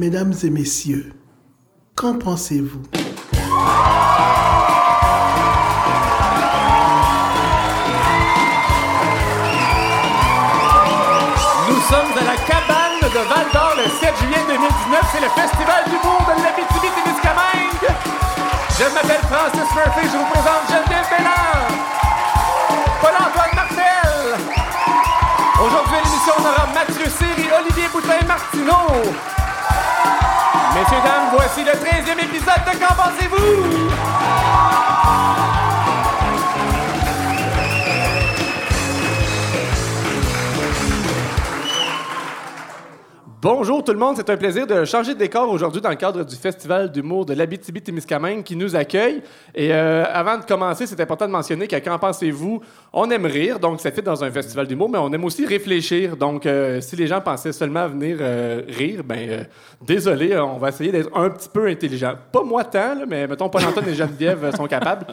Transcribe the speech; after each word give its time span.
Mesdames 0.00 0.32
et 0.44 0.48
messieurs, 0.48 1.12
qu'en 1.94 2.14
pensez-vous? 2.14 2.80
Nous 11.68 11.80
sommes 11.82 12.12
à 12.16 12.24
la 12.24 12.36
cabane 12.48 13.00
de 13.02 13.20
Val 13.28 13.44
d'Or 13.52 13.74
le 13.76 13.90
7 13.90 14.16
juillet 14.22 14.40
2019. 14.48 15.04
C'est 15.12 15.20
le 15.20 15.28
festival 15.28 15.84
d'humour 15.84 16.24
de 16.24 16.32
l'Abitibi-Témiscamingue. 16.44 17.92
Je 18.78 18.84
m'appelle 18.94 19.20
Francis 19.28 19.68
Murphy. 19.76 20.08
Je 20.10 20.16
vous 20.16 20.30
présente 20.32 20.64
Geneviève 20.70 21.08
Bellard. 21.10 21.68
Paul-Antoine 23.02 23.54
Martel. 23.54 24.40
Aujourd'hui 25.62 25.96
à 25.96 26.02
l'émission, 26.02 26.32
on 26.38 26.44
aura 26.48 26.66
Mathieu 26.72 27.04
et 27.04 27.52
Olivier 27.52 27.88
Boutin-Martineau. 27.92 29.39
Messieurs, 30.74 31.02
dames, 31.04 31.30
voici 31.32 31.64
le 31.64 31.72
13e 31.72 32.24
épisode 32.24 32.64
de 32.66 32.78
Qu'en 32.78 32.94
pensez-vous? 32.94 33.90
Bonjour 43.42 43.82
tout 43.82 43.92
le 43.92 43.98
monde, 43.98 44.16
c'est 44.16 44.28
un 44.28 44.36
plaisir 44.36 44.66
de 44.66 44.84
changer 44.84 45.14
de 45.14 45.18
décor 45.18 45.48
aujourd'hui 45.48 45.80
dans 45.80 45.88
le 45.88 45.94
cadre 45.96 46.22
du 46.24 46.36
Festival 46.36 46.92
d'humour 46.92 47.24
de 47.24 47.32
l'Abitibi-Témiscamingue 47.32 48.42
qui 48.42 48.54
nous 48.54 48.76
accueille. 48.76 49.22
Et 49.54 49.72
euh, 49.72 50.04
avant 50.12 50.36
de 50.36 50.44
commencer, 50.44 50.86
c'est 50.86 51.00
important 51.00 51.26
de 51.26 51.32
mentionner 51.32 51.66
qu'à 51.66 51.80
Qu'en 51.80 51.98
pensez-vous? 51.98 52.60
On 52.92 53.10
aime 53.10 53.24
rire, 53.24 53.58
donc 53.58 53.80
ça 53.80 53.92
fait 53.92 54.02
dans 54.02 54.22
un 54.22 54.30
festival 54.30 54.66
d'humour, 54.66 54.90
mais 54.90 54.98
on 54.98 55.10
aime 55.10 55.24
aussi 55.24 55.46
réfléchir. 55.46 56.18
Donc 56.18 56.44
euh, 56.44 56.82
si 56.82 56.96
les 56.96 57.06
gens 57.06 57.22
pensaient 57.22 57.52
seulement 57.52 57.88
venir 57.88 58.18
euh, 58.20 58.60
rire, 58.68 59.02
ben 59.02 59.46
désolé, 59.80 60.36
on 60.38 60.58
va 60.58 60.68
essayer 60.68 60.92
d'être 60.92 61.16
un 61.16 61.30
petit 61.30 61.48
peu 61.48 61.66
intelligent. 61.66 62.16
Pas 62.30 62.42
moi 62.42 62.64
tant, 62.64 62.94
là, 62.94 63.04
mais 63.08 63.26
mettons 63.26 63.48
Paul-Antoine 63.48 63.88
et 63.88 63.94
Geneviève 63.94 64.54
sont 64.54 64.66
capables. 64.66 65.06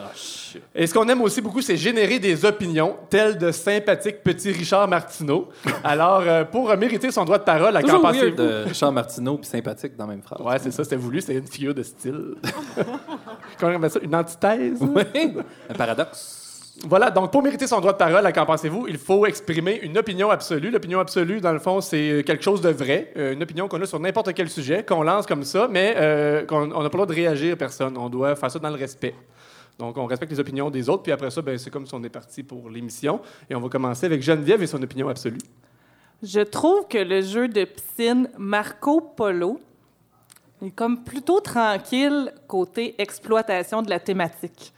Et 0.74 0.86
ce 0.86 0.92
qu'on 0.92 1.08
aime 1.08 1.22
aussi 1.22 1.40
beaucoup, 1.40 1.62
c'est 1.62 1.78
générer 1.78 2.18
des 2.18 2.44
opinions, 2.44 2.96
telles 3.08 3.38
de 3.38 3.50
sympathique 3.52 4.22
petit 4.22 4.50
Richard 4.50 4.86
Martineau. 4.86 5.48
Alors, 5.82 6.24
pour 6.50 6.74
mériter 6.76 7.10
son 7.10 7.24
droit 7.24 7.38
de 7.38 7.44
parole, 7.44 7.74
à 7.76 7.82
Qu'en 7.82 8.00
Toujours 8.17 8.17
weird 8.20 8.36
de 8.36 8.64
Richard 8.68 8.92
Martineau 8.92 9.38
puis 9.38 9.46
sympathique 9.46 9.96
dans 9.96 10.06
la 10.06 10.12
même 10.12 10.22
phrase. 10.22 10.40
Ouais, 10.40 10.58
c'est 10.58 10.70
ça, 10.70 10.84
c'était 10.84 10.96
voulu, 10.96 11.20
c'était 11.20 11.38
une 11.38 11.46
figure 11.46 11.74
de 11.74 11.82
style. 11.82 12.34
Comment 13.58 13.72
on 13.72 13.76
appelle 13.76 13.90
ça? 13.90 14.00
Une 14.02 14.14
antithèse? 14.14 14.80
Oui, 14.80 15.34
un 15.68 15.74
paradoxe. 15.74 16.48
Voilà, 16.86 17.10
donc 17.10 17.32
pour 17.32 17.42
mériter 17.42 17.66
son 17.66 17.80
droit 17.80 17.92
de 17.92 17.98
parole, 17.98 18.24
à 18.24 18.30
qu'en 18.30 18.46
pensez-vous? 18.46 18.86
Il 18.88 18.98
faut 18.98 19.26
exprimer 19.26 19.80
une 19.82 19.98
opinion 19.98 20.30
absolue. 20.30 20.70
L'opinion 20.70 21.00
absolue, 21.00 21.40
dans 21.40 21.52
le 21.52 21.58
fond, 21.58 21.80
c'est 21.80 22.22
quelque 22.24 22.44
chose 22.44 22.60
de 22.60 22.68
vrai, 22.68 23.12
euh, 23.16 23.32
une 23.32 23.42
opinion 23.42 23.66
qu'on 23.66 23.82
a 23.82 23.86
sur 23.86 23.98
n'importe 23.98 24.32
quel 24.32 24.48
sujet, 24.48 24.84
qu'on 24.84 25.02
lance 25.02 25.26
comme 25.26 25.42
ça, 25.42 25.66
mais 25.68 25.94
euh, 25.96 26.46
qu'on 26.46 26.70
on 26.70 26.82
n'a 26.82 26.88
pas 26.88 26.98
le 26.98 27.04
droit 27.04 27.06
de 27.06 27.14
réagir 27.14 27.54
à 27.54 27.56
personne. 27.56 27.96
On 27.98 28.08
doit 28.08 28.36
faire 28.36 28.50
ça 28.50 28.60
dans 28.60 28.70
le 28.70 28.76
respect. 28.76 29.14
Donc, 29.78 29.96
on 29.96 30.06
respecte 30.06 30.30
les 30.32 30.40
opinions 30.40 30.70
des 30.70 30.88
autres, 30.88 31.02
puis 31.02 31.12
après 31.12 31.30
ça, 31.30 31.42
ben, 31.42 31.58
c'est 31.58 31.70
comme 31.70 31.86
si 31.86 31.94
on 31.94 32.02
est 32.04 32.08
parti 32.08 32.42
pour 32.42 32.70
l'émission. 32.70 33.20
Et 33.50 33.54
on 33.56 33.60
va 33.60 33.68
commencer 33.68 34.06
avec 34.06 34.22
Geneviève 34.22 34.62
et 34.62 34.66
son 34.66 34.82
opinion 34.82 35.08
absolue. 35.08 35.38
Je 36.22 36.40
trouve 36.40 36.88
que 36.88 36.98
le 36.98 37.20
jeu 37.22 37.48
de 37.48 37.64
piscine 37.64 38.28
Marco 38.38 39.00
Polo 39.00 39.60
est 40.64 40.70
comme 40.72 41.04
plutôt 41.04 41.40
tranquille 41.40 42.32
côté 42.48 43.00
exploitation 43.00 43.82
de 43.82 43.90
la 43.90 44.00
thématique. 44.00 44.72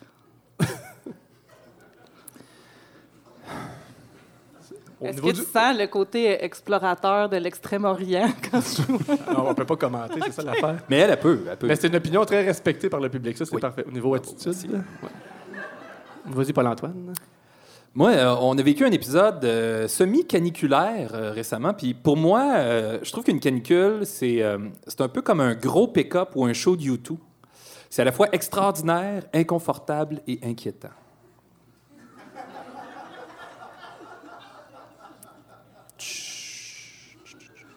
Est-ce 5.03 5.17
que 5.23 5.27
du- 5.29 5.33
tu 5.33 5.45
sens 5.51 5.79
le 5.79 5.87
côté 5.87 6.45
explorateur 6.45 7.31
de 7.31 7.39
l'Extrême-Orient 7.39 8.29
quand 8.51 8.61
joue? 8.61 8.99
Non, 9.33 9.47
on 9.49 9.55
peut 9.55 9.65
pas 9.65 9.77
commenter, 9.77 10.21
c'est 10.27 10.33
ça 10.33 10.43
l'affaire. 10.43 10.77
Mais 10.91 10.99
elle, 10.99 11.11
elle 11.11 11.19
peut. 11.21 11.41
Elle 11.51 11.57
peut. 11.57 11.67
Mais 11.69 11.77
c'est 11.77 11.89
une 11.89 11.97
opinion 11.97 12.23
très 12.27 12.45
respectée 12.45 12.91
par 12.91 13.01
le 13.01 13.09
public, 13.09 13.39
ça 13.39 13.47
c'est 13.47 13.55
Oui. 13.55 13.63
parfait. 13.63 13.85
Au 13.89 13.91
niveau 13.91 14.15
attitude, 14.15 14.71
là, 14.71 14.79
ouais. 15.03 15.09
Vas-y, 16.27 16.53
Paul-Antoine. 16.53 17.15
Moi, 17.93 18.11
euh, 18.13 18.37
on 18.41 18.57
a 18.57 18.63
vécu 18.63 18.85
un 18.85 18.93
épisode 18.93 19.45
euh, 19.45 19.89
semi-caniculaire 19.89 21.13
euh, 21.13 21.33
récemment. 21.33 21.75
Puis 21.75 21.93
pour 21.93 22.17
moi, 22.17 23.01
je 23.03 23.11
trouve 23.11 23.25
qu'une 23.25 23.41
canicule, 23.41 24.07
c'est 24.07 24.45
c'est 24.87 25.01
un 25.01 25.09
peu 25.09 25.23
comme 25.23 25.41
un 25.41 25.55
gros 25.55 25.89
pick-up 25.89 26.31
ou 26.37 26.45
un 26.45 26.53
show 26.53 26.77
de 26.77 26.83
YouTube. 26.83 27.19
C'est 27.89 28.03
à 28.03 28.05
la 28.05 28.13
fois 28.13 28.29
extraordinaire, 28.33 29.25
inconfortable 29.35 30.21
et 30.29 30.39
inquiétant. 30.45 30.91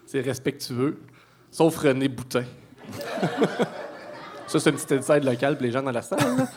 C'est 0.06 0.22
respectueux, 0.22 1.02
sauf 1.50 1.76
René 1.78 2.08
Boutin. 2.08 2.44
ça, 4.46 4.60
c'est 4.60 4.70
une 4.70 4.76
petite 4.76 4.92
inside 4.92 5.24
locale 5.24 5.56
pour 5.56 5.66
les 5.66 5.72
gens 5.72 5.82
dans 5.82 5.92
la 5.92 6.04
salle. 6.04 6.48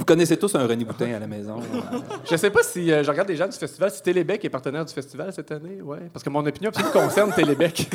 Vous 0.00 0.06
connaissez 0.06 0.38
tous 0.38 0.54
un 0.54 0.66
René 0.66 0.82
Boutin 0.82 1.12
à 1.12 1.18
la 1.18 1.26
maison. 1.26 1.60
euh, 1.74 1.98
Je 2.24 2.34
sais 2.34 2.48
pas 2.48 2.62
si 2.62 2.90
euh, 2.90 3.04
je 3.04 3.10
regarde 3.10 3.28
les 3.28 3.36
gens 3.36 3.46
du 3.46 3.56
festival, 3.56 3.90
si 3.90 4.00
Télébec 4.02 4.42
est 4.42 4.48
partenaire 4.48 4.82
du 4.82 4.94
festival 4.94 5.30
cette 5.30 5.52
année. 5.52 5.82
Ouais. 5.82 5.98
Parce 6.10 6.24
que 6.24 6.30
mon 6.30 6.44
opinion 6.46 6.70
absolue 6.70 6.90
concerne 6.90 7.34
Télébec. 7.34 7.86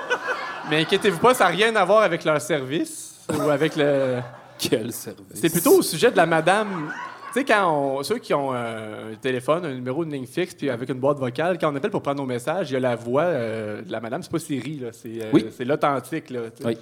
Mais 0.70 0.80
inquiétez-vous 0.80 1.18
pas, 1.18 1.34
ça 1.34 1.44
n'a 1.44 1.50
rien 1.50 1.76
à 1.76 1.84
voir 1.84 2.00
avec 2.00 2.24
leur 2.24 2.40
service 2.40 3.18
ou 3.28 3.50
avec 3.50 3.76
le. 3.76 4.20
Quel 4.58 4.90
service? 4.94 5.26
C'est 5.34 5.50
plutôt 5.50 5.76
au 5.76 5.82
sujet 5.82 6.10
de 6.10 6.16
la 6.16 6.24
madame. 6.24 6.90
Tu 7.34 7.40
sais, 7.40 7.44
quand 7.44 7.70
on, 7.70 8.02
ceux 8.02 8.16
qui 8.16 8.32
ont 8.32 8.54
euh, 8.54 9.12
un 9.12 9.16
téléphone, 9.16 9.66
un 9.66 9.74
numéro 9.74 10.06
de 10.06 10.10
ligne 10.10 10.24
fixe, 10.24 10.54
puis 10.54 10.70
avec 10.70 10.88
une 10.88 11.00
boîte 11.00 11.18
vocale, 11.18 11.58
quand 11.58 11.70
on 11.70 11.76
appelle 11.76 11.90
pour 11.90 12.00
prendre 12.00 12.22
nos 12.22 12.26
messages, 12.26 12.70
il 12.70 12.72
y 12.72 12.76
a 12.76 12.80
la 12.80 12.96
voix 12.96 13.24
euh, 13.24 13.82
de 13.82 13.92
la 13.92 14.00
madame. 14.00 14.22
C'est 14.22 14.32
pas 14.32 14.38
Siri, 14.38 14.78
là. 14.78 14.88
C'est 14.92 15.22
euh, 15.22 15.30
Oui. 15.34 15.44
c'est 15.54 15.66
l'authentique, 15.66 16.30
là. 16.30 16.40
Oui. 16.64 16.78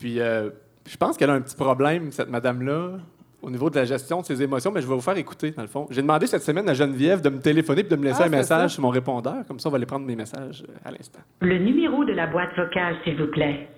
Puis 0.00 0.16
je 0.16 0.96
pense 0.98 1.16
qu'elle 1.16 1.30
a 1.30 1.34
un 1.34 1.40
petit 1.40 1.54
problème, 1.54 2.10
cette 2.10 2.28
madame-là, 2.28 2.98
au 3.44 3.50
niveau 3.50 3.70
de 3.70 3.76
la 3.76 3.84
gestion 3.84 4.20
de 4.20 4.26
ses 4.26 4.42
émotions, 4.42 4.70
mais 4.72 4.80
je 4.80 4.86
vais 4.88 4.94
vous 4.94 5.00
faire 5.00 5.16
écouter, 5.16 5.50
dans 5.52 5.62
le 5.62 5.68
fond. 5.68 5.86
J'ai 5.90 6.02
demandé 6.02 6.26
cette 6.26 6.42
semaine 6.42 6.68
à 6.68 6.74
Geneviève 6.74 7.20
de 7.20 7.28
me 7.30 7.40
téléphoner 7.40 7.80
et 7.80 7.84
de 7.84 7.96
me 7.96 8.04
laisser 8.04 8.22
Ah, 8.22 8.26
un 8.26 8.30
message 8.30 8.70
ça. 8.70 8.74
sur 8.74 8.82
mon 8.82 8.88
répondeur. 8.90 9.44
Comme 9.46 9.58
ça, 9.58 9.68
on 9.68 9.72
va 9.72 9.76
aller 9.76 9.86
prendre 9.86 10.06
mes 10.06 10.16
messages 10.16 10.64
euh, 10.68 10.72
à 10.88 10.90
l'instant. 10.90 11.20
Le 11.40 11.58
numéro 11.58 12.04
de 12.04 12.12
la 12.12 12.26
boîte 12.26 12.56
vocale, 12.56 12.96
s'il 13.04 13.16
vous 13.20 13.30
plaît. 13.30 13.68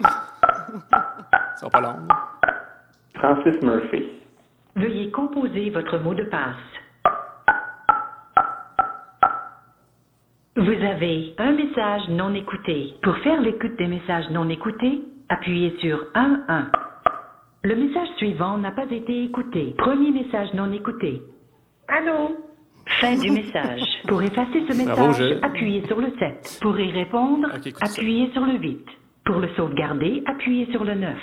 Ça 0.00 1.60
sera 1.60 1.70
pas 1.70 1.80
long. 1.80 1.96
Francis 3.14 3.62
Murphy. 3.62 4.04
Veuillez 4.76 5.10
composer 5.10 5.70
votre 5.70 5.98
mot 5.98 6.12
de 6.14 6.24
passe. 6.24 6.54
Vous 10.56 10.70
avez 10.70 11.34
un 11.38 11.52
message 11.52 12.08
non 12.10 12.34
écouté. 12.34 12.94
Pour 13.02 13.16
faire 13.18 13.40
l'écoute 13.40 13.76
des 13.76 13.86
messages 13.86 14.28
non 14.30 14.48
écoutés, 14.48 15.00
appuyez 15.28 15.76
sur 15.80 15.98
1 16.14 16.40
1. 16.48 16.70
Le 17.66 17.74
message 17.74 18.08
suivant 18.16 18.58
n'a 18.58 18.70
pas 18.70 18.84
été 18.88 19.24
écouté. 19.24 19.74
Premier 19.76 20.12
message 20.12 20.54
non 20.54 20.70
écouté. 20.72 21.20
Allô? 21.88 22.36
Fin 23.00 23.16
du 23.18 23.28
message. 23.32 23.80
Pour 24.06 24.22
effacer 24.22 24.62
ce 24.68 24.84
Bravo, 24.84 25.08
message, 25.08 25.28
je- 25.30 25.44
appuyez 25.44 25.84
sur 25.88 26.00
le 26.00 26.12
7. 26.16 26.58
Pour 26.62 26.78
y 26.78 26.92
répondre, 26.92 27.48
ça. 27.50 27.86
appuyez 27.86 28.30
sur 28.32 28.46
le 28.46 28.52
8. 28.58 28.86
Pour 29.24 29.40
le 29.40 29.48
sauvegarder, 29.56 30.22
appuyez 30.26 30.70
sur 30.70 30.84
le 30.84 30.94
9. 30.94 31.16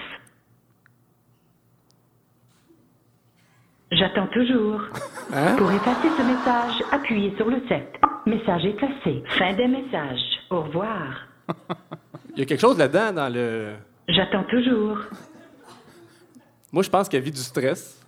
J'attends 3.91 4.27
toujours. 4.27 4.81
Hein? 5.35 5.55
Pour 5.57 5.71
effacer 5.71 6.09
ce 6.17 6.21
message, 6.21 6.83
appuyez 6.91 7.33
sur 7.37 7.49
le 7.49 7.61
7. 7.69 7.95
Message 8.27 8.65
effacé. 8.65 9.23
Fin 9.29 9.53
des 9.53 9.67
messages. 9.67 10.19
Au 10.51 10.61
revoir. 10.63 11.25
Il 12.35 12.39
y 12.39 12.41
a 12.41 12.45
quelque 12.45 12.59
chose 12.59 12.77
là-dedans 12.77 13.13
dans 13.13 13.33
le. 13.33 13.75
J'attends 14.09 14.43
toujours. 14.43 14.97
Moi, 16.73 16.81
je 16.81 16.89
pense 16.89 17.07
qu'elle 17.07 17.21
vit 17.21 17.31
du 17.31 17.39
stress. 17.39 17.99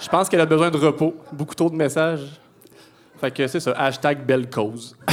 Je 0.00 0.08
pense 0.08 0.30
qu'elle 0.30 0.40
a 0.40 0.46
besoin 0.46 0.70
de 0.70 0.78
repos. 0.78 1.14
Beaucoup 1.30 1.54
trop 1.54 1.68
de 1.68 1.76
messages. 1.76 2.40
Fait 3.20 3.30
que 3.30 3.46
c'est 3.46 3.60
ça. 3.60 3.72
Hashtag 3.72 4.24
belle 4.24 4.48
cause. 4.48 4.96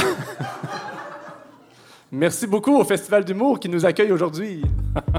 Merci 2.10 2.46
beaucoup 2.46 2.74
au 2.74 2.84
Festival 2.84 3.22
d'humour 3.22 3.60
qui 3.60 3.68
nous 3.68 3.84
accueille 3.84 4.12
aujourd'hui. 4.12 4.62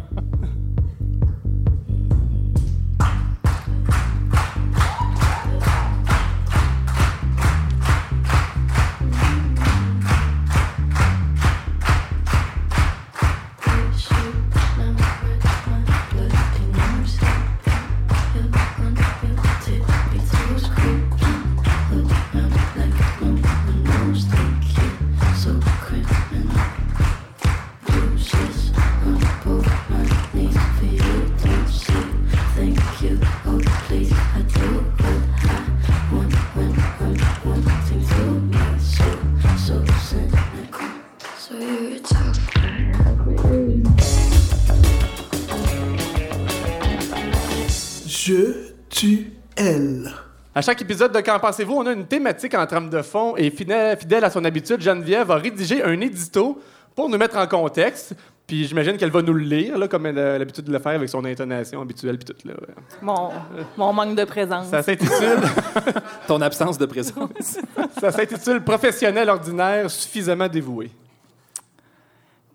chaque 50.70 50.84
épisode 50.84 51.12
de 51.12 51.20
Qu'en 51.22 51.40
pensez-vous, 51.40 51.74
on 51.74 51.86
a 51.88 51.94
une 51.94 52.06
thématique 52.06 52.54
en 52.54 52.64
trame 52.68 52.92
de 52.92 53.02
fond 53.02 53.36
et 53.36 53.50
fidèle, 53.50 53.98
fidèle 53.98 54.24
à 54.24 54.30
son 54.30 54.46
habitude, 54.46 54.80
Geneviève 54.80 55.26
va 55.26 55.38
rédiger 55.38 55.84
un 55.84 56.00
édito 56.00 56.62
pour 56.96 57.10
nous 57.10 57.18
mettre 57.18 57.38
en 57.38 57.48
contexte. 57.48 58.14
Puis 58.46 58.68
j'imagine 58.68 58.96
qu'elle 58.96 59.10
va 59.10 59.24
nous 59.24 59.34
le 59.34 59.44
lire, 59.44 59.80
là, 59.80 59.88
comme 59.88 60.06
elle 60.06 60.20
a 60.20 60.38
l'habitude 60.38 60.66
de 60.66 60.72
le 60.72 60.78
faire 60.78 60.92
avec 60.92 61.10
son 61.10 61.26
intonation 61.26 61.82
habituelle. 61.82 62.20
Puis 62.20 62.26
tout, 62.36 62.48
là. 62.48 62.54
Mon, 63.02 63.32
mon 63.78 63.94
manque 63.94 64.16
de 64.16 64.24
présence. 64.26 64.68
Ça 64.68 64.84
s'intitule, 64.84 65.40
Ton 66.28 66.40
absence 66.40 66.78
de 66.78 66.86
présence. 66.86 67.58
ça 68.00 68.12
s'intitule 68.12 68.64
Professionnel 68.64 69.28
ordinaire 69.28 69.90
suffisamment 69.90 70.48
dévoué. 70.48 70.92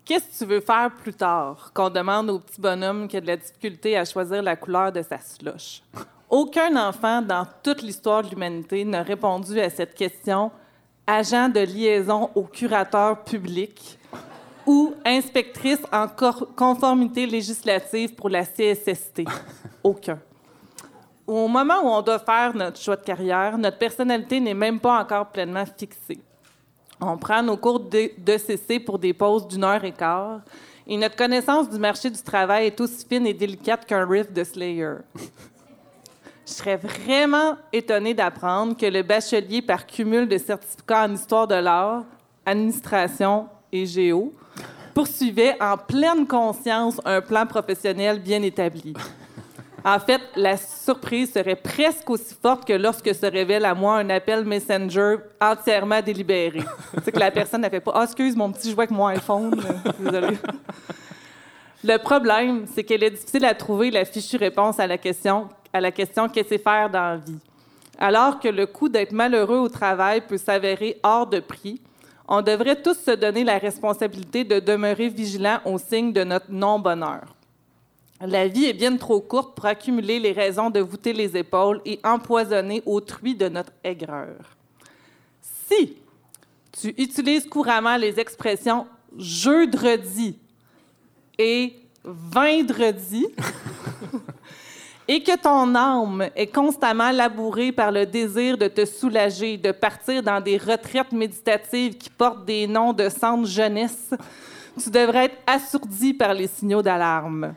Qu'est-ce 0.05 0.39
que 0.39 0.45
tu 0.45 0.49
veux 0.49 0.61
faire 0.61 0.89
plus 1.03 1.13
tard? 1.13 1.71
Qu'on 1.73 1.89
demande 1.89 2.29
au 2.29 2.39
petit 2.39 2.61
bonhomme 2.61 3.09
qui 3.09 3.17
a 3.17 3.21
de 3.21 3.27
la 3.27 3.35
difficulté 3.35 3.97
à 3.97 4.05
choisir 4.05 4.41
la 4.41 4.55
couleur 4.55 4.93
de 4.93 5.01
sa 5.01 5.19
slush? 5.19 5.81
Aucun 6.37 6.75
enfant 6.75 7.21
dans 7.21 7.47
toute 7.63 7.81
l'histoire 7.81 8.21
de 8.21 8.31
l'humanité 8.31 8.83
n'a 8.83 9.03
répondu 9.03 9.57
à 9.57 9.69
cette 9.69 9.95
question 9.95 10.51
agent 11.07 11.47
de 11.47 11.61
liaison 11.61 12.29
au 12.35 12.43
curateur 12.43 13.23
public 13.23 13.97
ou 14.65 14.93
inspectrice 15.05 15.79
en 15.93 16.07
conformité 16.57 17.25
législative 17.25 18.15
pour 18.15 18.27
la 18.27 18.43
CSST. 18.43 19.23
Aucun. 19.81 20.19
Au 21.25 21.47
moment 21.47 21.79
où 21.81 21.87
on 21.87 22.01
doit 22.01 22.19
faire 22.19 22.53
notre 22.53 22.81
choix 22.81 22.97
de 22.97 23.05
carrière, 23.05 23.57
notre 23.57 23.77
personnalité 23.77 24.41
n'est 24.41 24.53
même 24.53 24.81
pas 24.81 24.99
encore 24.99 25.27
pleinement 25.27 25.63
fixée. 25.65 26.19
On 26.99 27.17
prend 27.17 27.41
nos 27.41 27.55
cours 27.55 27.79
de, 27.79 28.11
de 28.17 28.37
CC 28.37 28.81
pour 28.81 28.99
des 28.99 29.13
pauses 29.13 29.47
d'une 29.47 29.63
heure 29.63 29.85
et 29.85 29.93
quart, 29.93 30.41
et 30.85 30.97
notre 30.97 31.15
connaissance 31.15 31.69
du 31.69 31.79
marché 31.79 32.09
du 32.09 32.21
travail 32.21 32.65
est 32.65 32.81
aussi 32.81 33.05
fine 33.07 33.25
et 33.25 33.33
délicate 33.33 33.85
qu'un 33.85 34.05
riff 34.05 34.33
de 34.33 34.43
Slayer. 34.43 34.95
Je 36.45 36.51
serais 36.53 36.77
vraiment 36.77 37.55
étonnée 37.73 38.13
d'apprendre 38.13 38.77
que 38.77 38.85
le 38.85 39.01
bachelier 39.01 39.63
par 39.63 39.87
cumul 39.87 40.27
de 40.27 40.37
certificats 40.37 41.05
en 41.05 41.13
histoire 41.13 41.47
de 41.47 41.55
l'art, 41.55 42.03
administration 42.45 43.47
et 43.71 43.87
géo 43.87 44.31
poursuivait 44.93 45.57
en 45.59 45.75
pleine 45.75 46.27
conscience 46.27 47.01
un 47.03 47.19
plan 47.21 47.47
professionnel 47.47 48.19
bien 48.19 48.43
établi. 48.43 48.93
En 49.83 49.99
fait, 49.99 50.21
la 50.35 50.55
surprise 50.57 51.33
serait 51.33 51.55
presque 51.55 52.09
aussi 52.09 52.35
forte 52.39 52.65
que 52.65 52.73
lorsque 52.73 53.13
se 53.13 53.25
révèle 53.25 53.65
à 53.65 53.73
moi 53.73 53.97
un 53.97 54.09
appel 54.09 54.45
Messenger 54.45 55.17
entièrement 55.41 56.01
délibéré. 56.01 56.63
C'est 57.03 57.11
que 57.11 57.19
la 57.19 57.31
personne 57.31 57.61
n'a 57.61 57.69
fait 57.69 57.79
pas 57.79 57.91
«Ah, 57.95 58.03
excuse, 58.03 58.35
mon 58.35 58.51
petit, 58.51 58.69
je 58.69 58.73
joue 58.75 58.81
avec 58.81 58.91
mon 58.91 59.07
iPhone. 59.07 59.59
Désolée.» 59.99 60.37
Le 61.83 61.97
problème, 61.97 62.65
c'est 62.73 62.83
qu'elle 62.83 63.03
est 63.03 63.11
difficile 63.11 63.45
à 63.45 63.53
trouver 63.53 63.91
la 63.91 64.05
fichue 64.05 64.37
réponse 64.37 64.79
à 64.79 64.87
la 64.87 64.97
question 64.97 65.49
à 65.75 65.81
la 65.81 65.91
question 65.91 66.29
qu'est-ce 66.29 66.57
faire 66.57 66.89
dans 66.89 67.01
la 67.01 67.17
vie? 67.17 67.37
Alors 67.97 68.39
que 68.39 68.47
le 68.47 68.65
coût 68.65 68.87
d'être 68.87 69.11
malheureux 69.11 69.57
au 69.57 69.67
travail 69.67 70.21
peut 70.25 70.37
s'avérer 70.37 70.97
hors 71.03 71.27
de 71.27 71.41
prix, 71.41 71.81
on 72.29 72.41
devrait 72.41 72.81
tous 72.81 72.97
se 72.97 73.11
donner 73.11 73.43
la 73.43 73.57
responsabilité 73.57 74.45
de 74.45 74.61
demeurer 74.61 75.09
vigilants 75.09 75.59
aux 75.65 75.77
signes 75.77 76.13
de 76.13 76.23
notre 76.23 76.49
non-bonheur. 76.49 77.25
La 78.21 78.47
vie 78.47 78.65
est 78.65 78.73
bien 78.73 78.95
trop 78.95 79.19
courte 79.19 79.53
pour 79.53 79.65
accumuler 79.65 80.17
les 80.17 80.31
raisons 80.31 80.69
de 80.69 80.79
voûter 80.79 81.11
les 81.11 81.35
épaules 81.35 81.81
et 81.83 81.99
empoisonner 82.05 82.81
autrui 82.85 83.35
de 83.35 83.49
notre 83.49 83.73
aigreur. 83.83 84.55
Si 85.41 85.97
tu 86.71 86.95
utilises 86.97 87.47
couramment 87.47 87.97
les 87.97 88.17
expressions 88.17 88.87
jeudi 89.17 90.39
et 91.37 91.75
vendredi 92.05 93.27
et 95.07 95.21
que 95.21 95.37
ton 95.37 95.75
âme 95.75 96.29
est 96.35 96.53
constamment 96.53 97.11
labourée 97.11 97.71
par 97.71 97.91
le 97.91 98.05
désir 98.05 98.57
de 98.57 98.67
te 98.67 98.85
soulager, 98.85 99.57
de 99.57 99.71
partir 99.71 100.23
dans 100.23 100.41
des 100.41 100.57
retraites 100.57 101.11
méditatives 101.11 101.97
qui 101.97 102.09
portent 102.09 102.45
des 102.45 102.65
noms 102.67 102.93
de 102.93 103.09
centre 103.09 103.47
jeunesse, 103.47 104.11
tu 104.81 104.89
devrais 104.89 105.25
être 105.25 105.37
assourdi 105.45 106.13
par 106.13 106.33
les 106.33 106.47
signaux 106.47 106.81
d'alarme. 106.81 107.53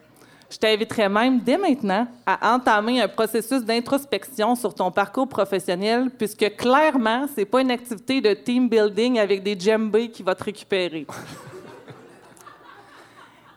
Je 0.51 0.57
t'inviterais 0.57 1.09
même 1.11 1.41
dès 1.41 1.59
maintenant 1.59 2.07
à 2.25 2.55
entamer 2.55 3.03
un 3.03 3.09
processus 3.09 3.63
d'introspection 3.63 4.55
sur 4.55 4.75
ton 4.75 4.91
parcours 4.91 5.29
professionnel, 5.29 6.11
puisque 6.17 6.57
clairement, 6.57 7.27
c'est 7.35 7.45
pas 7.45 7.61
une 7.61 7.71
activité 7.71 8.21
de 8.21 8.33
team 8.33 8.69
building 8.69 9.19
avec 9.19 9.43
des 9.43 9.59
djembés 9.59 10.09
qui 10.09 10.23
va 10.23 10.35
te 10.35 10.45
récupérer. 10.45 11.07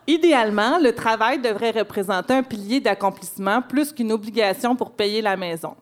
Idéalement, 0.08 0.80
le 0.80 0.94
travail 0.94 1.40
devrait 1.40 1.72
représenter 1.72 2.34
un 2.34 2.44
pilier 2.44 2.80
d'accomplissement 2.80 3.62
plus 3.62 3.94
qu'une 3.94 4.12
obligation 4.12 4.76
pour 4.76 4.92
payer 4.92 5.22
la 5.22 5.38
maison. 5.38 5.76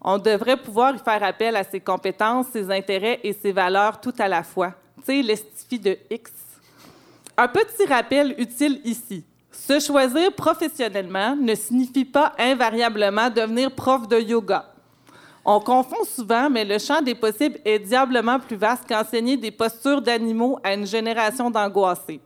On 0.00 0.18
devrait 0.18 0.56
pouvoir 0.56 0.96
y 0.96 0.98
faire 0.98 1.22
appel 1.22 1.54
à 1.54 1.62
ses 1.62 1.78
compétences, 1.78 2.48
ses 2.52 2.70
intérêts 2.70 3.20
et 3.22 3.32
ses 3.32 3.52
valeurs 3.52 4.00
tout 4.00 4.14
à 4.18 4.26
la 4.26 4.42
fois. 4.42 4.72
Tu 4.98 5.04
sais, 5.04 5.22
l'estifie 5.22 5.78
de 5.78 5.96
X. 6.10 6.32
Un 7.36 7.48
petit 7.48 7.86
rappel 7.88 8.34
utile 8.36 8.80
ici. 8.84 9.24
Se 9.52 9.78
choisir 9.78 10.32
professionnellement 10.32 11.36
ne 11.36 11.54
signifie 11.54 12.04
pas 12.04 12.32
invariablement 12.38 13.30
devenir 13.30 13.70
prof 13.70 14.08
de 14.08 14.18
yoga. 14.18 14.72
On 15.44 15.60
confond 15.60 16.04
souvent, 16.04 16.50
mais 16.50 16.64
le 16.64 16.78
champ 16.78 17.00
des 17.00 17.14
possibles 17.14 17.58
est 17.64 17.78
diablement 17.78 18.40
plus 18.40 18.56
vaste 18.56 18.88
qu'enseigner 18.88 19.36
des 19.36 19.50
postures 19.50 20.02
d'animaux 20.02 20.58
à 20.64 20.74
une 20.74 20.86
génération 20.86 21.50
d'angoissés. 21.50 22.20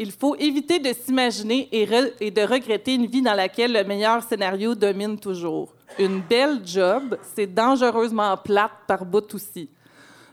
Il 0.00 0.12
faut 0.12 0.36
éviter 0.36 0.78
de 0.78 0.92
s'imaginer 0.92 1.68
et, 1.72 2.30
de 2.30 2.40
regretter 2.42 2.94
une 2.94 3.06
vie 3.06 3.20
dans 3.20 3.34
laquelle 3.34 3.72
le 3.72 3.82
meilleur 3.82 4.22
scénario 4.22 4.76
domine 4.76 5.18
toujours. 5.18 5.74
Une 5.98 6.20
belle 6.20 6.60
job, 6.64 7.18
c'est 7.34 7.52
dangereusement 7.52 8.36
plate 8.36 8.70
par 8.86 9.04
bout 9.04 9.34
aussi. 9.34 9.68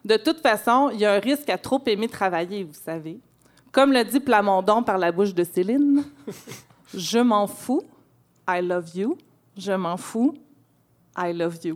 De 0.04 0.18
toute 0.18 0.40
façon, 0.40 0.92
il 0.94 1.00
y 1.00 1.06
a 1.06 1.14
un 1.14 1.20
risque 1.20 1.50
à 1.50 1.58
trop 1.58 1.82
aimer 1.88 2.08
travailler, 2.08 2.64
vous 2.64 2.80
savez. 2.80 3.20
Comme 3.72 3.92
le 3.92 4.04
dit 4.04 4.20
Plamondon 4.20 4.84
par 4.84 5.00
la 5.00 5.12
bouche 5.12 5.34
de 5.34 5.44
Céline, 5.44 6.04
je 6.94 7.18
m'en 7.18 7.48
fous, 7.48 7.82
I 8.48 8.62
love 8.62 8.96
you. 8.96 9.18
Je 9.58 9.72
m'en 9.72 9.98
fous, 9.98 10.36
I 11.18 11.34
love 11.34 11.58
you. 11.64 11.76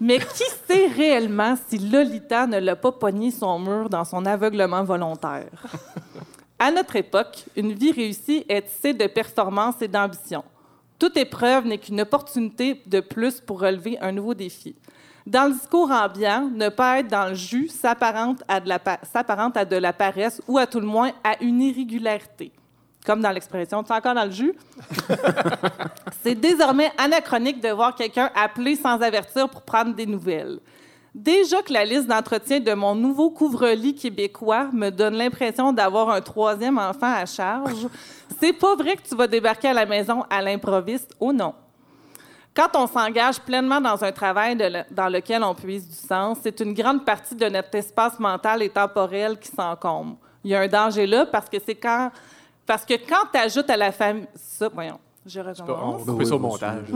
Mais 0.00 0.18
qui 0.18 0.44
sait 0.66 0.88
réellement 0.88 1.54
si 1.68 1.78
Lolita 1.78 2.48
ne 2.48 2.58
l'a 2.58 2.74
pas 2.74 2.90
pogné 2.90 3.30
son 3.30 3.60
mur 3.60 3.88
dans 3.88 4.04
son 4.04 4.26
aveuglement 4.26 4.82
volontaire? 4.82 5.50
À 6.58 6.70
notre 6.70 6.96
époque, 6.96 7.44
une 7.56 7.72
vie 7.72 7.92
réussie 7.92 8.44
est 8.48 8.62
tissée 8.62 8.94
de 8.94 9.06
performance 9.06 9.82
et 9.82 9.88
d'ambition. 9.88 10.44
Toute 10.98 11.16
épreuve 11.16 11.66
n'est 11.66 11.78
qu'une 11.78 12.00
opportunité 12.00 12.80
de 12.86 13.00
plus 13.00 13.40
pour 13.40 13.60
relever 13.60 13.98
un 14.00 14.12
nouveau 14.12 14.34
défi. 14.34 14.76
Dans 15.26 15.48
le 15.48 15.54
discours 15.54 15.90
ambiant, 15.90 16.50
ne 16.54 16.68
pas 16.68 17.00
être 17.00 17.08
dans 17.08 17.28
le 17.28 17.34
jus 17.34 17.68
s'apparente 17.68 18.42
à, 18.46 18.60
de 18.60 18.68
la 18.68 18.78
à 18.84 19.64
de 19.64 19.76
la 19.76 19.92
paresse 19.92 20.40
ou 20.46 20.58
à 20.58 20.66
tout 20.66 20.80
le 20.80 20.86
moins 20.86 21.12
à 21.24 21.42
une 21.42 21.62
irrégularité. 21.62 22.52
Comme 23.04 23.20
dans 23.20 23.30
l'expression, 23.30 23.82
tu 23.82 23.92
es 23.92 23.96
encore 23.96 24.14
dans 24.14 24.24
le 24.24 24.30
jus? 24.30 24.54
C'est 26.22 26.34
désormais 26.34 26.90
anachronique 26.96 27.60
de 27.60 27.68
voir 27.70 27.94
quelqu'un 27.94 28.30
appeler 28.34 28.76
sans 28.76 29.00
avertir 29.00 29.48
pour 29.48 29.62
prendre 29.62 29.94
des 29.94 30.06
nouvelles. 30.06 30.58
Déjà 31.14 31.62
que 31.62 31.72
la 31.72 31.84
liste 31.84 32.08
d'entretien 32.08 32.58
de 32.58 32.72
mon 32.74 32.94
nouveau 32.96 33.30
couvre-lit 33.30 33.94
québécois 33.94 34.68
me 34.72 34.90
donne 34.90 35.14
l'impression 35.14 35.72
d'avoir 35.72 36.10
un 36.10 36.20
troisième 36.20 36.76
enfant 36.78 37.12
à 37.14 37.24
charge, 37.24 37.86
c'est 38.40 38.52
pas 38.52 38.74
vrai 38.74 38.96
que 38.96 39.08
tu 39.08 39.14
vas 39.14 39.28
débarquer 39.28 39.68
à 39.68 39.74
la 39.74 39.86
maison 39.86 40.24
à 40.28 40.42
l'improviste 40.42 41.14
ou 41.20 41.32
non. 41.32 41.54
Quand 42.52 42.68
on 42.76 42.86
s'engage 42.88 43.40
pleinement 43.40 43.80
dans 43.80 44.02
un 44.02 44.10
travail 44.12 44.56
le- 44.56 44.82
dans 44.90 45.08
lequel 45.08 45.42
on 45.44 45.54
puise 45.54 45.88
du 45.88 45.94
sens, 45.94 46.38
c'est 46.42 46.58
une 46.60 46.72
grande 46.74 47.04
partie 47.04 47.34
de 47.36 47.46
notre 47.48 47.74
espace 47.76 48.18
mental 48.18 48.62
et 48.62 48.68
temporel 48.68 49.38
qui 49.38 49.48
s'encombre. 49.48 50.16
Il 50.42 50.50
y 50.50 50.54
a 50.54 50.60
un 50.60 50.68
danger 50.68 51.06
là 51.06 51.26
parce 51.26 51.48
que 51.48 51.56
c'est 51.64 51.74
quand 51.76 52.10
parce 52.66 52.84
que 52.84 52.94
quand 52.94 53.26
tu 53.32 53.38
ajoutes 53.38 53.68
à 53.70 53.76
la 53.76 53.92
famille 53.92 54.26
ça 54.34 54.68
voyons, 54.68 54.98
je 55.26 55.40
On 55.40 55.42
recommence. 55.44 56.02
va 56.04 56.12
couper 56.12 56.24
ça 56.24 56.34
au 56.34 56.38
montage. 56.38 56.86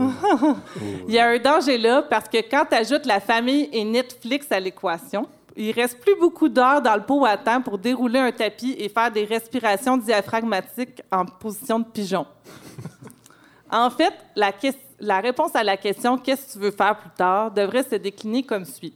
Il 1.07 1.13
y 1.13 1.19
a 1.19 1.27
un 1.29 1.39
danger 1.39 1.77
là 1.77 2.03
parce 2.03 2.29
que 2.29 2.37
quand 2.37 2.65
tu 2.69 2.75
ajoutes 2.75 3.05
la 3.05 3.19
famille 3.19 3.69
et 3.71 3.83
Netflix 3.83 4.51
à 4.51 4.59
l'équation, 4.59 5.27
il 5.57 5.71
reste 5.71 5.99
plus 5.99 6.15
beaucoup 6.19 6.47
d'heures 6.47 6.81
dans 6.81 6.95
le 6.95 7.01
pot 7.03 7.25
à 7.25 7.35
temps 7.37 7.61
pour 7.61 7.77
dérouler 7.77 8.19
un 8.19 8.31
tapis 8.31 8.75
et 8.77 8.87
faire 8.87 9.11
des 9.11 9.25
respirations 9.25 9.97
diaphragmatiques 9.97 11.01
en 11.11 11.25
position 11.25 11.79
de 11.79 11.85
pigeon. 11.85 12.25
En 13.71 13.91
fait, 13.91 14.13
la, 14.35 14.51
la 14.99 15.19
réponse 15.19 15.55
à 15.55 15.63
la 15.63 15.77
question 15.77 16.17
qu'est-ce 16.17 16.47
que 16.47 16.51
tu 16.53 16.57
veux 16.57 16.71
faire 16.71 16.97
plus 16.97 17.11
tard 17.11 17.51
devrait 17.51 17.83
se 17.83 17.95
décliner 17.95 18.41
comme 18.41 18.65
suit. 18.65 18.95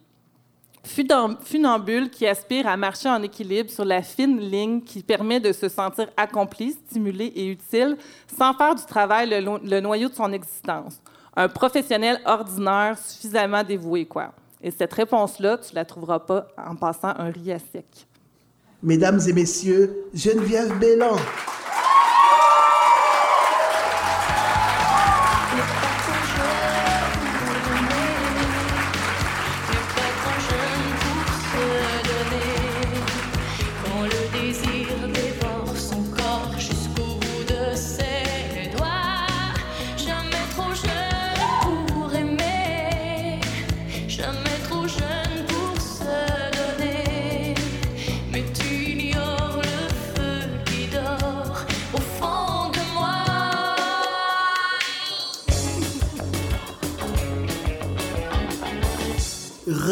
Funam- 0.85 1.37
Funambule 1.43 2.09
qui 2.09 2.27
aspire 2.27 2.67
à 2.67 2.75
marcher 2.75 3.07
en 3.09 3.21
équilibre 3.23 3.69
sur 3.69 3.85
la 3.85 4.01
fine 4.01 4.39
ligne 4.39 4.81
qui 4.81 5.01
permet 5.01 5.39
de 5.39 5.53
se 5.53 5.69
sentir 5.69 6.09
accompli, 6.17 6.73
stimulé 6.73 7.25
et 7.35 7.47
utile 7.47 7.97
sans 8.37 8.53
faire 8.53 8.75
du 8.75 8.83
travail 8.85 9.29
le 9.29 9.79
noyau 9.79 10.09
de 10.09 10.13
son 10.13 10.31
existence. 10.33 10.99
Un 11.35 11.47
professionnel 11.47 12.19
ordinaire 12.25 12.97
suffisamment 12.97 13.63
dévoué, 13.63 14.05
quoi. 14.05 14.33
Et 14.61 14.71
cette 14.71 14.93
réponse-là, 14.93 15.57
tu 15.57 15.73
la 15.73 15.83
trouveras 15.85 16.19
pas 16.19 16.47
en 16.57 16.75
passant 16.75 17.13
un 17.17 17.29
riz 17.31 17.51
à 17.53 17.59
sec. 17.59 17.85
Mesdames 18.81 19.19
et 19.27 19.33
messieurs, 19.33 20.05
Geneviève 20.13 20.77
Bélan. 20.79 21.15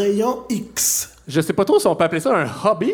Rayon 0.01 0.43
X. 0.49 1.13
Je 1.27 1.41
sais 1.41 1.53
pas 1.53 1.65
trop 1.65 1.79
si 1.79 1.87
on 1.87 1.95
peut 1.95 2.03
appeler 2.03 2.21
ça 2.21 2.35
un 2.35 2.49
hobby, 2.69 2.93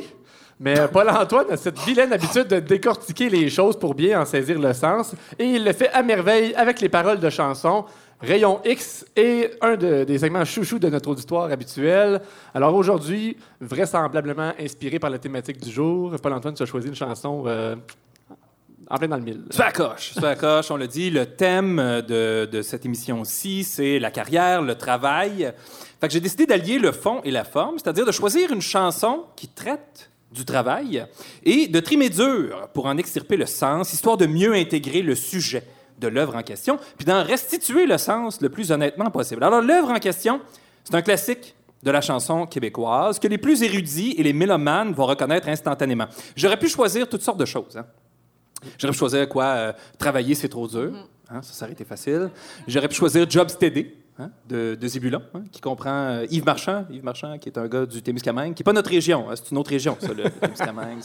mais 0.60 0.76
Paul-Antoine 0.92 1.52
a 1.52 1.58
cette 1.58 1.80
vilaine 1.80 2.12
habitude 2.14 2.48
de 2.48 2.60
décortiquer 2.60 3.30
les 3.30 3.50
choses 3.50 3.78
pour 3.78 3.94
bien 3.96 4.22
en 4.22 4.26
saisir 4.26 4.60
le 4.60 4.74
sens, 4.74 5.14
et 5.40 5.46
il 5.46 5.64
le 5.64 5.74
fait 5.74 5.90
à 5.90 6.04
merveille 6.04 6.54
avec 6.56 6.82
les 6.82 6.90
paroles 6.90 7.20
de 7.20 7.30
chansons. 7.30 7.86
Rayon 8.20 8.60
X 8.66 9.06
est 9.16 9.52
un 9.62 9.76
de- 9.76 10.04
des 10.04 10.18
segments 10.18 10.44
chouchous 10.44 10.80
de 10.80 10.90
notre 10.90 11.10
auditoire 11.10 11.52
habituel. 11.52 12.20
Alors 12.54 12.74
aujourd'hui, 12.74 13.38
vraisemblablement 13.62 14.54
inspiré 14.60 14.98
par 14.98 15.12
la 15.12 15.20
thématique 15.20 15.62
du 15.62 15.70
jour, 15.72 16.16
Paul-Antoine, 16.22 16.56
tu 16.56 16.64
as 16.64 16.66
choisi 16.66 16.88
une 16.88 16.96
chanson 16.96 17.44
euh, 17.46 17.76
en 18.90 18.98
plein 18.98 19.08
dans 19.08 19.18
le 19.18 19.24
mille. 19.24 19.42
Fais 19.52 19.64
la 19.64 19.72
coche. 19.72 20.14
La 20.22 20.36
coche, 20.36 20.72
on 20.72 20.78
l'a 20.78 20.88
dit. 20.88 21.10
Le 21.10 21.26
thème 21.26 21.80
euh, 21.80 22.02
de, 22.02 22.50
de 22.52 22.62
cette 22.62 22.86
émission-ci, 22.86 23.64
c'est 23.64 24.00
la 24.00 24.12
carrière, 24.12 24.62
le 24.62 24.76
travail. 24.76 25.52
Fait 26.00 26.08
que 26.08 26.14
j'ai 26.14 26.20
décidé 26.20 26.46
d'allier 26.46 26.80
le 26.80 26.92
fond 26.92 27.22
et 27.24 27.32
la 27.32 27.44
forme, 27.44 27.78
c'est-à-dire 27.80 28.06
de 28.06 28.12
choisir 28.12 28.52
une 28.52 28.62
chanson 28.62 29.26
qui 29.36 29.48
traite 29.48 30.10
du 30.32 30.46
travail 30.46 31.06
et 31.44 31.68
de 31.68 31.80
trimer 31.80 32.10
dur 32.10 32.70
pour 32.74 32.86
en 32.86 32.98
extirper 32.98 33.38
le 33.38 33.46
sens, 33.46 33.94
histoire 33.94 34.18
de 34.18 34.26
mieux 34.26 34.54
intégrer 34.54 35.02
le 35.02 35.16
sujet 35.16 35.64
de 36.00 36.08
l'œuvre 36.08 36.36
en 36.36 36.44
question, 36.44 36.78
puis 36.98 37.06
d'en 37.06 37.24
restituer 37.24 37.88
le 37.88 37.98
sens 37.98 38.40
le 38.42 38.50
plus 38.50 38.72
honnêtement 38.72 39.10
possible. 39.10 39.44
Alors, 39.44 39.62
l'œuvre 39.62 39.90
en 39.90 40.00
question, 40.00 40.40
c'est 40.84 40.94
un 40.94 41.02
classique 41.02 41.56
de 41.82 41.90
la 41.92 42.02
chanson 42.02 42.46
québécoise 42.46 43.18
que 43.20 43.28
les 43.28 43.38
plus 43.38 43.64
érudits 43.64 44.14
et 44.18 44.24
les 44.24 44.34
mélomanes 44.34 44.94
vont 44.94 45.06
reconnaître 45.08 45.48
instantanément. 45.50 46.06
J'aurais 46.36 46.60
pu 46.60 46.68
choisir 46.70 47.08
toutes 47.10 47.22
sortes 47.24 47.40
de 47.40 47.46
choses. 47.46 47.78
hein. 47.78 47.86
J'aurais 48.78 48.92
pu 48.94 49.00
choisir 49.00 49.28
quoi? 49.30 49.46
euh, 49.46 49.74
travailler, 49.98 50.36
c'est 50.36 50.50
trop 50.50 50.68
dur. 50.68 50.92
Hein, 51.30 51.42
ça, 51.42 51.54
ça 51.54 51.66
aurait 51.66 51.74
été 51.74 51.84
facile. 51.86 52.30
J'aurais 52.68 52.88
pu 52.88 52.96
choisir 52.96 53.30
Job 53.30 53.50
Steady 53.50 53.92
hein, 54.18 54.30
de, 54.48 54.76
de 54.80 54.88
Zébulon, 54.88 55.22
hein, 55.34 55.42
qui 55.52 55.60
comprend 55.60 55.90
euh, 55.92 56.26
Yves 56.32 56.46
Marchand. 56.46 56.86
Yves 56.90 57.04
Marchand, 57.04 57.38
qui 57.38 57.50
est 57.50 57.58
un 57.58 57.68
gars 57.68 57.86
du 57.86 58.02
Témiscamingue, 58.02 58.54
qui 58.54 58.62
n'est 58.62 58.66
pas 58.66 58.74
notre 58.74 58.90
région. 58.90 59.30
hein, 59.30 59.34
c'est 59.36 59.52
une 59.52 59.58
autre 59.58 59.70
région, 59.70 59.98
ça, 60.00 60.14
le 60.14 60.30
Témiscamingue. 60.30 61.00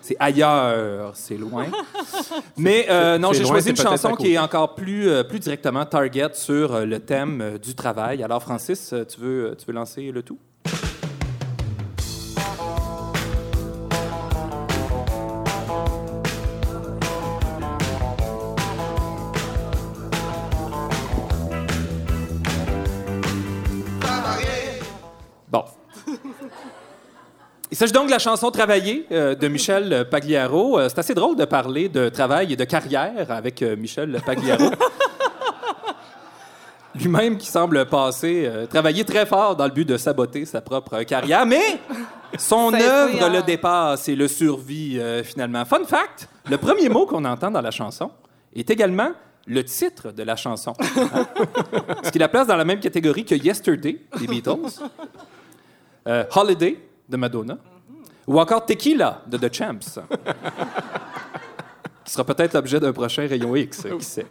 C'est, 0.00 0.16
ailleurs, 0.18 1.12
c'est 1.14 1.36
loin. 1.36 1.66
Mais 2.56 2.86
euh, 2.90 3.18
non, 3.18 3.32
j'ai 3.32 3.44
choisi 3.44 3.70
une 3.70 3.76
chanson 3.76 4.14
qui 4.14 4.32
est 4.34 4.38
encore 4.38 4.74
plus, 4.74 5.08
euh, 5.08 5.22
plus 5.22 5.38
directement 5.38 5.86
target 5.86 6.30
sur 6.34 6.84
le 6.84 6.98
thème 6.98 7.58
du 7.62 7.74
travail. 7.74 8.22
Alors, 8.22 8.42
Francis, 8.42 8.92
tu 9.08 9.20
veux, 9.20 9.54
tu 9.56 9.64
veux 9.66 9.72
lancer 9.72 10.10
le 10.10 10.22
tout? 10.22 10.38
S'agit 27.78 27.92
donc 27.92 28.06
de 28.06 28.10
la 28.10 28.18
chanson 28.18 28.50
Travailler 28.50 29.06
euh, 29.12 29.36
de 29.36 29.46
Michel 29.46 30.08
Pagliaro. 30.10 30.80
Euh, 30.80 30.88
c'est 30.88 30.98
assez 30.98 31.14
drôle 31.14 31.36
de 31.36 31.44
parler 31.44 31.88
de 31.88 32.08
travail 32.08 32.52
et 32.52 32.56
de 32.56 32.64
carrière 32.64 33.30
avec 33.30 33.62
euh, 33.62 33.76
Michel 33.76 34.20
Pagliaro. 34.26 34.70
Lui-même 36.96 37.38
qui 37.38 37.46
semble 37.46 37.86
passer, 37.86 38.50
travailler 38.68 39.04
très 39.04 39.26
fort 39.26 39.54
dans 39.54 39.66
le 39.66 39.70
but 39.70 39.84
de 39.84 39.96
saboter 39.96 40.44
sa 40.44 40.60
propre 40.60 41.04
carrière, 41.04 41.46
mais 41.46 41.78
son 42.36 42.74
œuvre 42.74 43.28
le 43.28 43.42
dépasse 43.42 44.08
et 44.08 44.16
le 44.16 44.26
survit 44.26 45.00
finalement. 45.22 45.64
Fun 45.64 45.84
fact, 45.84 46.28
le 46.50 46.56
premier 46.56 46.88
mot 46.88 47.06
qu'on 47.06 47.24
entend 47.24 47.52
dans 47.52 47.60
la 47.60 47.70
chanson 47.70 48.10
est 48.56 48.68
également 48.68 49.10
le 49.46 49.62
titre 49.62 50.10
de 50.10 50.24
la 50.24 50.34
chanson. 50.34 50.72
Hein? 50.80 51.26
Ce 52.02 52.10
qui 52.10 52.18
la 52.18 52.28
place 52.28 52.48
dans 52.48 52.56
la 52.56 52.64
même 52.64 52.80
catégorie 52.80 53.24
que 53.24 53.36
Yesterday 53.36 54.00
des 54.18 54.26
Beatles, 54.26 54.80
euh, 56.08 56.24
Holiday 56.34 56.87
de 57.08 57.16
Madonna, 57.16 57.58
ou 58.26 58.38
encore 58.40 58.66
Tequila 58.66 59.22
de 59.26 59.38
The 59.38 59.54
Champs, 59.54 59.78
qui 62.04 62.12
sera 62.12 62.24
peut-être 62.24 62.54
l'objet 62.54 62.78
d'un 62.80 62.92
prochain 62.92 63.26
rayon 63.26 63.56
X, 63.56 63.86
qui 63.98 64.04
sait. 64.04 64.26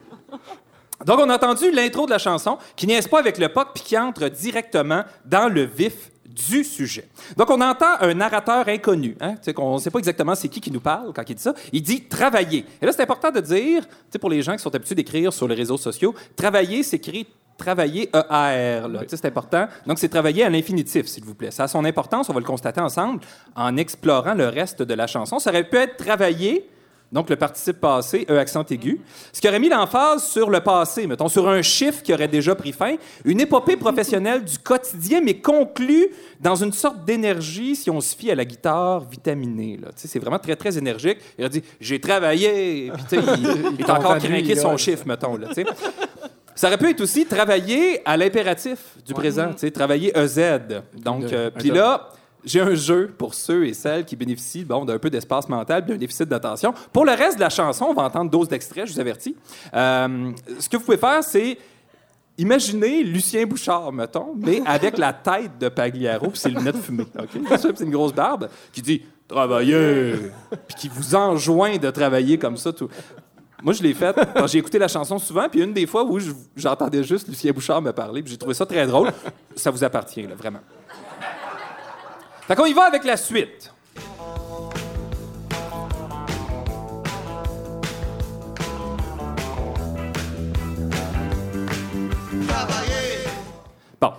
Donc, 1.05 1.19
on 1.19 1.29
a 1.29 1.35
entendu 1.35 1.71
l'intro 1.71 2.05
de 2.05 2.11
la 2.11 2.17
chanson 2.17 2.57
qui 2.75 2.87
niaise 2.87 3.07
pas 3.07 3.19
avec 3.19 3.37
le 3.37 3.49
POC 3.49 3.67
puis 3.75 3.83
qui 3.83 3.97
entre 3.97 4.29
directement 4.29 5.03
dans 5.25 5.47
le 5.47 5.63
vif 5.63 6.11
du 6.25 6.63
sujet. 6.63 7.07
Donc, 7.35 7.49
on 7.49 7.61
entend 7.61 7.99
un 7.99 8.13
narrateur 8.13 8.67
inconnu. 8.67 9.15
Hein? 9.19 9.35
Qu'on 9.55 9.75
ne 9.75 9.79
sait 9.79 9.91
pas 9.91 9.99
exactement 9.99 10.35
c'est 10.35 10.49
qui 10.49 10.61
qui 10.61 10.71
nous 10.71 10.79
parle 10.79 11.13
quand 11.13 11.23
il 11.27 11.35
dit 11.35 11.41
ça. 11.41 11.53
Il 11.71 11.81
dit 11.81 12.03
«travailler». 12.09 12.65
Et 12.81 12.85
là, 12.85 12.91
c'est 12.91 13.01
important 13.01 13.31
de 13.31 13.39
dire, 13.39 13.83
pour 14.19 14.29
les 14.29 14.41
gens 14.41 14.53
qui 14.55 14.61
sont 14.61 14.73
habitués 14.73 14.95
d'écrire 14.95 15.33
sur 15.33 15.47
les 15.47 15.55
réseaux 15.55 15.77
sociaux, 15.77 16.13
«travailler» 16.35 16.83
s'écrit 16.83 17.27
«travailler 17.57 18.09
EAR». 18.13 18.87
là. 18.89 18.99
Tu 19.01 19.09
sais, 19.09 19.17
C'est 19.17 19.27
important. 19.27 19.67
Donc, 19.85 19.99
c'est 19.99 20.09
«travailler» 20.09 20.43
à 20.45 20.49
l'infinitif, 20.49 21.07
s'il 21.07 21.23
vous 21.23 21.35
plaît. 21.35 21.51
Ça 21.51 21.63
a 21.63 21.67
son 21.67 21.83
importance, 21.85 22.29
on 22.29 22.33
va 22.33 22.39
le 22.39 22.45
constater 22.45 22.81
ensemble 22.81 23.21
en 23.55 23.75
explorant 23.77 24.33
le 24.33 24.47
reste 24.47 24.81
de 24.81 24.93
la 24.93 25.07
chanson. 25.07 25.39
Ça 25.39 25.49
aurait 25.49 25.63
pu 25.63 25.77
être 25.77 25.97
«travailler» 25.97 26.69
Donc, 27.11 27.29
le 27.29 27.37
participe 27.37 27.79
passé, 27.79 28.25
E 28.29 28.37
accent 28.37 28.65
aigu. 28.69 28.99
Ce 29.31 29.39
qui 29.39 29.47
aurait 29.47 29.59
mis 29.59 29.69
l'emphase 29.69 30.27
sur 30.27 30.49
le 30.49 30.59
passé, 30.59 31.07
mettons, 31.07 31.29
sur 31.29 31.47
un 31.47 31.61
chiffre 31.61 32.03
qui 32.03 32.13
aurait 32.13 32.27
déjà 32.27 32.53
pris 32.53 32.73
fin. 32.73 32.95
Une 33.23 33.39
épopée 33.39 33.77
professionnelle 33.77 34.43
du 34.43 34.59
quotidien, 34.59 35.21
mais 35.21 35.39
conclue 35.39 36.07
dans 36.41 36.55
une 36.55 36.73
sorte 36.73 37.05
d'énergie, 37.05 37.77
si 37.77 37.89
on 37.89 38.01
se 38.01 38.15
fie 38.15 38.29
à 38.29 38.35
la 38.35 38.43
guitare 38.43 39.05
vitaminée. 39.05 39.79
Là. 39.81 39.89
C'est 39.95 40.19
vraiment 40.19 40.39
très, 40.39 40.57
très 40.57 40.77
énergique. 40.77 41.19
Il 41.39 41.45
a 41.45 41.49
dit 41.49 41.63
J'ai 41.79 42.01
travaillé. 42.01 42.91
Puis, 42.91 43.17
il, 43.17 43.73
il 43.75 43.81
est 43.81 43.89
encore 43.89 44.17
craqué 44.17 44.55
son 44.55 44.75
chiffre, 44.75 45.07
mettons. 45.07 45.37
Là. 45.37 45.47
Ça 46.57 46.67
aurait 46.67 46.77
pu 46.77 46.89
être 46.89 47.01
aussi 47.01 47.25
travailler 47.25 48.01
à 48.03 48.17
l'impératif 48.17 48.79
du 49.05 49.13
présent, 49.13 49.51
tu 49.51 49.59
sais, 49.59 49.71
travailler 49.71 50.11
EZ. 50.17 50.41
Donc, 50.95 51.31
euh, 51.31 51.51
puis 51.51 51.69
là, 51.69 52.09
j'ai 52.43 52.61
un 52.61 52.73
jeu 52.73 53.13
pour 53.15 53.35
ceux 53.35 53.67
et 53.67 53.73
celles 53.73 54.05
qui 54.05 54.15
bénéficient 54.15 54.65
bon, 54.65 54.83
d'un 54.83 54.97
peu 54.97 55.11
d'espace 55.11 55.47
mental 55.47 55.83
et 55.83 55.91
d'un 55.91 55.97
déficit 55.97 56.27
d'attention. 56.27 56.73
Pour 56.91 57.05
le 57.05 57.11
reste 57.11 57.35
de 57.35 57.41
la 57.41 57.51
chanson, 57.51 57.85
on 57.89 57.93
va 57.93 58.03
entendre 58.03 58.31
12 58.31 58.47
d'extraits, 58.47 58.87
je 58.87 58.93
vous 58.93 58.99
avertis. 58.99 59.35
Euh, 59.73 60.31
ce 60.59 60.67
que 60.67 60.77
vous 60.77 60.83
pouvez 60.83 60.97
faire, 60.97 61.23
c'est 61.23 61.59
imaginer 62.39 63.03
Lucien 63.03 63.45
Bouchard, 63.45 63.91
mettons, 63.91 64.33
mais 64.35 64.61
avec 64.65 64.97
la 64.97 65.13
tête 65.13 65.59
de 65.59 65.69
Pagliaro 65.69 66.31
puis 66.31 66.39
ses 66.39 66.49
lunettes 66.49 66.77
fumées. 66.77 67.05
OK? 67.19 67.29
C'est 67.49 67.57
ça, 67.57 67.67
puis 67.67 67.77
c'est 67.77 67.85
une 67.85 67.91
grosse 67.91 68.13
barbe 68.13 68.49
qui 68.73 68.81
dit 68.81 69.03
«Travailler!» 69.27 70.15
puis 70.67 70.75
qui 70.75 70.89
vous 70.89 71.13
enjoint 71.13 71.77
de 71.77 71.91
travailler 71.91 72.39
comme 72.39 72.57
ça. 72.57 72.73
Tout. 72.73 72.89
Moi, 73.63 73.73
je 73.73 73.81
l'ai 73.81 73.93
fait 73.93 74.15
quand 74.35 74.47
j'ai 74.47 74.59
écouté 74.59 74.77
la 74.77 74.87
chanson 74.87 75.17
souvent, 75.17 75.49
puis 75.49 75.61
une 75.61 75.73
des 75.73 75.87
fois 75.87 76.03
où 76.03 76.19
je- 76.19 76.31
j'entendais 76.55 77.03
juste 77.03 77.27
Lucien 77.27 77.51
Bouchard 77.51 77.81
me 77.81 77.91
parler, 77.91 78.21
puis 78.21 78.31
j'ai 78.31 78.37
trouvé 78.37 78.53
ça 78.53 78.65
très 78.65 78.85
drôle. 78.85 79.11
Ça 79.55 79.71
vous 79.71 79.83
appartient, 79.83 80.21
là, 80.23 80.35
vraiment. 80.35 80.59
Fait 82.47 82.55
qu'on 82.55 82.65
y 82.65 82.73
va 82.73 82.83
avec 82.83 83.03
la 83.03 83.17
suite. 83.17 83.71
Bon. 93.99 94.11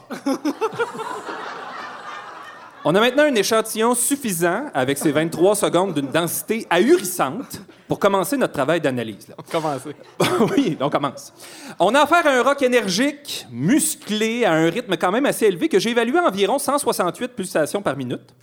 On 2.84 2.94
a 2.94 3.00
maintenant 3.00 3.24
un 3.24 3.34
échantillon 3.34 3.94
suffisant 3.94 4.66
avec 4.74 4.98
ses 4.98 5.12
23 5.12 5.54
secondes 5.56 5.94
d'une 5.94 6.08
densité 6.08 6.66
ahurissante 6.70 7.60
pour 7.88 7.98
commencer 7.98 8.36
notre 8.36 8.52
travail 8.52 8.80
d'analyse. 8.80 9.28
là. 9.28 9.34
Commencez. 9.50 9.96
oui, 10.56 10.76
on 10.80 10.90
commence. 10.90 11.32
On 11.78 11.94
a 11.94 12.02
affaire 12.02 12.26
à 12.26 12.30
un 12.30 12.42
rock 12.42 12.60
énergique, 12.62 13.46
musclé, 13.50 14.44
à 14.44 14.52
un 14.52 14.68
rythme 14.70 14.96
quand 14.96 15.10
même 15.10 15.26
assez 15.26 15.46
élevé 15.46 15.68
que 15.68 15.78
j'ai 15.78 15.90
évalué 15.90 16.18
à 16.18 16.28
environ 16.28 16.58
168 16.58 17.28
pulsations 17.28 17.80
par 17.80 17.96
minute. 17.96 18.34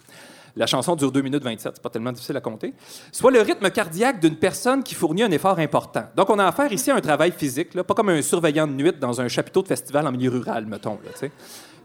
La 0.58 0.66
chanson 0.66 0.96
dure 0.96 1.12
2 1.12 1.22
minutes 1.22 1.44
27, 1.44 1.74
c'est 1.76 1.82
pas 1.82 1.90
tellement 1.90 2.14
difficile 2.14 2.38
à 2.38 2.42
compter. 2.42 2.74
Soit 3.12 3.32
le 3.32 3.42
rythme 3.42 3.70
cardiaque 3.70 4.22
d'une 4.22 4.38
personne 4.38 4.84
qui 4.84 4.96
fournit 4.96 5.24
un 5.24 5.32
effort 5.32 5.60
important. 5.60 6.06
Donc, 6.16 6.30
on 6.30 6.40
a 6.40 6.46
affaire 6.46 6.72
ici 6.72 6.92
à 6.92 6.96
un 6.96 7.02
travail 7.02 7.34
physique, 7.34 7.74
là, 7.74 7.84
pas 7.84 7.94
comme 7.94 8.10
un 8.10 8.22
surveillant 8.22 8.66
de 8.66 8.72
nuit 8.72 8.94
dans 9.00 9.20
un 9.20 9.28
chapiteau 9.28 9.62
de 9.62 9.68
festival 9.68 10.08
en 10.08 10.14
milieu 10.14 10.30
rural, 10.30 10.66
mettons, 10.66 10.98
là, 11.04 11.30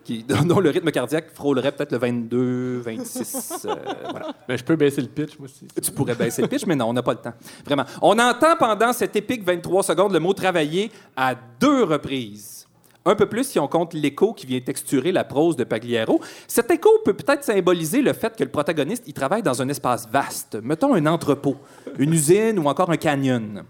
qui- 0.05 0.25
dont 0.47 0.61
le 0.61 0.71
rythme 0.71 0.91
cardiaque 0.91 1.31
frôlerait 1.33 1.73
peut-être 1.73 1.93
le 1.93 1.99
22, 1.99 2.79
26. 2.81 3.67
euh, 3.67 3.75
voilà. 4.11 4.35
Mais 4.49 4.57
je 4.59 4.65
peux 4.65 4.77
baisser 4.77 5.01
le 5.03 5.09
pitch, 5.09 5.39
moi 5.39 5.47
aussi. 5.47 5.67
Tu 5.83 5.91
pourrais 5.91 6.15
baisser 6.15 6.43
le 6.43 6.49
pitch, 6.49 6.67
mais 6.67 6.77
non, 6.77 6.87
on 6.89 6.93
n'a 6.93 7.03
pas 7.03 7.13
le 7.13 7.19
temps. 7.19 7.35
Vraiment. 7.65 7.85
On 8.03 8.19
entend 8.19 8.57
pendant 8.59 8.93
cette 8.93 9.15
épique 9.17 9.45
23 9.45 9.83
secondes 9.83 10.13
le 10.13 10.21
mot 10.21 10.33
travailler 10.33 10.91
à 11.17 11.35
deux 11.61 11.85
reprises. 11.85 12.67
Un 13.07 13.15
peu 13.15 13.25
plus 13.27 13.45
si 13.45 13.59
on 13.59 13.67
compte 13.67 13.95
l'écho 13.95 14.35
qui 14.35 14.45
vient 14.47 14.61
texturer 14.61 15.11
la 15.11 15.25
prose 15.25 15.57
de 15.57 15.65
Pagliaro. 15.65 16.21
Cet 16.47 16.71
écho 16.71 16.91
peut 17.03 17.15
peut-être 17.15 17.43
symboliser 17.45 18.03
le 18.03 18.13
fait 18.13 18.37
que 18.37 18.45
le 18.45 18.51
protagoniste 18.51 19.05
il 19.07 19.15
travaille 19.15 19.43
dans 19.43 19.63
un 19.63 19.69
espace 19.71 20.07
vaste, 20.07 20.59
mettons 20.63 20.93
un 20.95 21.07
entrepôt, 21.07 21.57
une 21.99 22.13
usine 22.13 22.59
ou 22.59 22.67
encore 22.67 22.91
un 22.91 22.99
canyon. 22.99 23.63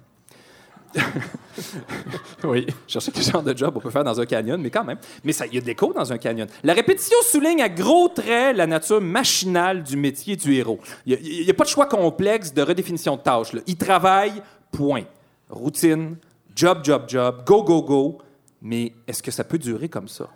Oui. 2.44 2.66
Je 2.86 2.92
cherchais 2.92 3.12
quel 3.12 3.22
genre 3.22 3.42
de 3.42 3.56
job 3.56 3.74
on 3.76 3.80
peut 3.80 3.90
faire 3.90 4.04
dans 4.04 4.18
un 4.20 4.26
canyon, 4.26 4.60
mais 4.60 4.70
quand 4.70 4.84
même. 4.84 4.98
Mais 5.24 5.32
il 5.32 5.54
y 5.54 5.58
a 5.58 5.60
de 5.60 5.66
l'écho 5.66 5.92
dans 5.92 6.12
un 6.12 6.18
canyon. 6.18 6.48
La 6.62 6.72
répétition 6.72 7.16
souligne 7.22 7.62
à 7.62 7.68
gros 7.68 8.08
traits 8.08 8.56
la 8.56 8.66
nature 8.66 9.00
machinale 9.00 9.82
du 9.82 9.96
métier 9.96 10.36
du 10.36 10.54
héros. 10.54 10.80
Il 11.06 11.44
n'y 11.44 11.50
a, 11.50 11.54
pas 11.54 11.64
de 11.64 11.68
choix 11.68 11.86
complexe 11.86 12.52
de 12.52 12.62
redéfinition 12.62 13.16
de 13.16 13.20
tâches. 13.20 13.54
Il 13.66 13.76
travaille, 13.76 14.42
point. 14.72 15.04
Routine, 15.48 16.16
job, 16.54 16.80
job, 16.82 17.04
job, 17.08 17.42
go, 17.44 17.62
go, 17.62 17.82
go. 17.82 18.18
Mais 18.62 18.92
est-ce 19.06 19.22
que 19.22 19.30
ça 19.30 19.44
peut 19.44 19.58
durer 19.58 19.88
comme 19.88 20.08
ça? 20.08 20.28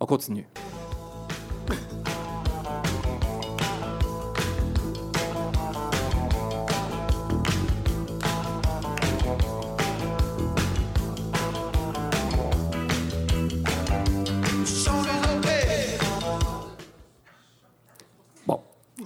On 0.00 0.06
continue. 0.06 0.46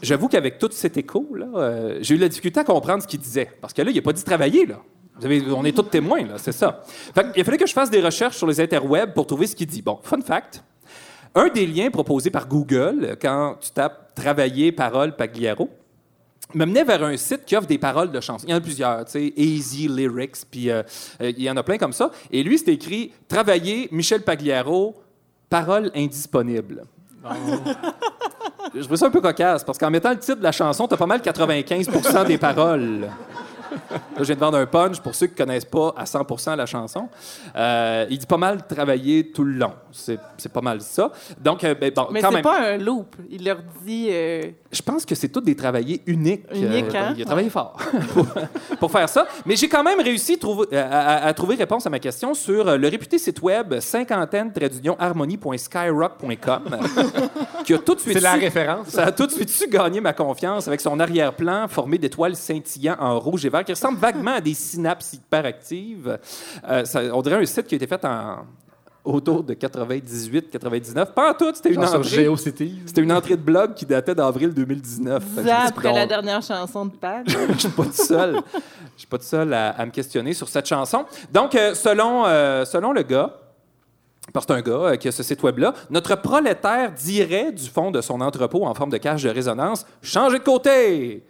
J'avoue 0.06 0.28
qu'avec 0.28 0.58
tout 0.58 0.70
cet 0.70 0.96
écho, 0.96 1.26
là, 1.34 1.46
euh, 1.54 1.98
j'ai 2.00 2.14
eu 2.14 2.18
la 2.18 2.28
difficulté 2.28 2.60
à 2.60 2.64
comprendre 2.64 3.02
ce 3.02 3.08
qu'il 3.08 3.20
disait. 3.20 3.50
Parce 3.60 3.72
que 3.72 3.82
là, 3.82 3.90
il 3.90 3.96
n'a 3.96 4.02
pas 4.02 4.12
dit 4.12 4.24
travailler, 4.24 4.66
là. 4.66 4.80
On 5.22 5.64
est 5.64 5.74
tous 5.74 5.84
témoins, 5.84 6.26
là, 6.26 6.34
c'est 6.36 6.52
ça. 6.52 6.82
Il 7.34 7.40
a 7.40 7.44
fallu 7.44 7.56
que 7.56 7.66
je 7.66 7.72
fasse 7.72 7.90
des 7.90 8.02
recherches 8.02 8.36
sur 8.36 8.46
les 8.46 8.60
interwebs 8.60 9.14
pour 9.14 9.26
trouver 9.26 9.46
ce 9.46 9.56
qu'il 9.56 9.66
dit. 9.66 9.82
Bon, 9.82 9.98
fun 10.02 10.20
fact. 10.20 10.62
Un 11.34 11.48
des 11.48 11.66
liens 11.66 11.90
proposés 11.90 12.30
par 12.30 12.46
Google, 12.46 12.98
euh, 13.02 13.16
quand 13.20 13.56
tu 13.60 13.70
tapes 13.70 14.14
Travailler, 14.14 14.72
parole, 14.72 15.14
Pagliaro, 15.14 15.68
me 16.54 16.64
menait 16.64 16.84
vers 16.84 17.02
un 17.04 17.18
site 17.18 17.44
qui 17.44 17.54
offre 17.54 17.66
des 17.66 17.76
paroles 17.76 18.10
de 18.10 18.20
chansons. 18.20 18.46
Il 18.46 18.50
y 18.50 18.54
en 18.54 18.56
a 18.56 18.60
plusieurs, 18.62 19.04
tu 19.04 19.12
sais, 19.12 19.32
Easy 19.36 19.88
Lyrics, 19.88 20.46
puis 20.50 20.70
euh, 20.70 20.82
il 21.20 21.42
y 21.42 21.50
en 21.50 21.56
a 21.58 21.62
plein 21.62 21.76
comme 21.76 21.92
ça. 21.92 22.10
Et 22.30 22.42
lui, 22.42 22.56
c'était 22.56 22.72
écrit 22.72 23.12
Travailler, 23.28 23.88
Michel 23.92 24.22
Pagliaro, 24.22 24.94
paroles 25.50 25.90
indisponibles. 25.94 26.84
Je 28.74 28.82
trouve 28.82 28.96
ça 28.96 29.06
un 29.06 29.10
peu 29.10 29.20
cocasse, 29.20 29.64
parce 29.64 29.78
qu'en 29.78 29.90
mettant 29.90 30.10
le 30.10 30.18
titre 30.18 30.38
de 30.38 30.42
la 30.42 30.52
chanson, 30.52 30.86
t'as 30.86 30.96
pas 30.96 31.06
mal 31.06 31.20
95% 31.20 32.26
des 32.26 32.38
paroles. 32.38 33.00
Là, 33.00 33.08
je 34.18 34.24
viens 34.24 34.34
de 34.34 34.40
vendre 34.40 34.58
un 34.58 34.66
punch 34.66 35.00
pour 35.00 35.14
ceux 35.14 35.26
qui 35.26 35.34
connaissent 35.34 35.64
pas 35.64 35.94
à 35.96 36.04
100% 36.04 36.56
la 36.56 36.66
chanson. 36.66 37.08
Euh, 37.54 38.06
il 38.10 38.18
dit 38.18 38.26
pas 38.26 38.36
mal 38.36 38.66
travailler 38.66 39.30
tout 39.30 39.44
le 39.44 39.52
long. 39.52 39.72
C'est 39.98 40.18
c'est 40.36 40.52
pas 40.52 40.60
mal 40.60 40.80
ça. 40.80 41.10
Donc, 41.40 41.64
euh, 41.64 41.74
ben, 41.74 41.90
bon, 41.94 42.08
Mais 42.10 42.20
quand 42.20 42.28
c'est 42.28 42.34
même. 42.34 42.42
pas 42.42 42.60
un 42.72 42.76
loop. 42.76 43.16
Il 43.30 43.44
leur 43.44 43.58
dit. 43.84 44.08
euh, 44.10 44.42
Je 44.70 44.82
pense 44.82 45.04
que 45.06 45.14
c'est 45.14 45.28
tous 45.28 45.40
des 45.40 45.56
travaillés 45.56 46.02
uniques. 46.06 46.44
Uniques, 46.54 46.94
Euh, 46.94 46.98
hein? 47.08 47.14
Il 47.16 47.22
a 47.22 47.24
travaillé 47.24 47.48
fort 47.50 47.76
pour, 48.12 48.26
pour 48.78 48.90
faire 48.92 49.08
ça. 49.08 49.26
Mais 49.46 49.56
j'ai 49.56 49.68
quand 49.68 49.82
même 49.82 50.00
réussi 50.00 50.38
à, 50.72 50.76
à- 50.78 51.26
à 51.26 51.34
trouver 51.34 51.54
réponse 51.56 51.86
à 51.86 51.90
ma 51.90 51.98
question 51.98 52.34
sur 52.34 52.68
euh, 52.68 52.76
le 52.76 52.88
réputé 52.88 53.18
site 53.18 53.40
web 53.42 53.78
cinquantaine 53.80 54.52
harmonie.skyrock.com 54.98 56.62
qui 57.64 57.74
a 57.74 57.78
tout 57.78 57.94
de 57.94 58.00
suite 58.00 58.14
C'est 58.14 58.20
la 58.22 58.34
su- 58.34 58.40
référence. 58.40 58.88
ça 58.88 59.04
a 59.06 59.12
tout 59.12 59.26
de 59.26 59.32
suite 59.32 59.48
su 59.48 59.68
gagner 59.68 60.00
ma 60.00 60.12
confiance 60.12 60.68
avec 60.68 60.80
son 60.80 60.98
arrière-plan 61.00 61.68
formé 61.68 61.98
d'étoiles 61.98 62.36
scintillant 62.36 62.96
en 63.00 63.18
rouge 63.18 63.44
et 63.46 63.48
vert 63.48 63.64
qui 63.64 63.72
ressemble 63.72 63.98
vaguement 63.98 64.34
à 64.34 64.40
des 64.40 64.54
synapses 64.54 65.14
hyperactives. 65.14 66.18
Euh, 66.68 66.84
ça- 66.84 67.02
on 67.14 67.22
dirait 67.22 67.36
un 67.42 67.46
site 67.46 67.66
qui 67.66 67.74
a 67.74 67.76
été 67.76 67.86
fait 67.86 68.04
en 68.04 68.38
autour 69.06 69.42
de 69.44 69.54
98-99. 69.54 71.12
Pas 71.12 71.30
en 71.30 71.34
tout, 71.34 71.52
c'était 71.54 71.70
une 71.70 71.82
Genre 71.82 71.94
entrée. 71.94 72.28
C'était 72.36 73.00
une 73.00 73.12
entrée 73.12 73.36
de 73.36 73.42
blog 73.42 73.74
qui 73.74 73.86
datait 73.86 74.14
d'avril 74.14 74.52
2019. 74.52 75.22
Fait 75.22 75.28
que 75.28 75.40
dix 75.40 75.40
je 75.40 75.42
me 75.44 75.50
ans 75.52 75.60
dis, 75.60 75.68
après 75.68 75.92
la 75.92 76.06
dernière 76.06 76.42
chanson 76.42 76.86
de 76.86 76.90
Pag. 76.90 77.24
Je 77.52 77.58
suis 77.58 77.68
pas 77.68 77.84
tout 77.84 77.92
seul. 77.92 78.40
Je 78.94 78.98
suis 78.98 79.06
pas 79.06 79.18
tout 79.18 79.24
seul 79.24 79.52
à, 79.54 79.70
à 79.70 79.86
me 79.86 79.90
questionner 79.90 80.34
sur 80.34 80.48
cette 80.48 80.66
chanson. 80.66 81.04
Donc, 81.32 81.54
euh, 81.54 81.74
selon, 81.74 82.24
euh, 82.26 82.64
selon 82.64 82.92
le 82.92 83.02
gars, 83.02 83.32
parce 84.32 84.46
que 84.46 84.52
c'est 84.52 84.58
un 84.58 84.62
gars 84.62 84.72
euh, 84.72 84.96
qui 84.96 85.08
a 85.08 85.12
ce 85.12 85.22
site 85.22 85.42
web-là, 85.42 85.72
notre 85.90 86.14
prolétaire 86.16 86.92
dirait 86.92 87.52
du 87.52 87.68
fond 87.68 87.90
de 87.90 88.00
son 88.00 88.20
entrepôt 88.20 88.64
en 88.66 88.74
forme 88.74 88.90
de 88.90 88.98
cage 88.98 89.22
de 89.22 89.30
résonance 89.30 89.86
Changez 90.02 90.38
de 90.38 90.44
côté 90.44 91.24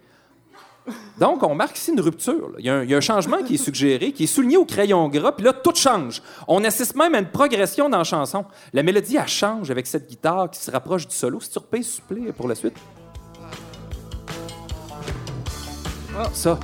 donc, 1.19 1.43
on 1.43 1.55
marque 1.55 1.77
ici 1.77 1.91
une 1.91 1.99
rupture. 1.99 2.51
Il 2.59 2.65
y, 2.65 2.69
a 2.69 2.75
un, 2.75 2.83
il 2.83 2.89
y 2.89 2.93
a 2.93 2.97
un 2.97 3.01
changement 3.01 3.43
qui 3.43 3.55
est 3.55 3.57
suggéré, 3.57 4.11
qui 4.11 4.23
est 4.23 4.27
souligné 4.27 4.57
au 4.57 4.65
crayon 4.65 5.07
gras, 5.09 5.31
puis 5.31 5.45
là, 5.45 5.53
tout 5.53 5.73
change. 5.75 6.21
On 6.47 6.63
assiste 6.63 6.95
même 6.95 7.15
à 7.15 7.19
une 7.19 7.29
progression 7.29 7.89
dans 7.89 7.99
la 7.99 8.03
chanson. 8.03 8.45
La 8.73 8.83
mélodie, 8.83 9.17
elle 9.17 9.27
change 9.27 9.71
avec 9.71 9.87
cette 9.87 10.07
guitare 10.07 10.49
qui 10.49 10.59
se 10.59 10.71
rapproche 10.71 11.07
du 11.07 11.15
solo. 11.15 11.39
Si 11.39 11.49
tu 11.49 11.59
repayes, 11.59 11.83
s'il 11.83 12.03
plaît, 12.03 12.31
pour 12.31 12.47
la 12.47 12.55
suite. 12.55 12.75
Ça. 16.33 16.59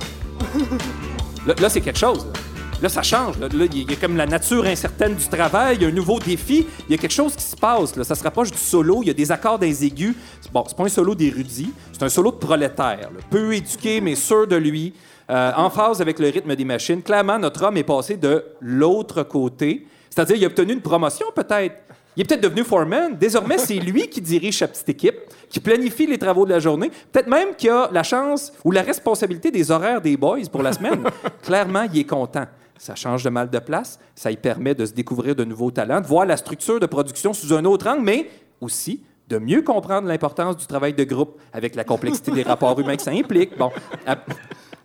Là, 1.46 1.54
là, 1.60 1.68
c'est 1.68 1.80
quelque 1.80 1.98
chose. 1.98 2.26
Là, 2.26 2.40
Là, 2.82 2.88
ça 2.88 3.02
change. 3.02 3.38
Là, 3.38 3.48
il 3.50 3.90
y 3.90 3.92
a 3.92 3.96
comme 3.96 4.16
la 4.16 4.26
nature 4.26 4.64
incertaine 4.64 5.14
du 5.14 5.26
travail, 5.28 5.76
il 5.76 5.82
y 5.82 5.84
a 5.86 5.88
un 5.88 5.92
nouveau 5.92 6.18
défi, 6.18 6.66
il 6.88 6.92
y 6.92 6.94
a 6.94 6.98
quelque 6.98 7.12
chose 7.12 7.34
qui 7.34 7.44
se 7.44 7.56
passe. 7.56 7.96
Là. 7.96 8.04
Ça 8.04 8.14
se 8.14 8.22
rapproche 8.22 8.50
du 8.50 8.58
solo, 8.58 9.00
il 9.02 9.08
y 9.08 9.10
a 9.10 9.14
des 9.14 9.30
accords 9.32 9.58
des 9.58 9.84
aigus. 9.84 10.14
Bon, 10.52 10.64
c'est 10.66 10.76
pas 10.76 10.84
un 10.84 10.88
solo 10.88 11.14
d'érudit, 11.14 11.72
c'est 11.92 12.02
un 12.02 12.08
solo 12.08 12.30
de 12.30 12.36
prolétaire. 12.36 13.10
là. 13.12 13.20
Peu 13.30 13.54
éduqué, 13.54 14.00
mais 14.00 14.14
sûr 14.14 14.46
de 14.46 14.56
lui, 14.56 14.92
euh, 15.30 15.52
en 15.56 15.70
phase 15.70 16.00
avec 16.00 16.18
le 16.18 16.28
rythme 16.28 16.54
des 16.54 16.64
machines. 16.64 17.02
Clairement, 17.02 17.38
notre 17.38 17.64
homme 17.64 17.76
est 17.76 17.84
passé 17.84 18.16
de 18.16 18.44
l'autre 18.60 19.22
côté, 19.22 19.86
c'est-à-dire 20.10 20.36
il 20.36 20.44
a 20.44 20.48
obtenu 20.48 20.74
une 20.74 20.82
promotion 20.82 21.26
peut-être. 21.34 21.76
Il 22.16 22.20
est 22.20 22.24
peut-être 22.24 22.42
devenu 22.42 22.62
foreman. 22.62 23.16
Désormais, 23.16 23.58
c'est 23.58 23.74
lui 23.74 24.08
qui 24.08 24.20
dirige 24.20 24.58
sa 24.58 24.68
petite 24.68 24.88
équipe, 24.88 25.16
qui 25.48 25.58
planifie 25.58 26.06
les 26.06 26.18
travaux 26.18 26.44
de 26.44 26.50
la 26.50 26.60
journée. 26.60 26.90
Peut-être 27.10 27.26
même 27.26 27.56
qu'il 27.56 27.70
a 27.70 27.88
la 27.90 28.04
chance 28.04 28.52
ou 28.64 28.70
la 28.70 28.82
responsabilité 28.82 29.50
des 29.50 29.70
horaires 29.70 30.00
des 30.00 30.16
boys 30.16 30.38
pour 30.52 30.62
la 30.62 30.72
semaine. 30.72 31.02
Clairement, 31.42 31.86
il 31.92 32.00
est 32.00 32.04
content. 32.04 32.46
Ça 32.78 32.94
change 32.94 33.22
de 33.22 33.30
mal 33.30 33.50
de 33.50 33.58
place. 33.58 33.98
Ça 34.14 34.30
lui 34.30 34.36
permet 34.36 34.74
de 34.74 34.84
se 34.86 34.92
découvrir 34.92 35.34
de 35.36 35.44
nouveaux 35.44 35.70
talents, 35.70 36.00
de 36.00 36.06
voir 36.06 36.26
la 36.26 36.36
structure 36.36 36.80
de 36.80 36.86
production 36.86 37.32
sous 37.32 37.52
un 37.54 37.64
autre 37.64 37.86
angle, 37.88 38.02
mais 38.02 38.28
aussi 38.60 39.02
de 39.28 39.38
mieux 39.38 39.62
comprendre 39.62 40.06
l'importance 40.06 40.56
du 40.56 40.66
travail 40.66 40.92
de 40.92 41.04
groupe 41.04 41.40
avec 41.52 41.74
la 41.76 41.84
complexité 41.84 42.30
des 42.32 42.42
rapports 42.42 42.78
humains 42.78 42.96
que 42.96 43.02
ça 43.02 43.10
implique. 43.12 43.56
Bon, 43.56 43.70
ap- 44.06 44.30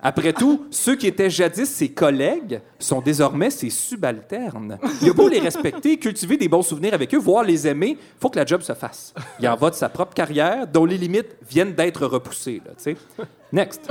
après 0.02 0.32
tout, 0.32 0.66
ceux 0.72 0.96
qui 0.96 1.08
étaient 1.08 1.30
jadis 1.30 1.70
ses 1.70 1.90
collègues 1.90 2.62
sont 2.80 3.02
désormais 3.02 3.50
ses 3.50 3.70
subalternes. 3.70 4.78
Il 5.02 5.10
a 5.10 5.14
beau 5.14 5.28
les 5.28 5.40
respecter, 5.42 5.98
cultiver 5.98 6.38
des 6.38 6.48
bons 6.48 6.62
souvenirs 6.62 6.94
avec 6.94 7.14
eux, 7.14 7.18
voire 7.18 7.44
les 7.44 7.68
aimer, 7.68 7.98
faut 8.18 8.30
que 8.30 8.40
la 8.40 8.46
job 8.46 8.62
se 8.62 8.72
fasse. 8.72 9.14
Il 9.42 9.50
en 9.50 9.58
va 9.58 9.72
de 9.72 9.76
sa 9.76 9.90
propre 9.90 10.14
carrière, 10.14 10.66
dont 10.68 10.86
les 10.86 10.98
limites 10.98 11.36
viennent 11.50 11.74
d'être 11.74 12.06
repoussées. 12.06 12.62
là. 12.66 12.94
Next. 13.52 13.90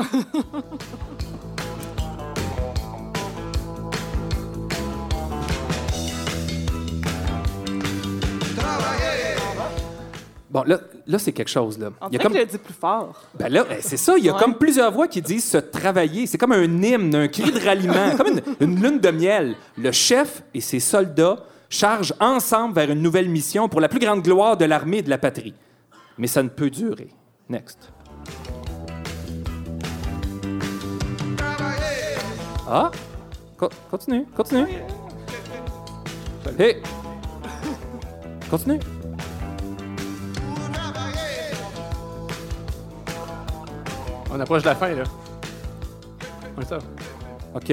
Bon, 10.51 10.63
là, 10.67 10.79
là 11.07 11.19
c'est 11.19 11.33
quelque 11.33 11.51
chose. 11.51 11.79
Là. 11.79 11.91
On 12.01 12.09
Il 12.09 12.15
y 12.15 12.17
a 12.19 12.23
comme... 12.23 12.33
le 12.33 12.47
plus 12.47 12.73
fort. 12.75 13.23
Ben 13.39 13.53
là, 13.53 13.65
ben 13.65 13.79
c'est 13.83 13.99
ça. 13.99 14.17
Il 14.17 14.25
y 14.25 14.31
a 14.31 14.33
Ouais. 14.33 14.39
comme 14.41 14.55
plusieurs 14.55 14.91
voix 14.91 15.07
qui 15.07 15.21
disent 15.21 15.45
se 15.45 15.59
travailler. 15.59 16.27
C'est 16.27 16.39
comme 16.39 16.53
un 16.53 16.63
hymne, 16.65 17.15
un 17.15 17.29
cri 17.29 17.53
de 17.53 17.61
ralliement, 17.63 18.17
comme 18.17 18.29
une, 18.29 18.43
une 18.61 18.83
lune 18.83 18.99
de 18.99 19.11
miel. 19.11 19.57
Le 19.77 19.93
chef 19.93 20.43
et 20.55 20.63
ses 20.63 20.81
soldats 20.81 21.37
chargent 21.69 22.15
ensemble 22.19 22.75
vers 22.75 22.91
une 22.91 23.03
nouvelle 23.03 23.29
mission 23.29 23.69
pour 23.69 23.81
la 23.83 23.89
plus 23.91 23.99
grande 24.01 24.23
gloire 24.23 24.57
de 24.57 24.65
l'armée 24.65 24.99
et 24.99 25.03
de 25.03 25.11
la 25.11 25.19
patrie. 25.19 25.53
Mais 26.17 26.27
ça 26.27 26.43
ne 26.43 26.49
peut 26.49 26.71
durer. 26.71 27.09
Next. 27.51 27.93
Ah! 32.67 32.91
Co- 33.59 33.69
continue, 33.91 34.25
continue. 34.35 34.67
Hey! 36.59 36.77
Continue. 38.51 38.81
On 44.31 44.41
approche 44.41 44.63
de 44.63 44.69
la 44.69 44.75
fin, 44.75 44.89
là. 44.89 45.05
Ouais, 46.57 46.65
ça. 46.65 46.79
OK. 47.55 47.69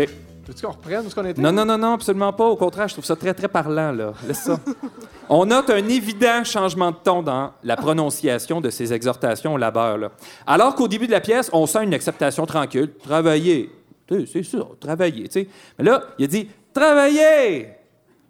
Veux-tu 0.48 0.66
qu'on 0.66 0.72
reprenne 0.74 1.10
ce 1.10 1.16
qu'on 1.16 1.26
était? 1.26 1.42
Non, 1.42 1.52
non, 1.52 1.66
non, 1.66 1.78
non, 1.78 1.94
absolument 1.94 2.34
pas. 2.34 2.46
Au 2.46 2.56
contraire, 2.56 2.88
je 2.88 2.94
trouve 2.94 3.06
ça 3.06 3.16
très, 3.16 3.34
très 3.34 3.48
parlant, 3.48 3.92
là. 3.92 4.14
Laisse 4.28 4.44
ça. 4.44 4.60
On 5.30 5.46
note 5.46 5.72
un 5.72 5.88
évident 5.88 6.44
changement 6.44 6.92
de 6.92 6.98
ton 7.04 7.24
dans 7.24 7.54
la 7.64 7.76
prononciation 7.76 8.62
de 8.62 8.70
ces 8.70 8.94
exhortations 8.94 9.56
au 9.56 9.58
labeur, 9.58 9.98
là. 9.98 10.12
Alors 10.46 10.76
qu'au 10.76 10.88
début 10.88 11.08
de 11.08 11.12
la 11.12 11.22
pièce, 11.22 11.50
on 11.52 11.66
sent 11.66 11.84
une 11.84 11.96
acceptation 11.96 12.46
tranquille. 12.46 12.92
Travailler. 13.04 13.72
Tu 14.08 14.28
sais, 14.28 14.44
C'est 14.44 14.58
ça, 14.58 14.68
travailler, 14.80 15.24
tu 15.24 15.42
sais. 15.42 15.48
Mais 15.80 15.86
là, 15.86 16.04
il 16.20 16.26
a 16.26 16.28
dit 16.28 16.48
«Travailler!» 16.74 17.70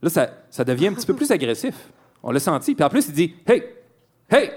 Là, 0.01 0.10
ça, 0.10 0.29
ça 0.49 0.63
devient 0.63 0.88
un 0.88 0.93
petit 0.93 1.05
peu 1.05 1.15
plus 1.15 1.29
agressif. 1.31 1.75
On 2.25 2.31
l'a 2.31 2.39
senti. 2.39 2.75
Puis 2.75 2.83
en 2.83 2.89
plus, 2.89 3.07
il 3.07 3.13
dit 3.13 3.35
«Hey! 3.47 3.63
Hey!» 4.29 4.51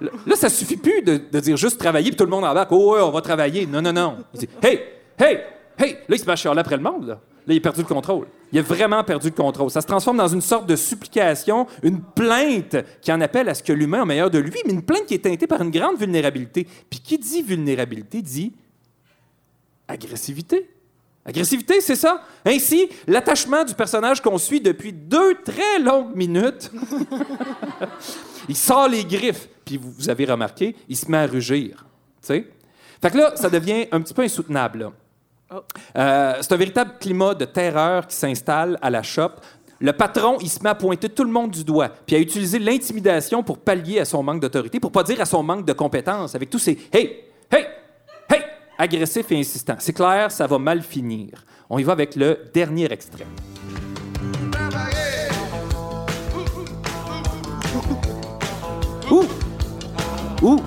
Là, 0.00 0.36
ça 0.36 0.48
suffit 0.48 0.76
plus 0.76 1.02
de, 1.02 1.40
dire 1.40 1.56
juste 1.56 1.78
travailler, 1.78 2.10
puis 2.10 2.16
tout 2.16 2.24
le 2.24 2.30
monde 2.30 2.44
embarque. 2.44 2.72
Oh, 2.72 2.94
ouais, 2.94 3.00
on 3.00 3.10
va 3.10 3.20
travailler. 3.20 3.66
Non, 3.66 3.82
non, 3.82 3.92
non. 3.92 4.16
Il 4.34 4.40
dit 4.40 4.48
Hey, 4.62 4.80
hey, 5.18 5.40
hey. 5.78 5.92
Là, 6.08 6.16
il 6.16 6.18
se 6.18 6.24
met 6.24 6.32
à 6.32 6.36
chialer 6.36 6.60
après 6.60 6.76
le 6.76 6.82
monde. 6.82 7.06
Là. 7.06 7.20
Là, 7.46 7.54
il 7.54 7.58
a 7.58 7.60
perdu 7.60 7.80
le 7.80 7.86
contrôle. 7.86 8.26
Il 8.52 8.58
a 8.58 8.62
vraiment 8.62 9.02
perdu 9.04 9.28
le 9.28 9.34
contrôle. 9.34 9.70
Ça 9.70 9.80
se 9.80 9.86
transforme 9.86 10.16
dans 10.16 10.28
une 10.28 10.40
sorte 10.40 10.66
de 10.66 10.76
supplication, 10.76 11.66
une 11.82 12.00
plainte 12.00 12.76
qui 13.00 13.12
en 13.12 13.20
appelle 13.20 13.48
à 13.48 13.54
ce 13.54 13.62
que 13.62 13.72
l'humain 13.72 14.02
a 14.02 14.04
meilleur 14.04 14.30
de 14.30 14.38
lui, 14.38 14.60
mais 14.64 14.72
une 14.72 14.82
plainte 14.82 15.06
qui 15.06 15.14
est 15.14 15.24
teintée 15.24 15.46
par 15.46 15.60
une 15.60 15.70
grande 15.70 15.98
vulnérabilité. 15.98 16.66
Puis 16.88 17.00
qui 17.00 17.18
dit 17.18 17.42
vulnérabilité 17.42 18.22
dit 18.22 18.52
agressivité. 19.88 20.68
Agressivité, 21.24 21.80
c'est 21.80 21.96
ça? 21.96 22.22
Ainsi, 22.44 22.88
l'attachement 23.06 23.64
du 23.64 23.74
personnage 23.74 24.20
qu'on 24.20 24.38
suit 24.38 24.60
depuis 24.60 24.92
deux 24.92 25.36
très 25.44 25.78
longues 25.78 26.16
minutes 26.16 26.70
il 28.48 28.56
sort 28.56 28.88
les 28.88 29.04
griffes, 29.04 29.48
puis 29.64 29.76
vous, 29.76 29.92
vous 29.92 30.10
avez 30.10 30.24
remarqué, 30.24 30.74
il 30.88 30.96
se 30.96 31.10
met 31.10 31.18
à 31.18 31.26
rugir. 31.26 31.86
Tu 32.20 32.28
sais? 32.28 32.46
Fait 33.00 33.10
que 33.10 33.18
là, 33.18 33.32
ça 33.36 33.50
devient 33.50 33.86
un 33.92 34.00
petit 34.00 34.14
peu 34.14 34.22
insoutenable. 34.22 34.80
là. 34.80 34.92
Oh. 35.54 35.60
Euh, 35.96 36.34
c'est 36.40 36.52
un 36.52 36.56
véritable 36.56 36.94
climat 36.98 37.34
de 37.34 37.44
terreur 37.44 38.06
qui 38.06 38.16
s'installe 38.16 38.78
à 38.80 38.90
la 38.90 39.02
shop. 39.02 39.32
Le 39.80 39.92
patron, 39.92 40.38
il 40.40 40.48
se 40.48 40.62
met 40.62 40.70
à 40.70 40.74
pointer 40.74 41.08
tout 41.08 41.24
le 41.24 41.30
monde 41.30 41.50
du 41.50 41.64
doigt, 41.64 41.88
puis 42.06 42.16
à 42.16 42.18
utiliser 42.20 42.58
l'intimidation 42.58 43.42
pour 43.42 43.58
pallier 43.58 43.98
à 43.98 44.04
son 44.04 44.22
manque 44.22 44.40
d'autorité, 44.40 44.78
pour 44.78 44.92
pas 44.92 45.02
dire 45.02 45.20
à 45.20 45.24
son 45.24 45.42
manque 45.42 45.66
de 45.66 45.72
compétences, 45.72 46.34
avec 46.34 46.50
tous 46.50 46.60
ces 46.60 46.78
hey, 46.92 47.24
hey, 47.50 47.66
hey, 48.82 48.88
agressifs 48.96 49.30
et 49.30 49.38
insistants. 49.38 49.76
C'est 49.78 49.92
clair, 49.92 50.30
ça 50.30 50.46
va 50.46 50.58
mal 50.58 50.82
finir. 50.82 51.44
On 51.70 51.78
y 51.78 51.82
va 51.82 51.92
avec 51.92 52.16
le 52.16 52.38
dernier 52.52 52.90
extrait. 52.92 53.26
Ouh! 59.10 59.24
Ouh! 60.42 60.60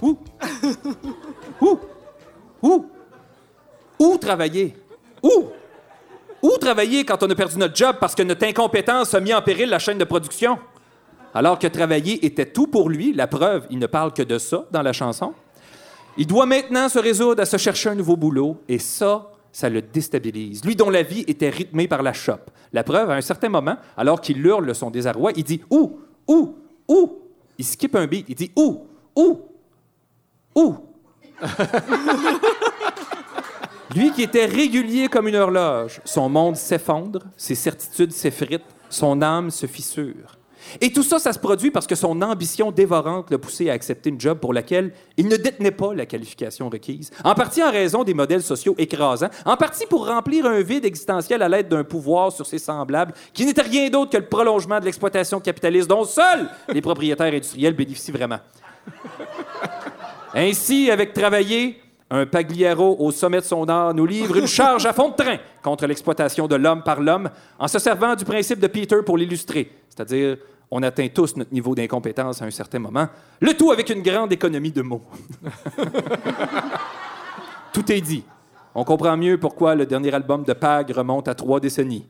Où? 0.00 0.18
Où? 1.60 1.78
Où? 2.62 2.86
Où 3.98 4.18
travailler? 4.18 4.76
Où? 5.22 5.48
Où 6.40 6.56
travailler 6.58 7.04
quand 7.04 7.20
on 7.22 7.30
a 7.30 7.34
perdu 7.34 7.58
notre 7.58 7.74
job 7.74 7.96
parce 8.00 8.14
que 8.14 8.22
notre 8.22 8.46
incompétence 8.46 9.12
a 9.14 9.20
mis 9.20 9.34
en 9.34 9.42
péril 9.42 9.68
la 9.68 9.80
chaîne 9.80 9.98
de 9.98 10.04
production? 10.04 10.58
Alors 11.34 11.58
que 11.58 11.66
travailler 11.66 12.24
était 12.24 12.46
tout 12.46 12.66
pour 12.66 12.88
lui, 12.88 13.12
la 13.12 13.26
preuve, 13.26 13.66
il 13.70 13.78
ne 13.78 13.86
parle 13.86 14.12
que 14.12 14.22
de 14.22 14.38
ça 14.38 14.66
dans 14.70 14.82
la 14.82 14.92
chanson. 14.92 15.34
Il 16.16 16.26
doit 16.26 16.46
maintenant 16.46 16.88
se 16.88 16.98
résoudre 16.98 17.42
à 17.42 17.46
se 17.46 17.56
chercher 17.56 17.90
un 17.90 17.94
nouveau 17.94 18.16
boulot, 18.16 18.60
et 18.68 18.78
ça, 18.78 19.30
ça 19.52 19.68
le 19.68 19.82
déstabilise. 19.82 20.64
Lui 20.64 20.74
dont 20.74 20.90
la 20.90 21.02
vie 21.02 21.24
était 21.28 21.50
rythmée 21.50 21.86
par 21.86 22.02
la 22.02 22.12
chope. 22.12 22.50
La 22.72 22.82
preuve, 22.82 23.10
à 23.10 23.14
un 23.14 23.20
certain 23.20 23.48
moment, 23.48 23.76
alors 23.96 24.20
qu'il 24.20 24.44
hurle 24.44 24.74
son 24.74 24.90
désarroi, 24.90 25.32
il 25.36 25.44
dit 25.44 25.60
Où? 25.70 26.00
Où? 26.26 26.56
Où? 26.88 27.18
Il 27.56 27.64
skip 27.64 27.94
un 27.94 28.06
beat, 28.06 28.26
il 28.28 28.34
dit 28.34 28.50
Où? 28.56 28.86
Où? 29.16 29.40
Où? 30.54 30.74
Lui 33.94 34.12
qui 34.12 34.22
était 34.22 34.44
régulier 34.44 35.08
comme 35.08 35.28
une 35.28 35.36
horloge, 35.36 36.00
son 36.04 36.28
monde 36.28 36.56
s'effondre, 36.56 37.20
ses 37.36 37.54
certitudes 37.54 38.12
s'effritent, 38.12 38.62
son 38.90 39.22
âme 39.22 39.50
se 39.50 39.66
fissure. 39.66 40.37
Et 40.80 40.92
tout 40.92 41.02
ça, 41.02 41.18
ça 41.18 41.32
se 41.32 41.38
produit 41.38 41.70
parce 41.70 41.86
que 41.86 41.94
son 41.94 42.20
ambition 42.22 42.70
dévorante 42.70 43.30
l'a 43.30 43.38
poussé 43.38 43.70
à 43.70 43.72
accepter 43.72 44.10
une 44.10 44.20
job 44.20 44.38
pour 44.38 44.52
laquelle 44.52 44.92
il 45.16 45.28
ne 45.28 45.36
détenait 45.36 45.70
pas 45.70 45.94
la 45.94 46.06
qualification 46.06 46.68
requise. 46.68 47.10
En 47.24 47.34
partie 47.34 47.62
en 47.62 47.70
raison 47.70 48.04
des 48.04 48.14
modèles 48.14 48.42
sociaux 48.42 48.74
écrasants, 48.78 49.30
en 49.44 49.56
partie 49.56 49.86
pour 49.86 50.06
remplir 50.06 50.46
un 50.46 50.60
vide 50.60 50.84
existentiel 50.84 51.42
à 51.42 51.48
l'aide 51.48 51.68
d'un 51.68 51.84
pouvoir 51.84 52.32
sur 52.32 52.46
ses 52.46 52.58
semblables 52.58 53.12
qui 53.32 53.44
n'était 53.44 53.62
rien 53.62 53.88
d'autre 53.90 54.12
que 54.12 54.16
le 54.18 54.26
prolongement 54.26 54.80
de 54.80 54.84
l'exploitation 54.84 55.40
capitaliste 55.40 55.88
dont 55.88 56.04
seuls 56.04 56.48
les 56.68 56.80
propriétaires 56.80 57.32
industriels 57.32 57.74
bénéficient 57.74 58.12
vraiment. 58.12 58.38
Ainsi, 60.34 60.90
avec 60.90 61.14
travailler, 61.14 61.80
un 62.10 62.26
Pagliaro 62.26 62.96
au 62.98 63.10
sommet 63.10 63.40
de 63.40 63.44
son 63.44 63.68
art 63.68 63.92
nous 63.94 64.06
livre 64.06 64.36
une 64.36 64.46
charge 64.46 64.86
à 64.86 64.92
fond 64.92 65.10
de 65.10 65.14
train 65.14 65.36
contre 65.62 65.86
l'exploitation 65.86 66.46
de 66.46 66.56
l'homme 66.56 66.82
par 66.82 67.00
l'homme 67.00 67.28
en 67.58 67.68
se 67.68 67.78
servant 67.78 68.14
du 68.14 68.24
principe 68.24 68.60
de 68.60 68.66
Peter 68.66 68.96
pour 69.04 69.18
l'illustrer, 69.18 69.70
c'est-à-dire 69.88 70.38
on 70.70 70.82
atteint 70.82 71.08
tous 71.08 71.36
notre 71.36 71.52
niveau 71.52 71.74
d'incompétence 71.74 72.42
à 72.42 72.44
un 72.44 72.50
certain 72.50 72.78
moment, 72.78 73.08
le 73.40 73.54
tout 73.54 73.70
avec 73.70 73.88
une 73.90 74.02
grande 74.02 74.32
économie 74.32 74.72
de 74.72 74.82
mots. 74.82 75.02
tout 77.72 77.90
est 77.90 78.00
dit. 78.00 78.24
On 78.74 78.84
comprend 78.84 79.16
mieux 79.16 79.38
pourquoi 79.38 79.74
le 79.74 79.86
dernier 79.86 80.12
album 80.14 80.44
de 80.44 80.52
Pag 80.52 80.90
remonte 80.90 81.28
à 81.28 81.34
trois 81.34 81.58
décennies. 81.58 82.06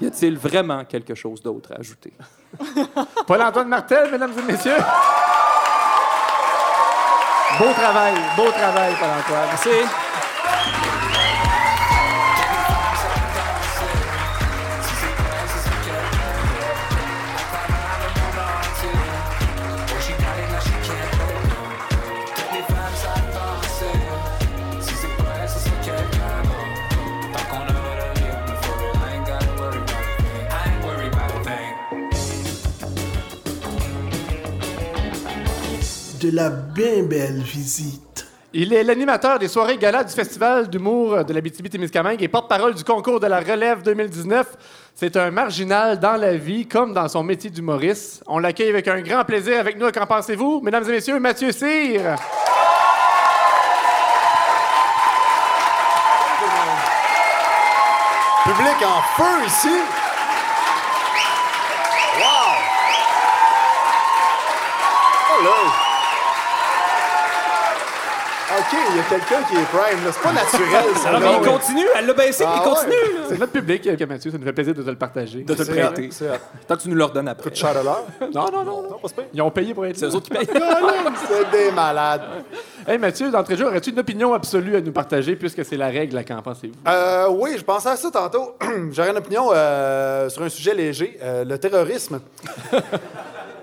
Y 0.00 0.06
a-t-il 0.06 0.36
vraiment 0.36 0.84
quelque 0.84 1.14
chose 1.14 1.42
d'autre 1.42 1.72
à 1.72 1.80
ajouter? 1.80 2.12
Paul-Antoine 3.26 3.68
Martel, 3.68 4.10
mesdames 4.10 4.32
et 4.38 4.52
messieurs. 4.52 4.78
Beau 7.58 7.72
travail, 7.72 8.14
beau 8.36 8.50
travail, 8.50 8.94
Paul-Antoine. 8.98 9.46
Merci. 9.48 10.11
De 36.22 36.36
la 36.36 36.50
bien 36.50 37.02
belle 37.02 37.42
visite. 37.42 38.26
Il 38.52 38.72
est 38.72 38.84
l'animateur 38.84 39.40
des 39.40 39.48
soirées 39.48 39.76
gala 39.76 40.04
du 40.04 40.12
Festival 40.12 40.68
d'humour 40.68 41.24
de 41.24 41.32
la 41.32 41.40
BTB-Témiscamingue 41.40 42.22
et 42.22 42.28
porte-parole 42.28 42.74
du 42.74 42.84
concours 42.84 43.18
de 43.18 43.26
la 43.26 43.40
relève 43.40 43.82
2019. 43.82 44.46
C'est 44.94 45.16
un 45.16 45.32
marginal 45.32 45.98
dans 45.98 46.14
la 46.14 46.36
vie 46.36 46.68
comme 46.68 46.92
dans 46.92 47.08
son 47.08 47.24
métier 47.24 47.50
d'humoriste. 47.50 48.22
On 48.28 48.38
l'accueille 48.38 48.68
avec 48.68 48.86
un 48.86 49.00
grand 49.00 49.24
plaisir 49.24 49.58
avec 49.58 49.76
nous. 49.78 49.90
Qu'en 49.90 50.06
pensez-vous? 50.06 50.60
Mesdames 50.62 50.84
et 50.88 50.92
messieurs, 50.92 51.18
Mathieu 51.18 51.50
Cyr. 51.50 52.14
Public 58.44 58.76
en 58.84 59.02
feu 59.16 59.46
ici. 59.46 60.01
OK, 68.72 68.78
il 68.90 68.96
y 68.96 69.00
a 69.00 69.02
quelqu'un 69.04 69.42
qui 69.48 69.54
est 69.56 69.64
prime. 69.66 70.04
là. 70.04 70.12
C'est 70.12 70.22
pas 70.22 70.32
naturel, 70.32 70.96
ça. 70.96 71.08
Alors, 71.10 71.20
là. 71.20 71.38
il 71.42 71.48
continue, 71.48 71.86
elle 71.94 72.06
l'a 72.06 72.14
baissé, 72.14 72.44
Ah 72.46 72.62
il 72.64 72.68
continue. 72.70 72.90
là. 72.92 73.20
C'est 73.28 73.38
notre 73.38 73.52
public, 73.52 73.86
euh, 73.86 74.06
Mathieu. 74.06 74.30
Ça 74.30 74.38
nous 74.38 74.44
fait 74.44 74.52
plaisir 74.52 74.74
de 74.74 74.82
te 74.82 74.88
le 74.90 74.96
partager. 74.96 75.42
De 75.42 75.54
te 75.54 75.62
le 75.62 75.68
prêter. 75.68 76.06
hot, 76.06 76.10
c'est 76.12 76.30
hot. 76.30 76.34
Tant 76.66 76.76
que 76.76 76.82
tu 76.82 76.88
nous 76.88 76.94
le 76.94 77.04
redonnes 77.04 77.28
après. 77.28 77.54
Cher 77.54 77.76
à 77.76 77.82
l'heure. 77.82 78.04
Non, 78.34 78.46
non, 78.50 78.64
non. 78.64 78.82
Non, 78.82 78.98
pas 78.98 79.08
super. 79.08 79.24
Ils 79.34 79.42
ont 79.42 79.50
payé 79.50 79.74
pour 79.74 79.84
être 79.84 79.96
C'est 79.96 80.06
là. 80.06 80.12
eux 80.12 80.16
autres 80.16 80.28
qui 80.30 80.30
payent. 80.38 80.48
C'est 81.28 81.50
des 81.50 81.70
malades. 81.72 82.22
Hey 82.86 82.98
Mathieu, 82.98 83.30
d'entrée 83.30 83.54
de 83.54 83.58
jeu, 83.60 83.66
aurais-tu 83.66 83.90
une 83.90 83.98
opinion 84.00 84.32
absolue 84.32 84.74
à 84.76 84.80
nous 84.80 84.90
partager 84.92 85.36
puisque 85.36 85.64
c'est 85.64 85.76
la 85.76 85.88
règle, 85.88 86.16
là, 86.16 86.24
qu'en 86.24 86.40
pensez-vous? 86.42 86.74
Euh, 86.88 87.26
oui, 87.30 87.54
je 87.58 87.62
pensais 87.62 87.90
à 87.90 87.96
ça 87.96 88.10
tantôt. 88.10 88.56
J'aurais 88.90 89.10
une 89.10 89.18
opinion 89.18 89.50
euh, 89.52 90.28
sur 90.28 90.42
un 90.42 90.48
sujet 90.48 90.74
léger, 90.74 91.18
euh, 91.22 91.44
le 91.44 91.58
terrorisme. 91.58 92.20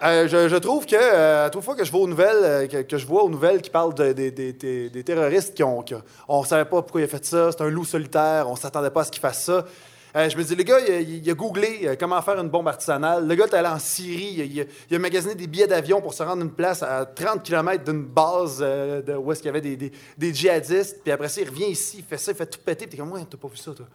Euh, 0.02 0.28
je, 0.30 0.56
trouve 0.56 0.86
que 0.86 0.96
euh, 0.96 1.48
à 1.48 1.50
fois 1.62 1.76
que 1.76 1.84
je 1.84 1.92
vois 1.92 2.02
aux 2.02 2.08
nouvelles, 2.08 2.38
euh, 2.44 2.68
que, 2.68 2.98
je 2.98 3.06
vois 3.06 3.24
aux 3.24 3.30
nouvelles 3.30 3.62
qui 3.62 3.70
parlent 3.70 3.94
de- 3.94 4.14
des- 4.14 4.90
des 4.90 5.04
terroristes 5.04 5.54
qui 5.54 5.64
ont- 5.64 5.84
on 6.30 6.44
savait 6.44 6.64
pas 6.64 6.82
pourquoi 6.82 7.02
il 7.02 7.04
a 7.04 7.08
fait 7.08 7.26
ça, 7.26 7.52
c'est 7.52 7.62
un 7.62 7.70
loup 7.70 7.84
solitaire, 7.84 8.50
on 8.50 8.56
s'attendait 8.56 8.92
pas 8.92 9.02
à 9.02 9.04
ce 9.04 9.12
qu'il 9.12 9.20
fasse 9.22 9.44
ça. 9.44 9.66
Euh, 10.16 10.28
je 10.30 10.36
me 10.38 10.44
dis, 10.44 10.56
le 10.56 10.64
gars, 10.64 10.80
il 10.80 10.92
a, 10.92 11.00
il 11.02 11.30
a 11.30 11.34
googlé 11.36 11.82
euh, 11.84 11.96
comment 12.00 12.20
faire 12.22 12.40
une 12.40 12.50
bombe 12.50 12.68
artisanale. 12.68 13.28
Le 13.28 13.36
gars 13.36 13.46
est 13.46 13.54
allé 13.54 13.68
en 13.68 13.78
Syrie, 13.78 14.34
il 14.50 14.62
a, 14.62 14.64
il 14.90 15.00
magasiné 15.00 15.36
des 15.36 15.46
billets 15.46 15.68
d'avion 15.68 16.02
pour 16.02 16.14
se 16.16 16.24
rendre 16.24 16.42
à 16.42 16.46
une 16.46 16.52
place 16.52 16.82
à 16.82 17.06
30 17.06 17.44
km 17.44 17.84
d'une 17.84 18.04
base 18.06 18.58
euh, 18.62 19.02
de, 19.04 19.14
où 19.16 19.32
est-ce 19.32 19.42
qu'il 19.42 19.48
y 19.48 19.50
avait 19.50 19.62
des, 19.62 19.76
des- 19.78 19.92
des 20.18 20.34
djihadistes. 20.34 20.98
Puis 21.04 21.12
après 21.12 21.30
ça, 21.30 21.42
il 21.42 21.50
revient 21.50 21.68
ici, 21.70 21.98
il 22.00 22.04
fait 22.04 22.18
ça, 22.18 22.32
il 22.32 22.36
fait 22.38 22.48
tout 22.48 22.60
péter. 22.66 22.88
Puis 22.88 22.96
t'es 22.96 22.98
comme, 22.98 23.12
ouais, 23.12 23.22
t'as 23.30 23.38
pas 23.38 23.48
vu 23.48 23.58
ça, 23.58 23.72
toi. 23.72 23.86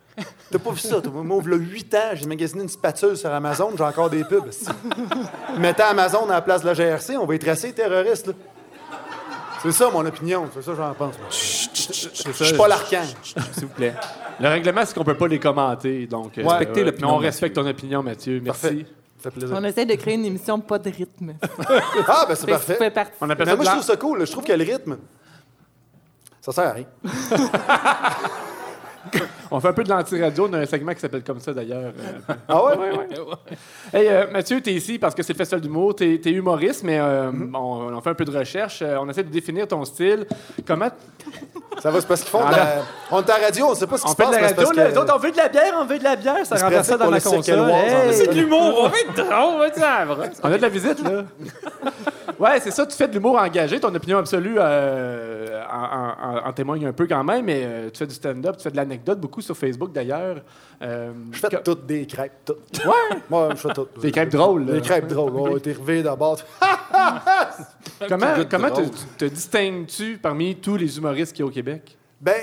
T'as 0.50 0.58
pas 0.60 0.70
vu 0.70 0.78
ça, 0.78 1.00
toi. 1.00 1.12
Moi, 1.12 1.42
il 1.44 1.50
y 1.50 1.54
a 1.54 1.56
8 1.56 1.94
ans, 1.96 1.98
j'ai 2.14 2.26
magasiné 2.26 2.62
une 2.62 2.68
spatule 2.68 3.16
sur 3.16 3.30
Amazon, 3.32 3.72
j'ai 3.76 3.82
encore 3.82 4.08
des 4.10 4.22
pubs. 4.24 4.50
Mettez 5.58 5.82
Amazon 5.82 6.28
à 6.30 6.34
la 6.34 6.42
place 6.42 6.62
de 6.62 6.66
la 6.68 6.74
GRC, 6.74 7.16
on 7.16 7.26
va 7.26 7.34
y 7.34 7.38
tracer 7.40 7.68
les 7.68 7.72
terroristes, 7.72 8.28
là. 8.28 8.32
C'est 9.62 9.72
ça, 9.72 9.88
mon 9.90 10.04
opinion. 10.04 10.46
C'est 10.54 10.62
ça 10.62 10.72
que 10.72 10.76
j'en 10.76 10.92
pense. 10.92 11.14
Je 11.30 12.44
suis 12.44 12.56
pas 12.56 12.68
l'archange. 12.68 13.14
S'il 13.54 13.64
vous 13.64 13.68
plaît. 13.72 13.94
Le 14.40 14.48
règlement, 14.48 14.82
c'est 14.84 14.94
qu'on 14.94 15.04
peut 15.04 15.16
pas 15.16 15.28
les 15.28 15.38
commenter. 15.38 16.06
Donc, 16.06 16.36
euh, 16.38 16.46
Respectez 16.46 16.80
euh, 16.82 16.84
l'opinion 16.86 17.08
mais 17.08 17.14
on 17.14 17.18
respecte 17.18 17.54
ton 17.56 17.66
opinion, 17.66 18.02
Mathieu. 18.02 18.40
Merci. 18.42 18.60
Parfait. 18.62 18.86
Ça 19.22 19.30
fait 19.30 19.38
plaisir. 19.38 19.56
On 19.58 19.64
essaie 19.64 19.86
de 19.86 19.94
créer 19.94 20.14
une 20.14 20.24
émission 20.26 20.60
pas 20.60 20.78
de 20.78 20.90
rythme. 20.90 21.34
Ah, 22.06 22.26
ben 22.28 22.34
c'est 22.34 22.46
Fait 22.58 22.76
que 22.76 22.88
parfait. 22.90 23.12
On 23.20 23.30
appelle 23.30 23.46
Mais 23.46 23.52
ça 23.52 23.56
moi, 23.56 23.64
de 23.64 23.64
je 23.64 23.64
la- 23.64 23.70
trouve 23.72 23.82
ça 23.84 23.96
cool. 23.96 24.18
là. 24.18 24.24
Je 24.26 24.32
trouve 24.32 24.44
que 24.44 24.52
le 24.52 24.64
rythme, 24.64 24.98
ça 26.40 26.52
sert 26.52 26.66
à 26.68 26.72
rien. 26.72 26.86
On 29.56 29.60
fait 29.60 29.68
un 29.68 29.72
peu 29.72 29.84
de 29.84 29.88
l'anti-radio. 29.88 30.48
On 30.50 30.52
a 30.54 30.58
un 30.58 30.66
segment 30.66 30.92
qui 30.94 31.00
s'appelle 31.00 31.22
comme 31.22 31.38
ça, 31.38 31.52
d'ailleurs. 31.52 31.92
Euh, 32.28 32.34
Ah 32.48 32.64
ouais? 32.64 32.74
Hey, 33.92 34.08
euh, 34.08 34.26
Mathieu, 34.32 34.60
tu 34.60 34.70
es 34.70 34.72
ici 34.74 34.98
parce 34.98 35.14
que 35.14 35.22
c'est 35.22 35.32
le 35.32 35.36
festival 35.38 35.60
d'humour. 35.60 35.94
Tu 35.94 36.20
es, 36.24 36.30
humoriste, 36.30 36.82
mais 36.82 36.98
euh, 36.98 37.30
on, 37.54 37.94
on 37.94 38.00
fait 38.00 38.10
un 38.10 38.14
peu 38.14 38.24
de 38.24 38.36
recherche. 38.36 38.80
Euh, 38.82 38.96
on 39.00 39.08
essaie 39.08 39.22
de 39.22 39.30
définir 39.30 39.68
ton 39.68 39.84
style. 39.84 40.26
Comment. 40.66 40.88
Ça 41.80 41.90
va, 41.90 42.00
c'est 42.00 42.06
parce 42.08 42.20
qu'ils 42.22 42.30
font 42.30 42.40
de 42.40 42.44
Ah, 42.48 42.50
la... 42.50 42.56
là. 42.56 42.82
On 43.12 43.20
est 43.22 43.30
à 43.30 43.38
la 43.38 43.44
radio, 43.46 43.66
on 43.70 43.74
sait 43.74 43.86
pas 43.86 43.96
ce 43.96 44.02
qui 44.02 44.08
On 44.08 44.12
se 44.12 44.16
fait 44.16 44.22
de 44.26 44.30
passe. 44.30 44.40
la 44.40 44.48
c'est 44.48 44.54
radio, 44.54 44.64
parce 44.66 44.76
là, 44.76 44.84
que- 44.86 44.90
les 44.90 44.98
autres, 44.98 45.12
on 45.14 45.18
veut 45.18 45.30
de 45.30 45.36
la 45.36 45.48
bière, 45.48 45.74
on 45.80 45.84
veut 45.84 45.98
de 45.98 46.04
la 46.04 46.16
bière. 46.16 46.46
Ça 46.46 46.56
renverse 46.56 46.86
ça 46.88 46.96
dans 46.96 47.10
la 47.10 47.20
console. 47.20 47.60
En 47.60 47.68
Hey! 47.68 48.12
fait. 48.14 48.32
l'humour, 48.32 48.74
on 48.84 48.88
va 48.88 48.98
être 48.98 49.22
on. 50.42 50.48
On 50.48 50.52
a 50.52 50.56
de 50.56 50.62
la 50.62 50.68
visite, 50.68 51.02
là. 51.02 51.24
ouais, 52.38 52.60
c'est 52.60 52.70
ça. 52.70 52.86
Tu 52.86 52.96
fais 52.96 53.08
de 53.08 53.12
l'humour 53.14 53.38
engagé. 53.38 53.78
Ton 53.80 53.94
opinion 53.94 54.18
absolue 54.18 54.56
euh, 54.58 55.60
en, 55.70 56.44
en- 56.44 56.48
en 56.48 56.52
témoigne 56.52 56.86
un 56.86 56.92
peu 56.92 57.06
quand 57.06 57.24
même. 57.24 57.44
Mais 57.44 57.62
euh, 57.64 57.90
tu 57.90 57.98
fais 57.98 58.06
du 58.06 58.14
stand-up, 58.14 58.56
tu 58.56 58.62
fais 58.62 58.70
de 58.70 58.76
l'anecdote 58.76 59.18
beaucoup 59.20 59.40
sur 59.44 59.56
Facebook, 59.56 59.92
d'ailleurs. 59.92 60.42
Euh, 60.82 61.12
Je 61.32 61.38
fais 61.38 61.48
que- 61.48 61.56
toutes 61.56 61.86
des 61.86 62.06
crêpes, 62.06 62.32
toutes. 62.44 62.84
Ouais! 62.84 63.18
Moi, 63.30 63.50
je 63.50 63.56
fais 63.56 63.72
toutes. 63.74 64.00
Des 64.00 64.10
crêpes 64.12 64.30
drôles. 64.30 64.66
Des 64.66 64.80
crêpes 64.80 65.06
drôles. 65.06 65.32
On 65.34 65.56
était 65.56 65.72
revés 65.72 66.02
d'abord. 66.02 66.38
Comment, 68.08 68.34
comment 68.50 68.68
drôle. 68.70 68.90
te, 68.90 69.24
te 69.24 69.24
distingues-tu 69.26 70.18
parmi 70.18 70.56
tous 70.56 70.76
les 70.76 70.96
humoristes 70.98 71.32
qu'il 71.32 71.40
y 71.40 71.42
a 71.42 71.46
au 71.46 71.52
Québec? 71.52 71.96
Ben, 72.20 72.34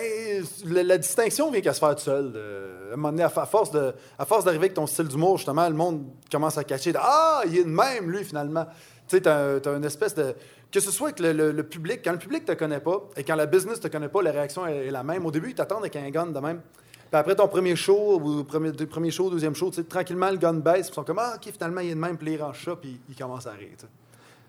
la, 0.65 0.83
la 0.83 0.97
distinction 0.97 1.49
vient 1.51 1.61
qu'à 1.61 1.73
se 1.73 1.79
faire 1.79 1.95
tout 1.95 2.03
seul. 2.03 2.31
Euh, 2.35 2.91
à 2.91 2.93
un 2.93 2.95
moment 2.97 3.09
donné, 3.11 3.23
à, 3.23 3.29
force 3.29 3.71
de, 3.71 3.93
à 4.19 4.25
force 4.25 4.43
d'arriver 4.45 4.65
avec 4.65 4.73
ton 4.75 4.85
style 4.87 5.07
d'humour, 5.07 5.37
justement, 5.37 5.67
le 5.67 5.73
monde 5.75 6.03
commence 6.31 6.57
à 6.57 6.63
cacher. 6.63 6.93
de, 6.93 6.99
ah, 7.01 7.41
il 7.47 7.57
est 7.57 7.63
de 7.63 7.69
même, 7.69 8.09
lui, 8.11 8.23
finalement. 8.23 8.65
Tu 9.07 9.15
sais, 9.17 9.21
t'as, 9.21 9.59
t'as 9.59 9.75
une 9.77 9.85
espèce 9.85 10.13
de. 10.15 10.33
Que 10.71 10.79
ce 10.79 10.91
soit 10.91 11.07
avec 11.09 11.19
le, 11.19 11.33
le- 11.33 11.51
le 11.51 11.63
public, 11.63 12.01
quand 12.03 12.11
le 12.13 12.17
public 12.17 12.45
te 12.45 12.53
connaît 12.53 12.79
pas 12.79 13.01
et 13.17 13.23
quand 13.23 13.35
la 13.35 13.45
business 13.45 13.79
te 13.79 13.87
connaît 13.89 14.07
pas, 14.07 14.21
la 14.21 14.31
réaction 14.31 14.65
est, 14.67 14.87
est 14.87 14.91
la 14.91 15.03
même. 15.03 15.25
Au 15.25 15.31
début, 15.31 15.49
ils 15.49 15.55
t'attendent 15.55 15.81
avec 15.81 15.95
un 15.97 16.09
gun 16.09 16.27
de 16.27 16.39
même. 16.39 16.61
Puis 17.11 17.19
après 17.19 17.35
ton 17.35 17.47
premier 17.49 17.75
show, 17.75 18.21
ou 18.21 18.43
premier, 18.45 18.71
premier 18.71 19.11
show, 19.11 19.29
deuxième 19.29 19.53
show, 19.53 19.69
tranquillement, 19.69 20.31
le 20.31 20.37
gun 20.37 20.53
baisse. 20.53 20.89
Puis 20.89 20.91
ils 20.91 20.95
sont 20.95 21.03
comme, 21.03 21.19
ah, 21.19 21.33
OK, 21.35 21.51
finalement, 21.51 21.81
il 21.81 21.89
est 21.89 21.95
de 21.95 21.99
même. 21.99 22.17
Puis 22.17 22.37
ça, 22.63 22.75
puis 22.77 23.01
ils 23.09 23.15
commencent 23.15 23.47
à 23.47 23.51
rire. 23.51 23.75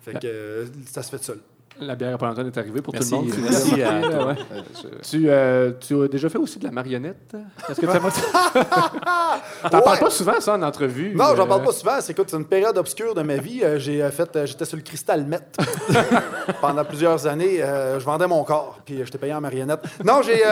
Fait 0.00 0.12
que 0.12 0.26
euh, 0.26 0.66
ça 0.86 1.02
se 1.02 1.10
fait 1.10 1.18
tout 1.18 1.24
seul. 1.24 1.40
La 1.80 1.94
bière 1.94 2.10
à 2.22 2.32
est 2.46 2.58
arrivée 2.58 2.80
pour 2.82 2.92
Merci, 2.92 3.10
tout 3.10 3.16
le 3.16 3.22
monde. 3.22 3.34
merci 3.50 3.82
à 3.82 3.98
Ouais. 4.00 4.34
Euh, 4.52 4.62
je- 5.02 5.08
Tu, 5.10 5.24
euh, 5.30 5.72
tu 5.80 6.02
as 6.02 6.08
déjà 6.08 6.28
fait 6.28 6.38
aussi 6.38 6.58
de 6.58 6.64
la 6.64 6.70
marionnette? 6.70 7.34
Est-ce 7.68 7.80
que 7.80 7.86
tu 7.86 7.92
T'en 9.70 9.80
parles 9.80 9.98
pas 9.98 10.10
souvent, 10.10 10.40
ça, 10.40 10.54
en 10.54 10.62
entrevue? 10.62 11.14
Non, 11.14 11.34
j'en 11.36 11.44
euh, 11.44 11.46
parle 11.46 11.64
pas 11.64 11.72
souvent. 11.72 11.96
C'est 12.00 12.14
une 12.34 12.44
période 12.44 12.76
obscure 12.78 13.14
de 13.14 13.22
ma 13.22 13.36
vie. 13.36 13.62
J'ai 13.78 14.08
fait, 14.10 14.46
j'étais 14.46 14.64
sur 14.64 14.76
le 14.76 14.82
cristal 14.82 15.24
Met 15.24 15.40
pendant 16.60 16.84
plusieurs 16.84 17.26
années. 17.26 17.62
Euh, 17.62 17.98
je 17.98 18.04
vendais 18.04 18.26
mon 18.26 18.44
corps, 18.44 18.78
puis 18.84 18.98
j'étais 19.04 19.18
payé 19.18 19.34
en 19.34 19.40
marionnette. 19.40 19.80
Non, 20.04 20.22
j'ai, 20.22 20.42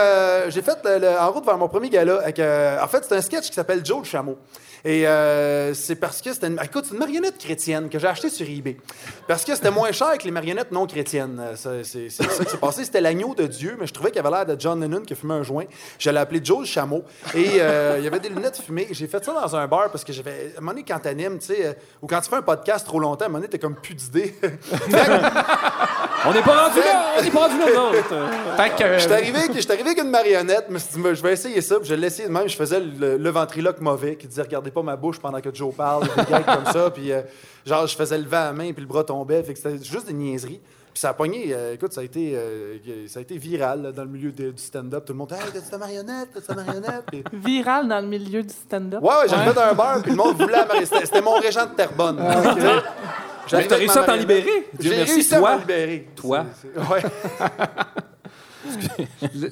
j'ai 0.48 0.62
fait 0.62 0.78
le- 0.84 0.98
le- 0.98 1.18
en 1.20 1.30
route 1.30 1.44
vers 1.44 1.58
mon 1.58 1.68
premier 1.68 1.90
gala. 1.90 2.20
Avec, 2.22 2.38
en 2.40 2.88
fait, 2.88 3.04
c'est 3.06 3.16
un 3.16 3.20
sketch 3.22 3.48
qui 3.48 3.54
s'appelle 3.54 3.84
Joe 3.84 3.98
le 4.00 4.04
chameau. 4.04 4.38
Et 4.82 5.06
euh, 5.06 5.74
c'est 5.74 5.96
parce 5.96 6.22
que 6.22 6.32
c'était 6.32 6.46
une, 6.46 6.58
écoute, 6.64 6.86
une 6.90 6.98
marionnette 6.98 7.36
chrétienne 7.36 7.90
que 7.90 7.98
j'ai 7.98 8.06
achetée 8.06 8.30
sur 8.30 8.48
eBay. 8.48 8.78
Parce 9.28 9.44
que 9.44 9.54
c'était 9.54 9.70
moins 9.70 9.92
cher 9.92 10.16
que 10.16 10.24
les 10.24 10.30
marionnettes 10.30 10.72
non 10.72 10.86
chrétiennes. 10.86 11.09
Euh, 11.18 11.56
ça- 11.56 11.82
C'est, 11.82 12.08
ça 12.10 12.24
qui 12.44 12.50
s'est 12.50 12.56
passé. 12.58 12.84
C'était 12.84 13.00
l'agneau 13.00 13.34
de 13.34 13.46
Dieu, 13.46 13.76
mais 13.80 13.86
je 13.86 13.92
trouvais 13.92 14.10
qu'il 14.10 14.20
avait 14.20 14.30
l'air 14.30 14.46
de 14.46 14.56
John 14.58 14.80
Lennon 14.80 15.00
qui 15.02 15.14
fumait 15.14 15.34
un 15.34 15.42
joint. 15.42 15.64
Je 15.98 16.10
l'ai 16.10 16.18
appelé 16.18 16.40
Joe 16.42 16.60
le 16.60 16.66
chameau. 16.66 17.04
Et 17.34 17.60
euh, 17.60 17.96
il 17.98 18.04
y 18.04 18.06
avait 18.06 18.20
des 18.20 18.28
lunettes 18.28 18.60
fumées. 18.64 18.88
J'ai 18.90 19.06
fait 19.06 19.24
ça 19.24 19.32
dans 19.32 19.56
un 19.56 19.66
bar 19.66 19.90
parce 19.90 20.04
que 20.04 20.12
j'avais. 20.12 20.52
À 20.54 20.58
un 20.58 20.60
moment 20.60 20.72
donné, 20.72 20.84
quand 20.86 20.98
t'animes, 20.98 21.38
tu 21.38 21.46
sais, 21.46 21.66
euh, 21.66 21.72
ou 22.02 22.06
quand 22.06 22.20
tu 22.20 22.28
fais 22.30 22.36
un 22.36 22.42
podcast 22.42 22.86
trop 22.86 23.00
longtemps, 23.00 23.24
à 23.24 23.26
un 23.26 23.28
moment 23.28 23.38
donné, 23.40 23.48
t'as 23.50 23.58
comme 23.58 23.74
plus 23.76 23.94
d'idées. 23.94 24.34
On 26.26 26.32
n'est 26.34 26.42
pas 26.42 26.66
rendu 26.68 26.80
là! 26.80 27.14
On 27.18 27.22
n'est 27.22 27.30
pas 27.30 27.48
rendu 27.48 27.58
là, 27.58 27.66
que. 28.06 28.14
J'étais 28.98 29.14
arrivé, 29.14 29.38
arrivé 29.38 29.82
avec 29.90 29.98
une 30.02 30.10
marionnette, 30.10 30.66
je 30.70 30.76
suis 30.78 31.00
dit, 31.00 31.08
je 31.14 31.22
vais 31.22 31.32
essayer 31.32 31.60
ça, 31.62 31.78
puis 31.80 31.88
je 31.88 31.94
l'ai 31.94 32.08
essayé 32.08 32.28
de 32.28 32.32
même. 32.32 32.46
Je 32.46 32.56
faisais 32.56 32.78
le, 32.78 33.16
le 33.16 33.30
ventriloque 33.30 33.80
mauvais 33.80 34.16
qui 34.16 34.26
disait 34.26 34.42
Regardez 34.42 34.70
pas 34.70 34.82
ma 34.82 34.96
bouche 34.96 35.18
pendant 35.18 35.40
que 35.40 35.54
Joe 35.54 35.74
parle, 35.74 36.02
des 36.04 36.30
gags 36.30 36.44
comme 36.44 36.66
ça, 36.72 36.90
puis 36.90 37.10
euh, 37.10 37.22
genre, 37.64 37.86
je 37.86 37.96
faisais 37.96 38.18
lever 38.18 38.30
la 38.32 38.52
main, 38.52 38.72
puis 38.72 38.82
le 38.82 38.86
bras 38.88 39.02
tombait, 39.04 39.42
fait 39.42 39.54
que 39.54 39.58
c'était 39.58 39.82
juste 39.82 40.06
des 40.08 40.12
niaiseries. 40.12 40.60
Puis 40.92 41.00
ça 41.00 41.10
a 41.10 41.14
pogné, 41.14 41.46
euh, 41.52 41.74
écoute, 41.74 41.92
ça 41.92 42.00
a 42.00 42.04
été, 42.04 42.32
euh, 42.34 42.76
ça 43.06 43.20
a 43.20 43.22
été 43.22 43.38
viral 43.38 43.82
là, 43.82 43.92
dans 43.92 44.02
le 44.04 44.10
milieu 44.10 44.32
de- 44.32 44.50
du 44.50 44.62
stand-up. 44.62 45.04
Tout 45.04 45.12
le 45.12 45.18
monde 45.18 45.32
Hey, 45.32 45.38
t'as-tu 45.52 45.70
ta 45.70 45.78
marionnette 45.78 46.28
T'as-tu 46.34 46.46
ta 46.48 46.54
marionnette? 46.54 47.02
Puis- 47.06 47.22
Viral 47.32 47.86
dans 47.88 48.00
le 48.00 48.06
milieu 48.08 48.42
du 48.42 48.48
stand-up? 48.52 49.00
Ouais, 49.02 49.08
ouais, 49.08 49.28
j'ai 49.28 49.36
fait 49.36 49.58
un 49.60 49.74
bar, 49.74 50.02
puis 50.02 50.10
le 50.10 50.16
monde 50.16 50.34
voulait 50.36 50.52
la 50.52 50.66
marionnette. 50.66 50.88
C'était- 51.04 51.20
mon 51.22 51.38
régent 51.38 51.66
de 51.66 51.74
Terrebonne. 51.76 52.16
T'as 52.16 53.56
avec 53.56 53.70
réussi 53.72 53.98
à 53.98 54.02
t'en 54.04 54.14
libérer? 54.14 54.68
J'ai 54.78 54.90
réussi 55.02 55.34
à 55.34 55.38
toi. 55.38 55.52
m'en 55.52 55.58
libérer. 55.58 56.08
Toi. 56.16 56.44
Ouais. 56.90 57.02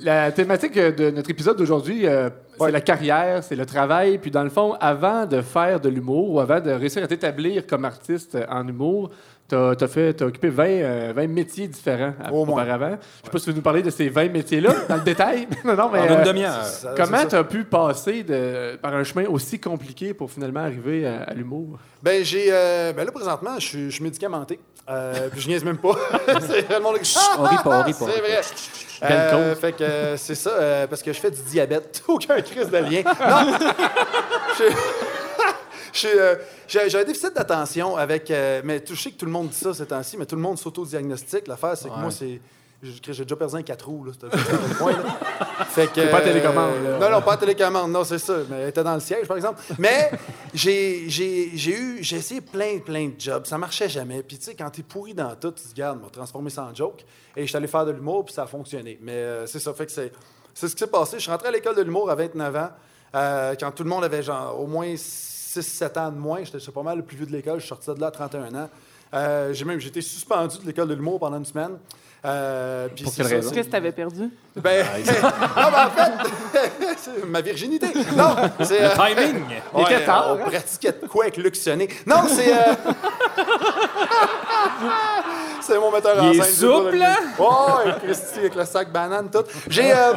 La 0.03 0.31
thématique 0.33 0.75
de 0.79 1.11
notre 1.11 1.31
épisode 1.31 1.57
d'aujourd'hui, 1.57 2.07
euh, 2.07 2.29
c'est 2.57 2.63
Ouais. 2.65 2.71
la 2.71 2.81
carrière, 2.83 3.43
c'est 3.43 3.57
le 3.57 3.65
travail. 3.65 4.19
Puis 4.19 4.31
dans 4.31 4.43
le 4.45 4.51
fond, 4.51 4.75
avant 4.81 5.25
de 5.27 5.41
faire 5.41 5.81
de 5.81 5.89
l'humour 5.89 6.31
ou 6.31 6.41
avant 6.41 6.61
de 6.61 6.71
réussir 6.71 7.03
à 7.03 7.07
t'établir 7.07 7.67
comme 7.67 7.85
artiste 7.87 8.37
en 8.51 8.69
humour, 8.69 9.11
t'as 9.49 9.73
as 9.81 9.89
fait, 9.89 10.13
t'as 10.15 10.27
occupé 10.27 10.49
20, 10.49 10.65
euh, 10.67 11.13
20 11.17 11.27
métiers 11.29 11.67
différents 11.69 12.13
à- 12.23 12.33
Au 12.33 12.45
moins. 12.45 12.63
auparavant. 12.63 12.99
Je 13.01 13.27
sais 13.27 13.31
pas 13.33 13.39
si 13.39 13.45
tu 13.45 13.51
veux 13.51 13.57
nous 13.57 13.63
parler 13.63 13.83
de 13.83 13.91
ces 13.91 14.09
20 14.09 14.29
métiers-là 14.31 14.73
dans 14.89 14.97
le 14.97 15.01
détail. 15.03 15.49
non, 15.65 15.75
non, 15.75 15.89
mais 15.93 16.01
En 16.01 16.05
euh, 16.11 16.19
une 16.19 16.25
demi-heure. 16.25 16.65
Ça- 16.65 16.95
comment 16.97 17.25
tu 17.27 17.35
as 17.35 17.45
pu 17.45 17.65
passer 17.65 18.23
de, 18.23 18.77
par 18.77 18.95
un 18.95 19.05
chemin 19.05 19.27
aussi 19.29 19.59
compliqué 19.59 20.13
pour 20.15 20.31
finalement 20.31 20.61
arriver 20.61 21.07
à, 21.07 21.23
à 21.25 21.35
l'humour? 21.35 21.79
Ben, 22.03 22.23
j'ai. 22.25 22.47
euh, 22.51 22.93
ben 22.93 23.05
là, 23.05 23.11
présentement, 23.13 23.59
je 23.59 23.89
suis, 23.91 24.03
médicamenté. 24.03 24.61
Euh, 24.91 25.29
puis 25.31 25.41
je 25.41 25.49
niaise 25.49 25.65
même 25.65 25.77
pas. 25.79 25.95
c'est 26.41 26.63
vraiment 26.63 26.93
le 26.93 26.99
On 27.39 27.43
rit 27.43 27.57
pas, 27.63 27.81
on 27.81 27.83
rit 27.83 27.93
pas. 27.93 28.07
C'est 28.07 28.21
vrai. 28.21 28.41
Euh, 29.03 29.55
fait 29.55 29.73
que 29.73 29.85
euh, 29.85 30.17
c'est 30.17 30.35
ça, 30.35 30.51
euh, 30.51 30.87
parce 30.89 31.03
que 31.03 31.13
je 31.13 31.21
fais 31.21 31.31
du 31.31 31.41
diabète. 31.43 32.03
Aucun 32.09 32.41
crise 32.41 32.69
de 32.71 32.79
lien. 32.79 33.03
Non! 33.05 33.53
Je- 34.59 34.65
euh, 34.65 34.71
J'ai 35.93 36.11
j'ai 36.67 36.99
un 36.99 37.05
déficit 37.05 37.35
d'attention 37.35 37.97
avec. 37.97 38.31
euh, 38.31 38.61
mais 38.65 38.83
je 38.89 38.95
sais 38.95 39.11
que 39.11 39.17
tout 39.17 39.27
le 39.27 39.33
monde 39.33 39.49
dit 39.49 39.57
ça 39.57 39.75
ces 39.75 39.87
temps-ci, 39.87 40.17
mais 40.17 40.27
tout 40.27 40.37
le 40.37 40.43
monde 40.43 40.59
s'auto-diagnostique. 40.59 41.47
L'affaire, 41.47 41.77
c'est 41.77 41.89
que 41.89 41.99
moi, 41.99 42.11
c'est. 42.11 42.41
J'ai 42.81 43.25
déjà 43.25 43.35
perdu 43.35 43.57
un 43.57 43.63
4 43.63 43.87
roues, 43.89 44.05
là. 44.05 44.13
Point. 44.79 44.93
Fait 45.71 45.89
que. 45.93 46.11
Pas 46.13 46.21
télécommande, 46.21 46.75
euh, 46.77 46.99
là. 46.99 47.09
non, 47.11 47.17
non, 47.17 47.23
pas 47.23 47.37
télécommande, 47.37 47.91
non, 47.91 48.05
c'est 48.05 48.21
ça. 48.21 48.35
Mais 48.49 48.61
elle 48.61 48.69
était 48.69 48.85
dans 48.85 48.95
le 48.95 49.01
siège, 49.01 49.27
par 49.27 49.37
exemple. 49.37 49.61
Mais 49.79 50.13
j'ai 50.55 51.07
eu. 51.09 51.99
J'ai 52.01 52.17
essayé 52.17 52.41
plein, 52.41 52.79
plein 52.79 53.09
de 53.09 53.21
jobs. 53.21 53.47
Ça 53.47 53.59
marchait 53.59 53.89
jamais. 53.89 54.23
Puis, 54.23 54.39
tu 54.39 54.45
sais, 54.45 54.55
quand 54.55 54.71
t'es 54.71 54.85
pourri 54.85 55.13
dans 55.13 55.35
tout, 55.35 55.51
tu 55.51 55.63
te 55.63 55.69
dis, 55.69 55.75
garde, 55.75 56.01
m'a 56.01 56.09
transformé 56.09 56.51
ça 56.51 56.69
en 56.71 56.75
joke. 56.75 57.05
Et 57.37 57.43
je 57.43 57.47
suis 57.49 57.57
allé 57.57 57.67
faire 57.67 57.85
de 57.85 57.91
l'humour, 57.91 58.25
puis 58.25 58.35
ça 58.35 58.45
a 58.45 58.47
fonctionné. 58.47 58.97
Mais 59.03 59.13
euh, 59.13 59.47
c'est 59.47 59.59
ça. 59.59 59.75
Fait 59.75 59.87
que 59.87 59.93
c'est. 59.93 60.13
C'est 60.55 60.67
ce 60.69 60.75
qui 60.75 60.81
s'est 60.81 60.91
passé. 60.91 61.19
Je 61.19 61.23
suis 61.23 61.31
rentré 61.31 61.49
à 61.49 61.53
l'école 61.53 61.77
de 61.77 61.83
l'humour 61.83 62.11
à 62.11 62.17
29 62.17 62.57
ans, 62.57 62.71
euh, 63.15 63.55
quand 63.59 63.71
tout 63.71 63.85
le 63.85 63.89
monde 63.91 64.03
avait 64.03 64.25
genre 64.25 64.61
au 64.61 64.67
moins 64.67 64.93
6-7 65.55 65.99
ans 65.99 66.11
de 66.11 66.19
moins. 66.19 66.41
J'étais 66.45 66.59
pas 66.73 66.83
mal 66.83 66.99
le 66.99 67.03
plus 67.05 67.17
vieux 67.17 67.27
de 67.27 67.33
l'école. 67.33 67.57
Je 67.61 67.67
suis 67.67 67.69
sorti 67.69 67.93
de 67.95 68.01
là 68.01 68.09
à 68.09 68.11
31 68.11 68.55
ans. 68.55 68.69
Euh, 69.15 69.53
j'ai 69.55 69.65
même 69.65 69.81
j'ai 69.81 69.89
été 69.89 70.03
suspendu 70.03 70.59
de 70.59 70.67
l'école 70.67 70.89
de 70.89 70.95
l'humour 70.95 71.19
pendant 71.19 71.39
une 71.39 71.47
semaine. 71.47 71.79
Euh, 72.25 72.89
Pour 73.03 73.13
c'est 73.13 73.23
quelle 73.23 73.37
raison? 73.37 73.51
Qu'est-ce 73.53 73.69
que 73.69 73.73
t'avais 73.73 73.93
perdu? 73.93 74.29
ben, 74.57 74.85
non, 75.07 75.71
ben, 75.71 75.87
en 75.87 75.91
fait, 75.91 76.13
c'est 76.99 77.25
ma 77.25 77.41
virginité. 77.41 77.87
Non, 78.17 78.35
c'est. 78.65 78.83
euh, 78.83 78.91
Timing! 78.95 79.45
Il 79.77 79.81
était 79.83 80.05
tard, 80.05 80.27
On 80.31 80.35
hein? 80.43 80.51
pratiquait 80.51 80.93
de 81.01 81.07
quoi 81.07 81.25
avec 81.25 81.37
Luc 81.37 81.55
Sonné. 81.57 81.89
Non, 82.07 82.25
c'est. 82.27 82.53
euh, 82.53 82.75
c'est 85.61 85.79
mon 85.79 85.91
metteur 85.91 86.23
en 86.23 86.31
Il 86.33 86.43
scène. 86.43 86.45
est 86.45 86.57
souple, 86.57 87.03
hein? 87.03 87.17
Ouais, 87.39 87.93
Christy 88.03 88.39
avec 88.41 88.55
le 88.55 88.65
sac 88.65 88.93
banane, 88.93 89.31
tout. 89.31 89.45
J'ai. 89.69 89.93
euh, 89.93 90.13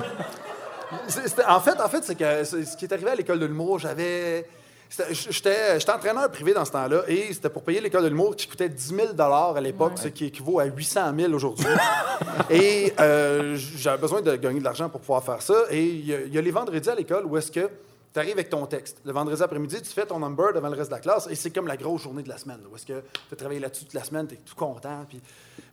en 1.47 1.59
fait, 1.59 1.79
en 1.79 1.87
fait, 1.89 2.03
c'est 2.03 2.15
que 2.15 2.43
ce 2.43 2.75
qui 2.77 2.85
est 2.85 2.93
arrivé 2.93 3.11
à 3.11 3.15
l'école 3.15 3.39
de 3.39 3.45
l'humour, 3.45 3.79
j'avais. 3.79 4.45
J'étais 4.91 5.79
j'étais 5.79 5.91
entraîneur 5.91 6.29
privé 6.29 6.53
dans 6.53 6.65
ce 6.65 6.71
temps-là 6.71 7.03
et 7.07 7.33
c'était 7.33 7.49
pour 7.49 7.63
payer 7.63 7.79
l'école 7.79 8.03
de 8.03 8.09
l'humour 8.09 8.35
qui 8.35 8.45
coûtait 8.45 8.67
10 8.67 8.95
000 9.15 9.21
à 9.21 9.61
l'époque, 9.61 9.93
ce 9.95 10.09
qui 10.09 10.25
équivaut 10.25 10.59
à 10.59 10.65
800 10.65 11.13
000 11.17 11.33
aujourd'hui. 11.33 11.65
et 12.49 12.93
euh, 12.99 13.55
j'avais 13.55 14.01
besoin 14.01 14.21
de 14.21 14.35
gagner 14.35 14.59
de 14.59 14.65
l'argent 14.65 14.89
pour 14.89 14.99
pouvoir 14.99 15.23
faire 15.23 15.41
ça. 15.41 15.55
Et 15.69 15.81
il 15.81 16.05
y, 16.05 16.33
y 16.33 16.37
a 16.37 16.41
les 16.41 16.51
vendredis 16.51 16.89
à 16.89 16.95
l'école 16.95 17.25
où 17.25 17.37
est-ce 17.37 17.51
que 17.51 17.69
tu 18.13 18.19
arrives 18.19 18.33
avec 18.33 18.49
ton 18.49 18.65
texte. 18.65 19.01
Le 19.05 19.11
vendredi 19.13 19.41
après-midi, 19.41 19.81
tu 19.81 19.89
fais 19.89 20.05
ton 20.05 20.19
number 20.19 20.51
devant 20.53 20.67
le 20.69 20.75
reste 20.75 20.89
de 20.89 20.95
la 20.95 20.99
classe 21.01 21.27
et 21.29 21.35
c'est 21.35 21.49
comme 21.51 21.67
la 21.67 21.77
grosse 21.77 22.01
journée 22.01 22.23
de 22.23 22.29
la 22.29 22.37
semaine. 22.37 22.59
là, 22.61 22.67
où 22.69 22.75
est-ce 22.75 22.85
que 22.85 22.99
tu 23.01 23.33
as 23.33 23.35
travaillé 23.37 23.59
là-dessus 23.61 23.85
toute 23.85 23.93
la 23.93 24.03
semaine, 24.03 24.27
tu 24.27 24.35
es 24.35 24.37
tout 24.37 24.55
content. 24.55 25.05
Puis, 25.07 25.21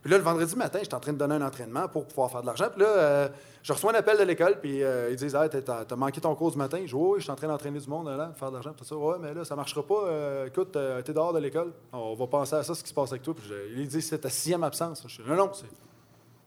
là, 0.05 0.17
le 0.17 0.23
vendredi 0.23 0.55
matin, 0.55 0.79
j'étais 0.81 0.95
en 0.95 1.01
train 1.01 1.11
de 1.11 1.17
donner 1.17 1.35
un 1.35 1.41
entraînement 1.41 1.87
pour 1.89 2.05
pouvoir 2.05 2.31
faire 2.31 2.41
de 2.41 2.45
l'argent. 2.47 2.67
Puis 2.71 2.81
là, 2.81 2.87
euh, 2.87 3.29
je 3.61 3.73
reçois 3.73 3.91
un 3.91 3.95
appel 3.95 4.17
de 4.17 4.23
l'école, 4.23 4.57
puis 4.61 4.81
euh, 4.81 5.09
ils 5.11 5.17
disent 5.17 5.35
Hey, 5.35 5.49
t'as, 5.49 5.95
manqué 5.97 6.21
ton 6.21 6.33
cours 6.33 6.51
du 6.51 6.57
matin. 6.57 6.77
Je 6.81 6.85
dis 6.87 6.93
Oui, 6.95 7.15
je 7.17 7.23
suis 7.23 7.31
en 7.31 7.35
train 7.35 7.47
d'entraîner 7.49 7.79
du 7.79 7.89
monde, 7.89 8.07
là, 8.07 8.31
faire 8.37 8.49
de 8.51 8.53
l'argent. 8.55 8.73
Ouais, 8.91 9.15
mais 9.19 9.33
là, 9.33 9.43
ça 9.43 9.57
marchera 9.57 9.83
pas. 9.83 10.03
Euh, 10.05 10.45
écoute, 10.47 10.73
euh, 10.77 11.01
t'es 11.01 11.11
dehors 11.11 11.33
de 11.33 11.39
l'école. 11.39 11.73
On 11.91 12.15
va 12.15 12.27
penser 12.27 12.55
à 12.55 12.63
ça, 12.63 12.73
ce 12.73 12.81
qui 12.81 12.89
se 12.89 12.93
passe 12.93 13.09
avec 13.11 13.23
toi. 13.23 13.33
Puis 13.35 13.45
je- 13.49 13.79
ils 13.81 13.87
disent 13.87 14.07
C'est 14.07 14.19
ta 14.19 14.29
sixième 14.29 14.63
absence. 14.63 15.03
Je 15.07 15.21
dis 15.21 15.29
Non, 15.29 15.35
non, 15.35 15.51
c'est. 15.53 15.65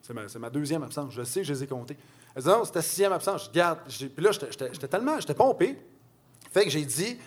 C'est 0.00 0.14
ma, 0.14 0.26
c'est 0.26 0.38
ma 0.38 0.50
deuxième 0.50 0.82
absence. 0.82 1.12
Je 1.12 1.22
sais, 1.22 1.44
je 1.44 1.52
les 1.52 1.62
ai 1.62 1.66
comptés. 1.66 1.96
Elle 2.34 2.42
dit 2.42 2.48
non, 2.48 2.64
ta 2.64 2.82
sixième 2.82 3.12
absence. 3.12 3.46
Je 3.46 3.50
garde. 3.58 3.78
Puis 3.88 4.24
là, 4.24 4.30
j'étais- 4.32 4.88
tellement. 4.88 5.18
J'étais 5.20 5.34
pompé. 5.34 5.78
Fait 6.52 6.64
que 6.64 6.70
j'ai 6.70 6.84
dit, 6.84 7.18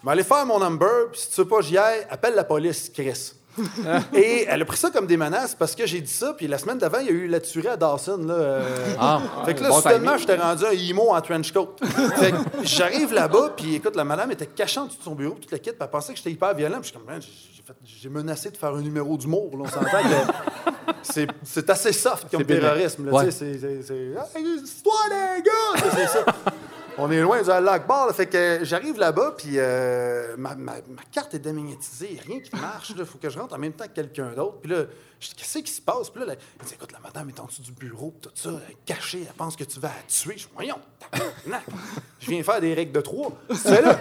je 0.00 0.04
vais 0.06 0.12
aller 0.12 0.24
faire 0.24 0.44
mon 0.46 0.58
number, 0.58 1.10
puis 1.12 1.20
si 1.20 1.30
tu 1.30 1.40
veux 1.40 1.48
pas 1.48 1.60
j'y 1.60 1.78
aille, 1.78 2.06
appelle 2.10 2.34
la 2.34 2.44
police, 2.44 2.90
Chris. 2.90 3.32
Et 4.14 4.46
elle 4.48 4.62
a 4.62 4.64
pris 4.64 4.76
ça 4.76 4.90
comme 4.90 5.06
des 5.06 5.16
menaces 5.16 5.54
parce 5.54 5.74
que 5.74 5.86
j'ai 5.86 6.00
dit 6.00 6.12
ça, 6.12 6.34
puis 6.34 6.46
la 6.48 6.58
semaine 6.58 6.78
d'avant, 6.78 6.98
il 6.98 7.06
y 7.06 7.08
a 7.10 7.12
eu 7.12 7.26
la 7.26 7.40
tuerie 7.40 7.68
à 7.68 7.76
Dawson. 7.76 8.18
Là, 8.26 8.34
euh, 8.34 8.68
Ah, 8.98 9.20
fait 9.44 9.54
que 9.54 9.62
là, 9.62 9.68
bon 9.68 9.80
soudainement, 9.80 10.16
j'étais 10.18 10.36
rendu 10.36 10.64
un 10.64 10.70
emo 10.72 11.10
en 11.14 11.20
trench 11.20 11.52
coat. 11.52 11.76
fait 12.16 12.32
que 12.32 12.36
j'arrive 12.62 13.12
là-bas, 13.12 13.54
puis 13.56 13.76
écoute, 13.76 13.96
la 13.96 14.04
madame 14.04 14.30
était 14.32 14.46
cachée 14.46 14.80
en 14.80 14.86
dessous 14.86 14.98
de 14.98 15.02
son 15.04 15.14
bureau, 15.14 15.34
toute 15.40 15.52
la 15.52 15.58
kit, 15.58 15.70
puis 15.70 15.78
elle 15.80 15.88
pensait 15.90 16.12
que 16.12 16.18
j'étais 16.18 16.32
hyper 16.32 16.54
violent. 16.54 16.80
Puis 16.80 16.90
je 16.92 16.98
suis 16.98 16.98
comme, 16.98 17.06
Man, 17.06 17.22
j'ai 17.84 18.08
menacé 18.10 18.50
de 18.50 18.56
faire 18.58 18.74
un 18.74 18.82
numéro 18.82 19.16
d'humour. 19.16 19.50
On 19.54 19.64
s'entend 19.66 19.86
que 19.86 20.92
c'est- 21.02 21.70
assez 21.70 21.92
soft 21.92 22.26
comme 22.30 22.44
terrorisme. 22.44 23.06
là, 23.06 23.12
Ouais. 23.12 23.30
c'est- 23.30 23.58
c'est- 23.58 23.82
c'est 23.82 23.94
Hey, 24.38 24.44
histoire, 24.62 25.06
les 25.08 25.42
gars! 25.42 25.90
C'est 25.96 26.06
ça. 26.08 26.24
On 26.96 27.10
est 27.10 27.20
loin 27.20 27.42
du 27.42 27.48
lac 27.48 27.86
bar, 27.88 28.06
là. 28.06 28.12
fait 28.12 28.26
que 28.26 28.60
j'arrive 28.62 28.98
là-bas, 28.98 29.34
puis 29.36 29.54
euh, 29.56 30.36
ma, 30.38 30.54
ma- 30.54 30.74
carte 31.10 31.34
est 31.34 31.40
démagnétisée, 31.40 32.20
rien 32.24 32.38
qui 32.40 32.54
marche. 32.54 32.92
Il 32.96 33.04
faut 33.04 33.18
que 33.18 33.28
je 33.28 33.36
rentre 33.38 33.54
en 33.54 33.58
même 33.58 33.72
temps 33.72 33.86
que 33.86 33.94
quelqu'un 33.94 34.30
d'autre. 34.32 34.58
Puis 34.62 34.70
là, 34.70 34.84
je 35.18 35.28
dis, 35.28 35.34
qu'est-ce 35.34 35.58
qui 35.58 35.72
se 35.72 35.80
passe? 35.80 36.08
Puis 36.10 36.24
là, 36.24 36.34
il 36.60 36.66
dit, 36.66 36.74
écoute, 36.74 36.92
la 36.92 37.00
madame 37.00 37.28
est 37.30 37.40
en 37.40 37.46
dessous 37.46 37.62
du 37.62 37.72
bureau, 37.72 38.14
tout 38.22 38.30
ça, 38.34 38.50
cachée, 38.86 39.24
elle 39.26 39.34
pense 39.34 39.56
que 39.56 39.64
tu 39.64 39.80
vas 39.80 39.88
la 39.88 39.94
tuer. 40.06 40.34
Je 40.36 40.44
dis, 40.44 40.48
voyons, 40.54 40.76
je 42.20 42.30
viens 42.30 42.42
faire 42.44 42.60
des 42.60 42.74
règles 42.74 42.92
de 42.92 43.00
trois. 43.00 43.32
C'est 43.54 43.82
là? 43.82 43.94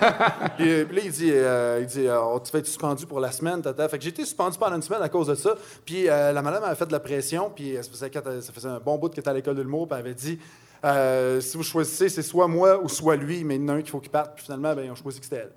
puis, 0.55 0.69
euh, 0.71 0.85
puis 0.85 0.95
là, 0.97 1.01
il 1.03 1.11
dit, 1.11 1.31
euh, 1.31 1.79
il 1.81 1.87
dit 1.87 2.07
euh, 2.07 2.39
tu 2.43 2.51
vas 2.51 2.59
être 2.59 2.67
suspendu 2.67 3.07
pour 3.07 3.19
la 3.19 3.31
semaine. 3.31 3.61
tata. 3.63 3.89
Fait 3.89 3.97
que 3.97 4.03
j'ai 4.03 4.11
été 4.11 4.23
suspendu 4.23 4.57
pendant 4.59 4.75
une 4.75 4.83
semaine 4.83 5.01
à 5.01 5.09
cause 5.09 5.27
de 5.27 5.35
ça. 5.35 5.55
Puis 5.83 6.03
la 6.05 6.41
madame 6.43 6.63
avait 6.63 6.75
fait 6.75 6.85
de 6.85 6.91
la 6.91 6.99
pression, 6.99 7.49
puis 7.49 7.75
ça 7.81 7.89
faisait, 8.07 8.41
ça 8.41 8.53
faisait 8.53 8.69
un 8.69 8.79
bon 8.79 8.97
bout 8.99 9.09
qu'elle 9.09 9.21
était 9.21 9.29
à 9.29 9.33
l'école 9.33 9.55
de 9.55 9.63
l'humour, 9.63 9.87
puis 9.87 9.95
elle 9.99 10.05
avait 10.05 10.13
dit, 10.13 10.37
euh, 10.85 11.39
si 11.41 11.57
vous 11.57 11.63
choisissez, 11.63 12.09
c'est 12.09 12.21
soit 12.21 12.47
moi 12.47 12.79
ou 12.83 12.89
soit 12.89 13.15
lui, 13.15 13.43
mais 13.43 13.55
il 13.55 13.61
y 13.61 13.65
en 13.65 13.69
a 13.69 13.73
un 13.73 13.81
qu'il 13.81 13.89
faut 13.91 13.99
qu'il 13.99 14.11
parte. 14.11 14.33
Puis 14.35 14.45
finalement, 14.45 14.73
ben, 14.75 14.85
ils 14.85 14.91
ont 14.91 14.95
choisi 14.95 15.19
que 15.19 15.25
c'était 15.25 15.37
elle. 15.37 15.51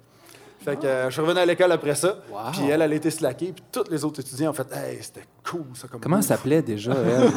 Fait 0.65 0.77
que 0.77 0.87
euh, 0.87 1.07
je 1.07 1.13
suis 1.13 1.21
revenu 1.21 1.39
à 1.39 1.47
l'école 1.47 1.71
après 1.73 1.95
ça. 1.95 2.17
Wow. 2.31 2.39
Puis 2.53 2.69
elle, 2.69 2.83
elle 2.83 2.93
a 2.93 2.95
été 2.95 3.11
slackée. 3.11 3.53
Puis 3.53 3.65
tous 3.71 3.85
les 3.91 4.05
autres 4.05 4.21
étudiants 4.21 4.51
ont 4.51 4.55
fait 4.55 4.67
Hey, 4.73 4.99
c'était 5.03 5.27
cool 5.49 5.65
ça 5.75 5.87
comme 5.89 6.01
Comment 6.01 6.23
ça 6.23 6.29
s'appelait 6.29 6.63
déjà, 6.63 6.93
elle? 7.07 7.31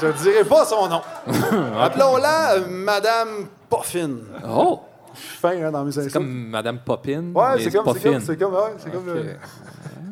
Je 0.00 0.06
ne 0.06 0.12
dirai 0.12 0.44
pas 0.44 0.64
son 0.64 0.88
nom. 0.88 1.02
Appelons-la 1.80 2.52
euh, 2.54 2.66
Madame 2.68 3.46
Poffin. 3.68 4.10
Oh! 4.48 4.80
Je 5.14 5.20
suis 5.20 5.36
fin 5.38 5.50
hein, 5.62 5.70
dans 5.72 5.84
mes 5.84 5.90
C'est 5.92 6.00
insultes. 6.00 6.14
comme 6.14 6.48
Madame 6.48 6.78
Poppin. 6.78 7.24
Ouais, 7.34 7.58
c'est 7.58 7.70
comme, 7.72 7.92
c'est 7.94 8.10
comme, 8.10 8.20
c'est 8.20 8.36
comme, 8.38 8.54
ouais, 8.54 8.74
c'est 8.78 8.90
comme. 8.92 9.08
Euh, 9.08 9.34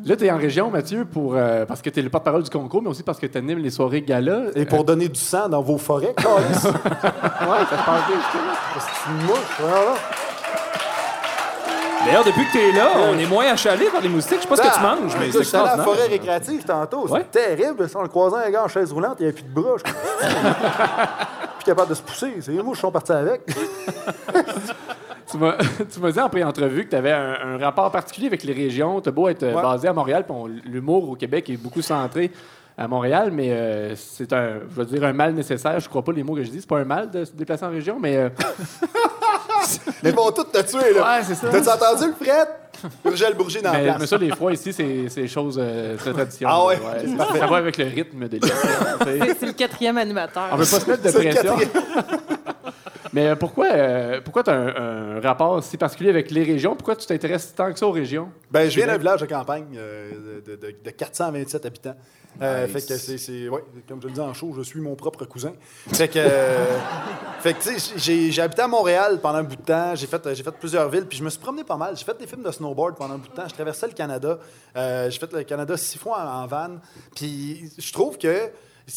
Là, 0.05 0.15
tu 0.15 0.25
es 0.25 0.31
en 0.31 0.37
région, 0.37 0.69
Mathieu, 0.69 1.05
pour, 1.05 1.35
euh, 1.35 1.65
parce 1.65 1.81
que 1.81 1.89
tu 1.89 1.99
es 1.99 2.03
le 2.03 2.09
porte-parole 2.09 2.43
du 2.43 2.49
concours, 2.49 2.81
mais 2.81 2.89
aussi 2.89 3.03
parce 3.03 3.19
que 3.19 3.27
tu 3.27 3.37
animes 3.37 3.59
les 3.59 3.69
soirées 3.69 4.01
gala. 4.01 4.43
Et 4.55 4.65
pour 4.65 4.83
donner 4.83 5.07
du 5.07 5.19
sang 5.19 5.49
dans 5.49 5.61
vos 5.61 5.77
forêts. 5.77 6.15
Ouais, 6.29 7.65
ça 7.69 7.77
se 7.77 7.85
passe 7.85 8.07
bien. 8.07 8.17
C'est 8.79 9.09
une 9.09 9.25
mouche, 9.25 9.37
voilà. 9.59 9.95
D'ailleurs, 12.05 12.23
depuis 12.23 12.45
que 12.45 12.53
t'es 12.53 12.71
là, 12.71 12.89
on 13.11 13.17
est 13.17 13.25
moins 13.25 13.51
achalé 13.51 13.85
par 13.85 14.01
les 14.01 14.09
moustiques. 14.09 14.37
Je 14.37 14.41
sais 14.43 14.47
pas 14.47 14.55
ce 14.55 14.61
que 14.61 14.75
tu 14.75 14.81
manges, 14.81 15.15
mais 15.19 15.31
c'est 15.31 15.57
allé 15.57 15.69
à 15.69 15.77
la 15.77 15.83
forêt 15.83 16.07
récréative 16.07 16.63
tantôt. 16.63 17.07
Ouais. 17.07 17.25
C'est 17.31 17.55
terrible. 17.55 17.87
En 17.93 18.01
le 18.01 18.07
croisant 18.07 18.37
un 18.37 18.49
gars 18.49 18.63
en 18.63 18.67
chaise 18.67 18.91
roulante, 18.91 19.17
il 19.19 19.23
n'y 19.23 19.29
avait 19.29 19.41
plus 19.41 19.43
de 19.43 19.61
bras. 19.61 19.75
Je 19.77 19.83
plus 21.59 21.65
capable 21.65 21.89
de 21.89 21.95
se 21.95 22.01
pousser. 22.01 22.33
C'est 22.41 22.51
les 22.51 22.63
mouches 22.63 22.79
sont 22.79 22.91
partis 22.91 23.11
avec. 23.11 23.41
Tu 25.91 25.99
m'as 25.99 26.11
dit 26.11 26.19
en 26.19 26.29
pré-entrevue 26.29 26.85
que 26.85 26.89
tu 26.89 26.95
avais 26.95 27.11
un, 27.11 27.35
un 27.53 27.57
rapport 27.57 27.91
particulier 27.91 28.27
avec 28.27 28.43
les 28.43 28.53
régions. 28.53 29.01
Tu 29.01 29.11
beau 29.11 29.27
être 29.29 29.43
euh, 29.43 29.53
Ouais. 29.55 29.61
basé 29.61 29.87
à 29.87 29.93
Montréal, 29.93 30.25
puis 30.27 30.61
l'humour 30.65 31.09
au 31.09 31.15
Québec 31.15 31.49
est 31.49 31.57
beaucoup 31.57 31.81
centré 31.81 32.31
à 32.77 32.87
Montréal, 32.87 33.29
mais 33.33 33.51
euh, 33.51 33.93
c'est 33.97 34.31
un, 34.31 34.59
je 34.69 34.75
veux 34.75 34.85
dire, 34.85 35.03
un 35.03 35.11
mal 35.11 35.33
nécessaire. 35.33 35.79
Je 35.79 35.89
crois 35.89 36.01
pas 36.01 36.13
les 36.13 36.23
mots 36.23 36.33
que 36.35 36.43
je 36.43 36.49
dis. 36.49 36.61
C'est 36.61 36.69
pas 36.69 36.79
un 36.79 36.85
mal 36.85 37.11
de 37.11 37.25
se 37.25 37.31
déplacer 37.33 37.65
en 37.65 37.69
région, 37.71 37.97
mais 37.99 38.15
euh, 38.15 38.29
Ils 40.03 40.11
vont 40.15 40.31
tous 40.31 40.45
te 40.45 40.61
tuer, 40.61 40.93
là. 40.93 41.17
Ouais, 41.17 41.23
c'est 41.23 41.35
ça. 41.35 41.49
T'as-tu 41.49 41.69
entendu 41.69 42.05
le 42.07 42.25
fret? 42.25 42.47
Urgel 43.03 43.33
Bourget 43.33 43.61
dans 43.61 43.73
la 43.73 43.77
mais, 43.79 43.83
place. 43.85 43.97
mais 43.99 44.07
ça, 44.07 44.17
les 44.17 44.29
froids 44.29 44.53
ici, 44.53 44.71
c'est 44.71 45.09
c'est 45.09 45.23
des 45.23 45.27
choses 45.27 45.59
euh, 45.61 45.97
très 45.97 46.13
traditionnelles. 46.13 46.55
Ah 46.57 46.65
ouais? 46.65 46.77
Ça 47.37 47.45
va 47.47 47.57
avec 47.57 47.77
le 47.77 47.83
rythme 47.85 48.29
de. 48.29 48.39
C'est 48.41 49.45
le 49.47 49.51
quatrième 49.51 49.97
animateur. 49.97 50.43
On 50.53 50.55
veut 50.55 50.63
pas 50.65 50.79
se 50.79 50.89
mettre 50.89 51.03
de 51.03 51.11
pression. 51.11 51.55
Mais 53.13 53.35
pourquoi, 53.35 53.67
euh, 53.71 54.21
pourquoi 54.21 54.43
tu 54.43 54.51
as 54.51 54.53
un, 54.55 55.17
un 55.17 55.19
rapport 55.21 55.63
si 55.63 55.77
particulier 55.77 56.09
avec 56.11 56.29
les 56.31 56.43
régions? 56.43 56.75
Pourquoi 56.75 56.95
tu 56.95 57.05
t'intéresses 57.07 57.53
tant 57.55 57.71
que 57.73 57.79
ça 57.79 57.87
aux 57.87 57.91
régions? 57.91 58.29
Ben, 58.51 58.69
je 58.69 58.75
viens 58.75 58.87
d'un 58.87 58.97
village 58.97 59.21
de 59.21 59.25
campagne 59.25 59.65
euh, 59.75 60.41
de, 60.45 60.55
de- 60.55 60.75
de 60.83 60.89
427 60.91 61.65
habitants. 61.65 61.95
Euh, 62.41 62.67
Nice. 62.67 62.73
Fait 62.73 62.93
que 62.93 63.17
c'est, 63.17 63.49
ouais, 63.49 63.63
comme 63.87 63.99
je 64.01 64.07
le 64.07 64.13
dis 64.13 64.19
en 64.19 64.33
show, 64.35 64.53
je 64.55 64.61
suis 64.61 64.79
mon 64.79 64.95
propre 64.95 65.25
cousin. 65.25 65.53
Fait 65.91 66.07
que, 66.07 66.19
euh, 66.19 66.77
fait 67.39 67.53
que 67.55 67.63
tu 67.63 67.79
sais, 67.79 67.93
j'ai, 67.97 68.31
j'ai 68.31 68.41
habité 68.43 68.61
à 68.61 68.67
Montréal 68.67 69.19
pendant 69.21 69.39
un 69.39 69.43
bout 69.43 69.55
de 69.55 69.61
temps. 69.63 69.95
J'ai 69.95 70.05
fait, 70.05 70.35
j'ai 70.35 70.43
fait 70.43 70.51
plusieurs 70.51 70.87
villes, 70.89 71.05
puis 71.07 71.17
je 71.17 71.23
me 71.23 71.29
suis 71.31 71.39
promené 71.39 71.63
pas 71.63 71.75
mal. 71.77 71.97
J'ai 71.97 72.05
fait 72.05 72.17
des 72.17 72.27
films 72.27 72.43
de 72.43 72.51
snowboard 72.51 72.95
pendant 72.95 73.15
un 73.15 73.17
bout 73.17 73.29
de 73.29 73.33
temps. 73.33 73.47
Je 73.47 73.53
traversais 73.55 73.87
le 73.87 73.93
Canada. 73.93 74.37
J'ai 74.75 75.19
fait 75.19 75.33
le 75.33 75.43
Canada 75.43 75.75
six 75.75 75.97
fois 75.97 76.19
en, 76.21 76.43
en 76.43 76.47
van. 76.47 76.69
Puis 77.15 77.71
je 77.77 77.91
trouve 77.91 78.17
que 78.19 78.49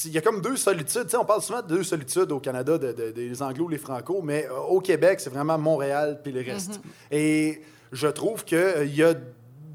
il 0.05 0.13
y 0.13 0.19
a 0.19 0.21
comme 0.21 0.41
deux 0.41 0.57
solitudes. 0.57 1.05
Tu 1.05 1.11
sais, 1.11 1.17
on 1.17 1.25
parle 1.25 1.43
souvent 1.43 1.63
de 1.63 1.67
deux 1.69 1.83
solitudes 1.83 2.31
au 2.33 2.41
Canada, 2.41 2.79
de- 2.79 2.93
de- 2.93 3.11
des 3.11 3.43
Anglo, 3.43 3.69
les 3.69 3.79
Franco, 3.79 4.21
mais 4.23 4.47
euh, 4.47 4.57
au 4.61 4.81
Québec, 4.81 5.21
c'est 5.21 5.31
vraiment 5.31 5.59
Montréal 5.59 6.21
puis 6.23 6.33
le 6.33 6.41
reste. 6.43 6.81
Et 7.11 7.63
je 7.93 8.07
trouve 8.09 8.45
qu'il 8.45 8.95
y 8.95 9.03
a 9.03 9.15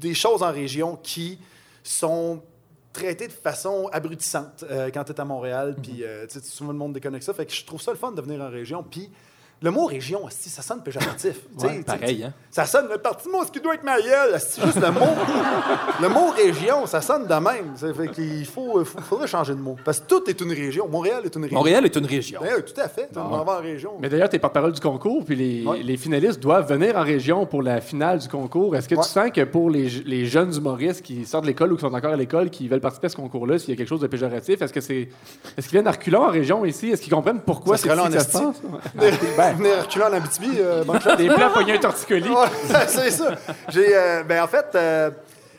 des 0.00 0.14
choses 0.14 0.42
en 0.42 0.52
région 0.52 0.96
qui 1.02 1.38
sont 1.82 2.42
traitées 2.92 3.28
de 3.28 3.32
façon 3.32 3.88
abrutissante 3.92 4.64
euh, 4.70 4.90
quand 4.92 5.04
tu 5.04 5.12
es 5.12 5.20
à 5.20 5.24
Montréal. 5.24 5.76
Puis 5.82 6.02
euh, 6.02 6.26
tu 6.26 6.40
sais, 6.40 6.44
souvent 6.46 6.72
le 6.72 6.78
monde 6.78 6.92
déconne 6.94 7.14
avec 7.14 7.22
ça. 7.22 7.32
Fait 7.34 7.46
que 7.46 7.52
je 7.52 7.64
trouve 7.64 7.80
ça 7.80 7.92
le 7.92 7.98
fun 7.98 8.12
de 8.12 8.20
venir 8.20 8.40
en 8.40 8.50
région. 8.50 8.82
Puis 8.82 9.10
le 9.60 9.70
mot 9.72 9.86
région, 9.86 10.24
asti, 10.26 10.48
ça 10.48 10.62
sonne 10.62 10.82
péjoratif. 10.82 11.36
Ouais, 11.58 11.82
pareil, 11.84 12.22
hein. 12.24 12.32
Ça 12.50 12.64
sonne 12.64 12.86
le 12.90 12.98
parti 12.98 13.28
moi, 13.28 13.44
ce 13.44 13.50
qui 13.50 13.60
doit 13.60 13.74
être 13.74 13.82
ma 13.82 14.00
gueule. 14.00 14.32
juste 14.34 14.80
le 14.80 14.90
mot. 14.92 15.00
le 16.00 16.08
mot 16.08 16.28
région, 16.30 16.86
ça 16.86 17.00
sonne 17.00 17.26
de 17.26 17.34
même. 17.34 17.72
Ça 17.76 17.92
fait 17.92 18.08
qu'il 18.08 18.46
faut, 18.46 18.84
faut- 18.84 19.00
faudrait 19.00 19.26
changer 19.26 19.54
de 19.54 19.58
mot. 19.60 19.76
Parce 19.84 19.98
que 20.00 20.06
tout 20.06 20.30
est 20.30 20.40
une 20.40 20.52
région. 20.52 20.86
Montréal 20.88 21.22
est 21.24 21.34
une 21.34 21.42
région. 21.42 21.58
Montréal 21.58 21.84
est 21.84 21.96
une 21.96 22.06
région. 22.06 22.40
Ben 22.40 22.52
oui, 22.56 22.62
tout 22.72 22.80
à 22.80 22.88
fait. 22.88 23.08
On 23.16 23.42
va 23.44 23.58
en 23.58 23.60
région. 23.60 23.92
Mais 24.00 24.08
d'ailleurs, 24.08 24.28
tu 24.28 24.36
es 24.36 24.38
porte-parole 24.38 24.72
du 24.72 24.80
concours, 24.80 25.24
puis 25.24 25.34
les, 25.34 25.64
Ouais. 25.66 25.82
les 25.82 25.96
finalistes 25.96 26.38
doivent 26.40 26.68
venir 26.72 26.96
en 26.96 27.02
région 27.02 27.44
pour 27.44 27.62
la 27.62 27.80
finale 27.80 28.18
du 28.20 28.28
concours. 28.28 28.76
Est-ce 28.76 28.88
que 28.88 28.94
Ouais. 28.94 29.02
tu 29.02 29.08
sens 29.08 29.30
que 29.34 29.42
pour 29.44 29.70
les, 29.70 29.88
les 30.06 30.26
jeunes 30.26 30.54
humoristes 30.54 31.02
qui 31.02 31.26
sortent 31.26 31.44
de 31.44 31.48
l'école 31.48 31.72
ou 31.72 31.76
qui 31.76 31.80
sont 31.82 31.92
encore 31.92 32.12
à 32.12 32.16
l'école, 32.16 32.50
qui 32.50 32.68
veulent 32.68 32.80
participer 32.80 33.06
à 33.06 33.10
ce 33.10 33.16
concours-là, 33.16 33.58
s'il 33.58 33.70
y 33.70 33.72
a 33.72 33.76
quelque 33.76 33.88
chose 33.88 34.00
de 34.00 34.06
péjoratif, 34.06 34.62
est-ce 34.62 34.72
que 34.72 34.80
c'est 34.80 35.08
est-ce 35.56 35.66
qu'ils 35.68 35.72
viennent 35.78 35.88
à 35.88 35.92
reculons 35.92 36.22
en 36.24 36.30
région 36.30 36.64
ici? 36.64 36.90
Est-ce 36.90 37.02
qu'ils 37.02 37.12
comprennent 37.12 37.40
pourquoi 37.40 37.76
c'est 37.76 37.88
ça 37.88 38.02
en 38.02 38.06
se 38.06 38.12
passe? 38.16 38.62
Ben, 39.52 39.56
Venir 39.56 39.82
reculer 39.82 40.04
en 40.04 40.12
Abitibi, 40.12 40.50
euh, 40.58 40.84
bonne 40.84 41.00
chance. 41.00 41.16
des 41.16 41.28
plats 41.28 41.50
pognés 41.50 41.74
un 41.74 41.78
torticolis. 41.78 42.28
Ouais, 42.28 42.46
c'est 42.88 43.10
ça. 43.10 43.34
J'ai, 43.68 43.94
euh, 43.96 44.22
ben, 44.24 44.42
en 44.42 44.46
fait, 44.48 44.66
euh, 44.74 45.10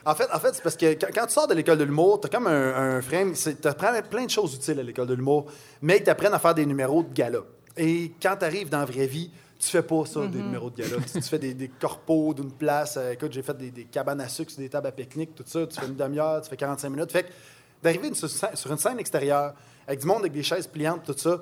en 0.05 0.15
fait, 0.15 0.27
en 0.33 0.39
fait 0.39 0.53
c'est 0.53 0.63
parce 0.63 0.75
que 0.77 0.93
quand, 0.93 1.07
quand 1.13 1.25
tu 1.27 1.33
sors 1.33 1.47
de 1.47 1.53
l'école 1.53 1.77
de 1.77 1.83
l'humour, 1.83 2.19
t'as 2.21 2.29
comme 2.29 2.47
un, 2.47 2.97
un 2.97 3.01
frame. 3.01 3.33
Tu 3.33 3.67
apprends 3.67 3.91
plein 4.09 4.25
de 4.25 4.29
choses 4.29 4.55
utiles 4.55 4.79
à 4.79 4.83
l'école 4.83 5.07
de 5.07 5.13
l'humour, 5.13 5.45
mais 5.81 5.97
ils 5.97 6.03
t'apprennent 6.03 6.33
à 6.33 6.39
faire 6.39 6.55
des 6.55 6.65
numéros 6.65 7.03
de 7.03 7.13
gala. 7.13 7.39
Et 7.77 8.11
quand 8.21 8.35
tu 8.37 8.45
arrives 8.45 8.69
dans 8.69 8.79
la 8.79 8.85
vraie 8.85 9.07
vie, 9.07 9.31
tu 9.59 9.67
fais 9.67 9.81
pas 9.81 10.05
ça, 10.05 10.25
des 10.25 10.39
numéros 10.39 10.69
de 10.69 10.81
gala. 10.81 10.95
tu, 11.05 11.19
tu 11.19 11.27
fais 11.27 11.39
des, 11.39 11.53
des 11.53 11.67
corpos 11.67 12.33
d'une 12.33 12.51
place. 12.51 12.95
Euh, 12.97 13.11
écoute, 13.11 13.33
j'ai 13.33 13.41
fait 13.41 13.57
des, 13.57 13.71
des 13.71 13.83
cabanes 13.85 14.21
à 14.21 14.29
sucre 14.29 14.51
sur 14.51 14.61
des 14.61 14.69
tables 14.69 14.87
à 14.87 14.91
pique-nique, 14.91 15.35
tout 15.35 15.43
ça. 15.45 15.67
Tu 15.67 15.79
fais 15.79 15.85
une 15.87 15.95
demi-heure, 15.95 16.41
tu 16.41 16.49
fais 16.49 16.57
45 16.57 16.89
minutes. 16.89 17.11
Fait 17.11 17.23
que 17.23 17.29
d'arriver 17.83 18.13
sur, 18.13 18.29
sur 18.29 18.71
une 18.71 18.77
scène 18.77 18.99
extérieure, 18.99 19.53
avec 19.85 19.99
du 19.99 20.07
monde 20.07 20.19
avec 20.19 20.31
des 20.31 20.43
chaises 20.43 20.65
pliantes, 20.67 21.03
tout 21.05 21.15
ça, 21.17 21.39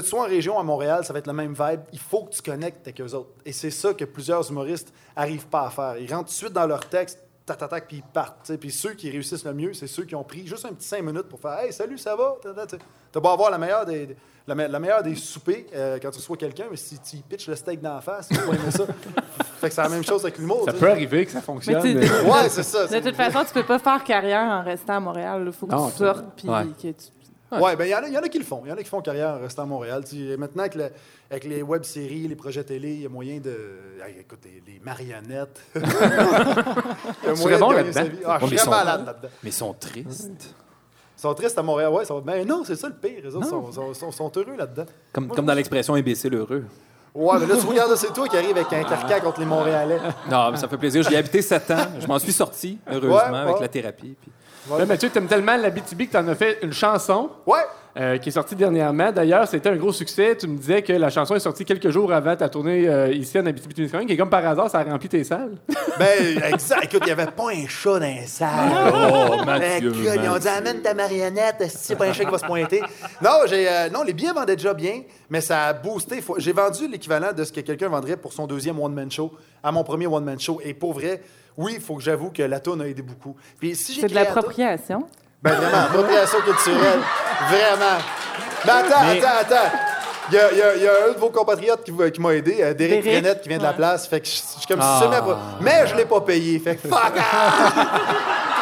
que 0.00 0.04
tu 0.04 0.10
sois 0.10 0.22
en 0.22 0.26
région 0.28 0.58
à 0.58 0.62
Montréal, 0.62 1.04
ça 1.04 1.12
va 1.12 1.18
être 1.18 1.26
le 1.26 1.32
même 1.32 1.54
vibe. 1.54 1.80
Il 1.92 1.98
faut 1.98 2.24
que 2.24 2.34
tu 2.34 2.42
connectes 2.42 2.86
avec 2.86 3.00
eux 3.00 3.14
autres. 3.14 3.30
Et 3.44 3.52
c'est 3.52 3.70
ça 3.70 3.94
que 3.94 4.04
plusieurs 4.04 4.48
humoristes 4.50 4.92
n'arrivent 5.16 5.46
pas 5.46 5.66
à 5.66 5.70
faire. 5.70 5.96
Ils 5.98 6.12
rentrent 6.12 6.24
tout 6.28 6.34
de 6.34 6.36
suite 6.38 6.52
dans 6.52 6.66
leur 6.66 6.80
texte, 6.88 7.18
tac, 7.44 7.58
tac, 7.58 7.70
tac, 7.70 7.86
puis 7.88 7.98
ils 7.98 8.02
partent. 8.02 8.38
tu 8.44 8.52
sais. 8.52 8.58
Puis 8.58 8.70
ceux 8.70 8.92
qui 8.94 9.10
réussissent 9.10 9.44
le 9.44 9.54
mieux, 9.54 9.72
c'est 9.74 9.86
ceux 9.86 10.04
qui 10.04 10.14
ont 10.14 10.24
pris 10.24 10.46
juste 10.46 10.64
un 10.64 10.70
petit 10.72 10.86
cinq 10.88 11.02
minutes 11.02 11.28
pour 11.28 11.40
faire 11.40 11.58
Hey, 11.60 11.72
salut, 11.72 11.98
ça 11.98 12.14
va? 12.16 12.36
Tu 12.42 12.48
as 12.48 13.20
beau 13.20 13.28
avoir 13.28 13.50
la 13.50 13.58
meilleure 13.58 13.86
des, 13.86 14.16
la, 14.46 14.54
me- 14.54 14.66
la 14.68 14.78
meilleure 14.78 15.02
des 15.02 15.14
soupers 15.14 15.66
euh, 15.74 15.98
quand 16.02 16.10
tu 16.10 16.18
reçois 16.18 16.36
quelqu'un, 16.36 16.64
mais 16.70 16.76
si 16.76 16.98
tu 16.98 17.16
pitches 17.18 17.48
le 17.48 17.56
steak 17.56 17.80
d'en 17.80 18.00
face, 18.00 18.28
tu 18.28 18.34
aimer 18.36 18.70
ça. 18.70 18.84
fait 19.60 19.68
que 19.68 19.74
c'est 19.74 19.82
la 19.82 19.88
même 19.88 20.04
chose 20.04 20.22
avec 20.24 20.38
l'humour. 20.38 20.62
Ça 20.66 20.72
peut 20.72 20.90
arriver 20.90 21.24
que 21.24 21.32
ça 21.32 21.40
fonctionne. 21.40 21.82
Mais 21.82 22.06
tu- 22.06 22.12
mais- 22.12 22.30
Ouais, 22.30 22.48
c'est 22.48 22.62
ça. 22.62 22.86
De 22.86 22.98
toute 23.00 23.16
façon, 23.16 23.44
tu 23.44 23.52
peux 23.54 23.64
pas 23.64 23.78
faire 23.78 24.04
carrière 24.04 24.42
en 24.42 24.62
restant 24.62 24.94
à 24.96 25.00
Montréal. 25.00 25.42
Il 25.46 25.52
faut 25.52 25.66
que 25.66 25.72
Non, 25.72 25.90
tu 25.90 25.96
sortes 25.96 26.24
puis 26.36 26.48
Ouais. 26.48 26.64
que 26.66 26.88
tu... 26.88 26.94
Ouais, 27.52 27.76
ben 27.76 27.84
il 27.84 27.90
y, 27.90 27.94
en 27.94 28.02
a- 28.02 28.08
y 28.08 28.18
en 28.18 28.22
a 28.22 28.28
qui 28.28 28.38
le 28.38 28.44
font. 28.44 28.62
Il 28.64 28.68
y 28.70 28.72
en 28.72 28.76
a 28.76 28.82
qui 28.82 28.88
font 28.88 29.00
carrière 29.00 29.30
en 29.36 29.40
restant 29.40 29.62
à 29.62 29.66
Montréal. 29.66 30.02
Maintenant, 30.38 30.62
avec, 30.64 30.74
le- 30.74 30.90
avec 31.30 31.44
les 31.44 31.62
web-séries, 31.62 32.26
les 32.26 32.34
projets 32.34 32.64
télé, 32.64 32.94
il 32.94 33.02
y 33.02 33.06
a 33.06 33.08
moyen 33.08 33.38
de. 33.38 33.56
Hey, 34.04 34.16
écoute, 34.20 34.40
les, 34.44 34.62
les 34.72 34.80
marionnettes. 34.80 35.60
Il 35.76 35.80
y 35.82 35.84
a 35.84 37.34
Tu 37.34 37.36
serais 37.36 37.58
bon 37.58 37.70
là-dedans? 37.70 38.00
Ah, 38.26 38.38
je 38.40 38.46
suis 38.46 38.56
ils 38.56 38.68
malade 38.70 39.06
là-dedans. 39.06 39.28
Mais 39.42 39.50
ils 39.50 39.52
sont 39.52 39.72
tristes. 39.74 40.30
Ils 41.18 41.20
sont 41.20 41.34
tristes 41.34 41.58
à 41.58 41.62
Montréal, 41.62 41.90
ouais. 41.92 42.02
ils 42.02 42.06
sont- 42.06 42.22
Mais 42.24 42.44
non, 42.44 42.62
c'est 42.64 42.76
ça 42.76 42.88
le 42.88 42.94
pire. 42.94 43.20
Les 43.24 43.34
autres 43.34 43.48
sont, 43.48 43.72
sont- 43.72 43.94
sont- 43.94 44.12
sont 44.12 44.32
heureux 44.36 44.56
là-dedans. 44.56 44.84
Comme, 45.12 45.28
comme 45.28 45.46
dans 45.46 45.54
l'expression 45.54 45.94
imbécile 45.94 46.34
heureux. 46.34 46.64
Ouais, 47.14 47.38
mais 47.40 47.46
là, 47.46 47.56
tu 47.58 47.66
regardes, 47.66 47.96
c'est 47.96 48.12
toi 48.12 48.28
qui 48.28 48.36
arrives 48.36 48.56
avec 48.58 48.70
un 48.72 48.84
carcan 48.84 49.20
contre 49.24 49.40
les 49.40 49.46
Montréalais. 49.46 49.98
Non, 50.30 50.50
mais 50.50 50.58
ça 50.58 50.68
fait 50.68 50.76
plaisir. 50.76 51.02
J'y 51.02 51.14
ai 51.14 51.16
habité 51.16 51.40
sept 51.40 51.70
ans. 51.70 51.86
Je 51.98 52.06
m'en 52.06 52.18
suis 52.18 52.32
sorti, 52.32 52.78
heureusement, 52.86 53.14
Ouais, 53.30 53.38
avec 53.38 53.60
la 53.60 53.68
thérapie. 53.68 54.14
puis- 54.20 54.30
Là, 54.70 54.84
Mathieu, 54.86 55.10
t'aimes 55.10 55.28
tellement 55.28 55.56
la 55.56 55.70
BTB 55.70 56.06
que 56.08 56.12
t'en 56.12 56.26
as 56.28 56.34
fait 56.34 56.58
une 56.62 56.72
chanson 56.72 57.30
Ouais! 57.46 57.64
Euh, 57.98 58.18
qui 58.18 58.28
est 58.28 58.32
sortie 58.32 58.54
dernièrement. 58.54 59.10
D'ailleurs, 59.12 59.48
c'était 59.48 59.68
un 59.70 59.76
gros 59.76 59.92
succès. 59.92 60.36
Tu 60.36 60.46
me 60.46 60.56
disais 60.58 60.82
que 60.82 60.92
la 60.92 61.08
chanson 61.10 61.34
est 61.34 61.40
sortie 61.40 61.64
quelques 61.64 61.90
jours 61.90 62.12
avant 62.12 62.36
ta 62.36 62.48
tournée 62.48 62.86
euh, 62.88 63.10
ici 63.12 63.38
en 63.38 63.46
Abitibi-Témiscamingue, 63.46 64.10
et 64.10 64.16
comme 64.16 64.28
par 64.30 64.46
hasard, 64.46 64.70
ça 64.70 64.80
a 64.80 64.84
rempli 64.84 65.08
tes 65.08 65.24
salles. 65.24 65.56
Ben, 65.98 66.42
exact. 66.52 66.84
Écoute, 66.84 67.00
il 67.04 67.06
n'y 67.06 67.12
avait 67.12 67.24
pas 67.30 67.50
un 67.54 67.66
chat 67.66 67.98
dans 67.98 68.00
les 68.06 68.26
salles. 68.26 68.50
Oh, 69.30 69.42
Mathieu, 69.46 69.90
Écoute, 69.92 70.20
ils 70.22 70.28
ont 70.28 70.36
dit 70.38 70.48
amène 70.48 70.82
ta 70.82 70.92
marionnette, 70.92 71.62
si 71.70 71.78
c'est 71.78 71.96
pas 71.96 72.04
un 72.06 72.12
chat 72.12 72.26
qui 72.26 72.30
va 72.30 72.36
se 72.36 72.44
pointer. 72.44 72.82
Non, 73.22 73.30
j'ai, 73.46 73.66
euh, 73.66 73.88
non, 73.88 74.02
les 74.02 74.12
billets 74.12 74.32
vendaient 74.32 74.56
déjà 74.56 74.74
bien, 74.74 75.00
mais 75.30 75.40
ça 75.40 75.68
a 75.68 75.72
boosté. 75.72 76.20
Faut- 76.20 76.38
J'ai 76.38 76.52
vendu 76.52 76.86
l'équivalent 76.86 77.32
de 77.32 77.42
ce 77.44 77.50
que 77.52 77.60
quelqu'un 77.60 77.88
vendrait 77.88 78.18
pour 78.18 78.34
son 78.34 78.46
deuxième 78.46 78.78
one-man 78.78 79.10
show 79.10 79.32
à 79.62 79.72
mon 79.72 79.84
premier 79.84 80.06
one-man 80.06 80.38
show. 80.38 80.60
Et 80.62 80.74
pour 80.74 80.92
vrai, 80.92 81.22
oui, 81.56 81.72
il 81.76 81.80
faut 81.80 81.94
que 81.96 82.02
j'avoue 82.02 82.28
que 82.30 82.42
la 82.42 82.60
tune 82.60 82.82
a 82.82 82.86
aidé 82.88 83.00
beaucoup. 83.00 83.34
Puis 83.58 83.74
si 83.74 83.94
j'ai 83.94 84.02
C'est 84.02 84.08
de 84.08 84.12
créé 84.12 84.24
la 84.24 84.26
toune- 84.30 84.36
l'appropriation? 84.36 85.06
Ben 85.42 85.52
vraiment, 85.52 85.84
appropriation 85.84 86.38
culturelle. 86.40 87.00
Vraiment. 87.48 87.98
Mais 88.64 88.70
attends, 88.72 89.04
Mais- 89.04 89.18
attends, 89.24 89.38
attends. 89.40 89.76
Il 90.28 90.34
y, 90.34 90.38
a, 90.38 90.50
il 90.52 90.58
y 90.58 90.62
a- 90.62 90.74
il 90.74 90.82
y 90.82 90.88
a 90.88 90.92
un 91.08 91.12
de 91.12 91.18
vos 91.18 91.30
compatriotes 91.30 91.84
qui, 91.84 91.92
m'a 92.20 92.34
aidé, 92.34 92.56
euh, 92.60 92.74
Derek 92.74 93.04
Derek, 93.04 93.16
Renette, 93.24 93.42
qui 93.42 93.48
vient 93.48 93.58
de 93.58 93.62
la 93.62 93.72
place. 93.74 94.08
Fait 94.08 94.18
que 94.20 94.26
je 94.26 94.32
suis 94.32 94.66
comme 94.68 94.80
Ah. 94.82 94.98
semi-appro- 95.00 95.36
Mais 95.60 95.86
je 95.86 95.94
l'ai 95.94 96.04
pas 96.04 96.20
payé. 96.20 96.58
Fait 96.58 96.74
que 96.74 96.88
fuck! 96.88 97.12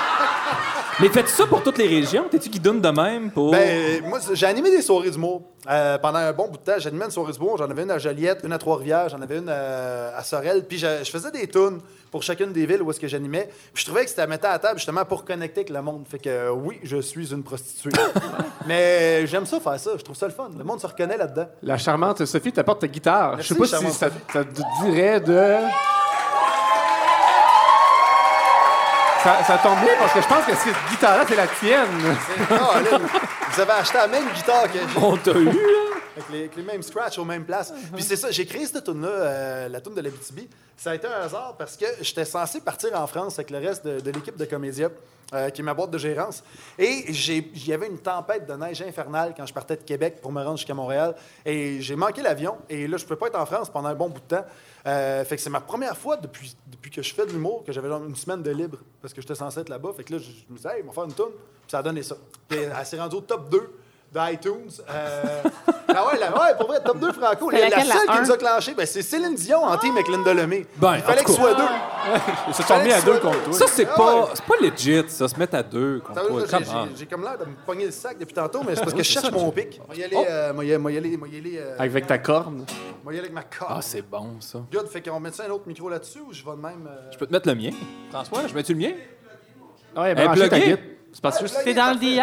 Mais 1.01 1.09
fais-tu 1.09 1.31
ça 1.31 1.47
pour 1.47 1.63
toutes 1.63 1.79
les 1.79 1.89
régions? 1.89 2.29
T'es-tu 2.31 2.49
qui 2.49 2.61
donne 2.61 2.81
de 2.81 2.89
même 2.89 3.31
pour. 3.31 3.51
Ben, 3.51 4.03
moi, 4.05 4.21
j'ai 4.33 4.47
animé 4.47 4.71
des 4.71 4.83
soirées 4.83 5.11
d'humour. 5.11 5.43
Euh, 5.69 5.99
pendant 5.99 6.19
un 6.19 6.33
bon 6.33 6.49
bout 6.49 6.59
de 6.59 6.63
temps, 6.63 6.79
j'animais 6.79 7.07
une 7.07 7.11
soirée 7.11 7.33
d'humour. 7.33 7.57
J'en 7.59 7.69
avais 7.71 7.83
une 7.83 7.91
à 7.91 7.99
Joliette, 7.99 8.41
une 8.45 8.53
à 8.53 8.59
Trois-Rivières, 8.59 9.09
j'en 9.09 9.21
avais 9.21 9.39
une 9.39 9.49
euh, 9.49 10.17
à 10.17 10.23
Sorel. 10.23 10.65
Puis 10.67 10.79
je, 10.79 10.87
je 11.03 11.11
faisais 11.11 11.31
des 11.31 11.49
tunes 11.49 11.81
pour 12.11 12.23
chacune 12.23 12.53
des 12.53 12.65
villes 12.67 12.83
où 12.83 12.91
est-ce 12.91 13.01
que 13.01 13.09
j'animais. 13.09 13.49
Puis 13.73 13.83
je 13.83 13.87
trouvais 13.87 14.05
que 14.05 14.11
c'était 14.11 14.27
mettait 14.27 14.47
à 14.47 14.59
table 14.59 14.79
justement 14.79 15.05
pour 15.05 15.25
connecter 15.25 15.61
avec 15.61 15.71
le 15.71 15.83
monde. 15.83 16.05
Fait 16.09 16.19
que 16.19 16.29
euh, 16.29 16.53
oui, 16.53 16.79
je 16.85 17.01
suis 17.01 17.33
une 17.33 17.43
prostituée. 17.43 17.91
Mais 18.67 19.27
j'aime 19.27 19.47
ça 19.47 19.59
faire 19.59 19.81
ça. 19.81 19.93
Je 19.97 20.03
trouve 20.05 20.17
ça 20.17 20.27
le 20.27 20.33
fun. 20.33 20.51
Le 20.57 20.65
monde 20.65 20.81
se 20.81 20.87
reconnaît 20.87 21.17
là-dedans. 21.17 21.47
La 21.63 21.79
charmante 21.79 22.25
Sophie 22.25 22.53
t'apporte 22.53 22.83
ta 22.83 22.89
guitare. 22.89 23.37
Merci, 23.37 23.49
Je 23.49 23.55
sais 23.55 23.59
pas 23.59 23.67
si 23.67 23.91
ça, 23.93 24.11
ça 24.33 24.45
te 24.45 24.85
dirait 24.85 25.21
de. 25.21 25.57
Ça, 29.25 29.43
ça 29.47 29.57
tombe 29.57 29.81
bien 29.81 29.95
parce 29.99 30.13
que 30.13 30.21
je 30.21 30.29
pense 30.29 30.45
que 30.45 30.55
cette 30.55 30.77
guitare-là, 30.91 31.25
c'est 31.27 31.35
la 31.37 31.47
tienne. 31.47 32.17
Ah, 32.51 32.79
là, 32.81 32.99
vous 33.51 33.61
avez 33.61 33.73
acheté 33.73 33.97
la 33.97 34.07
même 34.07 34.29
guitare 34.35 34.65
que 34.65 34.79
j'ai. 34.79 34.99
On 35.01 35.17
t'a 35.17 35.31
eu, 35.31 35.45
là? 35.47 35.94
Avec 36.17 36.31
les, 36.31 36.39
avec 36.41 36.57
les 36.57 36.63
mêmes 36.63 36.83
scratchs 36.83 37.19
aux 37.19 37.25
mêmes 37.25 37.45
places. 37.45 37.73
Puis 37.93 38.03
c'est 38.03 38.17
ça, 38.17 38.31
j'ai 38.31 38.47
créé 38.47 38.67
cette 38.67 38.85
tune 38.85 39.03
là 39.03 39.69
la 39.69 39.81
tune 39.81 39.95
de 39.95 40.01
l'Abitibi. 40.01 40.49
Ça 40.77 40.91
a 40.91 40.95
été 40.95 41.07
un 41.07 41.21
hasard 41.21 41.57
parce 41.57 41.77
que 41.77 41.87
j'étais 42.01 42.25
censé 42.25 42.61
partir 42.61 42.99
en 42.99 43.07
France 43.07 43.39
avec 43.39 43.51
le 43.51 43.59
reste 43.59 43.87
de, 43.87 44.01
de 44.01 44.11
l'équipe 44.11 44.37
de 44.37 44.45
Comédia, 44.45 44.91
euh, 45.33 45.51
qui 45.51 45.61
est 45.61 45.65
ma 45.65 45.75
boîte 45.75 45.91
de 45.91 45.99
gérance. 45.99 46.43
Et 46.79 47.05
il 47.09 47.67
y 47.67 47.73
avait 47.73 47.87
une 47.87 47.99
tempête 47.99 48.47
de 48.47 48.53
neige 48.55 48.83
infernale 48.83 49.35
quand 49.37 49.47
je 49.47 49.55
partais 49.55 49.77
de 49.77 49.83
Québec 49.83 50.21
pour 50.21 50.33
me 50.33 50.43
rendre 50.43 50.57
jusqu'à 50.57 50.75
Montréal. 50.75 51.15
Et 51.45 51.81
j'ai 51.81 51.97
manqué 51.97 52.23
l'avion. 52.23 52.57
Et 52.69 52.87
là, 52.87 52.97
je 52.97 53.05
ne 53.05 53.09
peux 53.09 53.17
pas 53.17 53.29
être 53.29 53.39
en 53.39 53.47
France 53.47 53.71
pendant 53.71 53.89
un 53.89 53.95
bon 53.95 54.09
bout 54.09 54.21
de 54.21 54.37
temps. 54.37 54.45
Euh, 54.87 55.25
fait 55.25 55.37
que 55.37 55.43
c'est 55.43 55.51
ma 55.51 55.61
première 55.61 55.97
fois 55.97 56.17
depuis, 56.17 56.55
depuis 56.67 56.91
que 56.91 57.03
je 57.03 57.15
fais 57.15 57.25
de 57.25 57.33
l'humour 57.33 57.65
que 57.65 57.73
j'avais 57.73 57.89
une 57.89 58.17
semaine 58.17 58.43
de 58.43 58.51
libre 58.51 58.79
parce 59.01 59.15
que 59.15 59.23
j'étais 59.23 59.35
censé 59.35 59.61
être 59.61 59.69
là-bas. 59.69 59.93
Fait 59.97 60.05
que 60.05 60.13
là, 60.13 60.19
je, 60.19 60.25
je 60.25 60.53
me 60.53 60.57
disais, 60.57 60.77
hey, 60.77 60.83
on 60.85 60.89
va 60.89 60.93
faire 60.93 61.05
une 61.05 61.15
tune. 61.15 61.33
Puis 61.63 61.71
ça 61.71 61.79
a 61.79 61.83
donné 61.83 62.03
ça. 62.03 62.17
Puis 62.49 62.59
elle 62.59 62.87
s'est 62.87 62.99
rendue 62.99 63.17
au 63.17 63.21
top 63.21 63.49
2 63.49 63.71
d'iTunes. 64.15 64.71
Euh, 64.89 65.23
ah 65.89 66.07
ouais, 66.07 66.19
la, 66.21 66.31
ouais, 66.33 66.55
pour 66.57 66.69
vrai, 66.69 66.79
top 66.85 66.99
2 67.01 67.13
franco. 67.13 67.51
La, 67.51 67.69
la 67.69 67.85
seule 67.85 68.07
qui 68.07 68.21
nous 68.23 68.31
a 68.33 68.37
clenché, 68.37 68.75
ben, 68.75 68.87
c'est 68.87 69.03
Céline 69.03 69.35
Dion 69.35 69.65
en 69.65 69.77
team 69.77 69.93
avec 69.95 70.07
Linda 70.09 70.33
Lemay. 70.33 70.67
Ben, 70.77 70.97
Il 70.97 71.03
fallait 71.03 71.23
que 71.25 71.31
ce 71.31 71.37
soit 71.37 71.55
deux. 71.55 71.63
Ils 72.49 72.55
se 72.55 72.63
sont 72.63 72.83
mis 72.83 72.93
à 72.93 73.01
deux 73.03 73.19
contre 73.19 73.43
toi. 73.45 73.53
Ça, 73.55 73.67
c'est 73.67 73.87
Ah 73.91 73.95
pas, 73.97 74.15
ouais. 74.21 74.27
c'est 74.35 74.45
pas 74.45 74.55
legit, 74.61 75.05
ça, 75.09 75.27
se 75.29 75.37
mettre 75.39 75.57
à 75.57 75.63
deux 75.63 76.01
contre 76.01 76.27
toi. 76.27 76.43
j'ai- 76.97 77.07
comme 77.07 77.23
l'air 77.23 77.39
de 77.39 77.45
me 77.45 77.55
pogner 77.67 77.87
le 77.87 77.91
sac 77.91 78.17
depuis 78.19 78.35
tantôt, 78.35 78.63
mais 78.67 78.75
c'est 78.77 78.83
parce 78.83 78.95
que 78.95 79.03
je 79.03 79.11
cherche 79.11 79.31
mon 79.33 79.51
pic. 79.51 79.81
Moi, 79.87 79.97
y 79.97 80.05
aller, 80.05 80.17
Oh. 80.19 80.25
euh, 80.29 80.53
moi, 80.53 80.65
y- 80.65 80.73
aller, 80.73 80.89
moi, 81.17 81.29
y 81.29 81.39
aller, 81.39 81.59
euh, 81.59 81.77
Avec 81.79 82.07
ta 82.07 82.19
corne? 82.19 82.65
moi, 83.03 83.13
y 83.13 83.17
aller 83.17 83.21
avec 83.21 83.33
ma 83.33 83.43
corde. 83.43 83.73
Ah, 83.77 83.83
c'est 83.83 84.03
bon, 84.03 84.37
ça. 84.41 84.61
Good, 84.73 84.87
fait 84.89 85.03
qu'on 85.03 85.19
met 85.21 85.33
ça 85.33 85.45
un 85.47 85.51
autre 85.51 85.65
micro 85.67 85.89
là-dessus 85.89 86.21
ou 86.21 86.33
je 86.33 86.45
vais 86.45 86.51
de 86.53 86.57
même. 86.57 86.89
euh, 86.89 87.11
Je 87.13 87.19
peux 87.19 87.27
te 87.27 87.33
mettre 87.33 87.49
le 87.49 87.55
mien. 87.55 87.71
François, 88.11 88.47
je 88.47 88.55
mets-tu 88.55 88.75
le 88.75 88.79
mien? 88.79 88.93
Ouais, 89.97 90.15
branché 90.15 90.41
ta 90.49 90.49
pluguée. 90.57 90.67
guitare. 90.73 90.85
C'est 91.13 91.21
parce 91.23 91.39
que 91.39 91.47
C'est 91.47 91.75
dans 91.75 91.91
le 91.93 91.99
DI. 91.99 92.21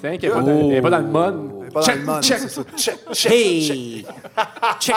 C'est 0.00 0.08
un 0.08 0.16
qui 0.16 0.26
est 0.26 0.30
pas 0.30 0.40
dans- 0.40 0.48
elle 0.70 0.74
est 0.74 0.82
pas 0.82 0.90
dans 0.90 0.98
le 0.98 1.04
mode. 1.04 1.72
pas 1.72 1.80
dans 1.80 1.92
le 1.92 2.00
monde, 2.02 2.22
check. 2.22 2.38
c'est 2.38 2.48
ça. 2.48 2.62
Check, 2.76 2.94
check, 2.96 3.14
check. 3.14 3.32
Hey! 3.32 4.06
Check! 4.80 4.94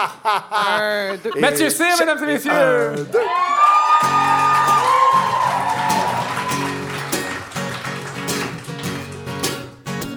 Un, 0.70 1.16
deux. 1.24 1.40
Mathieu 1.40 1.70
Cyr, 1.70 1.86
mesdames 2.00 2.24
et 2.24 2.26
messieurs. 2.28 2.52
Un, 2.52 2.94
deux. 2.96 3.20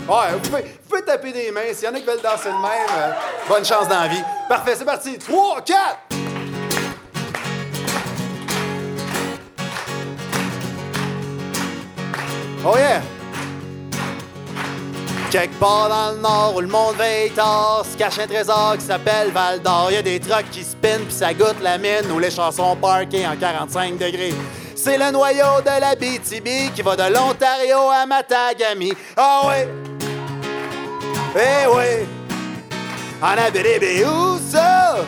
Ouais, 0.08 0.32
vous 0.34 0.38
pouvez, 0.40 0.62
vous 0.62 0.88
pouvez 0.88 1.02
taper 1.02 1.32
des 1.32 1.50
mains. 1.50 1.60
S'il 1.72 1.84
y 1.86 1.88
en 1.88 1.94
a 1.94 2.00
qui 2.00 2.04
veulent 2.06 2.20
danser 2.22 2.48
de 2.50 2.54
même, 2.54 2.88
euh, 2.98 3.12
bonne 3.48 3.64
chance 3.64 3.88
dans 3.88 4.00
la 4.00 4.08
vie. 4.08 4.22
Parfait, 4.48 4.74
c'est 4.76 4.84
parti. 4.84 5.16
3, 5.18 5.62
4. 5.62 5.98
Oh 12.66 12.76
yeah! 12.78 13.02
Quelque 15.34 15.58
part 15.58 15.88
dans 15.88 16.12
le 16.12 16.18
nord 16.18 16.54
où 16.54 16.60
le 16.60 16.68
monde 16.68 16.94
veille 16.94 17.28
tard, 17.32 17.84
se 17.90 17.96
cache 17.96 18.20
un 18.20 18.26
trésor 18.28 18.76
qui 18.78 18.84
s'appelle 18.84 19.32
Val 19.32 19.60
d'Or. 19.60 19.90
Y 19.90 19.96
a 19.96 20.02
des 20.02 20.20
trucks 20.20 20.48
qui 20.52 20.62
spinent 20.62 21.06
puis 21.06 21.12
ça 21.12 21.34
goûte 21.34 21.56
la 21.60 21.76
mine 21.76 22.08
où 22.14 22.20
les 22.20 22.30
chars 22.30 22.52
sont 22.52 22.76
parkés 22.76 23.26
en 23.26 23.34
45 23.34 23.98
degrés. 23.98 24.32
C'est 24.76 24.96
le 24.96 25.10
noyau 25.10 25.60
de 25.60 25.80
la 25.80 25.96
BTB 25.96 26.72
qui 26.72 26.82
va 26.82 26.94
de 26.94 27.12
l'Ontario 27.12 27.78
à 27.92 28.06
Matagami. 28.06 28.92
Ah 29.16 29.40
ouais! 29.48 29.68
Eh 31.34 31.66
ouais! 31.66 32.06
En 33.20 33.36
Abitibi, 33.36 34.04
où 34.04 34.38
ça? 34.52 34.98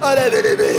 En 0.00 0.10
Abitibi! 0.10 0.78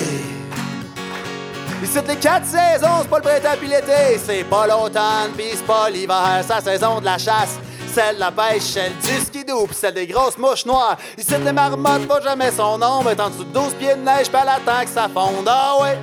Ici, 1.84 1.98
les 2.08 2.16
quatre 2.16 2.46
saisons, 2.46 3.02
c'est 3.02 3.10
pas 3.10 3.18
le 3.18 3.24
printemps 3.24 3.60
pis 3.60 3.68
l'été, 3.68 4.18
c'est 4.26 4.46
pas 4.46 4.66
l'automne 4.66 5.34
pis 5.38 5.58
c'est 5.58 5.66
pas 5.66 5.90
l'hiver, 5.90 6.42
c'est 6.48 6.54
la 6.54 6.62
saison 6.62 7.02
de 7.02 7.06
la 7.06 7.18
chasse. 7.18 7.60
Celle 7.94 8.16
de 8.16 8.22
la 8.22 8.32
pêche, 8.32 8.64
celle 8.64 8.92
du 8.98 9.24
skidoo 9.24 9.68
pis 9.68 9.76
celle 9.76 9.94
des 9.94 10.08
grosses 10.08 10.40
mouches 10.40 10.66
noires. 10.66 10.98
Ici, 11.16 11.36
les 11.46 11.52
marmottes, 11.52 12.08
pas 12.08 12.22
jamais 12.22 12.50
son 12.50 12.82
ombre, 12.82 13.12
est 13.12 13.20
en 13.20 13.30
dessous 13.30 13.44
de 13.44 13.54
12 13.54 13.74
pieds 13.76 13.94
de 13.94 14.02
neige 14.02 14.32
pis 14.32 14.38
elle 14.42 14.50
attend 14.50 14.84
que 14.84 14.90
ça 14.90 15.08
fonde. 15.08 15.48
Ah 15.48 15.78
ouais! 15.80 16.00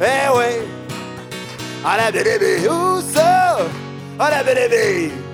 Eh 0.00 0.36
ouais! 0.36 0.66
En 1.84 2.06
Abitibi, 2.08 2.66
où 2.66 3.00
ça? 3.00 3.58
En 4.18 4.24
Abitibi! 4.24 5.12
Si 5.12 5.25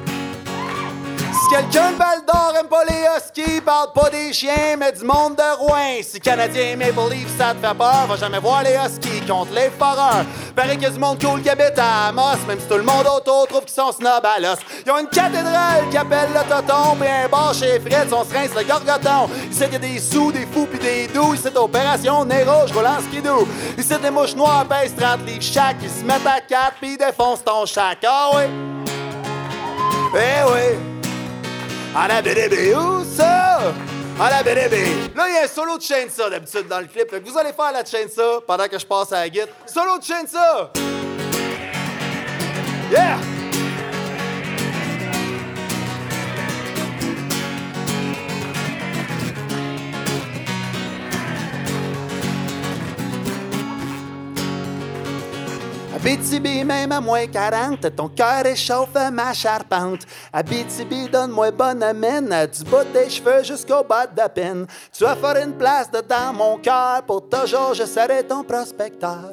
quelqu'un 1.52 1.92
de 1.92 1.96
Val 1.96 2.24
d'Or 2.26 2.54
aime 2.58 2.66
pas 2.66 2.84
les 2.84 3.04
huskies, 3.16 3.60
parle 3.60 3.92
pas 3.92 4.08
des 4.08 4.32
chiens, 4.32 4.76
mais 4.78 4.92
du 4.92 5.04
monde 5.04 5.36
de 5.36 5.56
Rouen. 5.58 6.00
Si 6.02 6.18
Canadien 6.18 6.76
Maple 6.76 7.10
Leaf 7.10 7.28
ça 7.36 7.52
te 7.52 7.66
fait 7.66 7.74
peur, 7.74 8.06
va 8.08 8.16
jamais 8.16 8.38
voir 8.38 8.62
les 8.62 8.74
huskies 8.74 9.20
contre 9.26 9.52
les 9.52 9.68
foreurs. 9.70 10.24
Paraît 10.56 10.74
qu'il 10.74 10.82
y 10.82 10.86
a 10.86 10.90
du 10.90 10.98
monde 10.98 11.22
cool 11.22 11.42
qui 11.42 11.50
habite 11.50 11.78
à 11.78 12.08
Amos, 12.08 12.38
même 12.48 12.58
si 12.58 12.66
tout 12.66 12.76
le 12.76 12.82
monde 12.82 13.06
autour 13.06 13.46
trouve 13.48 13.64
qu'ils 13.64 13.74
sont 13.74 13.92
snobs 13.92 14.24
à 14.24 14.40
l'os. 14.40 14.58
Ils 14.86 14.92
une 14.92 15.08
cathédrale 15.08 15.88
qui 15.90 15.96
appelle 15.98 16.30
le 16.32 16.40
Toton, 16.48 16.96
et 17.04 17.24
un 17.24 17.28
bar 17.28 17.52
chez 17.52 17.78
Fred, 17.80 18.10
on 18.12 18.24
se 18.24 18.32
rince 18.32 18.54
le 18.56 18.64
gorgoton. 18.64 19.28
Ici, 19.50 19.64
il 19.66 19.72
y 19.72 19.76
a 19.76 19.78
des 19.78 19.98
sous, 19.98 20.32
des 20.32 20.46
fous 20.46 20.66
pis 20.66 20.78
des 20.78 21.06
doux. 21.08 21.34
Ici, 21.34 21.48
opération 21.54 22.24
nez 22.24 22.44
rouge, 22.44 22.72
roule 22.72 22.86
en 22.86 23.00
skidoo. 23.00 23.46
Ici, 23.76 23.94
les 24.02 24.10
mouches 24.10 24.36
noires 24.36 24.64
pèsent 24.66 24.94
30 24.96 25.26
livres 25.26 25.42
chaque. 25.42 25.76
Ils 25.82 25.90
se 25.90 26.04
mettent 26.04 26.26
à 26.26 26.40
4 26.40 26.74
pis 26.80 26.92
ils 26.92 26.98
défoncent 26.98 27.44
ton 27.44 27.66
chac. 27.66 27.98
Ah 28.06 28.30
oui! 28.34 28.42
Eh 30.14 30.52
oui! 30.52 30.91
En 31.94 32.08
Abitibi, 32.08 32.72
où 32.74 33.04
ça? 33.04 33.74
En 34.18 34.24
Abitibi. 34.24 35.10
Là, 35.14 35.28
il 35.28 35.34
y 35.34 35.38
a 35.38 35.44
un 35.44 35.46
solo 35.46 35.76
de 35.76 35.82
chainsaw 35.82 36.30
d'habitude 36.30 36.66
dans 36.66 36.80
le 36.80 36.86
clip. 36.86 37.14
Vous 37.24 37.36
allez 37.36 37.52
faire 37.52 37.70
la 37.72 37.84
chainsaw 37.84 38.40
pendant 38.46 38.66
que 38.66 38.78
je 38.78 38.86
passe 38.86 39.12
à 39.12 39.20
la 39.20 39.28
guitare. 39.28 39.48
Solo 39.66 39.98
de 39.98 40.04
chainsaw! 40.04 40.70
Yeah! 42.90 43.41
Abitibi, 56.04 56.64
même 56.64 56.90
à 56.90 57.00
moins 57.00 57.28
40, 57.28 57.94
ton 57.94 58.08
cœur 58.08 58.42
réchauffe 58.42 58.88
ma 59.12 59.32
charpente. 59.32 60.00
Abitibi, 60.32 61.08
donne-moi 61.08 61.52
bonne 61.52 61.80
amène, 61.80 62.34
du 62.52 62.64
bout 62.64 62.92
des 62.92 63.08
cheveux 63.08 63.44
jusqu'au 63.44 63.84
bas 63.84 64.08
de 64.08 64.16
la 64.16 64.28
peine. 64.28 64.66
Tu 64.92 65.04
vas 65.04 65.14
faire 65.14 65.36
une 65.36 65.52
place 65.52 65.88
dedans 65.92 66.32
mon 66.34 66.58
cœur, 66.58 67.04
pour 67.06 67.28
toujours 67.28 67.74
je 67.74 67.84
serai 67.84 68.24
ton 68.24 68.42
prospecteur. 68.42 69.30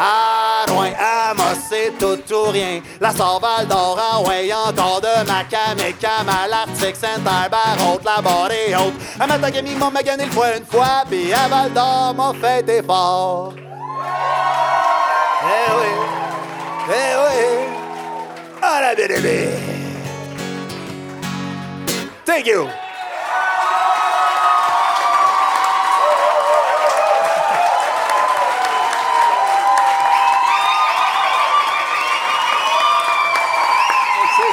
À 0.00 0.64
Rouen, 0.68 0.92
Amos, 0.96 1.58
c'est 1.68 1.92
tout 1.98 2.32
ou 2.32 2.50
rien. 2.50 2.80
La 3.00 3.10
Sorval 3.10 3.66
d'or 3.66 3.98
en 3.98 4.28
ouais, 4.28 4.48
encore 4.52 5.00
de 5.00 5.26
Macam 5.26 5.76
et 5.84 5.92
Cam 5.94 6.28
à 6.28 6.46
l'Arctique, 6.46 6.94
Saint-Herbert, 6.94 7.78
haute, 7.84 8.04
la 8.04 8.22
barre 8.22 8.52
et 8.52 8.76
haute. 8.76 8.94
À 9.18 9.26
Matagami, 9.26 9.74
m'a 9.74 9.90
magané 9.90 10.26
le 10.26 10.30
fois 10.30 10.56
une 10.56 10.64
fois, 10.64 11.02
puis 11.10 11.32
à 11.32 11.48
Val 11.48 11.72
d'or, 11.72 12.14
m'a 12.16 12.32
fait 12.40 12.68
effort. 12.68 13.54
Eh 15.42 15.72
oui, 15.72 15.90
eh 16.90 17.14
oui, 17.18 17.46
à 18.62 18.80
la 18.80 18.94
BDB. 18.94 19.48
Thank 22.24 22.46
you. 22.46 22.68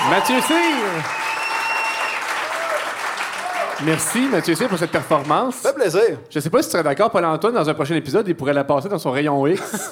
Mathieu 0.10 0.36
Cyr. 0.42 0.56
Merci, 3.84 4.20
Mathieu 4.32 4.56
Cyr, 4.56 4.70
pour 4.70 4.78
cette 4.78 4.92
performance. 4.92 5.56
Ça 5.56 5.70
fait 5.70 5.76
plaisir. 5.76 6.18
Je 6.30 6.40
sais 6.40 6.50
pas 6.50 6.62
si 6.62 6.70
tu 6.70 6.72
serais 6.74 6.84
d'accord, 6.84 7.12
Paul-Antoine, 7.12 7.54
dans 7.54 7.70
un 7.70 7.74
prochain 7.74 7.96
épisode, 7.96 8.26
il 8.28 8.36
pourrait 8.36 8.54
la 8.54 8.64
passer 8.64 8.88
dans 8.88 8.98
son 9.00 9.12
rayon 9.12 9.46
X. 9.48 9.62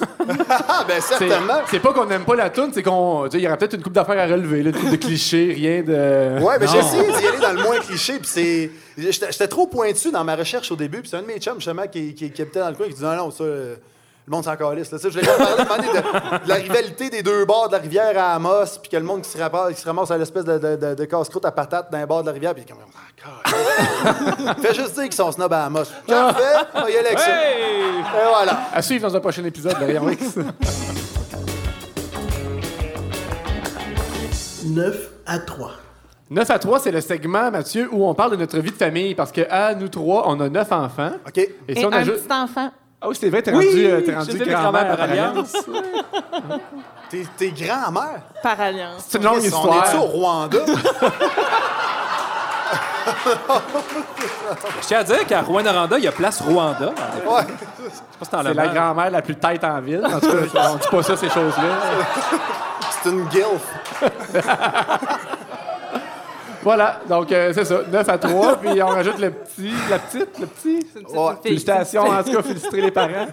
Ben 0.88 1.00
certainement. 1.00 1.60
c'est 1.70 1.80
pas 1.80 1.92
qu'on 1.92 2.06
n'aime 2.06 2.24
pas 2.24 2.34
la 2.34 2.48
toune, 2.48 2.70
c'est 2.72 2.82
qu'on. 2.82 3.26
Il 3.28 3.40
y 3.40 3.46
aurait 3.46 3.58
peut-être 3.58 3.74
une 3.74 3.82
coupe 3.82 3.92
d'affaires 3.92 4.18
à 4.18 4.26
relever, 4.26 4.62
là, 4.62 4.70
une 4.70 4.76
coupe 4.76 4.90
de 4.90 4.96
clichés, 4.96 5.52
rien 5.54 5.82
de. 5.82 6.42
Ouais, 6.42 6.54
mais 6.58 6.64
essayé 6.64 7.02
d'y 7.12 7.26
aller 7.26 7.38
dans 7.38 7.52
le 7.52 7.62
moins 7.62 7.78
cliché, 7.80 8.14
puis 8.18 8.26
c'est. 8.28 8.70
J'étais 8.96 9.48
trop 9.48 9.66
pointu 9.66 10.10
dans 10.10 10.24
ma 10.24 10.34
recherche 10.34 10.70
au 10.72 10.76
début, 10.76 11.00
puis 11.00 11.10
c'est 11.10 11.16
un 11.18 11.22
de 11.22 11.26
mes 11.26 11.38
chums, 11.38 11.56
justement, 11.56 11.86
qui, 11.86 12.14
qui, 12.14 12.30
qui 12.30 12.42
habitait 12.42 12.60
dans 12.60 12.70
le 12.70 12.74
coin, 12.74 12.86
qui 12.86 12.94
disait 12.94 13.04
non, 13.06 13.16
non, 13.16 13.30
ça. 13.30 13.44
euh, 13.44 13.76
Le 14.26 14.30
monde 14.30 14.44
s'en 14.44 14.56
calisse. 14.56 14.90
là. 14.90 14.98
Tu 14.98 15.04
sais, 15.04 15.10
Je 15.10 15.18
voulais 15.20 15.36
parler, 15.36 15.64
parler 15.66 15.88
de, 15.88 16.44
de 16.44 16.48
la 16.48 16.54
rivalité 16.54 17.10
des 17.10 17.22
deux 17.22 17.44
bords 17.44 17.68
de 17.68 17.74
la 17.74 17.78
rivière 17.82 18.16
à 18.16 18.34
Amos, 18.34 18.78
puis 18.80 18.88
que 18.90 18.96
le 18.96 19.02
monde 19.02 19.20
qui 19.20 19.28
se, 19.30 19.36
ramasse, 19.36 19.74
qui 19.74 19.80
se 19.82 19.86
ramasse 19.86 20.10
à 20.10 20.16
l'espèce 20.16 20.44
de, 20.46 20.56
de, 20.56 20.76
de, 20.76 20.94
de 20.94 21.04
casse-croûte 21.04 21.44
à 21.44 21.52
patate 21.52 21.92
d'un 21.92 22.06
bord 22.06 22.22
de 22.22 22.28
la 22.28 22.32
rivière, 22.32 22.54
puis 22.54 22.64
il 22.66 22.70
est 22.70 22.74
comme. 22.74 22.82
Ah, 22.96 23.50
calisse. 24.54 24.62
Fais 24.62 24.74
juste 24.74 24.94
dire 24.94 25.02
qu'ils 25.04 25.12
sont 25.12 25.30
snobs 25.30 25.52
à 25.52 25.64
Amos. 25.66 25.84
J'en 26.08 26.32
fais, 26.32 26.42
on 26.74 26.80
va 26.80 26.90
y 26.90 26.94
ça. 27.18 27.28
Hey! 27.28 27.98
Et 28.00 28.28
voilà. 28.30 28.58
À 28.72 28.80
suivre 28.80 29.06
dans 29.08 29.14
un 29.14 29.20
prochain 29.20 29.44
épisode 29.44 29.78
de 29.78 29.84
Rayon 29.84 30.08
X. 30.08 30.36
9 34.64 35.10
à 35.26 35.38
3. 35.38 35.70
9 36.30 36.50
à 36.50 36.58
3, 36.58 36.78
c'est 36.80 36.90
le 36.90 37.00
segment, 37.02 37.50
Mathieu, 37.50 37.88
où 37.92 38.06
on 38.06 38.14
parle 38.14 38.30
de 38.32 38.36
notre 38.36 38.58
vie 38.58 38.70
de 38.70 38.76
famille, 38.76 39.14
parce 39.14 39.30
que 39.32 39.42
à 39.50 39.74
nous 39.74 39.88
trois, 39.88 40.24
on 40.28 40.40
a 40.40 40.48
neuf 40.48 40.72
enfants. 40.72 41.12
OK. 41.26 41.36
Et 41.38 41.54
Et 41.68 41.74
si 41.76 41.84
on 41.84 41.92
un 41.92 41.98
ajoute. 41.98 42.22
petit 42.26 42.32
enfant. 42.32 42.70
Ah 43.04 43.08
oui, 43.10 43.16
c'est 43.20 43.28
vrai, 43.28 43.42
t'es 43.42 43.52
Oui, 43.52 43.66
rendu, 43.66 43.86
euh, 43.86 44.00
t'es 44.00 44.12
je 44.12 44.16
rendu 44.16 44.38
grand-mère 44.38 44.96
par 44.96 45.00
alliance. 45.02 45.52
T'es, 47.10 47.26
t'es 47.36 47.50
grand-mère? 47.50 48.22
Par 48.42 48.58
alliance. 48.58 49.04
C'est 49.06 49.18
une 49.18 49.24
longue 49.24 49.42
histoire. 49.42 49.84
On 49.86 49.92
est 49.92 49.98
au 49.98 50.04
Rwanda? 50.04 50.58
Je 54.80 54.86
tiens 54.86 55.00
à 55.00 55.04
dire 55.04 55.26
qu'à 55.26 55.42
Rwanda, 55.42 55.98
il 55.98 56.04
y 56.04 56.08
a 56.08 56.12
place 56.12 56.40
Rwanda. 56.40 56.94
Je 56.96 57.20
sais 57.20 57.26
ouais. 57.28 57.42
pas 58.18 58.24
si 58.24 58.30
t'en 58.30 58.42
C'est 58.42 58.54
la 58.54 58.68
grand-mère 58.68 59.10
la 59.10 59.20
plus 59.20 59.36
tête 59.36 59.62
en 59.64 59.80
ville. 59.82 60.02
En 60.02 60.18
tout 60.18 60.30
cas, 60.30 60.70
on 60.72 60.76
dit 60.76 60.88
pas 60.90 61.02
ça, 61.02 61.14
ces 61.14 61.28
choses-là. 61.28 61.76
C'est 63.02 63.10
une 63.10 63.30
gilf. 63.30 63.68
Voilà, 66.64 67.00
donc 67.08 67.30
euh, 67.30 67.52
c'est 67.52 67.64
ça, 67.66 67.80
9 67.92 68.08
à 68.08 68.18
3, 68.18 68.56
puis 68.62 68.82
on 68.82 68.86
rajoute 68.86 69.18
le 69.18 69.30
petit, 69.30 69.70
la 69.90 69.98
petite, 69.98 70.38
le 70.40 70.46
petit. 70.46 70.86
Ouais. 71.14 71.32
Félicitations, 71.42 72.02
en 72.02 72.22
tout 72.22 72.32
cas, 72.32 72.42
féliciter 72.42 72.80
les 72.80 72.90
parents. 72.90 73.26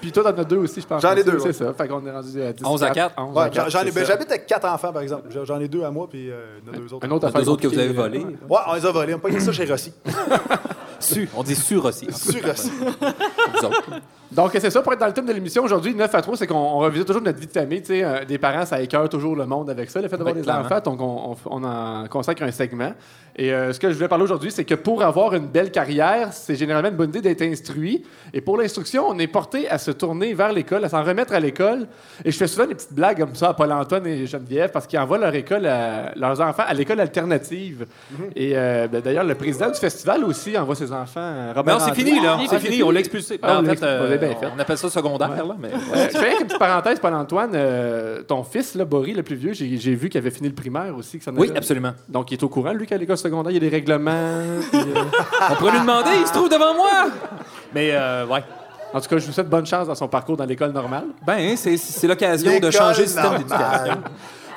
Puis 0.00 0.12
toi, 0.12 0.22
t'en 0.32 0.38
as 0.40 0.44
deux 0.44 0.58
aussi, 0.58 0.80
je 0.80 0.86
pense. 0.86 1.02
J'en 1.02 1.16
ai 1.16 1.24
deux, 1.24 1.38
C'est 1.40 1.46
ouais. 1.48 1.52
ça, 1.52 1.74
fait 1.74 1.88
qu'on 1.88 2.06
est 2.06 2.10
rendu 2.12 2.40
à 2.42 2.52
10 2.52 2.64
11 2.64 2.82
à 2.84 2.90
4. 2.90 3.14
11 3.18 3.36
Ouais, 3.36 3.42
à 3.42 3.48
4, 3.50 3.70
j'en, 3.70 3.78
j'en 3.80 3.84
ai, 3.84 3.90
c'est 3.90 3.94
ben, 4.00 4.06
j'habite 4.06 4.30
avec 4.30 4.46
quatre 4.46 4.68
enfants, 4.68 4.92
par 4.92 5.02
exemple. 5.02 5.28
J'en- 5.44 5.58
ai 5.60 5.66
deux 5.68 5.82
à 5.82 5.90
moi, 5.90 6.06
puis 6.08 6.30
euh, 6.30 6.58
il 6.62 6.68
y 6.68 6.70
en 6.70 6.74
a 6.74 6.76
deux 6.86 6.94
autres. 6.94 7.06
Un 7.06 7.10
autre 7.10 7.26
affaire 7.26 7.40
Deux 7.42 7.48
autres 7.48 7.62
que 7.62 7.66
vous 7.68 7.78
avez 7.78 7.92
volés. 7.92 8.24
Ouais, 8.48 8.58
on 8.68 8.74
les 8.74 8.86
a 8.86 8.92
volés. 8.92 9.14
On 9.14 9.18
pas 9.18 9.40
ça 9.40 9.52
chez 9.52 9.64
Rossi. 9.64 9.92
Su. 11.00 11.28
On 11.36 11.42
dit 11.42 11.54
su 11.56 11.76
aussi. 11.76 12.06
Sur 12.12 12.44
Rossi. 12.46 12.70
Donc, 14.30 14.50
c'est 14.60 14.70
ça, 14.70 14.82
pour 14.82 14.92
être 14.92 14.98
dans 15.00 15.06
le 15.06 15.12
thème 15.12 15.24
de 15.26 15.32
l'émission 15.32 15.62
aujourd'hui, 15.64 15.94
9 15.94 16.14
à 16.14 16.20
3, 16.22 16.36
c'est 16.36 16.46
qu'on 16.46 16.54
on 16.54 16.78
revisite 16.78 17.06
toujours 17.06 17.22
notre 17.22 17.38
vie 17.38 17.46
de 17.46 17.52
famille. 17.52 17.80
Tu 17.80 17.86
sais, 17.88 18.04
euh, 18.04 18.24
des 18.26 18.36
parents, 18.38 18.66
ça 18.66 18.80
écœure 18.80 19.08
toujours 19.08 19.34
le 19.34 19.46
monde 19.46 19.70
avec 19.70 19.88
ça, 19.90 20.00
le 20.02 20.08
fait 20.08 20.16
d'avoir 20.18 20.34
des 20.34 20.42
enfants. 20.64 20.80
Donc, 20.84 21.00
on, 21.00 21.32
on- 21.32 21.36
on 21.60 21.64
en 21.64 22.06
consacre 22.08 22.42
un 22.42 22.50
segment. 22.50 22.92
Et 23.36 23.52
euh, 23.54 23.72
ce 23.72 23.78
que 23.78 23.88
je 23.88 23.94
voulais 23.94 24.08
parler 24.08 24.24
aujourd'hui, 24.24 24.50
c'est 24.50 24.64
que 24.64 24.74
pour 24.74 25.02
avoir 25.02 25.32
une 25.34 25.46
belle 25.46 25.70
carrière, 25.70 26.32
c'est 26.32 26.56
généralement 26.56 26.88
une 26.88 26.96
bonne 26.96 27.08
idée 27.10 27.20
d'être 27.20 27.42
instruit. 27.42 28.04
Et 28.34 28.40
pour 28.40 28.56
l'instruction, 28.58 29.04
on 29.08 29.18
est 29.18 29.28
porté 29.28 29.68
à 29.68 29.78
se 29.78 29.92
tourner 29.92 30.34
vers 30.34 30.52
l'école, 30.52 30.84
à 30.84 30.88
s'en 30.88 31.02
remettre 31.04 31.32
à 31.32 31.40
l'école. 31.40 31.86
Et 32.24 32.30
je 32.32 32.36
fais 32.36 32.48
souvent 32.48 32.66
des 32.66 32.74
petites 32.74 32.92
blagues 32.92 33.18
comme 33.20 33.34
ça 33.36 33.50
à 33.50 33.54
Paul-Antoine 33.54 34.06
et 34.08 34.26
Geneviève 34.26 34.70
parce 34.72 34.86
qu'ils 34.88 34.98
envoient 34.98 35.18
leur 35.18 35.34
école 35.34 35.66
à- 35.66 36.12
leurs 36.16 36.40
enfants 36.40 36.64
à 36.66 36.74
l'école 36.74 37.00
alternative. 37.00 37.86
Et 38.34 38.52
euh, 38.56 38.88
ben, 38.88 39.00
d'ailleurs, 39.00 39.24
le 39.24 39.36
président 39.36 39.68
du 39.70 39.78
festival 39.78 40.24
aussi 40.24 40.58
envoie 40.58 40.74
ses 40.74 40.92
enfants. 40.92 41.20
euh, 41.20 41.52
Robert 41.54 41.78
Non, 41.78 41.84
c'est 41.86 41.94
fini, 41.94 42.20
là. 42.20 42.38
C'est 42.48 42.58
fini. 42.58 42.70
fini. 42.72 42.82
On 42.82 42.90
l'a 42.90 43.00
expulsé. 43.00 43.38
Ah, 43.42 43.60
on 43.60 43.64
en 43.64 43.70
fait, 43.70 44.17
bien 44.18 44.34
fait. 44.36 44.46
on 44.54 44.58
appelle 44.58 44.78
ça 44.78 44.90
secondaire, 44.90 45.28
là. 45.46 45.56
Mais, 45.58 45.70
Euh, 45.94 46.08
je 46.12 46.18
fais 46.18 46.32
une 46.32 46.46
petite 46.46 46.58
parenthèse, 46.58 46.98
Paul-Antoine. 47.00 47.52
euh, 47.54 48.22
ton 48.22 48.44
fils, 48.44 48.74
là, 48.74 48.84
Boris, 48.84 49.16
le 49.16 49.22
plus 49.22 49.36
vieux, 49.36 49.52
j'ai 49.54 49.76
j'ai 49.78 49.94
vu 49.94 50.08
qu'il 50.08 50.18
avait 50.18 50.30
fini 50.30 50.48
le 50.48 50.54
primaire 50.54 50.94
aussi. 50.96 51.18
Que 51.18 51.24
ça 51.24 51.30
Oui, 51.34 51.48
avait- 51.48 51.58
absolument. 51.58 51.92
Donc, 52.08 52.30
il 52.30 52.34
est 52.34 52.42
au 52.42 52.48
courant, 52.48 52.72
lui, 52.72 52.86
qu'à 52.86 52.96
l'école 52.98 53.16
secondaire, 53.18 53.50
il 53.50 53.54
y 53.54 53.58
a 53.58 53.60
des 53.60 53.74
règlements. 53.74 54.42
puis, 54.70 54.80
euh, 54.80 55.02
On 55.50 55.54
pourrait 55.54 55.72
lui 55.72 55.80
demander, 55.80 56.10
il 56.20 56.26
se 56.26 56.32
trouve 56.32 56.48
devant 56.48 56.74
moi. 56.74 57.06
Mais, 57.74 57.90
euh, 57.92 58.26
ouais. 58.26 58.42
En 58.94 59.00
tout 59.00 59.08
cas, 59.08 59.18
je 59.18 59.26
vous 59.26 59.32
souhaite 59.32 59.48
bonne 59.50 59.66
chance 59.66 59.86
dans 59.86 59.94
son 59.94 60.08
parcours 60.08 60.36
dans 60.36 60.46
l'école 60.46 60.72
normale. 60.72 61.04
Ben, 61.26 61.54
c'est 61.56 61.76
c'est 61.76 62.06
l'occasion 62.06 62.58
de 62.58 62.70
changer 62.70 63.02
le 63.02 63.06
système 63.08 63.36
d'éducation. 63.36 63.98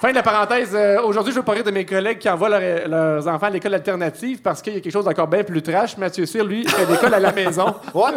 Fin 0.01 0.09
de 0.09 0.15
la 0.15 0.23
parenthèse. 0.23 0.71
euh, 0.73 0.99
Aujourd'hui, 1.03 1.31
je 1.31 1.37
veux 1.37 1.45
parler 1.45 1.61
de 1.61 1.69
mes 1.69 1.85
collègues 1.85 2.17
qui 2.17 2.27
envoient 2.27 2.49
leur- 2.49 2.87
leurs 2.87 3.27
enfants 3.27 3.45
à 3.45 3.49
l'école 3.51 3.75
alternative 3.75 4.41
parce 4.41 4.59
qu'il 4.61 4.73
y 4.73 4.77
a 4.77 4.79
quelque 4.79 4.91
chose 4.91 5.05
d'encore 5.05 5.27
bien 5.27 5.43
plus 5.43 5.61
trash. 5.61 5.95
Mathieu 5.95 6.25
Cyr, 6.25 6.43
lui, 6.43 6.67
fait 6.67 6.85
l'école 6.91 7.13
à 7.13 7.19
la 7.19 7.31
maison. 7.31 7.65
Ouais. 7.93 8.11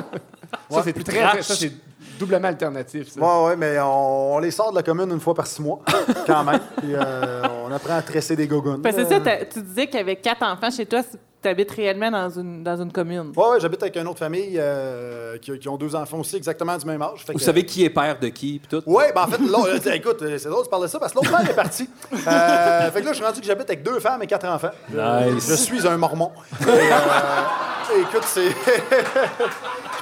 Ça, 0.71 0.83
c'est 0.85 0.93
très, 1.05 1.23
très- 1.29 1.43
ça, 1.43 1.55
c'est 1.55 1.73
doublement 2.19 2.49
alternatif. 2.49 3.09
ça. 3.11 3.21
Ouais, 3.21 3.49
ouais, 3.49 3.57
mais 3.57 3.79
on, 3.81 4.37
on 4.37 4.39
les 4.39 4.51
sort 4.51 4.71
de 4.71 4.77
la 4.77 4.83
commune 4.83 5.11
une 5.11 5.21
fois 5.21 5.35
par 5.35 5.47
six 5.47 5.61
mois, 5.61 5.81
quand 6.27 6.45
même. 6.45 6.61
Puis 6.79 6.95
euh, 6.95 7.43
on 7.67 7.73
apprend 7.73 7.97
à 7.97 8.03
tresser 8.03 8.35
des 8.37 8.47
gogoons. 8.47 8.81
Parce 8.81 8.97
que 8.97 9.03
c'est 9.03 9.09
ça, 9.15 9.21
t'as- 9.21 9.45
tu 9.45 9.61
disais 9.61 9.87
qu'il 9.87 9.97
y 9.97 10.03
avait 10.03 10.17
quatre 10.17 10.43
enfants 10.43 10.71
chez 10.71 10.87
toi, 10.87 11.03
tu 11.45 11.49
habites 11.49 11.71
réellement 11.71 12.11
dans 12.11 12.29
une, 12.31 12.63
dans 12.65 12.81
une 12.83 12.91
commune. 12.91 13.33
Ouais, 13.37 13.49
ouais, 13.51 13.61
j'habite 13.61 13.83
avec 13.83 13.97
une 13.97 14.07
autre 14.09 14.19
famille 14.19 14.57
euh, 14.57 15.39
qui, 15.39 15.57
qui 15.59 15.69
ont 15.69 15.77
deux 15.77 15.95
enfants 15.95 16.19
aussi 16.19 16.37
exactement 16.37 16.77
du 16.77 16.85
même 16.87 17.01
âge. 17.03 17.21
Fait 17.25 17.33
Vous 17.33 17.39
que- 17.39 17.45
savez 17.45 17.65
qui 17.65 17.85
est 17.85 17.91
père 17.91 18.19
de 18.19 18.29
qui, 18.29 18.59
puis 18.59 18.69
tout? 18.81 18.83
Ouais, 18.91 19.13
ben 19.15 19.23
en 19.23 19.27
fait, 19.29 19.39
l'autre- 19.39 19.69
euh, 19.89 19.93
écoute, 19.93 20.23
euh, 20.23 20.37
c'est 20.39 20.49
drôle 20.49 20.65
de 20.65 20.69
parler 20.69 20.87
de 20.87 20.91
ça 20.91 20.99
parce 20.99 21.13
que 21.13 21.19
l'autre 21.19 21.31
père 21.31 21.49
est 21.49 21.55
parti. 21.55 21.89
Euh, 22.13 22.91
fait 22.91 23.01
que 23.01 23.05
là, 23.07 23.13
je 23.13 23.17
suis 23.17 23.25
rendu 23.25 23.41
que 23.41 23.47
j'habite 23.47 23.69
avec 23.71 23.83
deux 23.83 24.01
femmes 24.01 24.23
et 24.23 24.27
quatre 24.27 24.47
enfants. 24.49 24.71
Je- 24.93 25.35
Nice. 25.35 25.47
Je 25.49 25.55
suis 25.55 25.87
un 25.87 25.97
mormon. 25.97 26.33
Et, 26.63 26.65
euh, 26.71 28.03
écoute, 28.03 28.25
c'est. 28.25 28.49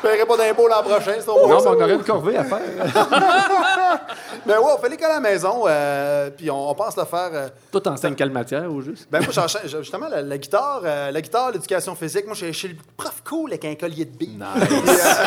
je 0.03 0.09
paierai 0.09 0.27
pas 0.27 0.37
d'impôts 0.37 0.67
l'an 0.69 0.83
prochain, 0.83 1.15
c'est 1.19 1.29
au 1.29 1.47
moins 1.47 1.57
Non, 1.57 1.63
mais 1.63 1.69
on 1.71 1.83
aurait 1.83 1.95
une 1.95 2.05
corvée 2.05 2.37
à 2.37 2.45
faire. 2.45 2.61
Mais 4.47 4.57
ouais, 4.57 4.73
on 4.77 4.79
fait 4.81 4.89
l'école 4.89 5.11
à 5.11 5.15
la 5.15 5.21
maison, 5.21 5.65
euh, 5.67 6.31
puis 6.37 6.51
on, 6.51 6.71
on 6.71 6.75
pense 6.75 6.97
le 6.97 7.05
faire. 7.05 7.31
euh, 7.33 7.49
Tout 7.71 7.87
en 7.87 7.97
quelle 8.17 8.31
matière, 8.31 8.73
au 8.73 8.81
juste? 8.81 9.07
ben 9.11 9.21
moi, 9.23 9.29
j'enchaîne- 9.31 9.69
justement, 9.69 10.09
la, 10.09 10.23
la 10.23 10.39
guitare, 10.39 10.81
euh, 10.85 11.11
la 11.13 11.21
guitare, 11.21 11.53
l'éducation 11.53 11.95
physique. 11.95 12.25
Moi, 12.27 12.35
je 12.35 12.45
suis- 12.47 12.53
je 12.53 12.59
suis 12.59 12.69
le 12.69 12.77
prof 12.97 13.23
cool 13.29 13.51
avec 13.51 13.65
un 13.67 13.75
collier 13.77 14.05
de 14.05 14.17
billes. 14.17 14.39
Nice. 14.39 15.19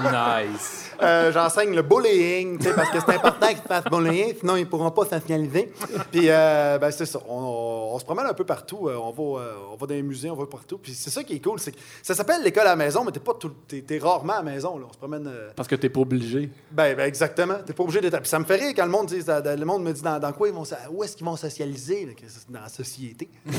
nice. 0.04 0.89
Euh, 1.02 1.32
J'enseigne 1.32 1.74
le 1.74 1.82
bullying, 1.82 2.58
tu 2.58 2.72
parce 2.74 2.90
que 2.90 2.98
c'est 3.00 3.14
important 3.14 3.48
qu'ils 3.48 3.56
fassent 3.58 3.84
bullying, 3.84 4.34
sinon 4.38 4.56
ils 4.56 4.60
ne 4.60 4.66
pourront 4.66 4.90
pas 4.90 5.04
socialiser. 5.06 5.72
Puis, 6.10 6.26
euh, 6.28 6.78
ben, 6.78 6.90
c'est 6.90 7.06
ça. 7.06 7.20
On, 7.28 7.34
on- 7.38 7.94
on 7.94 7.98
se 7.98 8.04
promène 8.04 8.26
un 8.26 8.34
peu 8.34 8.44
partout. 8.44 8.88
euh, 8.88 8.96
On 8.96 9.10
va, 9.10 9.42
on 9.72 9.76
va 9.76 9.86
dans 9.86 9.94
les 9.94 10.02
musées, 10.02 10.30
on 10.30 10.36
va 10.36 10.46
partout. 10.46 10.78
Puis 10.78 10.92
c'est 10.94 11.10
ça 11.10 11.24
qui 11.24 11.34
est 11.34 11.40
cool. 11.44 11.58
c'est 11.58 11.72
que 11.72 11.78
ça 12.02 12.14
s'appelle 12.14 12.42
l'école 12.42 12.62
à 12.66 12.70
la 12.70 12.76
maison, 12.76 13.02
mais 13.04 13.10
t'es 13.12 13.20
pas 13.20 13.34
tout, 13.34 13.50
t'es, 13.66 13.80
t'es 13.82 13.98
rarement 13.98 14.34
à 14.34 14.42
la 14.44 14.50
maison. 14.50 14.78
Là. 14.78 14.86
On 14.88 14.92
se 14.92 14.98
promène. 14.98 15.26
euh, 15.26 15.50
Parce 15.56 15.68
que 15.68 15.74
t'es 15.74 15.88
pas 15.88 16.00
obligé. 16.00 16.50
ben, 16.70 16.94
ben, 16.96 17.04
exactement. 17.06 17.54
T'es 17.66 17.72
pas 17.72 17.82
obligé 17.82 18.00
d'être. 18.00 18.18
Puis 18.20 18.28
ça 18.28 18.38
me 18.38 18.44
fait 18.44 18.56
rire 18.56 18.72
quand 18.76 18.84
le 18.84 18.90
monde 18.90 19.06
dit, 19.06 19.22
ça- 19.22 19.40
le 19.40 19.64
monde 19.64 19.82
me 19.82 19.92
dit 19.92 20.02
dans, 20.02 20.18
dans 20.18 20.32
quoi 20.32 20.48
ils 20.48 20.54
vont, 20.54 20.64
où 20.92 21.02
est-ce 21.04 21.16
qu'ils 21.16 21.26
vont 21.26 21.36
socialiser 21.36 22.06
là, 22.06 22.12
dans 22.48 22.60
la 22.60 22.68
société. 22.68 23.28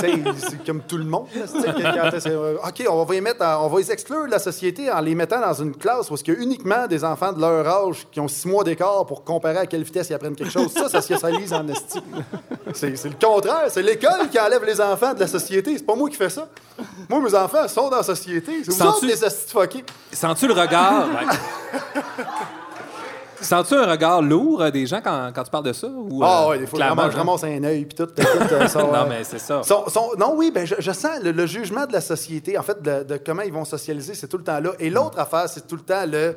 Tu 0.00 0.22
c'est 0.38 0.64
comme 0.64 0.82
tout 0.82 0.96
le 0.98 1.04
monde. 1.04 1.26
là, 1.34 1.44
tu 1.46 2.28
ok, 2.34 2.84
on 2.90 3.04
va 3.04 3.14
les 3.14 3.20
mettre, 3.20 3.44
on 3.60 3.68
va 3.68 3.78
les 3.78 3.90
exclure 3.92 4.26
de 4.26 4.30
la 4.30 4.38
société 4.38 4.90
en 4.90 5.00
les 5.00 5.14
mettant 5.14 5.40
dans 5.40 5.52
une 5.54 5.76
classe 5.76 6.10
où 6.10 6.14
il 6.16 6.28
y 6.32 6.36
a 6.36 6.40
uniquement 6.40 6.75
des 6.88 7.02
enfants 7.04 7.32
de 7.32 7.40
leur 7.40 7.66
âge 7.66 8.06
qui 8.12 8.20
ont 8.20 8.28
six 8.28 8.46
mois 8.46 8.62
d'écart 8.64 9.06
pour 9.06 9.24
comparer 9.24 9.58
à 9.58 9.66
quelle 9.66 9.82
vitesse 9.82 10.08
ils 10.10 10.14
apprennent 10.14 10.36
quelque 10.36 10.52
chose. 10.52 10.70
Ça, 10.72 10.88
ça 10.88 11.00
se 11.00 11.14
socialise 11.14 11.52
en 11.52 11.66
esti. 11.68 11.98
C'est, 12.74 12.96
c'est 12.96 13.08
le 13.08 13.14
contraire. 13.20 13.64
C'est 13.68 13.82
l'école 13.82 14.28
qui 14.30 14.38
enlève 14.38 14.64
les 14.64 14.80
enfants 14.80 15.14
de 15.14 15.20
la 15.20 15.26
société. 15.26 15.76
C'est 15.78 15.86
pas 15.86 15.94
moi 15.94 16.08
qui 16.10 16.16
fais 16.16 16.28
ça. 16.30 16.48
Moi, 17.08 17.20
mes 17.20 17.34
enfants 17.34 17.66
sont 17.68 17.88
dans 17.88 17.96
la 17.98 18.02
société. 18.02 18.62
C'est 18.64 18.70
vous 18.70 18.76
Sens-tu- 18.76 19.06
autres 19.06 19.06
les 19.06 19.24
esti 19.24 19.46
de 19.46 19.50
fuckés. 19.60 19.84
Sens-tu 20.12 20.46
le 20.48 20.54
regard? 20.54 21.06
Sens-tu 23.38 23.74
un 23.74 23.86
regard 23.86 24.22
lourd 24.22 24.62
euh, 24.62 24.70
des 24.70 24.86
gens 24.86 25.00
quand, 25.04 25.30
quand 25.34 25.42
tu 25.44 25.50
parles 25.50 25.64
de 25.64 25.72
ça? 25.74 25.86
Ou, 25.88 26.22
Ah 26.24 26.44
euh, 26.44 26.48
ouais, 26.50 26.58
des 26.58 26.66
fois, 26.66 26.78
clairement, 26.78 27.10
je 27.10 27.16
ramasse 27.18 27.44
un 27.44 27.62
œil 27.64 27.84
puis 27.84 27.94
tout. 27.94 28.08
euh, 28.18 28.66
ça, 28.68 28.82
Non, 28.82 29.06
mais 29.06 29.24
c'est 29.24 29.38
ça. 29.38 29.60
non, 30.18 30.32
oui, 30.36 30.50
ben, 30.50 30.66
je, 30.66 30.74
je 30.78 30.90
sens 30.92 31.20
le, 31.22 31.32
le 31.32 31.46
jugement 31.46 31.84
de 31.86 31.92
la 31.92 32.00
société, 32.00 32.56
en 32.58 32.62
fait, 32.62 32.80
de, 32.82 33.02
de 33.04 33.18
comment 33.24 33.42
ils 33.42 33.52
vont 33.52 33.66
socialiser, 33.66 34.14
c'est 34.14 34.26
tout 34.26 34.38
le 34.38 34.42
temps 34.44 34.58
là. 34.58 34.70
Et 34.78 34.88
l'autre 34.88 35.18
affaire, 35.18 35.48
c'est 35.50 35.66
tout 35.66 35.76
le 35.76 35.82
temps 35.82 36.04
le. 36.06 36.34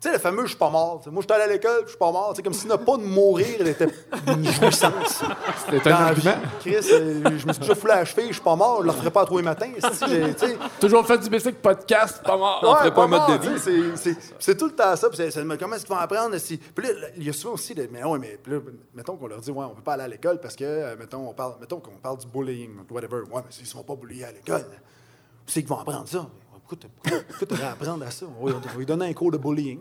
Tu 0.00 0.08
sais, 0.08 0.14
le 0.14 0.18
fameux 0.18 0.44
je 0.44 0.48
suis 0.50 0.56
pas 0.56 0.70
mort. 0.70 1.00
T'sais, 1.00 1.10
Moi, 1.10 1.22
je 1.22 1.26
suis 1.34 1.40
allé 1.42 1.50
à 1.50 1.54
l'école, 1.54 1.82
je 1.84 1.90
suis 1.90 1.98
pas 1.98 2.10
mort. 2.10 2.32
C'est 2.34 2.42
comme 2.42 2.54
si 2.54 2.66
ne 2.66 2.76
pas 2.76 2.96
de 2.96 3.02
mourir 3.02 3.66
était 3.66 3.86
une 4.28 4.44
jouissance. 4.50 5.22
Dans 5.84 5.90
un 5.90 5.92
argument. 5.92 6.36
Chris, 6.60 6.76
euh, 6.90 7.22
je 7.36 7.46
me 7.46 7.52
suis 7.52 7.60
déjà 7.60 7.74
foulé 7.74 7.92
à 7.92 7.96
la 7.96 8.04
cheville, 8.06 8.28
je 8.28 8.32
suis 8.32 8.40
pas 8.42 8.56
mort, 8.56 8.78
je 8.80 8.84
le 8.86 8.90
referai 8.92 9.10
pas 9.10 9.22
à 9.22 9.26
tous 9.26 9.36
les 9.36 9.42
matins. 9.42 9.70
Toujours 10.80 11.06
fait 11.06 11.18
du 11.18 11.28
basic 11.28 11.60
podcast, 11.60 12.22
pas 12.24 12.36
mort. 12.38 12.60
On 12.66 12.76
ferait 12.76 12.94
pas 12.94 13.04
un 13.04 13.08
mode 13.08 13.40
de 13.42 13.48
vie. 13.48 13.94
c'est- 14.38 14.54
tout 14.54 14.66
le 14.66 14.72
temps 14.74 14.96
ça. 14.96 15.08
comment 15.58 15.74
est-ce 15.76 15.84
qu'ils 15.84 15.94
vont 15.94 16.00
apprendre? 16.00 16.38
Si... 16.38 16.56
Puis 16.56 16.86
là, 16.86 17.08
il 17.18 17.24
y 17.24 17.28
a 17.28 17.32
souvent 17.34 17.54
aussi, 17.54 17.74
de, 17.74 17.86
mais 17.92 18.02
ouais, 18.02 18.18
mais 18.18 18.38
mettons 18.94 19.16
qu'on 19.16 19.26
leur 19.26 19.40
dit, 19.40 19.50
ouais, 19.50 19.66
on 19.66 19.74
peut 19.74 19.82
pas 19.82 19.92
aller 19.94 20.04
à 20.04 20.08
l'école 20.08 20.40
parce 20.40 20.56
que, 20.56 20.64
euh, 20.64 20.96
mettons, 20.98 21.28
on 21.28 21.34
parle, 21.34 21.54
mettons 21.60 21.78
qu'on 21.78 21.90
parle 22.02 22.16
du 22.18 22.26
bullying, 22.26 22.70
whatever. 22.90 23.18
Ouais, 23.30 23.42
mais 23.44 23.50
s'ils 23.50 23.66
sont 23.66 23.82
pas 23.82 23.96
bulliés 23.96 24.24
à 24.24 24.32
l'école, 24.32 24.64
c'est 25.46 25.60
qu'ils 25.60 25.68
vont 25.68 25.78
apprendre 25.78 26.08
ça. 26.08 26.26
Pourquoi 26.76 27.18
tu 27.38 27.44
devrais 27.46 27.66
apprendre 27.68 28.04
à 28.06 28.10
ça? 28.10 28.26
On 28.40 28.46
va, 28.46 28.52
on 28.54 28.58
va 28.58 28.78
lui 28.78 28.86
donner 28.86 29.06
un 29.08 29.12
cours 29.12 29.30
de 29.30 29.38
bullying. 29.38 29.78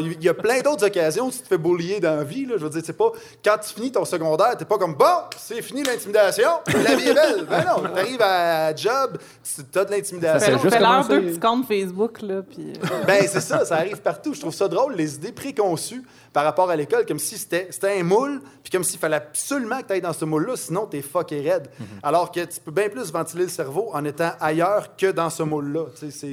Il 0.00 0.22
y 0.22 0.28
a 0.28 0.34
plein 0.34 0.60
d'autres 0.60 0.86
occasions 0.86 1.26
où 1.26 1.30
tu 1.30 1.38
te 1.38 1.48
fais 1.48 1.58
bullier 1.58 2.00
dans 2.00 2.16
la 2.16 2.24
vie. 2.24 2.46
Là. 2.46 2.54
Je 2.58 2.64
veux 2.64 2.70
dire, 2.70 2.82
c'est 2.84 2.96
pas 2.96 3.10
quand 3.44 3.56
tu 3.58 3.74
finis 3.74 3.92
ton 3.92 4.04
secondaire, 4.04 4.56
t'es 4.56 4.64
pas 4.64 4.78
comme 4.78 4.94
bon, 4.94 5.04
c'est 5.36 5.60
fini 5.62 5.82
l'intimidation, 5.82 6.48
la 6.66 6.94
vie 6.94 7.08
est 7.08 7.14
belle. 7.14 7.46
Ben 7.48 7.64
non, 7.64 7.82
t'arrives 7.94 8.22
à 8.22 8.74
job, 8.74 9.18
tu 9.72 9.78
as 9.78 9.84
de 9.84 9.90
l'intimidation. 9.90 10.58
Ça 10.58 10.70
fait 10.70 10.78
commencer. 10.78 11.08
deux 11.08 11.22
petits 11.22 11.40
comptes 11.40 11.66
Facebook, 11.66 12.22
là, 12.22 12.42
puis... 12.42 12.72
euh, 12.72 13.04
Ben, 13.06 13.24
c'est 13.28 13.40
ça, 13.40 13.64
ça 13.64 13.76
arrive 13.76 14.00
partout. 14.00 14.34
Je 14.34 14.40
trouve 14.40 14.54
ça 14.54 14.68
drôle, 14.68 14.94
les 14.94 15.14
idées 15.16 15.32
préconçues 15.32 16.02
par 16.34 16.42
rapport 16.42 16.68
à 16.68 16.74
l'école, 16.74 17.06
comme 17.06 17.20
si 17.20 17.38
c'était 17.38 17.68
c'était 17.70 18.00
un 18.00 18.02
moule, 18.02 18.42
puis 18.64 18.70
comme 18.70 18.82
s'il 18.82 18.98
fallait 18.98 19.16
absolument 19.16 19.80
que 19.80 19.86
tu 19.86 19.92
ailles 19.92 20.00
dans 20.00 20.12
ce 20.12 20.24
moule-là, 20.24 20.56
sinon 20.56 20.84
t'es 20.84 21.00
fucké 21.00 21.40
raide. 21.40 21.68
Alors 22.02 22.32
que 22.32 22.40
tu 22.40 22.60
peux 22.60 22.72
bien 22.72 22.88
plus 22.88 23.12
ventiler 23.12 23.44
le 23.44 23.48
cerveau 23.48 23.90
en 23.92 24.04
étant 24.04 24.32
ailleurs 24.40 24.96
que 24.96 25.12
dans 25.12 25.30
ce 25.30 25.44
moule-là. 25.44 25.86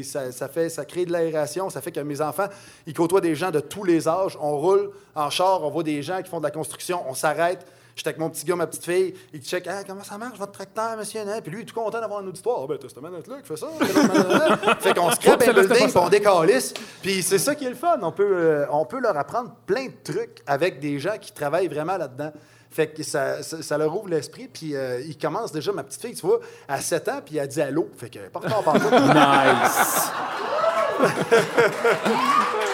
Ça, 0.03 0.31
ça, 0.31 0.47
fait, 0.47 0.69
ça 0.69 0.85
crée 0.85 1.05
de 1.05 1.11
l'aération, 1.11 1.69
ça 1.69 1.81
fait 1.81 1.91
que 1.91 1.99
mes 1.99 2.19
enfants, 2.19 2.47
ils 2.87 2.95
côtoient 2.95 3.21
des 3.21 3.35
gens 3.35 3.51
de 3.51 3.59
tous 3.59 3.83
les 3.83 4.07
âges. 4.07 4.35
On 4.41 4.57
roule 4.57 4.89
en 5.13 5.29
char, 5.29 5.63
on 5.63 5.69
voit 5.69 5.83
des 5.83 6.01
gens 6.01 6.19
qui 6.23 6.29
font 6.31 6.39
de 6.39 6.45
la 6.45 6.51
construction, 6.51 7.03
on 7.07 7.13
s'arrête. 7.13 7.63
J'étais 8.01 8.09
avec 8.09 8.19
mon 8.19 8.31
petit 8.31 8.45
gars, 8.45 8.55
ma 8.55 8.65
petite 8.65 8.83
fille, 8.83 9.13
il 9.31 9.41
check 9.43 9.67
Ah, 9.67 9.83
comment 9.85 10.03
ça 10.03 10.17
marche 10.17 10.35
votre 10.39 10.53
tracteur, 10.53 10.97
monsieur? 10.97 11.19
Hein? 11.21 11.39
Puis 11.39 11.51
lui, 11.51 11.59
il 11.59 11.61
est 11.61 11.65
tout 11.67 11.75
content 11.79 12.01
d'avoir 12.01 12.21
un 12.21 12.25
auditoire. 12.25 12.61
Ah, 12.63 12.65
ben, 12.67 12.79
t'as 12.81 12.89
cette 12.89 12.99
manette-là 12.99 13.35
qui 13.41 13.47
fait 13.47 13.57
ça. 13.57 13.67
fait 14.79 14.95
qu'on 14.97 15.11
scrape 15.11 15.43
un 15.47 15.53
building, 15.53 15.87
puis 15.87 15.97
on 15.97 16.09
décalisse. 16.09 16.73
Puis 17.03 17.21
c'est 17.21 17.37
ça 17.37 17.53
qui 17.53 17.65
est 17.65 17.69
le 17.69 17.75
fun. 17.75 17.99
On 18.01 18.11
peut, 18.11 18.25
euh, 18.27 18.65
on 18.71 18.85
peut 18.85 18.99
leur 18.99 19.15
apprendre 19.15 19.51
plein 19.67 19.85
de 19.85 19.93
trucs 20.03 20.41
avec 20.47 20.79
des 20.79 20.97
gens 20.97 21.19
qui 21.21 21.31
travaillent 21.31 21.67
vraiment 21.67 21.95
là-dedans. 21.95 22.31
Fait 22.71 22.87
que 22.87 23.03
ça, 23.03 23.43
ça, 23.43 23.61
ça 23.61 23.77
leur 23.77 23.95
ouvre 23.95 24.09
l'esprit. 24.09 24.47
Puis 24.51 24.75
euh, 24.75 24.99
ils 25.01 25.15
commencent 25.15 25.51
déjà, 25.51 25.71
ma 25.71 25.83
petite 25.83 26.01
fille, 26.01 26.15
tu 26.15 26.25
vois, 26.25 26.39
à 26.67 26.81
7 26.81 27.07
ans, 27.07 27.21
puis 27.23 27.37
elle 27.37 27.49
dit 27.49 27.61
allô. 27.61 27.87
Fait 27.97 28.09
que, 28.09 28.17
pas 28.29 28.39
en 28.39 28.63
partout. 28.63 28.89
Nice. 28.89 30.09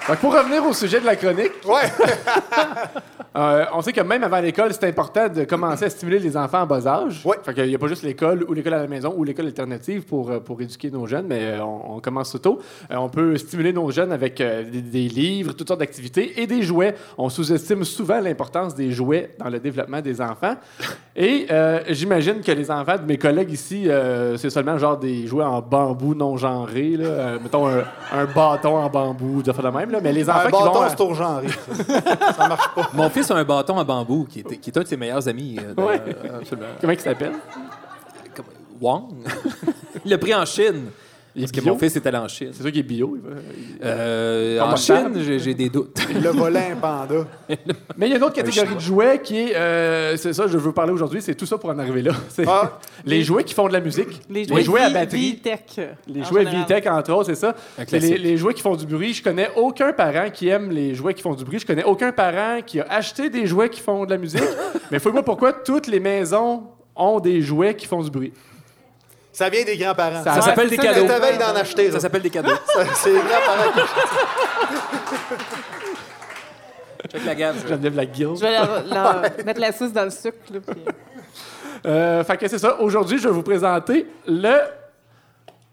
Fait 0.00 0.16
que 0.16 0.20
pour 0.20 0.34
revenir 0.34 0.66
au 0.66 0.72
sujet 0.72 1.00
de 1.00 1.06
la 1.06 1.14
chronique, 1.14 1.52
Ouais. 1.64 1.92
euh, 3.36 3.64
on 3.74 3.82
sait 3.82 3.92
que 3.92 4.00
même 4.00 4.22
avant 4.22 4.40
l'école, 4.40 4.72
c'est 4.72 4.84
important 4.86 5.28
de 5.28 5.44
commencer 5.44 5.86
à 5.86 5.90
stimuler 5.90 6.18
les 6.18 6.36
enfants 6.36 6.60
en 6.62 6.66
bas 6.66 6.86
âge. 6.86 7.22
Ouais. 7.24 7.36
Fait 7.42 7.52
qu'il 7.54 7.66
n'y 7.66 7.74
a 7.74 7.78
pas 7.78 7.88
juste 7.88 8.02
l'école 8.02 8.44
ou 8.48 8.52
l'école 8.52 8.74
à 8.74 8.78
la 8.78 8.86
maison 8.86 9.12
ou 9.16 9.24
l'école 9.24 9.46
alternative 9.46 10.02
pour, 10.02 10.30
euh, 10.30 10.38
pour 10.40 10.60
éduquer 10.60 10.90
nos 10.90 11.06
jeunes, 11.06 11.26
mais 11.26 11.40
euh, 11.42 11.62
on, 11.64 11.96
on 11.96 12.00
commence 12.00 12.36
tôt. 12.40 12.58
Euh, 12.90 12.96
on 12.96 13.08
peut 13.08 13.36
stimuler 13.36 13.72
nos 13.72 13.90
jeunes 13.90 14.12
avec 14.12 14.40
euh, 14.40 14.62
des, 14.64 14.82
des 14.82 15.08
livres, 15.08 15.52
toutes 15.52 15.68
sortes 15.68 15.80
d'activités 15.80 16.40
et 16.40 16.46
des 16.46 16.62
jouets. 16.62 16.94
On 17.18 17.28
sous-estime 17.28 17.84
souvent 17.84 18.20
l'importance 18.20 18.74
des 18.74 18.92
jouets 18.92 19.30
dans 19.38 19.48
le 19.48 19.58
développement 19.58 20.00
des 20.00 20.20
enfants. 20.20 20.54
Et 21.16 21.46
euh, 21.50 21.80
j'imagine 21.88 22.40
que 22.40 22.52
les 22.52 22.70
enfants 22.70 22.96
de 22.96 23.04
mes 23.06 23.18
collègues 23.18 23.50
ici, 23.52 23.88
euh, 23.88 24.36
c'est 24.36 24.50
seulement 24.50 24.78
genre 24.78 24.96
des 24.96 25.26
jouets 25.26 25.44
en 25.44 25.60
bambou 25.60 26.14
non 26.14 26.36
genrés, 26.36 26.96
là. 26.96 27.04
Euh, 27.06 27.38
mettons 27.42 27.68
un, 27.68 27.84
un 28.12 28.24
bâton 28.26 28.76
en 28.76 28.88
bambou, 28.88 29.42
de 29.42 29.52
faire 29.52 29.64
de 29.72 29.76
même. 29.76 29.90
Là. 29.90 29.98
Mais 30.02 30.12
les 30.12 30.28
enfants 30.28 30.40
Un 30.46 30.50
qui 30.50 30.52
vont... 30.52 30.64
bâton, 30.66 30.80
à- 30.82 30.88
c'est 30.90 31.00
au 31.00 31.14
genré. 31.14 31.46
Ça 32.36 32.48
marche 32.48 32.68
pas. 32.74 32.90
Mon 32.94 33.08
fils 33.10 33.23
a 33.30 33.34
un 33.38 33.44
bâton 33.44 33.78
en 33.78 33.84
bambou 33.84 34.26
qui 34.28 34.40
est, 34.40 34.60
qui 34.60 34.70
est 34.70 34.76
un 34.78 34.82
de 34.82 34.86
ses 34.86 34.96
meilleurs 34.96 35.26
amis. 35.28 35.58
euh, 35.58 35.74
Ouais. 35.82 36.00
euh, 36.24 36.38
absolument. 36.40 36.68
Comment 36.80 36.92
il 36.92 37.00
s'appelle? 37.00 37.32
Wang. 38.80 39.12
Il 40.04 40.10
l'a 40.10 40.18
pris 40.18 40.34
en 40.34 40.44
Chine. 40.44 40.86
Parce 41.36 41.52
que 41.52 41.60
bio? 41.60 41.72
mon 41.72 41.78
fils 41.78 41.96
est 41.96 42.06
allé 42.06 42.18
en 42.18 42.28
Chine. 42.28 42.50
C'est 42.52 42.62
sûr 42.62 42.70
qu'il 42.70 42.80
est 42.80 42.84
bio. 42.84 43.16
Euh, 43.82 44.60
en. 44.60 44.76
Chine, 44.76 45.10
j'ai 45.16 45.38
j'ai 45.38 45.54
des 45.54 45.68
doutes. 45.68 45.98
Le 46.14 46.28
un 46.30 46.76
panda. 46.76 47.26
Mais 47.96 48.06
il 48.06 48.10
y 48.10 48.12
a 48.12 48.16
une 48.16 48.22
autre 48.22 48.34
catégorie 48.34 48.74
de 48.74 48.80
jouets 48.80 49.20
qui 49.22 49.38
est, 49.38 49.56
euh, 49.56 50.16
c'est 50.16 50.32
ça, 50.32 50.46
je 50.46 50.56
veux 50.58 50.72
parler 50.72 50.92
aujourd'hui, 50.92 51.20
c'est 51.22 51.34
tout 51.34 51.46
ça 51.46 51.58
pour 51.58 51.70
en 51.70 51.78
arriver 51.78 52.02
là. 52.02 52.12
C'est 52.28 52.44
Ah. 52.48 52.78
les 53.04 53.22
jouets 53.22 53.44
qui 53.44 53.54
font 53.54 53.66
de 53.68 53.72
la 53.72 53.80
musique, 53.80 54.20
Les 54.30 54.44
les 54.44 54.62
jouets 54.62 54.80
à 54.82 54.90
batterie, 54.90 55.32
VTech. 55.44 55.80
les 56.06 56.22
jouets. 56.24 56.44
VTech 56.44 56.86
entre 56.86 57.12
autres, 57.12 57.26
c'est 57.26 57.34
ça. 57.34 57.54
Les, 57.90 58.18
les 58.18 58.36
jouets 58.36 58.54
qui 58.54 58.62
font 58.62 58.76
du 58.76 58.86
bruit. 58.86 59.12
Je 59.14 59.22
connais 59.22 59.48
aucun 59.56 59.92
parent 59.92 60.30
qui 60.32 60.48
aime 60.48 60.70
les 60.70 60.94
jouets 60.94 61.14
qui 61.14 61.22
font 61.22 61.34
du 61.34 61.44
bruit. 61.44 61.58
Je 61.58 61.66
connais 61.66 61.84
aucun 61.84 62.12
parent 62.12 62.60
qui 62.64 62.80
a 62.80 62.86
acheté 62.90 63.30
des 63.30 63.46
jouets 63.46 63.68
qui 63.70 63.80
font 63.80 64.04
de 64.04 64.10
la 64.10 64.18
musique. 64.18 64.40
Mais 64.90 64.98
fouille-moi 64.98 65.22
pourquoi 65.24 65.52
toutes 65.52 65.86
les 65.86 66.00
maisons 66.00 66.64
ont 66.96 67.18
des 67.20 67.40
jouets 67.40 67.74
qui 67.74 67.86
font 67.86 68.02
du 68.02 68.10
bruit. 68.10 68.32
Ça 69.34 69.48
vient 69.50 69.64
des 69.64 69.76
grands-parents. 69.76 70.22
Ça 70.24 70.34
Ça 70.36 70.42
s'appelle 70.42 70.70
des 70.70 70.78
cadeaux. 70.78 71.00
C'est 71.02 71.06
ta 71.08 71.18
veille 71.18 71.38
d'en 71.38 71.54
acheter. 71.56 71.90
Ça 71.90 71.98
s'appelle 72.00 72.22
des 72.22 72.30
cadeaux. 72.30 72.54
C'est 72.94 73.12
les 73.12 73.18
grands-parents 73.18 73.72
qui 77.02 77.08
Check 77.08 77.24
la 77.26 77.34
gamme. 77.34 77.56
Geneviève 77.68 77.96
la 77.96 78.06
guilde. 78.06 78.36
Je 78.36 78.40
vais 78.40 78.52
leur- 78.52 78.84
leur 78.86 79.22
mettre 79.44 79.60
la 79.60 79.72
sauce 79.72 79.92
dans 79.92 80.04
le 80.04 80.10
sucre. 80.10 80.38
Là, 80.52 80.60
puis- 80.66 80.84
Euh, 81.86 82.24
fait 82.24 82.36
que 82.38 82.48
c'est 82.48 82.58
ça. 82.58 82.80
Aujourd'hui, 82.80 83.18
je 83.18 83.28
vais 83.28 83.34
vous 83.34 83.42
présenter 83.42 84.06
le 84.26 84.54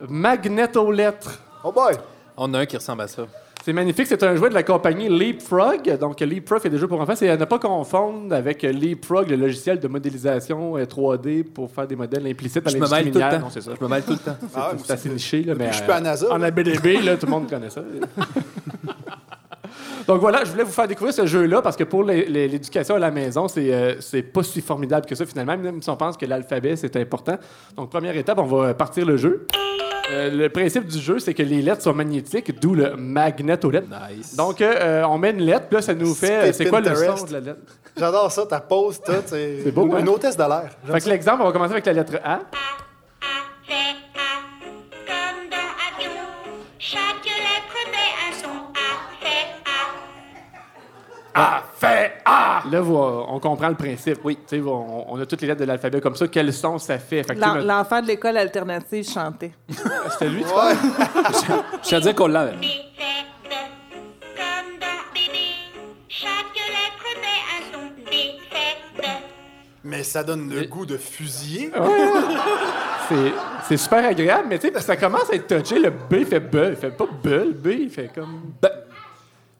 magnétolettre. 0.09 1.39
Oh 1.63 1.71
boy! 1.71 1.93
On 2.35 2.53
a 2.53 2.59
un 2.59 2.65
qui 2.65 2.75
ressemble 2.75 3.03
à 3.03 3.07
ça. 3.07 3.23
C'est 3.63 3.73
magnifique. 3.73 4.07
C'est 4.07 4.23
un 4.23 4.35
jouet 4.35 4.49
de 4.49 4.53
la 4.55 4.63
compagnie 4.63 5.07
Leapfrog. 5.07 5.97
Donc, 5.99 6.19
Leapfrog 6.19 6.61
fait 6.61 6.69
des 6.69 6.77
jeux 6.79 6.87
pour 6.87 6.99
enfants. 6.99 7.15
C'est 7.15 7.29
à 7.29 7.37
ne 7.37 7.45
pas 7.45 7.59
confondre 7.59 8.33
avec 8.33 8.63
Leapfrog, 8.63 9.29
le 9.29 9.35
logiciel 9.35 9.79
de 9.79 9.87
modélisation 9.87 10.77
euh, 10.77 10.85
3D 10.85 11.43
pour 11.43 11.69
faire 11.71 11.85
des 11.85 11.95
modèles 11.95 12.25
implicites 12.25 12.63
dans 12.63 12.71
Je 12.71 12.77
me 12.77 12.81
l'industrie 12.81 13.03
mêle 13.03 13.11
tout 13.13 13.19
le 13.19 13.23
minière. 13.25 13.39
temps. 13.39 13.45
Non, 13.45 13.51
c'est 13.51 13.61
ça. 13.61 13.71
Je 13.79 13.83
me 13.83 13.89
mêle 13.89 14.03
tout 14.03 14.11
le 14.13 14.17
temps. 14.17 14.37
Ah 14.55 14.71
ouais, 14.71 14.79
C'est 14.83 14.93
assez 14.93 15.09
niché, 15.09 15.43
là, 15.43 15.53
mais... 15.55 15.71
je 15.71 15.77
suis 15.83 15.91
à 15.91 15.99
NASA, 16.01 16.33
En. 16.33 16.41
ABDB, 16.41 17.03
là, 17.03 17.17
tout 17.17 17.27
le 17.27 17.31
monde 17.31 17.49
connaît 17.49 17.69
ça. 17.69 17.81
Donc 20.07 20.19
voilà, 20.21 20.43
je 20.43 20.51
voulais 20.51 20.63
vous 20.63 20.71
faire 20.71 20.87
découvrir 20.87 21.13
ce 21.13 21.25
jeu-là 21.25 21.61
parce 21.61 21.75
que 21.75 21.83
pour 21.83 22.03
l'éducation 22.03 22.95
à 22.95 22.99
la 22.99 23.11
maison, 23.11 23.47
c'est 23.47 23.73
euh, 23.73 23.95
c'est 23.99 24.21
pas 24.23 24.43
si 24.43 24.61
formidable 24.61 25.05
que 25.05 25.15
ça 25.15 25.25
finalement, 25.25 25.57
même 25.57 25.81
si 25.81 25.89
on 25.89 25.95
pense 25.97 26.17
que 26.17 26.25
l'alphabet 26.25 26.75
c'est 26.75 26.95
important. 26.97 27.37
Donc 27.75 27.89
première 27.89 28.15
étape, 28.15 28.37
on 28.39 28.43
va 28.45 28.73
partir 28.73 29.05
le 29.05 29.17
jeu. 29.17 29.47
Euh, 30.11 30.29
le 30.29 30.49
principe 30.49 30.87
du 30.87 30.99
jeu, 30.99 31.19
c'est 31.19 31.33
que 31.33 31.43
les 31.43 31.61
lettres 31.61 31.83
sont 31.83 31.93
magnétiques, 31.93 32.59
d'où 32.59 32.73
le 32.75 32.95
magnétolettre. 32.97 33.87
Nice. 33.87 34.35
Donc 34.35 34.59
euh, 34.59 35.03
on 35.03 35.17
met 35.17 35.31
une 35.31 35.41
lettre, 35.43 35.67
puis 35.67 35.75
là 35.77 35.81
ça 35.81 35.93
nous 35.93 36.13
fait. 36.13 36.49
euh, 36.49 36.51
C'est 36.53 36.65
quoi 36.65 36.81
le 36.81 36.93
son 36.93 37.25
de 37.25 37.33
la 37.33 37.39
lettre? 37.39 37.59
J'adore 37.97 38.31
ça, 38.31 38.45
ta 38.45 38.59
pause, 38.59 38.99
tout. 39.05 39.11
C'est 39.25 39.59
C'est 39.63 39.71
beau, 39.71 39.85
Une, 39.85 39.95
hein? 39.95 39.99
une 39.99 40.09
hôtesse 40.09 40.35
de 40.35 40.43
l'air. 40.43 40.69
Fait 40.85 40.99
que 41.01 41.09
l'exemple, 41.09 41.41
on 41.41 41.45
va 41.45 41.51
commencer 41.51 41.73
avec 41.73 41.85
la 41.85 41.93
lettre 41.93 42.13
A, 42.25 42.39
A. 51.33 51.57
A 51.57 51.63
fait 51.77 52.13
A. 52.25 52.63
Là, 52.69 52.81
vous, 52.81 52.95
on 52.95 53.39
comprend 53.39 53.69
le 53.69 53.75
principe. 53.75 54.19
Oui. 54.23 54.37
Tu 54.47 54.57
sais, 54.57 54.61
on, 54.61 55.13
on 55.13 55.19
a 55.19 55.25
toutes 55.25 55.41
les 55.41 55.47
lettres 55.47 55.61
de 55.61 55.65
l'alphabet 55.65 56.01
comme 56.01 56.15
ça. 56.15 56.27
Quel 56.27 56.51
son 56.53 56.77
ça 56.77 56.99
fait? 56.99 57.25
L'enfant 57.35 58.01
de 58.01 58.07
l'école 58.07 58.37
alternative 58.37 59.07
chantait. 59.09 59.51
C'était 60.11 60.29
lui, 60.29 60.43
tu 60.43 60.49
Ouais. 60.53 60.75
Je 61.89 61.95
à 61.95 61.99
dire 61.99 62.15
qu'on 62.15 62.27
l'a. 62.27 62.47
B 62.47 62.61
fait 62.61 63.25
B, 63.43 63.53
comme 64.35 64.79
dans 64.79 65.13
bébé. 65.13 65.45
Chaque 66.09 66.29
lettre 66.55 67.03
fait 67.21 67.41
un 67.49 67.77
son. 67.77 67.87
B 68.03 68.09
fait 68.49 69.01
B. 69.01 69.05
Mais 69.83 70.03
ça 70.03 70.23
donne 70.23 70.49
le 70.49 70.65
goût 70.65 70.85
de 70.85 70.97
fusiller. 70.97 71.71
C'est, 73.09 73.33
c'est 73.67 73.77
super 73.77 74.05
agréable, 74.05 74.45
mais 74.49 74.59
tu 74.59 74.69
sais, 74.71 74.79
ça 74.79 74.95
commence 74.95 75.29
à 75.31 75.35
être 75.35 75.47
touché. 75.47 75.79
Le 75.79 75.89
B 75.89 76.13
il 76.19 76.25
fait 76.25 76.39
B, 76.39 76.55
il 76.69 76.75
fait 76.75 76.91
pas 76.91 77.05
B, 77.05 77.27
le 77.27 77.51
B, 77.53 77.67
il 77.81 77.89
fait 77.89 78.09
comme 78.13 78.41
B. 78.61 78.65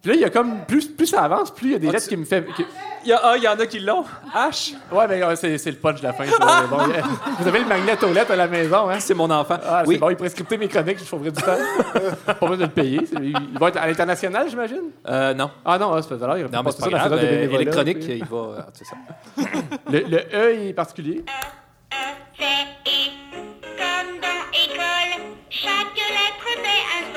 Puis 0.01 0.09
là, 0.09 0.15
il 0.15 0.21
y 0.21 0.25
a 0.25 0.31
comme, 0.31 0.65
plus, 0.67 0.87
plus 0.87 1.05
ça 1.05 1.21
avance, 1.21 1.51
plus 1.53 1.67
il 1.69 1.71
y 1.73 1.75
a 1.75 1.79
des 1.79 1.91
lettres 1.91 2.07
qui 2.07 2.17
me 2.17 2.25
fait. 2.25 2.43
qui- 2.55 2.65
Il 3.03 3.09
y, 3.09 3.13
a, 3.13 3.19
ah, 3.23 3.33
il 3.37 3.43
y 3.43 3.47
en 3.47 3.59
a 3.59 3.65
qui 3.67 3.79
l'ont. 3.79 4.03
H? 4.35 4.73
Ouais, 4.91 5.07
mais 5.07 5.21
euh, 5.21 5.35
c'est, 5.35 5.57
c'est 5.59 5.69
le 5.69 5.77
punch 5.77 5.99
de 6.01 6.07
la 6.07 6.13
fin. 6.13 6.25
ça. 6.25 6.63
Bon, 6.69 6.77
il 6.87 6.95
y 6.95 6.97
a- 6.97 7.03
vous 7.39 7.47
avez 7.47 7.59
le 7.59 7.65
magnet 7.65 8.03
aux 8.03 8.11
lettres 8.11 8.31
à 8.31 8.35
la 8.35 8.47
maison, 8.47 8.89
hein? 8.89 8.99
C'est 8.99 9.13
mon 9.13 9.29
enfant. 9.29 9.57
Ah, 9.63 9.83
oui. 9.85 9.95
c'est 9.95 9.99
bon, 9.99 10.09
il 10.09 10.15
prescriptait 10.15 10.57
mes 10.57 10.67
chroniques, 10.67 10.97
je 10.99 11.05
trouverai 11.05 11.29
du 11.31 11.39
temps. 11.41 11.53
pas 12.25 12.33
besoin 12.33 12.57
de 12.57 12.63
le 12.63 12.69
payer. 12.69 13.01
C'est- 13.05 13.15
Il 13.21 13.35
il 13.53 13.59
va 13.59 13.67
être 13.67 13.77
à 13.77 13.85
l'international, 13.85 14.49
j'imagine? 14.49 14.89
Euh, 15.07 15.33
non. 15.35 15.51
Ah 15.63 15.77
non, 15.77 15.93
ah, 15.93 16.01
c'est 16.01 16.17
pas 16.17 16.23
alors, 16.25 16.37
il 16.37 16.45
Non, 16.45 16.63
mais 16.63 16.71
c'est 16.71 16.77
pas 16.79 16.83
ça 16.85 16.89
dans 16.89 16.97
grave. 16.97 17.11
la 17.11 17.17
saison 17.17 17.21
de 17.21 17.27
euh, 17.27 17.35
bénévolat, 17.37 17.61
électronique, 17.61 17.99
puis- 17.99 18.17
il 18.17 18.25
va. 18.25 18.47
ah, 18.59 18.65
c'est 18.73 18.85
ça. 18.85 18.95
Le, 19.91 19.99
le 19.99 20.17
E 20.33 20.67
est 20.69 20.73
particulier. 20.73 21.23
E 22.39 22.43
E, 22.43 23.11
comme 23.77 24.19
dans 24.19 24.49
école. 24.51 25.23
Chaque 25.49 25.95
lettre 25.95 26.47
fait 26.63 26.83
un 26.97 27.10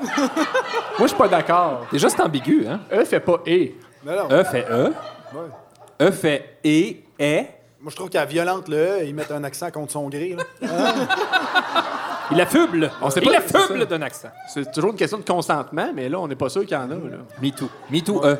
Moi, 0.00 1.00
je 1.00 1.06
suis 1.08 1.16
pas 1.16 1.28
d'accord. 1.28 1.86
Déjà, 1.92 2.08
c'est 2.08 2.20
ambigu, 2.20 2.66
hein? 2.66 2.80
E 2.92 3.04
fait 3.04 3.20
pas 3.20 3.40
E. 3.46 3.70
Non, 4.04 4.12
non. 4.16 4.28
E 4.30 4.44
fait 4.44 4.66
E. 4.70 4.92
Ouais. 5.34 6.06
E 6.06 6.10
fait 6.10 6.58
E, 6.64 6.94
E. 7.20 7.42
Moi, 7.80 7.90
je 7.90 7.96
trouve 7.96 8.08
qu'à 8.08 8.24
violente 8.24 8.68
le 8.68 8.76
E, 8.76 9.04
ils 9.04 9.14
mettent 9.14 9.30
un 9.32 9.44
accent 9.44 9.70
contre 9.70 9.92
son 9.92 10.08
gré. 10.08 10.36
là. 10.36 10.68
Il 12.30 12.40
affuble. 12.40 12.90
On 13.02 13.10
sait 13.10 13.20
Il 13.22 13.30
pas, 13.30 13.40
c'est 13.46 13.56
affuble 13.56 13.84
d'un 13.86 14.00
accent. 14.02 14.28
C'est 14.48 14.72
toujours 14.72 14.90
une 14.92 14.96
question 14.96 15.18
de 15.18 15.24
consentement, 15.24 15.90
mais 15.94 16.08
là, 16.08 16.18
on 16.18 16.26
n'est 16.26 16.34
pas 16.36 16.48
sûr 16.48 16.62
qu'il 16.62 16.72
y 16.72 16.76
en 16.76 16.90
a. 16.90 16.94
là. 16.94 17.18
Me 17.42 17.50
too. 17.50 17.68
Me 17.90 18.00
too, 18.00 18.20
E. 18.24 18.38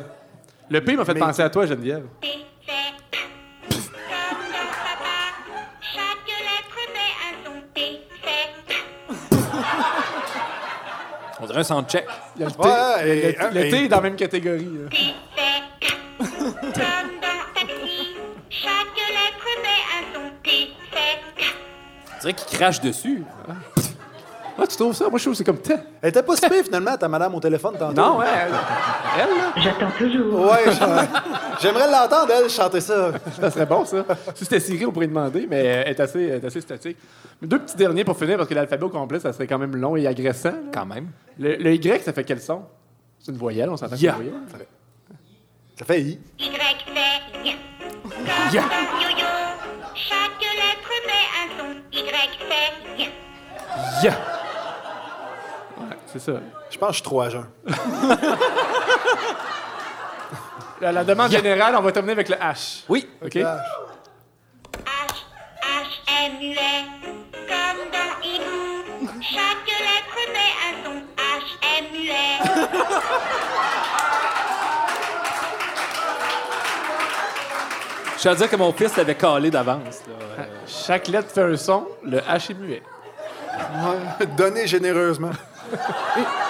Le 0.69 0.81
P 0.83 0.95
m'a 0.95 1.05
fait 1.05 1.13
penser 1.13 1.43
à 1.43 1.49
toi, 1.51 1.65
Geneviève. 1.67 2.05
Un 11.57 11.63
soundcheck. 11.63 12.05
Il 12.35 12.41
y 12.41 12.45
a 12.45 12.47
le 12.47 12.53
T. 12.53 12.59
Ouais, 12.67 13.09
et- 13.09 13.31
le, 13.37 13.49
le 13.59 13.65
et- 13.65 13.69
T 13.69 13.83
est 13.85 13.87
dans 13.87 13.97
la 13.97 14.01
même 14.03 14.15
catégorie. 14.15 14.65
là. 14.91 14.97
On 22.13 22.19
dirait 22.21 22.33
qu'il 22.33 22.57
crache 22.57 22.81
dessus. 22.81 23.23
Ah, 24.57 24.63
tu 24.67 24.77
trouves 24.77 24.95
ça? 24.95 25.09
Moi, 25.09 25.19
je 25.19 25.23
trouve 25.23 25.33
que 25.33 25.37
c'est 25.37 25.43
comme 25.43 25.57
T. 25.57 25.75
Elle 26.01 26.09
était 26.09 26.23
pas 26.23 26.35
si 26.37 26.45
finalement, 26.63 26.95
ta 26.95 27.09
madame 27.09 27.35
au 27.35 27.39
téléphone 27.41 27.75
tantôt. 27.77 27.93
Non, 27.93 28.17
ouais. 28.19 28.25
Elle, 28.29 28.53
elle, 29.19 29.37
là, 29.37 29.51
J'attends 29.57 29.91
toujours. 29.97 30.49
Ouais, 30.49 30.63
je- 30.65 31.24
j'aimerais 31.65 31.91
l'entendre, 31.91 32.31
elle, 32.31 32.49
chanter 32.49 32.81
ça. 32.81 33.11
ça 33.39 33.51
serait 33.51 33.65
bon, 33.65 33.85
ça. 33.85 34.05
Si 34.35 34.43
c'était 34.45 34.59
Siri, 34.59 34.85
on 34.85 34.91
pourrait 34.91 35.07
demander, 35.07 35.47
mais 35.49 35.57
elle 35.63 35.87
est 35.89 35.99
assez, 35.99 36.23
elle 36.23 36.43
est 36.43 36.45
assez 36.45 36.61
statique. 36.61 36.97
Mais 37.41 37.47
deux 37.47 37.59
petits 37.59 37.75
derniers 37.75 38.03
pour 38.05 38.17
finir, 38.17 38.37
parce 38.37 38.47
que 38.49 38.53
l'alphabet 38.53 38.83
au 38.85 38.89
complet, 38.89 39.19
ça 39.19 39.33
serait 39.33 39.47
quand 39.47 39.57
même 39.59 39.75
long 39.75 39.95
et 39.95 40.07
agressant. 40.07 40.51
là. 40.51 40.57
Quand 40.73 40.85
même. 40.85 41.09
Le, 41.39 41.55
le 41.55 41.73
Y, 41.75 42.01
ça 42.03 42.13
fait 42.13 42.23
quel 42.23 42.39
son? 42.41 42.61
C'est 43.19 43.31
une 43.31 43.37
voyelle, 43.37 43.69
on 43.69 43.77
s'entend 43.77 43.91
que 43.93 43.97
c'est 43.97 44.05
Ya. 44.05 44.11
une 44.17 44.23
voyelle? 44.23 44.67
Ça 45.77 45.83
fait 45.85 46.01
I. 46.01 46.19
Y 46.39 46.43
fait 46.43 46.51
Y. 47.43 47.57
Yo-yo. 48.53 48.63
Chaque 49.93 50.39
lettre 50.39 50.87
fait 50.87 51.27
un 51.41 51.47
son. 51.57 51.69
Y 51.91 51.97
fait 52.05 53.01
Y. 53.03 53.09
Ya. 54.03 54.11
Ouais, 55.77 55.97
c'est 56.07 56.19
ça. 56.19 56.33
Je 56.69 56.77
pense 56.77 56.87
que 56.89 56.93
je 56.93 56.99
suis 56.99 57.03
trop 57.03 57.21
à 57.21 57.29
jeun. 57.29 57.45
La, 60.81 60.91
la 60.91 61.03
demande 61.03 61.31
générale, 61.31 61.75
on 61.77 61.81
va 61.81 61.91
terminer 61.91 62.13
avec 62.13 62.29
le 62.29 62.35
H. 62.35 62.83
Oui. 62.89 63.07
OK? 63.23 63.31
H, 63.31 63.43
H, 63.43 63.55
M, 66.25 66.33
U, 66.41 66.51
S. 66.51 66.59
Comme 67.47 67.81
dans 67.91 68.13
hibou. 68.27 69.21
Chaque 69.21 69.65
lettre 69.67 70.15
fait 70.33 70.51
un 70.65 70.73
son. 70.83 70.97
H, 71.17 71.45
M, 71.79 71.85
U, 71.93 72.09
S. 72.09 72.69
Je 78.23 78.29
à 78.29 78.35
dire 78.35 78.49
que 78.49 78.55
mon 78.55 78.73
fils 78.73 78.95
l'avait 78.97 79.15
calé 79.15 79.51
d'avance. 79.51 80.01
là. 80.07 80.13
Euh, 80.39 80.43
Chaque 80.67 81.07
lettre 81.09 81.29
fait 81.29 81.43
un 81.43 81.55
son, 81.57 81.87
le 82.03 82.17
H 82.19 82.51
est 82.51 82.53
muet. 82.55 82.81
Ouais, 83.57 84.25
Donnez 84.35 84.65
généreusement. 84.67 85.29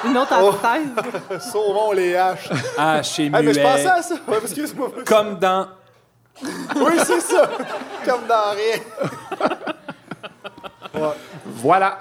Une 0.05 0.17
autre 0.17 0.33
Oh. 0.41 0.49
antithèse. 0.49 1.41
Sauvons 1.51 1.91
les 1.91 2.15
haches. 2.15 2.49
Ah, 2.77 3.01
chez 3.03 3.23
Hey, 3.25 3.29
mais 3.31 3.41
Muet. 3.43 3.53
je 3.53 3.61
pensais 3.61 3.87
à 3.87 4.01
ça. 4.01 4.15
Ouais, 4.27 4.37
excuse-moi. 4.41 4.89
Comme 5.05 5.37
dans. 5.39 5.67
Oui, 6.75 6.93
c'est 7.05 7.21
ça. 7.21 7.49
Comme 8.05 8.25
dans 8.27 8.51
rien. 8.55 8.79
Voilà. 11.45 11.97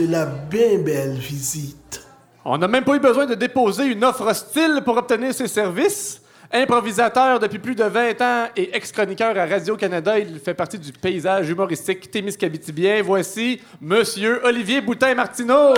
De 0.00 0.10
la 0.10 0.24
bien 0.24 0.78
belle 0.78 1.18
visite. 1.18 2.06
On 2.42 2.56
n'a 2.56 2.68
même 2.68 2.84
pas 2.84 2.94
eu 2.94 3.00
besoin 3.00 3.26
de 3.26 3.34
déposer 3.34 3.84
une 3.84 4.02
offre 4.02 4.26
hostile 4.26 4.80
pour 4.82 4.96
obtenir 4.96 5.34
ses 5.34 5.46
services. 5.46 6.22
Improvisateur 6.50 7.38
depuis 7.38 7.58
plus 7.58 7.74
de 7.74 7.84
20 7.84 8.20
ans 8.22 8.48
et 8.56 8.74
ex-chroniqueur 8.74 9.36
à 9.36 9.44
Radio-Canada, 9.44 10.18
il 10.18 10.38
fait 10.38 10.54
partie 10.54 10.78
du 10.78 10.90
paysage 10.90 11.50
humoristique 11.50 12.10
témiscabitibien. 12.10 13.02
Voici 13.02 13.60
Monsieur 13.78 14.40
Olivier 14.42 14.80
Boutin-Martineau. 14.80 15.74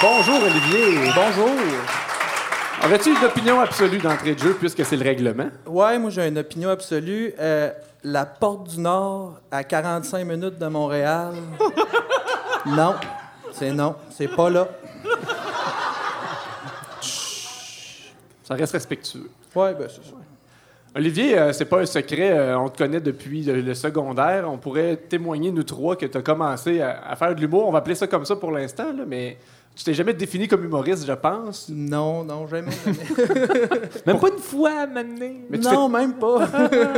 Bonjour 0.00 0.40
Olivier. 0.42 1.12
Bonjour. 1.14 2.03
Aurais-tu 2.84 3.16
une 3.16 3.24
opinion 3.24 3.60
absolue 3.60 3.96
d'entrée 3.96 4.34
de 4.34 4.40
jeu 4.40 4.54
puisque 4.60 4.84
c'est 4.84 4.96
le 4.96 5.04
règlement? 5.04 5.48
Ouais, 5.66 5.98
moi 5.98 6.10
j'ai 6.10 6.28
une 6.28 6.36
opinion 6.36 6.68
absolue. 6.68 7.32
Euh, 7.40 7.70
la 8.02 8.26
Porte 8.26 8.68
du 8.68 8.80
Nord, 8.80 9.40
à 9.50 9.64
45 9.64 10.22
minutes 10.26 10.58
de 10.58 10.66
Montréal. 10.66 11.32
non, 12.66 12.94
c'est 13.52 13.72
non, 13.72 13.94
c'est 14.10 14.28
pas 14.28 14.50
là. 14.50 14.68
Ça 18.42 18.54
reste 18.54 18.74
respectueux. 18.74 19.30
Ouais, 19.54 19.72
ben 19.72 19.86
c'est 19.88 20.04
ça. 20.04 20.16
Olivier, 20.94 21.38
euh, 21.38 21.52
c'est 21.54 21.64
pas 21.64 21.80
un 21.80 21.86
secret, 21.86 22.32
euh, 22.32 22.58
on 22.58 22.68
te 22.68 22.76
connaît 22.76 23.00
depuis 23.00 23.42
le, 23.44 23.62
le 23.62 23.74
secondaire. 23.74 24.44
On 24.48 24.58
pourrait 24.58 24.96
témoigner, 24.96 25.50
nous 25.50 25.64
trois, 25.64 25.96
que 25.96 26.04
tu 26.04 26.18
as 26.18 26.22
commencé 26.22 26.82
à, 26.82 27.02
à 27.08 27.16
faire 27.16 27.34
de 27.34 27.40
l'humour. 27.40 27.66
On 27.66 27.72
va 27.72 27.78
appeler 27.78 27.94
ça 27.94 28.06
comme 28.06 28.26
ça 28.26 28.36
pour 28.36 28.52
l'instant, 28.52 28.92
mais 29.06 29.38
tu 29.74 29.84
t'es 29.84 29.94
jamais 29.94 30.14
défini 30.14 30.46
comme 30.46 30.64
humoriste, 30.64 31.06
je 31.06 31.12
pense? 31.12 31.68
Non, 31.68 32.22
non, 32.24 32.46
jamais. 32.46 32.70
jamais. 32.84 32.98
Même 34.06 34.20
pas 34.20 34.28
une 34.28 34.38
fois, 34.38 34.86
tu 34.86 35.58
non, 35.58 35.88
même 35.88 36.14
pas. 36.14 36.48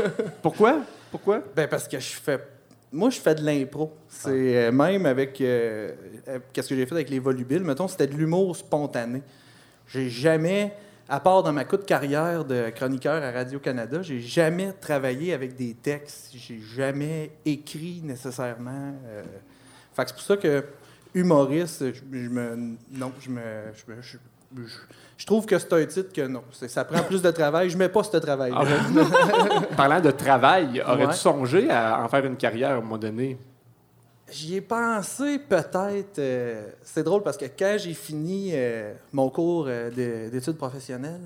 Pourquoi? 0.43 0.81
Pourquoi? 1.11 1.43
ben 1.55 1.67
parce 1.69 1.89
que 1.89 1.99
je 1.99 2.13
fais. 2.15 2.39
Moi, 2.93 3.11
je 3.11 3.19
fais 3.21 3.35
de 3.35 3.45
l'impro. 3.45 3.93
C'est 4.09 4.31
euh, 4.67 4.73
même 4.73 5.07
avec. 5.07 5.41
euh, 5.41 5.93
euh, 6.29 6.39
Qu'est-ce 6.53 6.69
que 6.69 6.77
j'ai 6.77 6.87
fait 6.87 6.95
avec 6.95 7.11
les 7.11 7.19
volubiles? 7.19 7.63
Mettons, 7.63 7.89
c'était 7.89 8.07
de 8.07 8.15
l'humour 8.15 8.55
spontané. 8.57 9.23
J'ai 9.89 10.09
jamais, 10.09 10.73
à 11.09 11.19
part 11.21 11.43
dans 11.43 11.53
ma 11.53 11.65
courte 11.65 11.85
carrière 11.87 12.45
de 12.45 12.71
chroniqueur 12.71 13.23
à 13.23 13.31
Radio-Canada, 13.33 14.03
j'ai 14.03 14.21
jamais 14.21 14.73
travaillé 14.81 15.33
avec 15.33 15.57
des 15.57 15.75
textes. 15.75 16.31
J'ai 16.35 16.61
jamais 16.61 17.31
écrit 17.45 18.01
nécessairement. 18.05 18.95
euh. 19.07 19.23
Fait 19.95 20.05
que 20.05 20.09
c'est 20.11 20.15
pour 20.15 20.23
ça 20.25 20.37
que 20.37 20.65
humoriste, 21.15 21.85
je, 21.95 22.01
je 22.19 22.29
me. 22.29 22.77
Non, 22.93 23.13
je 23.21 23.31
me. 23.31 23.41
Je, 23.75 23.93
me- 23.95 24.03
je- 24.03 24.17
je- 24.63 24.69
je 25.19 25.27
trouve 25.27 25.47
que 25.47 25.59
c'est 25.59 25.73
un 25.73 25.85
titre 25.87 26.13
que 26.13 26.27
non. 26.27 26.43
Ça 26.53 26.85
prend 26.85 27.03
plus 27.03 27.23
de 27.23 27.31
travail. 27.31 27.69
Je 27.71 27.77
mets 27.79 27.89
pas 27.89 28.03
ce 28.05 28.17
travail. 28.19 28.53
Ah, 28.55 28.65
Parlant 29.77 30.01
de 30.01 30.11
travail, 30.11 30.83
aurais-tu 30.87 31.07
Ouais. 31.09 31.13
songé 31.15 31.71
à 31.71 32.03
en 32.03 32.09
faire 32.09 32.25
une 32.25 32.37
carrière 32.37 32.71
à 32.71 32.75
un 32.75 32.81
moment 32.81 32.99
donné? 32.99 33.39
J'y 34.31 34.57
ai 34.57 34.61
pensé 34.61 35.39
peut-être. 35.39 36.19
euh, 36.19 36.69
c'est 36.83 37.05
drôle 37.05 37.23
parce 37.23 37.37
que 37.37 37.45
quand 37.45 37.77
j'ai 37.79 37.95
fini 37.95 38.51
euh, 38.55 38.93
mon 39.13 39.31
cours 39.31 39.67
euh, 39.69 39.89
de- 39.91 40.31
d'études 40.31 40.57
professionnelles, 40.57 41.21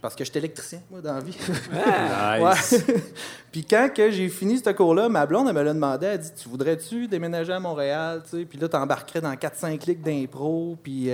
parce 0.00 0.14
que 0.14 0.24
j'étais 0.24 0.38
électricien, 0.38 0.80
moi, 0.88 1.00
dans 1.00 1.14
la 1.14 1.20
vie. 1.20 1.36
Nice. 1.72 2.72
Ouais. 2.86 2.94
Puis 3.52 3.64
quand 3.64 3.88
que 3.92 4.10
j'ai 4.12 4.28
fini 4.28 4.58
ce 4.58 4.70
cours-là, 4.70 5.08
ma 5.08 5.26
blonde, 5.26 5.48
elle 5.48 5.54
me 5.56 5.62
l'a 5.62 5.74
demandé. 5.74 6.06
Elle 6.06 6.18
dit 6.20 6.30
Tu 6.40 6.48
voudrais-tu 6.48 7.08
déménager 7.08 7.52
à 7.52 7.58
Montréal 7.58 8.22
tu 8.30 8.38
sais? 8.38 8.44
Puis 8.44 8.58
là, 8.60 8.68
tu 8.68 8.76
embarquerais 8.76 9.20
dans 9.20 9.32
4-5 9.34 9.78
clics 9.78 10.02
d'impro. 10.02 10.76
Puis 10.80 11.10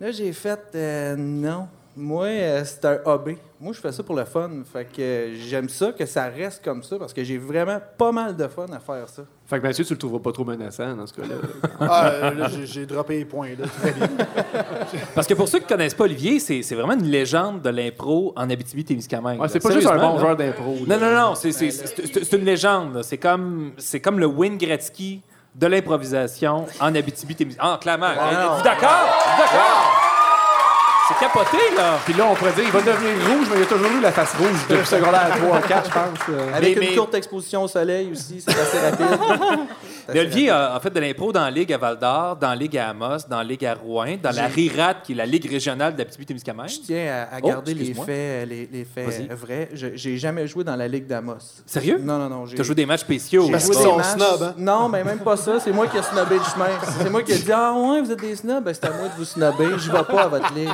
là, 0.00 0.10
j'ai 0.10 0.32
fait 0.32 0.60
euh, 0.74 1.14
Non. 1.16 1.68
Moi, 1.94 2.24
euh, 2.26 2.62
c'est 2.64 2.84
un 2.86 2.98
hobby. 3.04 3.36
Moi, 3.60 3.74
je 3.74 3.80
fais 3.80 3.92
ça 3.92 4.02
pour 4.02 4.16
le 4.16 4.24
fun. 4.24 4.48
Fait 4.72 4.86
que 4.86 5.02
euh, 5.02 5.34
j'aime 5.36 5.68
ça, 5.68 5.92
que 5.92 6.06
ça 6.06 6.24
reste 6.24 6.64
comme 6.64 6.82
ça, 6.82 6.96
parce 6.98 7.12
que 7.12 7.22
j'ai 7.22 7.36
vraiment 7.36 7.78
pas 7.98 8.10
mal 8.12 8.34
de 8.34 8.48
fun 8.48 8.64
à 8.72 8.80
faire 8.80 9.06
ça. 9.10 9.22
Fait 9.46 9.58
que 9.58 9.62
Mathieu, 9.62 9.84
tu 9.84 9.92
le 9.92 9.98
trouveras 9.98 10.20
pas 10.22 10.32
trop 10.32 10.44
menaçant 10.44 10.96
dans 10.96 11.06
ce 11.06 11.12
cas-là. 11.12 11.34
Ah, 11.80 12.06
euh, 12.08 12.34
là, 12.34 12.48
j'ai- 12.48 12.64
j'ai 12.66 12.86
droppé 12.86 13.18
les 13.18 13.24
points. 13.26 13.48
Là. 13.50 13.66
Tout 13.66 13.82
va 13.82 13.90
bien. 13.90 14.08
Parce 15.14 15.26
que 15.26 15.34
pour 15.34 15.46
ceux 15.48 15.58
qui 15.58 15.66
connaissent 15.66 15.92
pas 15.94 16.04
Olivier, 16.04 16.40
c'est 16.40 16.62
c'est 16.62 16.74
vraiment 16.74 16.94
une 16.94 17.04
légende 17.10 17.60
de 17.60 17.68
l'impro 17.68 18.32
en 18.36 18.48
Abitibi-Témiscamingue. 18.48 19.38
Ouais, 19.38 19.48
c'est 19.48 19.60
pas 19.60 19.70
juste 19.72 19.86
un 19.86 19.90
Sérieusement, 19.90 20.08
bon 20.12 20.14
là. 20.16 20.20
joueur 20.22 20.36
d'impro. 20.36 20.76
Non, 20.86 20.98
non, 20.98 21.14
non, 21.14 21.34
c'est- 21.34 21.52
c'est 21.52 21.70
c'est- 21.70 22.06
c'est- 22.06 22.24
c'est 22.24 22.36
une 22.38 22.44
légende. 22.46 22.94
là. 22.94 23.02
C'est 23.02 23.18
comme, 23.18 23.72
c'est 23.76 24.00
comme 24.00 24.18
le 24.18 24.26
Wayne 24.26 24.56
Gretzky 24.56 25.20
de 25.54 25.66
l'improvisation 25.66 26.64
en 26.80 26.94
Abitibi-Témiscamingue. 26.94 27.58
Ah, 27.74 27.78
clairement. 27.78 28.06
Êtes-vous 28.12 28.62
d'accord? 28.64 28.88
Êtes-vous 28.90 29.42
d'accord? 29.42 29.91
C'est 31.18 31.24
capoté, 31.26 31.56
là. 31.76 31.98
Puis 32.04 32.14
là, 32.14 32.24
on 32.30 32.34
pourrait 32.34 32.52
dire, 32.52 32.64
il 32.64 32.70
va 32.72 32.80
devenir 32.80 33.12
rouge, 33.28 33.46
mais 33.50 33.56
il 33.58 33.62
a 33.62 33.66
toujours 33.66 33.90
eu 33.90 34.00
la 34.00 34.12
face 34.12 34.34
rouge 34.38 34.48
depuis 34.68 34.86
secondaire 34.96 35.28
3 35.38 35.60
4, 35.60 35.84
je 35.86 35.90
pense. 35.94 36.04
euh. 36.30 36.48
Avec 36.56 36.76
Mais- 36.78 36.84
une 36.84 36.90
mais- 36.90 36.96
courte 36.96 37.14
exposition 37.14 37.62
au 37.64 37.68
soleil 37.68 38.10
aussi, 38.12 38.40
c'est 38.46 38.50
assez 38.58 38.78
rapide. 38.78 39.18
Mais 40.12 40.20
Olivier 40.20 40.50
a, 40.50 40.74
a 40.74 40.80
fait 40.80 40.90
de 40.90 41.00
l'impro 41.00 41.32
dans 41.32 41.42
la 41.42 41.50
Ligue 41.50 41.72
à 41.72 41.78
Val-d'Or, 41.78 42.36
dans 42.36 42.48
la 42.48 42.56
Ligue 42.56 42.78
à 42.78 42.88
Amos, 42.90 43.18
dans 43.28 43.38
la 43.38 43.44
Ligue 43.44 43.64
à 43.66 43.74
Rouen, 43.74 44.16
dans 44.22 44.30
la 44.34 44.46
RIRAT, 44.46 44.94
qui 45.04 45.12
est 45.12 45.16
la 45.16 45.26
Ligue 45.26 45.48
régionale 45.50 45.94
d'Abitibi-Témiscamingue. 45.96 46.68
Je 46.68 46.80
tiens 46.80 47.26
à, 47.30 47.36
à 47.36 47.38
Oh, 47.42 47.46
garder 47.48 47.74
les 47.74 47.94
faits, 47.94 48.48
les, 48.48 48.68
les 48.72 48.84
faits 48.84 49.28
euh, 49.30 49.34
vrais. 49.34 49.68
Je- 49.74 49.94
J'ai 49.94 50.16
jamais 50.18 50.46
joué 50.46 50.64
dans 50.64 50.76
la 50.76 50.88
Ligue 50.88 51.06
d'Amos. 51.06 51.36
Sérieux? 51.66 51.98
Non, 52.02 52.18
non, 52.18 52.28
non. 52.28 52.46
j'ai- 52.46 52.54
Tu 52.56 52.60
as 52.60 52.64
joué 52.64 52.74
des 52.74 52.86
matchs 52.86 53.00
spéciaux. 53.00 53.48
Parce 53.50 53.64
qu'ils 53.64 53.74
sont 53.74 53.96
matchs. 53.96 54.06
snobs, 54.16 54.42
hein? 54.42 54.54
Non, 54.58 54.88
mais 54.88 55.04
même 55.04 55.18
pas 55.20 55.36
ça. 55.36 55.58
C'est 55.60 55.72
moi 55.72 55.86
qui 55.86 55.96
ai 55.98 56.02
snobé 56.02 56.36
le 56.36 56.44
chemin. 56.44 56.66
C'est 57.00 57.10
moi 57.10 57.22
qui 57.22 57.32
ai 57.32 57.38
dit 57.38 57.52
Ah, 57.52 57.72
ouais, 57.74 58.02
vous 58.02 58.10
êtes 58.12 58.20
des 58.20 58.36
snobs. 58.36 58.64
Ben, 58.64 58.74
c'est 58.74 58.84
à 58.86 58.90
moi 58.90 59.08
de 59.08 59.14
vous 59.16 59.24
snobber. 59.24 59.78
Je 59.78 59.90
vais 59.90 60.04
pas 60.04 60.22
à 60.24 60.28
votre 60.28 60.52
ligue. 60.54 60.68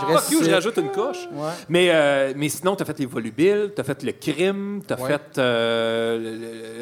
Je 0.00 0.06
reste 0.06 0.18
Fuck 0.24 0.30
you, 0.32 0.44
je 0.44 0.50
rajoute 0.50 0.76
une 0.76 0.90
couche. 0.90 1.28
Ouais. 1.32 1.50
Mais, 1.68 1.88
euh, 1.90 2.32
mais 2.36 2.48
sinon, 2.48 2.76
tu 2.76 2.82
as 2.82 2.86
fait 2.86 2.98
les 2.98 3.06
volubiles, 3.06 3.72
tu 3.74 3.80
as 3.80 3.84
fait 3.84 4.02
le 4.02 4.12
crime, 4.12 4.80
tu 4.86 4.94
as 4.94 5.00
Ouais. 5.00 5.08
fait. 5.08 5.38
euh, 5.38 6.18
le- 6.18 6.30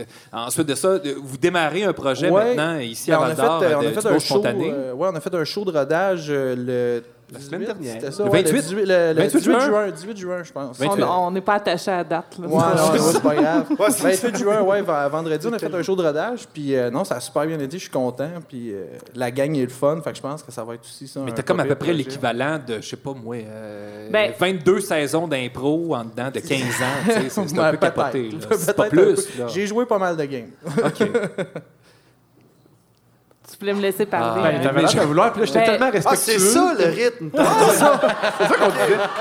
le- 0.00 0.06
ensuite 0.32 0.66
de 0.66 0.74
ça, 0.74 0.98
vous 1.22 1.36
démarrez 1.36 1.56
un 1.84 1.92
projet 1.92 2.30
Ouais. 2.30 2.54
maintenant 2.54 2.78
ici 2.78 3.12
à 3.12 3.20
on 3.20 3.24
a 3.24 3.28
fait, 3.28 3.34
Val-d'Or. 3.34 3.60
de- 3.60 3.66
on 3.74 3.78
a 3.80 3.82
du 3.84 3.94
fait 3.94 4.00
beau 4.02 4.08
un 4.08 4.18
show. 4.18 4.20
spontané. 4.20 4.70
ouais, 4.70 5.08
on 5.12 5.14
a 5.14 5.20
fait 5.20 5.34
un 5.34 5.44
show 5.44 5.64
de 5.64 5.72
rodage 5.72 6.26
euh, 6.30 6.54
le. 6.56 7.02
La 7.33 7.41
semaine 7.41 7.61
18, 7.62 7.66
dernière. 7.66 7.93
C'était 8.01 8.12
ça, 8.12 8.24
Le 8.24 8.31
ouais, 8.31 8.43
28? 8.43 8.53
le 8.55 8.61
18, 8.62 8.74
le- 8.77 8.85
le 8.87 9.14
28 9.14 9.39
18 9.39 9.43
juin? 9.43 9.61
juin. 9.61 9.91
18 9.91 10.16
juin, 10.16 10.43
je 10.45 10.53
pense. 10.53 10.79
28. 10.79 11.03
On 11.05 11.31
n'est 11.33 11.41
pas 11.41 11.55
attaché 11.55 11.91
à 11.91 11.97
la 11.99 12.05
date. 12.05 12.39
là. 12.39 12.47
Ouais, 12.47 12.55
non, 12.55 12.93
ouais, 12.93 12.99
c'est 13.12 13.22
pas 13.22 13.35
grave. 13.43 13.64
Ouais, 13.79 13.91
c'est 13.91 14.16
28 14.29 14.37
juin, 14.39 14.61
ouais, 14.62 14.83
vendredi, 14.83 15.47
on 15.49 15.53
a 15.53 15.59
fait 15.59 15.74
un 15.74 15.83
show 15.83 15.97
de 15.97 16.03
rodage, 16.03 16.47
puis 16.53 16.77
euh, 16.77 16.89
non, 16.91 17.03
ça 17.05 17.16
a 17.16 17.20
super 17.20 17.45
bien 17.47 17.59
été, 17.59 17.79
je 17.79 17.83
suis 17.83 17.91
content, 17.91 18.29
puis 18.49 18.70
euh, 18.72 18.85
la 19.16 19.31
gang 19.33 19.55
est 19.57 19.62
le 19.62 19.68
fun, 19.68 20.01
fait 20.05 20.11
que 20.11 20.16
je 20.18 20.22
pense 20.22 20.43
que 20.45 20.53
ça 20.53 20.62
va 20.62 20.74
être 20.74 20.83
aussi 20.85 21.09
ça. 21.09 21.18
Mais 21.24 21.33
t'as 21.33 21.43
comme 21.43 21.59
à 21.61 21.64
peu 21.64 21.74
près 21.74 21.93
l'équivalent 21.93 22.61
de, 22.64 22.77
je 22.81 22.89
sais 22.89 22.97
pas 22.97 23.12
moi, 23.12 23.37
euh, 23.37 24.09
Ben- 24.11 24.33
22 24.39 24.81
saisons 24.81 25.27
d'impro 25.27 25.95
en 25.97 26.05
dedans 26.05 26.31
de 26.33 26.39
15 26.41 26.61
ans. 26.61 27.12
C'est 27.29 27.59
un 27.59 27.70
peu 27.72 27.77
capoté. 27.79 28.31
là. 28.31 28.39
C'est 28.57 28.77
pas 28.77 28.89
plus. 28.89 29.29
J'ai 29.49 29.66
joué 29.66 29.85
pas 29.85 29.99
mal 29.99 30.16
de 30.16 30.24
games. 30.24 30.51
OK. 30.85 31.09
Tu 33.59 33.61
voulais 33.61 33.72
me 33.74 33.80
laisser 33.80 34.04
parler. 34.04 34.42
Ben, 34.42 34.48
hein? 34.57 34.61
t'avais 34.62 34.82
l'air 34.82 34.94
de 34.94 35.00
vouloir, 35.07 35.32
puis 35.32 35.40
là, 35.40 35.46
j'étais 35.46 35.61
Ben- 35.61 35.64
tellement 35.66 35.86
Ah, 35.88 35.90
respectueux. 35.90 36.38
c'est 36.38 36.38
ça 36.38 36.74
le 36.78 36.84
rythme. 36.84 37.30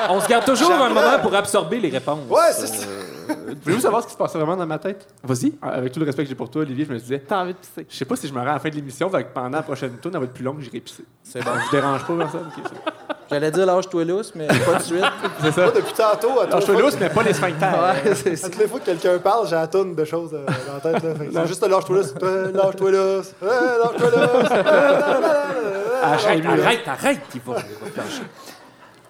On 0.09 0.19
se 0.19 0.27
garde 0.27 0.43
toujours 0.45 0.71
un 0.71 0.89
moment 0.89 1.19
pour 1.21 1.33
absorber 1.33 1.79
les 1.79 1.89
réponses. 1.89 2.19
Ouais, 2.29 2.39
c'est 2.51 2.67
ça. 2.67 2.86
Voulez-vous 3.63 3.82
savoir 3.82 4.01
ce 4.01 4.07
qui 4.07 4.13
se 4.13 4.17
passait 4.17 4.38
vraiment 4.38 4.55
dans 4.57 4.65
ma 4.65 4.78
tête? 4.80 5.07
Vas-y. 5.23 5.53
Ah, 5.61 5.69
Avec 5.69 5.91
tout 5.93 5.99
le 5.99 6.05
respect 6.05 6.23
que 6.23 6.30
j'ai 6.30 6.36
pour 6.36 6.49
toi, 6.49 6.61
Olivier, 6.63 6.86
je 6.86 6.93
me 6.93 6.99
disais, 6.99 7.19
T'as 7.28 7.41
envie 7.41 7.53
de 7.53 7.57
pisser. 7.57 7.86
je 7.89 7.95
sais 7.95 8.05
pas 8.05 8.15
si 8.15 8.28
je 8.28 8.34
me 8.34 8.39
rends 8.39 8.45
à 8.47 8.53
la 8.53 8.59
fin 8.59 8.69
de 8.69 8.76
l'émission, 8.76 9.09
fait 9.09 9.23
que 9.23 9.34
pendant 9.34 9.49
la 9.57 9.63
prochaine 9.63 9.91
tour, 10.01 10.11
elle 10.13 10.19
va 10.19 10.26
être 10.26 10.34
plus 10.34 10.43
longue, 10.43 10.59
j'irai 10.61 10.80
pisser. 10.80 11.03
C'est 11.23 11.43
bon. 11.43 11.51
Je 11.55 11.65
vous 11.65 11.71
dérange 11.71 12.05
pas, 12.05 12.15
personne? 12.17 12.47
Ok, 12.55 12.63
c'est- 12.67 12.91
J'allais 13.28 13.49
dire 13.49 13.65
lâche-toi 13.65 14.03
lousse, 14.05 14.34
mais 14.36 14.45
pas 14.47 14.76
de 14.78 14.84
suite. 14.84 15.03
C'est 15.41 15.51
ça. 15.51 15.63
Moi, 15.63 15.71
depuis 15.76 15.93
tantôt, 15.93 16.39
à 16.39 16.43
Alors, 16.43 16.61
je 16.61 16.65
toutes 16.67 16.80
lousse, 16.80 16.95
mais 16.99 17.09
pas 17.09 17.23
les 17.23 17.34
sphincters. 17.34 17.73
Ouais, 18.05 18.13
c'est 18.13 18.34
à 18.34 18.36
ça. 18.36 18.49
toutes 18.49 18.59
les 18.59 18.67
fois 18.67 18.80
que 18.80 18.86
quelqu'un 18.86 19.17
parle, 19.17 19.47
j'ai 19.47 19.67
tonne 19.71 19.95
de 19.95 20.05
choses 20.05 20.32
euh, 20.36 20.45
dans 20.45 20.73
la 20.76 20.80
tête. 20.99 21.03
là. 21.03 21.15
Fait 21.15 21.26
que 21.26 21.34
C'est 21.34 21.47
juste 21.47 21.67
lâche-toi 21.67 21.97
là, 22.01 22.03
toi, 22.19 22.30
lâche-toi 22.53 22.91
là, 22.91 23.15
lâche-toi 23.41 24.11
là. 24.11 25.19
Là. 25.21 25.45
Arrête, 26.03 26.88
arrête, 26.88 27.19
il 27.34 27.41
va, 27.41 27.55
il 27.57 27.86
va 27.86 27.91
plancher. 28.03 28.21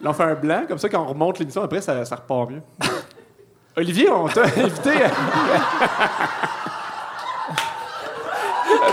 Là, 0.01 0.09
on 0.09 0.13
fait 0.13 0.24
un 0.24 0.36
blanc, 0.36 0.63
comme 0.68 0.78
ça, 0.78 0.88
quand 0.89 1.01
on 1.03 1.07
remonte 1.07 1.39
l'émission, 1.39 1.63
après, 1.63 1.82
ça, 1.82 2.05
ça 2.05 2.16
repart 2.16 2.49
mieux. 2.51 2.61
Olivier, 3.78 4.09
on 4.09 4.28
t'a 4.28 4.43
invité 4.43 5.03
à... 5.03 5.09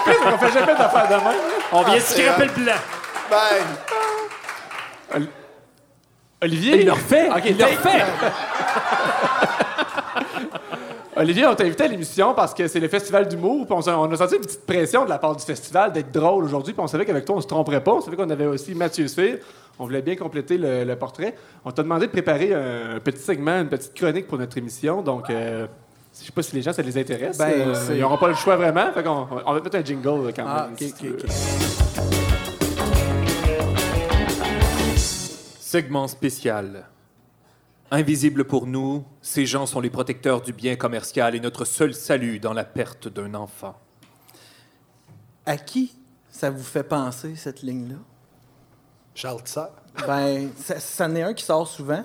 C'est 0.04 0.16
qu'on 0.18 0.38
fait 0.38 0.52
jamais 0.52 0.74
d'affaires 0.74 1.08
de 1.08 1.14
même. 1.14 1.40
On 1.72 1.82
vient 1.82 1.94
de 1.94 2.00
c'est 2.00 2.22
scraper 2.22 2.46
le 2.46 2.50
blanc. 2.50 2.74
Ben, 3.30 5.26
Olivier... 6.42 6.80
Il 6.80 6.86
le 6.86 6.92
refait. 6.92 7.28
Il 7.44 7.56
le 7.56 7.64
refait. 7.64 8.04
Olivier, 11.14 11.46
on 11.46 11.54
t'a 11.54 11.64
invité 11.64 11.84
à 11.84 11.88
l'émission 11.88 12.32
parce 12.32 12.54
que 12.54 12.66
c'est 12.66 12.80
le 12.80 12.88
festival 12.88 13.28
d'humour. 13.28 13.66
On, 13.68 13.80
on 13.86 14.10
a 14.12 14.16
senti 14.16 14.36
une 14.36 14.40
petite 14.40 14.64
pression 14.64 15.04
de 15.04 15.10
la 15.10 15.18
part 15.18 15.36
du 15.36 15.44
festival 15.44 15.92
d'être 15.92 16.10
drôle 16.10 16.44
aujourd'hui. 16.44 16.72
Puis 16.72 16.82
on 16.82 16.86
savait 16.86 17.04
qu'avec 17.04 17.26
toi, 17.26 17.36
on 17.36 17.40
se 17.42 17.46
tromperait 17.46 17.84
pas. 17.84 17.92
On 17.92 18.00
savait 18.00 18.16
qu'on 18.16 18.30
avait 18.30 18.46
aussi 18.46 18.74
Mathieu 18.74 19.06
Sfir. 19.08 19.36
On 19.78 19.84
voulait 19.84 20.00
bien 20.00 20.16
compléter 20.16 20.56
le, 20.56 20.84
le 20.84 20.96
portrait. 20.96 21.34
On 21.66 21.70
t'a 21.70 21.82
demandé 21.82 22.06
de 22.06 22.12
préparer 22.12 22.54
un, 22.54 22.98
petit 23.00 23.20
segment, 23.20 23.60
une 23.60 23.68
petite 23.68 23.92
chronique 23.94 24.26
pour 24.26 24.38
notre 24.38 24.56
émission. 24.56 25.02
Donc, 25.02 25.28
euh, 25.28 25.66
je 26.18 26.24
sais 26.26 26.32
pas 26.32 26.42
si 26.42 26.54
les 26.56 26.62
gens, 26.62 26.72
ça 26.72 26.80
les 26.82 26.96
intéresse. 26.96 27.36
Ben, 27.36 27.50
Euh, 27.58 27.74
ils 27.90 28.00
n'auront 28.00 28.18
pas 28.18 28.28
le 28.28 28.34
choix 28.34 28.56
vraiment. 28.56 28.90
Fait 28.92 29.02
qu'on 29.02 29.26
on 29.44 29.52
va 29.54 29.60
mettre 29.60 29.76
un 29.76 29.84
jingle 29.84 30.32
quand 30.34 30.44
Ah, 30.46 30.68
même. 30.68 30.76
si. 30.78 30.94
Segment 35.60 36.06
spécial. 36.08 36.84
Invisibles 37.94 38.44
pour 38.44 38.66
nous, 38.66 39.04
ces 39.20 39.44
gens 39.44 39.66
sont 39.66 39.78
les 39.78 39.90
protecteurs 39.90 40.40
du 40.40 40.54
bien 40.54 40.76
commercial 40.76 41.34
et 41.34 41.40
notre 41.40 41.66
seul 41.66 41.92
salut 41.92 42.38
dans 42.38 42.54
la 42.54 42.64
perte 42.64 43.06
d'un 43.06 43.34
enfant. 43.34 43.74
À 45.44 45.58
qui 45.58 45.94
ça 46.30 46.48
vous 46.48 46.62
fait 46.62 46.84
penser, 46.84 47.36
cette 47.36 47.60
ligne-là? 47.60 47.98
Charles 49.14 49.42
Tisser. 49.42 49.66
Ben, 50.06 50.48
ça, 50.56 50.80
ça 50.80 51.04
en 51.04 51.14
est 51.14 51.22
un 51.22 51.34
qui 51.34 51.44
sort 51.44 51.68
souvent. 51.68 52.02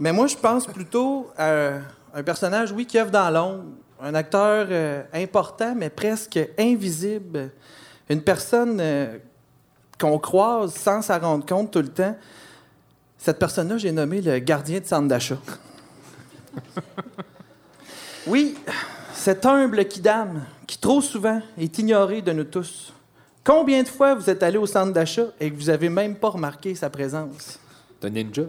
Mais 0.00 0.10
moi, 0.10 0.26
je 0.26 0.36
pense 0.36 0.66
plutôt 0.66 1.30
à 1.36 1.80
un 2.14 2.22
personnage, 2.22 2.72
oui, 2.72 2.86
qui 2.86 2.98
œuvre 2.98 3.10
dans 3.10 3.28
l'ombre. 3.28 3.64
Un 4.00 4.14
acteur 4.14 4.68
euh, 4.70 5.02
important, 5.12 5.74
mais 5.76 5.90
presque 5.90 6.40
invisible. 6.58 7.50
Une 8.08 8.22
personne 8.22 8.78
euh, 8.80 9.18
qu'on 10.00 10.18
croise 10.18 10.72
sans 10.72 11.02
s'en 11.02 11.18
rendre 11.18 11.44
compte 11.44 11.70
tout 11.72 11.82
le 11.82 11.88
temps. 11.88 12.16
Cette 13.18 13.38
personne-là, 13.38 13.78
j'ai 13.78 13.92
nommé 13.92 14.20
le 14.20 14.38
gardien 14.38 14.80
de 14.80 14.86
centre 14.86 15.08
d'achat. 15.08 15.38
Oui, 18.26 18.56
cet 19.14 19.46
humble 19.46 19.86
kidam 19.86 20.44
qui 20.66 20.76
trop 20.76 21.00
souvent 21.00 21.40
est 21.56 21.78
ignoré 21.78 22.20
de 22.20 22.30
nous 22.32 22.44
tous. 22.44 22.92
Combien 23.42 23.82
de 23.82 23.88
fois 23.88 24.14
vous 24.14 24.28
êtes 24.28 24.42
allé 24.42 24.58
au 24.58 24.66
centre 24.66 24.92
d'achat 24.92 25.28
et 25.40 25.50
que 25.50 25.56
vous 25.56 25.70
avez 25.70 25.88
même 25.88 26.14
pas 26.14 26.28
remarqué 26.28 26.74
sa 26.74 26.90
présence? 26.90 27.58
Un 28.02 28.10
ninja. 28.10 28.42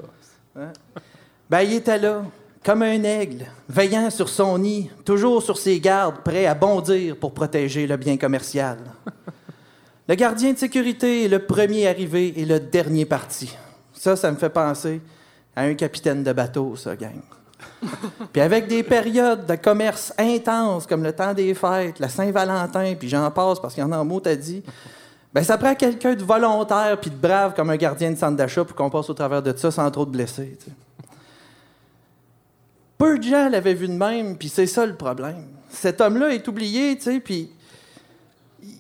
Ben, 1.50 1.62
il 1.62 1.76
était 1.76 1.98
là, 1.98 2.26
comme 2.62 2.82
un 2.82 3.04
aigle, 3.04 3.46
veillant 3.70 4.10
sur 4.10 4.28
son 4.28 4.58
nid, 4.58 4.92
toujours 5.06 5.42
sur 5.42 5.58
ses 5.58 5.80
gardes, 5.80 6.24
prêt 6.26 6.46
à 6.46 6.56
bondir 6.56 7.16
pour 7.16 7.34
protéger 7.34 7.88
le 7.88 7.96
bien 7.96 8.18
commercial. 8.18 8.80
Le 10.10 10.16
gardien 10.16 10.54
de 10.54 10.58
sécurité 10.58 11.26
est 11.26 11.28
le 11.28 11.46
premier 11.46 11.88
arrivé 11.88 12.34
et 12.36 12.44
le 12.44 12.60
dernier 12.60 13.06
parti. 13.06 13.56
Ça, 14.00 14.16
ça 14.16 14.32
me 14.32 14.38
fait 14.38 14.50
penser 14.50 15.02
à 15.54 15.64
un 15.64 15.74
capitaine 15.74 16.24
de 16.24 16.32
bateau, 16.32 16.78
ça, 16.78 16.96
gang. 16.96 17.20
Puis 18.32 18.42
avec 18.42 18.68
des 18.68 18.82
périodes 18.82 19.46
de 19.46 19.56
commerce 19.56 20.14
intenses 20.18 20.88
comme 20.88 21.04
le 21.04 21.12
temps 21.12 21.34
des 21.34 21.54
fêtes, 21.54 22.00
la 22.00 22.08
Saint-Valentin, 22.08 22.96
puis 22.98 23.10
j'en 23.10 23.30
passe 23.30 23.60
parce 23.60 23.74
qu'il 23.74 23.84
y 23.84 23.86
en 23.86 23.92
a 23.92 23.98
un 23.98 24.06
mot, 24.06 24.22
t'as 24.22 24.38
dit. 24.38 24.64
Ben, 25.34 25.44
ça 25.44 25.58
prend 25.58 25.76
quelqu'un 25.76 26.16
de 26.16 26.24
volontaire 26.24 26.98
puis 27.02 27.10
de 27.10 27.16
brave 27.18 27.54
comme 27.56 27.70
un 27.72 27.76
gardien 27.76 28.10
de 28.12 28.16
centre 28.16 28.38
d'achat 28.38 28.64
pour 28.64 28.74
qu'on 28.74 28.90
passe 28.90 29.10
au 29.10 29.14
travers 29.14 29.44
de 29.44 29.54
ça 29.58 29.70
sans 29.70 29.92
trop 29.92 30.06
de 30.06 30.12
blessés. 30.12 30.58
Peu 32.98 33.18
de 33.20 33.24
gens 33.24 33.50
l'avaient 33.50 33.74
vu 33.74 33.88
de 33.90 33.94
même, 33.94 34.38
puis 34.38 34.48
c'est 34.48 34.66
ça 34.66 34.86
le 34.86 34.96
problème. 34.96 35.46
Cet 35.70 36.00
homme-là 36.00 36.30
est 36.34 36.48
oublié, 36.48 36.96
tu 36.96 37.04
sais, 37.04 37.20
puis 37.20 37.52
il- 38.64 38.78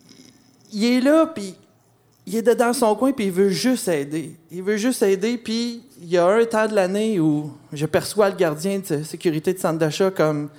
il 0.72 0.86
est 0.86 1.02
là, 1.02 1.26
puis 1.28 1.56
il 2.30 2.36
est 2.36 2.56
dans 2.56 2.74
son 2.74 2.96
coin, 2.96 3.12
puis 3.12 3.26
il 3.26 3.32
veut 3.32 3.50
juste 3.50 3.88
aider. 3.88 4.36
Il 4.52 4.62
veut 4.62 4.78
juste 4.78 5.02
aider, 5.02 5.36
puis 5.38 5.82
il 6.00 6.10
y 6.10 6.18
a 6.18 6.28
un 6.28 6.46
temps 6.46 6.68
de 6.68 6.76
l'année 6.76 7.20
où 7.20 7.52
je 7.74 7.88
perçois 7.88 8.30
le 8.30 8.36
gardien 8.36 8.80
de 8.88 9.02
sécurité 9.02 9.52
de 9.52 9.58
centre 9.58 9.80
d'achat 9.80 10.12
comme 10.12 10.50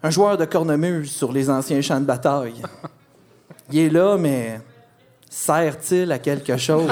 un 0.00 0.10
joueur 0.10 0.36
de 0.36 0.44
cornemuse 0.44 1.10
sur 1.10 1.32
les 1.32 1.50
anciens 1.50 1.80
champs 1.80 1.98
de 1.98 2.04
bataille. 2.04 2.62
Il 3.72 3.80
est 3.80 3.90
là, 3.90 4.16
mais 4.16 4.60
sert-il 5.28 6.12
à 6.12 6.20
quelque 6.20 6.56
chose? 6.56 6.88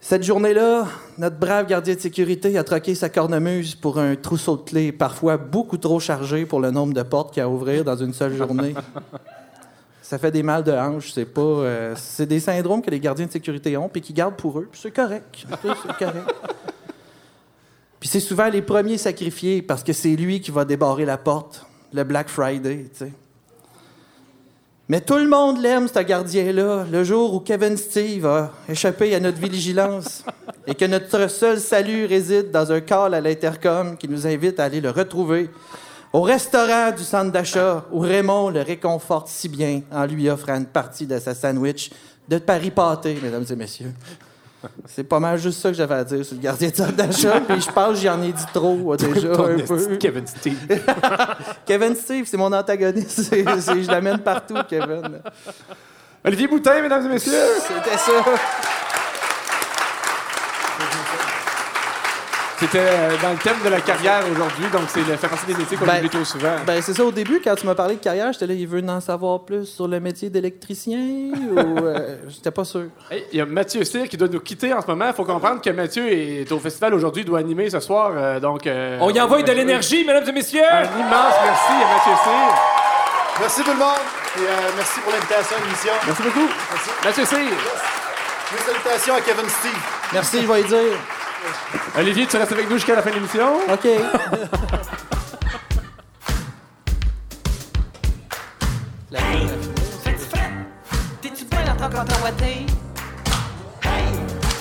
Cette 0.00 0.22
journée-là, 0.22 0.86
notre 1.18 1.36
brave 1.36 1.66
gardien 1.66 1.94
de 1.94 2.00
sécurité 2.00 2.56
a 2.56 2.64
troqué 2.64 2.94
sa 2.94 3.10
cornemuse 3.10 3.74
pour 3.74 3.98
un 3.98 4.16
trousseau 4.16 4.56
de 4.56 4.62
clés, 4.62 4.90
parfois 4.90 5.36
beaucoup 5.36 5.76
trop 5.76 6.00
chargé 6.00 6.46
pour 6.46 6.60
le 6.60 6.70
nombre 6.70 6.94
de 6.94 7.02
portes 7.02 7.34
qu'il 7.34 7.42
a 7.42 7.44
à 7.44 7.48
ouvrir 7.50 7.84
dans 7.84 7.96
une 7.96 8.14
seule 8.14 8.34
journée. 8.34 8.74
Ça 10.08 10.16
fait 10.16 10.30
des 10.30 10.42
mal 10.42 10.64
de 10.64 10.72
hanche, 10.72 11.12
c'est 11.12 11.26
pas. 11.26 11.42
euh, 11.42 11.94
c'est 11.94 12.24
des 12.24 12.40
syndromes 12.40 12.80
que 12.80 12.90
les 12.90 12.98
gardiens 12.98 13.26
de 13.26 13.30
sécurité 13.30 13.76
ont 13.76 13.90
puis 13.90 14.00
qu'ils 14.00 14.14
gardent 14.14 14.36
pour 14.36 14.58
eux, 14.58 14.66
puis 14.72 14.80
c'est 14.82 14.90
correct. 14.90 15.44
C'est 15.62 15.98
correct. 15.98 16.34
Puis 18.00 18.08
c'est 18.08 18.20
souvent 18.20 18.48
les 18.48 18.62
premiers 18.62 18.96
sacrifiés 18.96 19.60
parce 19.60 19.84
que 19.84 19.92
c'est 19.92 20.16
lui 20.16 20.40
qui 20.40 20.50
va 20.50 20.64
débarrer 20.64 21.04
la 21.04 21.18
porte 21.18 21.66
le 21.92 22.04
Black 22.04 22.30
Friday, 22.30 22.86
tu 22.90 23.04
sais. 23.04 23.12
Mais 24.88 25.02
tout 25.02 25.18
le 25.18 25.28
monde 25.28 25.60
l'aime, 25.60 25.88
ce 25.88 25.98
gardien-là, 25.98 26.86
le 26.90 27.04
jour 27.04 27.34
où 27.34 27.40
Kevin 27.40 27.76
Steve 27.76 28.24
a 28.24 28.50
échappé 28.66 29.14
à 29.14 29.20
notre 29.20 29.38
vigilance 29.38 30.24
et 30.66 30.74
que 30.74 30.86
notre 30.86 31.28
seul 31.28 31.60
salut 31.60 32.06
réside 32.06 32.50
dans 32.50 32.72
un 32.72 32.80
call 32.80 33.12
à 33.12 33.20
l'intercom 33.20 33.98
qui 33.98 34.08
nous 34.08 34.26
invite 34.26 34.58
à 34.58 34.64
aller 34.64 34.80
le 34.80 34.88
retrouver 34.88 35.50
au 36.12 36.22
restaurant 36.22 36.90
du 36.90 37.04
centre 37.04 37.30
d'achat 37.30 37.84
où 37.90 38.00
Raymond 38.00 38.50
le 38.50 38.62
réconforte 38.62 39.28
si 39.28 39.48
bien 39.48 39.82
en 39.92 40.06
lui 40.06 40.28
offrant 40.28 40.56
une 40.56 40.66
partie 40.66 41.06
de 41.06 41.18
sa 41.18 41.34
sandwich 41.34 41.90
de 42.28 42.38
Paris 42.38 42.70
pâté, 42.70 43.18
mesdames 43.22 43.44
et 43.48 43.56
messieurs. 43.56 43.92
C'est 44.86 45.04
pas 45.04 45.20
mal 45.20 45.38
juste 45.38 45.60
ça 45.60 45.68
que 45.68 45.76
j'avais 45.76 45.94
à 45.94 46.04
dire 46.04 46.24
sur 46.24 46.34
le 46.34 46.42
gardien 46.42 46.70
de 46.70 46.74
centre 46.74 46.92
d'achat, 46.92 47.40
puis 47.48 47.60
je 47.60 47.70
pense 47.70 47.94
que 47.94 48.04
j'en 48.04 48.20
ai 48.22 48.32
dit 48.32 48.46
trop 48.52 48.92
euh, 48.92 48.96
déjà 48.96 49.30
un 49.32 49.58
peu. 49.58 49.96
Kevin 49.96 50.26
Steve. 50.26 50.58
Kevin 51.66 51.94
Steve, 51.94 52.26
c'est 52.26 52.36
mon 52.36 52.52
antagoniste. 52.52 53.32
Je 53.32 53.90
l'amène 53.90 54.18
partout, 54.18 54.56
Kevin. 54.68 55.20
Olivier 56.24 56.48
Boutin, 56.48 56.82
mesdames 56.82 57.06
et 57.06 57.08
messieurs. 57.08 57.32
C'était 57.60 57.96
ça. 57.96 58.12
C'était 62.60 62.78
euh, 62.80 63.10
dans 63.22 63.30
le 63.30 63.36
thème 63.36 63.54
de 63.64 63.68
la 63.68 63.80
carrière 63.80 64.22
aujourd'hui, 64.32 64.64
donc 64.72 64.82
c'est 64.88 64.98
le 65.06 65.16
fait 65.16 65.28
partie 65.28 65.46
des 65.46 65.54
métiers 65.54 65.76
qu'on 65.76 65.86
Ben, 65.86 65.98
oublie 65.98 66.08
trop 66.08 66.24
souvent. 66.24 66.56
Ben, 66.66 66.82
c'est 66.82 66.92
ça, 66.92 67.04
au 67.04 67.12
début, 67.12 67.40
quand 67.42 67.54
tu 67.54 67.64
m'as 67.66 67.76
parlé 67.76 67.94
de 67.94 68.00
carrière, 68.00 68.32
j'étais 68.32 68.48
là, 68.48 68.54
il 68.54 68.66
veut 68.66 68.82
en 68.88 69.00
savoir 69.00 69.44
plus 69.44 69.64
sur 69.64 69.86
le 69.86 70.00
métier 70.00 70.28
d'électricien 70.28 70.98
ou. 70.98 71.56
euh, 71.56 72.16
j'étais 72.28 72.50
pas 72.50 72.64
sûr. 72.64 72.86
Hey, 73.12 73.24
Il 73.32 73.38
y 73.38 73.40
a 73.40 73.46
Mathieu 73.46 73.84
Cyr 73.84 74.08
qui 74.08 74.16
doit 74.16 74.26
nous 74.26 74.40
quitter 74.40 74.72
en 74.74 74.82
ce 74.82 74.88
moment. 74.88 75.06
Il 75.06 75.14
faut 75.14 75.24
comprendre 75.24 75.60
que 75.62 75.70
Mathieu 75.70 76.10
est 76.12 76.50
au 76.50 76.58
festival 76.58 76.94
aujourd'hui, 76.94 77.24
doit 77.24 77.38
animer 77.38 77.70
ce 77.70 77.78
soir. 77.78 78.10
euh, 78.16 78.40
donc, 78.40 78.66
euh, 78.66 78.98
On 79.00 79.10
y 79.10 79.20
envoie 79.20 79.40
de 79.42 79.52
l'énergie, 79.52 80.04
mesdames 80.04 80.28
et 80.28 80.32
messieurs! 80.32 80.62
Un 80.68 80.82
immense 80.82 81.34
merci 81.44 81.72
à 81.72 81.94
Mathieu 81.94 82.12
Cyr. 82.24 82.54
Merci 83.40 83.62
tout 83.62 83.70
le 83.70 83.78
monde. 83.78 84.02
Et 84.36 84.40
euh, 84.40 84.70
merci 84.76 84.98
pour 85.00 85.12
l'invitation 85.12 85.56
à 85.56 85.60
l'émission. 85.64 85.92
Merci 86.06 86.22
beaucoup. 86.22 86.48
Mathieu 87.04 87.24
Cyr. 87.24 87.38
Mes 87.38 88.58
salutations 88.66 89.14
à 89.14 89.20
Kevin 89.20 89.48
Steve. 89.48 89.78
Merci, 90.12 90.42
je 90.42 90.46
vais 90.52 90.60
y 90.60 90.64
dire. 90.64 90.98
Olivier, 91.96 92.26
tu 92.26 92.36
restes 92.36 92.52
avec 92.52 92.68
nous 92.68 92.76
jusqu'à 92.76 92.94
la 92.94 93.02
fin 93.02 93.10
de 93.10 93.16
l'émission. 93.16 93.56
OK. 93.72 93.84
La 99.10 99.20
Fais-tu 99.20 100.24
fret? 100.30 100.50
T'es-tu 101.22 101.44
ton 101.46 101.56
compte 101.56 102.12
à 102.12 102.22
ouaté? 102.22 102.66
Hey! 103.82 104.04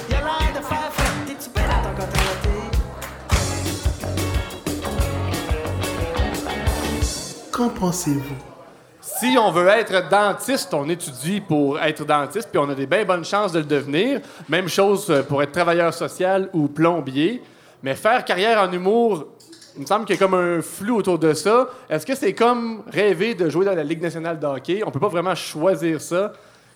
Y'a 0.10 0.20
l'air 0.20 0.54
de 0.56 0.62
faire 0.66 0.90
fret. 0.94 1.12
T'es-tu 1.26 1.50
ton 1.50 1.62
compte 1.62 2.16
à 2.16 2.22
ouaté? 2.24 2.56
Qu'en 7.52 7.70
pensez-vous? 7.70 8.57
Si 9.20 9.36
on 9.36 9.50
veut 9.50 9.68
être 9.68 10.10
dentiste, 10.10 10.72
on 10.76 10.88
étudie 10.90 11.42
pour 11.42 11.80
être 11.80 12.06
dentiste, 12.06 12.50
puis 12.52 12.60
on 12.60 12.70
a 12.70 12.76
des 12.76 12.86
bien 12.86 13.04
bonnes 13.04 13.26
chances 13.26 13.52
de 13.52 13.60
le 13.60 13.66
devenir. 13.66 14.22
Même 14.48 14.68
chose 14.68 15.10
euh, 15.10 15.24
pour 15.24 15.42
être 15.42 15.52
travailleur 15.52 15.92
social 15.92 16.50
ou 16.54 16.68
plombier. 16.68 17.42
Mais 17.82 17.96
faire 17.96 18.24
carrière 18.26 18.62
en 18.62 18.72
humour, 18.72 19.26
il 19.76 19.82
me 19.82 19.86
semble 19.88 20.06
qu'il 20.06 20.16
y 20.16 20.20
a 20.20 20.22
comme 20.22 20.36
un 20.36 20.62
flou 20.62 20.98
autour 20.98 21.18
de 21.18 21.34
ça. 21.34 21.68
Est-ce 21.90 22.06
que 22.06 22.14
c'est 22.14 22.34
comme 22.34 22.84
rêver 22.92 23.34
de 23.34 23.50
jouer 23.50 23.66
dans 23.66 23.74
la 23.74 23.84
Ligue 23.84 24.04
nationale 24.04 24.40
de 24.40 24.46
hockey? 24.46 24.84
On 24.86 24.92
peut 24.92 25.00
pas 25.00 25.08
vraiment 25.08 25.36
choisir 25.36 26.00
ça. 26.00 26.34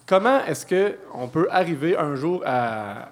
Comment 0.08 0.44
est-ce 0.46 0.66
qu'on 0.66 1.28
peut 1.28 1.48
arriver 1.52 1.96
un 1.96 2.16
jour 2.16 2.42
à, 2.44 3.10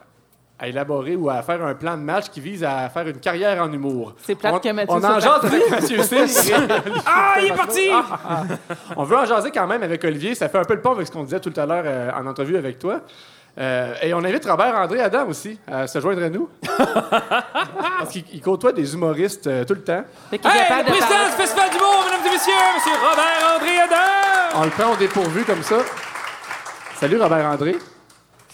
à 0.59 0.67
élaborer 0.67 1.15
ou 1.15 1.29
à 1.29 1.41
faire 1.41 1.63
un 1.63 1.73
plan 1.73 1.95
de 1.95 2.01
match 2.01 2.29
qui 2.29 2.41
vise 2.41 2.63
à 2.63 2.89
faire 2.89 3.07
une 3.07 3.19
carrière 3.19 3.63
en 3.63 3.71
humour? 3.71 4.13
C'est 4.21 4.35
plate 4.35 4.55
on, 4.55 4.59
que 4.59 4.71
Mathieu 4.71 4.93
On 4.93 5.03
en 5.03 5.19
jase 5.19 5.45
avec 5.45 5.69
Mathieu 5.69 6.03
Cyr. 6.27 6.67
Ah, 7.05 7.35
il 7.39 7.47
est 7.47 7.55
parti! 7.55 7.89
On 8.97 9.03
veut 9.03 9.17
en 9.17 9.25
jaser 9.25 9.51
quand 9.51 9.67
même 9.67 9.83
avec 9.83 10.03
Olivier. 10.03 10.35
Ça 10.35 10.49
fait 10.49 10.57
un 10.57 10.65
peu 10.65 10.75
le 10.75 10.81
pont 10.81 10.91
avec 10.91 11.07
ce 11.07 11.11
qu'on 11.11 11.23
disait 11.23 11.39
tout 11.39 11.53
à 11.55 11.65
l'heure 11.65 11.83
euh, 11.85 12.11
en 12.11 12.25
entrevue 12.27 12.57
avec 12.57 12.77
toi. 12.77 13.01
Euh, 13.57 13.93
et 14.01 14.13
on 14.13 14.23
invite 14.23 14.45
Robert 14.45 14.75
André 14.75 15.01
Adam 15.01 15.27
aussi 15.27 15.59
à 15.67 15.87
se 15.87 15.99
joindre 15.99 16.23
à 16.23 16.29
nous. 16.29 16.49
Parce 16.77 18.09
qu'il 18.11 18.23
il 18.33 18.41
côtoie 18.41 18.71
des 18.71 18.93
humoristes 18.93 19.47
euh, 19.47 19.65
tout 19.65 19.73
le 19.73 19.81
temps. 19.81 20.03
Hey, 20.31 20.39
le 20.39 20.83
de 20.83 20.89
président 20.89 21.25
du 21.25 21.35
Festival 21.37 21.69
d'humour, 21.69 22.05
mesdames 22.05 22.27
et 22.27 22.31
messieurs, 22.31 22.53
monsieur 22.75 22.93
Robert 23.01 23.55
André 23.55 23.79
Adam! 23.79 24.59
On 24.59 24.63
le 24.63 24.69
prend 24.69 24.93
au 24.93 24.95
dépourvu 24.95 25.43
comme 25.43 25.63
ça. 25.63 25.77
Salut 26.95 27.17
Robert 27.19 27.45
André. 27.45 27.75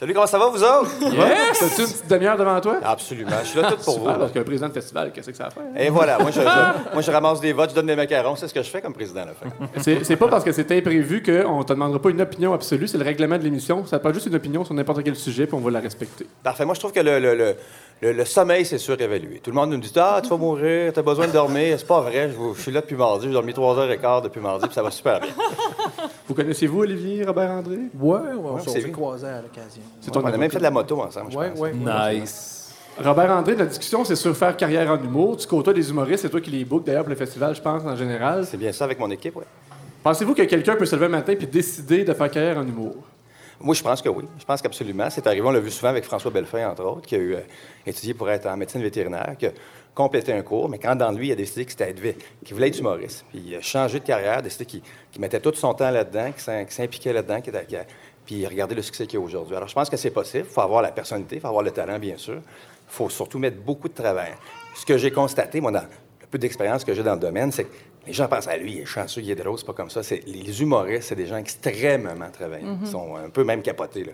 Salut, 0.06 0.14
comment 0.14 0.28
ça 0.28 0.38
va, 0.38 0.49
vous 0.49 0.64
autres? 0.64 0.91
Yes! 1.01 1.58
T'as-tu 1.60 1.82
une 1.82 1.88
petite 1.88 2.08
demi-heure 2.08 2.38
devant 2.38 2.62
toi? 2.62 2.78
Absolument, 2.84 3.32
je 3.41 3.47
suis 3.47 3.60
là 3.60 3.72
tout 3.72 3.84
pour 3.84 3.97
vous. 4.01 4.06
Parce 4.06 4.32
qu'un 4.32 4.43
président 4.43 4.68
de 4.68 4.74
festival, 4.74 5.12
qu'est-ce 5.12 5.32
que 5.32 5.36
ça 5.36 5.47
à 5.47 5.49
faire? 5.49 5.64
Et 5.76 5.89
voilà, 5.89 6.20
moi 6.20 6.30
je, 6.30 6.41
je- 6.41 6.45
moi 6.93 7.01
je 7.01 7.10
ramasse 7.10 7.39
des 7.39 7.53
votes, 7.53 7.72
je 7.72 7.76
donne 7.76 7.88
des 7.88 7.95
macarons, 7.95 8.36
c'est 8.36 8.47
ce 8.47 8.53
que 8.53 8.62
je 8.62 8.70
fais 8.70 8.82
comme 8.82 8.93
président. 8.93 9.26
Là, 9.26 9.32
fait. 9.82 10.03
C'est 10.03 10.16
pas 10.16 10.28
parce 10.28 10.43
que 10.43 10.51
c'est 10.51 10.72
imprévu 10.78 11.24
qu'on 11.24 11.64
te 11.64 11.74
demandera 11.74 11.99
pas 11.99 12.12
une 12.12 12.22
opinion 12.22 12.53
absolue, 12.53 12.88
c'est 12.88 12.99
le 12.99 13.03
règlement 13.03 13.39
de 13.39 13.43
l'émission. 13.43 13.84
Ça 13.88 13.97
pas 13.97 14.14
juste 14.14 14.28
une 14.28 14.36
opinion 14.36 14.64
sur 14.64 14.76
n'importe 14.76 15.01
quel 15.03 15.16
sujet, 15.16 15.47
puis 15.47 15.56
on 15.56 15.60
va 15.62 15.72
la 15.72 15.80
respecter. 15.80 16.28
Parfait, 16.43 16.66
moi 16.66 16.76
je 16.76 16.82
trouve 16.82 16.91
que 16.91 16.99
le, 16.99 17.18
le- 17.18 17.34
le- 17.34 17.56
le- 18.02 18.12
le 18.12 18.26
sommeil, 18.26 18.66
c'est 18.66 18.78
surévalué. 18.78 19.39
Tout 19.43 19.52
le 19.52 19.56
monde 19.56 19.72
nous 19.72 19.78
dit 19.78 19.91
Ah, 19.96 20.20
tu 20.22 20.30
vas 20.30 20.38
mourir, 20.38 20.91
tu 20.93 21.00
as 21.00 21.04
besoin 21.04 21.28
de 21.28 21.32
dormir. 21.32 21.76
C'est 21.80 21.88
pas 21.88 22.02
vrai, 22.02 22.30
je, 22.32 22.56
je 22.58 22.62
suis 22.62 22.72
là 22.72 22.82
depuis 22.82 22.96
mardi, 22.96 23.28
j'ai 23.28 23.34
dormi 23.34 23.54
3h15 23.54 24.24
depuis 24.24 24.41
mardi, 24.41 24.66
puis 24.68 24.76
ça 24.76 24.84
va 24.84 24.91
super 24.91 25.20
bien. 25.20 25.30
Vous 26.28 26.34
connaissez-vous 26.34 26.80
Olivier 26.82 27.24
Robert 27.26 27.52
André? 27.52 27.78
Ouais, 28.00 28.18
ouais, 28.20 28.34
on 28.43 28.60
s'est 28.60 28.82
lui. 28.82 28.91
croisés 28.91 29.28
à 29.28 29.41
l'occasion. 29.41 29.82
C'est 30.02 30.12
ton 30.12 30.22
On 30.22 30.26
a 30.26 30.38
même 30.38 30.50
fait 30.52 30.58
de 30.58 30.64
la 30.64 30.72
moto 30.72 31.00
ensemble, 31.02 31.32
je 31.32 31.38
Ouais, 31.38 31.50
pense. 31.52 31.60
ouais. 31.60 31.74
ouais. 31.74 32.14
Nice. 32.20 32.74
Robert 33.04 33.30
André, 33.32 33.56
notre 33.56 33.70
discussion, 33.72 34.06
c'est 34.06 34.16
sur 34.16 34.36
faire 34.38 34.56
carrière 34.56 34.89
en 34.89 34.98
humour. 35.04 35.36
Tu 35.38 35.46
côtoies 35.48 35.74
des 35.74 35.89
humoristes, 35.89 36.22
c'est 36.24 36.30
toi 36.30 36.39
qui 36.41 36.50
les 36.52 36.64
book 36.64 36.86
d'ailleurs 36.86 37.04
pour 37.04 37.10
le 37.10 37.16
festival, 37.16 37.54
je 37.54 37.62
pense, 37.62 37.84
en 37.84 37.96
général. 37.96 38.46
C'est 38.46 38.56
bien 38.58 38.72
ça 38.72 38.86
avec 38.86 39.00
mon 39.00 39.12
équipe, 39.12 39.36
oui. 39.36 39.43
Pensez-vous 40.02 40.34
que 40.34 40.43
quelqu'un 40.43 40.76
peut 40.76 40.86
se 40.86 40.96
lever 40.96 41.08
un 41.08 41.10
matin 41.10 41.34
puis 41.38 41.46
décider 41.48 42.04
de 42.06 42.14
faire 42.14 42.30
carrière 42.32 42.58
en 42.58 42.64
humour? 42.68 42.96
Moi, 43.60 43.74
je 43.76 43.82
pense 43.84 44.01
que 44.01 44.10
oui. 44.10 44.26
Je 44.38 44.45
pense 44.45 44.62
qu'absolument. 44.62 45.10
C'est 45.10 45.26
arrivé, 45.28 45.45
on 45.45 45.51
l'a 45.51 45.60
vu 45.60 45.72
souvent 45.72 45.89
avec 45.89 46.03
François 46.03 46.32
Bellefeuille, 46.32 46.66
entre 46.66 46.84
autres, 46.84 47.08
qui 47.08 47.16
a 47.16 47.20
eu, 47.20 47.36
euh, 47.36 47.39
étudié 47.86 48.14
pour 48.14 48.30
être 48.30 48.45
en 48.47 48.58
médecine 48.58 48.82
vétérinaire, 48.82 49.36
qui 49.39 49.47
a 49.47 49.51
complété 49.93 50.34
un 50.34 50.41
cours, 50.41 50.68
mais 50.68 50.78
quand 50.78 50.95
dans 50.95 51.12
lui, 51.12 51.28
il 51.30 51.32
a 51.32 51.36
décidé 51.36 51.66
qu'il 51.66 52.53
voulait 52.53 52.68
être 52.68 52.80
humoriste. 52.80 53.26
Puis 53.30 53.41
il 53.47 53.56
a 53.56 53.62
changé 53.62 53.99
de 53.99 54.06
carrière, 54.06 54.41
décidé 54.41 54.66
qu'il 54.66 54.82
mettait 55.20 55.39
tout 55.39 55.53
son 55.56 55.74
temps 55.74 55.89
là-dedans, 55.89 56.32
qu'il 56.34 56.41
s'im- 56.41 56.64
qu'il 56.66 56.74
s'impliquait 56.74 57.14
là-dedans, 57.14 57.39
qu'il 57.41 57.53
puis 58.26 58.45
regardez 58.47 58.74
le 58.76 58.82
succès 58.82 59.06
qu'il 59.06 59.20
y 59.20 59.22
a 59.22 59.26
aujourd'hui. 59.26 59.56
Alors, 59.56 59.68
je 59.70 59.76
pense 59.76 59.88
que 59.89 59.97
c'est 59.97 60.10
possible. 60.10 60.45
Il 60.49 60.51
faut 60.53 60.62
avoir 60.62 60.82
la 60.82 60.91
personnalité, 60.91 61.36
il 61.36 61.41
faut 61.41 61.47
avoir 61.47 61.64
le 61.64 61.70
talent, 61.72 61.99
bien 61.99 62.18
sûr. 62.18 62.38
Il 62.38 62.41
faut 62.88 63.08
surtout 63.10 63.38
mettre 63.39 63.58
beaucoup 63.58 63.88
de 63.88 63.93
travail. 63.93 64.32
Ce 64.76 64.84
que 64.86 64.97
j'ai 64.97 65.12
constaté, 65.12 65.62
moi, 65.62 65.72
dans 65.72 65.82
le 65.82 66.28
peu 66.30 66.39
d'expérience 66.39 66.84
que 66.84 66.93
j'ai 66.93 67.03
dans 67.03 67.14
le 67.14 67.20
domaine, 67.20 67.51
c'est 67.51 67.66
que 67.66 67.74
les 68.08 68.14
gens 68.14 68.28
pensent 68.28 68.47
à 68.47 68.58
lui, 68.58 68.74
il 68.74 68.80
est 68.82 68.86
chanceux, 68.86 69.22
il 69.22 69.32
est 69.32 69.36
drôle, 69.36 69.58
c'est 69.58 69.66
pas 69.66 69.74
comme 69.74 69.89
ça. 69.89 70.03
C'est, 70.03 70.26
les 70.26 70.62
humoristes, 70.62 71.10
c'est 71.10 71.16
des 71.16 71.28
gens 71.28 71.38
extrêmement 71.38 72.30
travaillants. 72.32 72.78
Ils 72.82 72.88
sont 72.88 73.16
un 73.16 73.30
peu 73.30 73.43
même 73.43 73.62
capotés. 73.62 74.06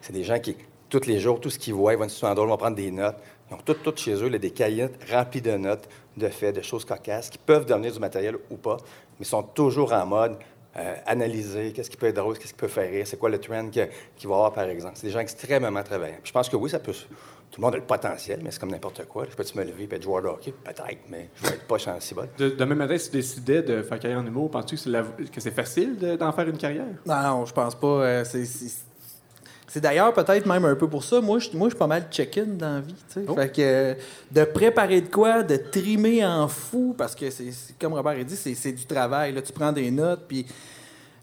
C'est 0.00 0.12
des 0.12 0.24
gens 0.24 0.38
qui, 0.38 0.56
tous 0.88 1.06
les 1.06 1.20
jours, 1.20 1.40
tout 1.40 1.50
ce 1.50 1.58
qu'ils 1.58 1.74
voient, 1.74 1.92
ils 1.92 1.98
vont 1.98 2.08
situation 2.08 2.34
drôle, 2.34 2.48
ils 2.48 2.50
vont 2.50 2.56
prendre 2.56 2.76
des 2.76 2.90
notes. 2.90 3.16
Ils 3.50 3.54
ont 3.54 3.58
tout, 3.64 3.74
tout 3.74 3.94
chez 3.96 4.14
eux, 4.14 4.28
là, 4.28 4.38
des 4.38 4.50
cahiers 4.50 4.88
remplis 5.10 5.40
de 5.40 5.52
notes, 5.52 5.88
de 6.16 6.28
faits, 6.28 6.56
de 6.56 6.62
choses 6.62 6.84
cocasses, 6.84 7.30
qui 7.30 7.38
peuvent 7.38 7.66
devenir 7.66 7.92
du 7.92 8.00
matériel 8.00 8.36
ou 8.50 8.56
pas, 8.56 8.78
mais 9.18 9.24
sont 9.24 9.42
toujours 9.42 9.92
en 9.92 10.06
mode 10.06 10.36
euh, 10.78 10.94
analyser 11.06 11.72
qu'est-ce 11.72 11.88
qui 11.90 11.96
peut 11.96 12.06
être 12.06 12.16
drôle, 12.16 12.36
qu'est-ce 12.38 12.52
qui 12.52 12.58
peut 12.58 12.68
faire 12.68 12.90
rire, 12.90 13.06
c'est 13.06 13.18
quoi 13.18 13.28
le 13.30 13.38
trend 13.38 13.68
qu'il 13.70 13.82
va 13.82 13.88
y 14.20 14.24
avoir, 14.24 14.52
par 14.52 14.64
exemple. 14.64 14.94
C'est 14.96 15.06
des 15.06 15.12
gens 15.12 15.20
extrêmement 15.20 15.82
travaillants. 15.82 16.16
Puis 16.22 16.28
je 16.28 16.32
pense 16.32 16.48
que 16.48 16.56
oui, 16.56 16.68
ça 16.70 16.78
peut. 16.78 16.92
Tout 16.92 17.60
le 17.60 17.64
monde 17.66 17.74
a 17.74 17.78
le 17.78 17.84
potentiel, 17.84 18.40
mais 18.42 18.50
c'est 18.50 18.58
comme 18.60 18.72
n'importe 18.72 19.06
quoi. 19.06 19.24
Je 19.30 19.34
peux-tu 19.36 19.56
me 19.56 19.64
lever 19.64 19.88
et 19.90 19.94
être 19.94 20.02
joueur 20.02 20.20
de 20.22 20.28
hockey? 20.28 20.52
Peut-être, 20.64 20.98
mais 21.08 21.30
je 21.36 21.46
vais 21.48 21.54
être 21.54 21.66
pas 21.66 21.78
chanceux. 21.78 22.16
De, 22.36 22.50
demain 22.50 22.74
matin, 22.74 22.98
si 22.98 23.08
tu 23.10 23.16
décidais 23.18 23.62
de 23.62 23.82
faire 23.82 23.98
carrière 24.00 24.18
en 24.20 24.26
humour, 24.26 24.50
penses-tu 24.50 24.74
que 24.74 24.80
c'est, 24.82 24.90
la- 24.90 25.02
que 25.02 25.40
c'est 25.40 25.52
facile 25.52 25.96
de- 25.96 26.16
d'en 26.16 26.32
faire 26.32 26.48
une 26.48 26.58
carrière? 26.58 26.84
Non, 27.06 27.22
non, 27.22 27.46
je 27.46 27.52
pense 27.54 27.74
pas. 27.76 27.86
euh, 27.86 28.24
c'est- 28.24 28.44
c'est 28.44 28.85
c'est 29.76 29.82
d'ailleurs 29.82 30.14
peut-être 30.14 30.46
même 30.46 30.64
un 30.64 30.74
peu 30.74 30.88
pour 30.88 31.04
ça. 31.04 31.20
Moi, 31.20 31.38
je, 31.38 31.50
moi, 31.54 31.68
je 31.68 31.74
suis 31.74 31.78
pas 31.78 31.86
mal 31.86 32.06
check-in 32.10 32.46
dans 32.46 32.76
la 32.76 32.80
vie. 32.80 32.94
tu 33.12 33.20
sais. 33.26 33.34
Fait 33.34 33.52
que 33.52 33.60
euh, 33.60 33.94
de 34.32 34.44
préparer 34.44 35.02
de 35.02 35.08
quoi, 35.08 35.42
de 35.42 35.56
trimer 35.56 36.24
en 36.24 36.48
fou, 36.48 36.94
parce 36.96 37.14
que 37.14 37.28
c'est 37.28 37.50
comme 37.78 37.92
Robert 37.92 38.18
a 38.18 38.24
dit, 38.24 38.36
c'est 38.36 38.72
du 38.72 38.86
travail. 38.86 39.32
Là. 39.34 39.42
Tu 39.42 39.52
prends 39.52 39.72
des 39.72 39.90
notes, 39.90 40.22
puis 40.26 40.46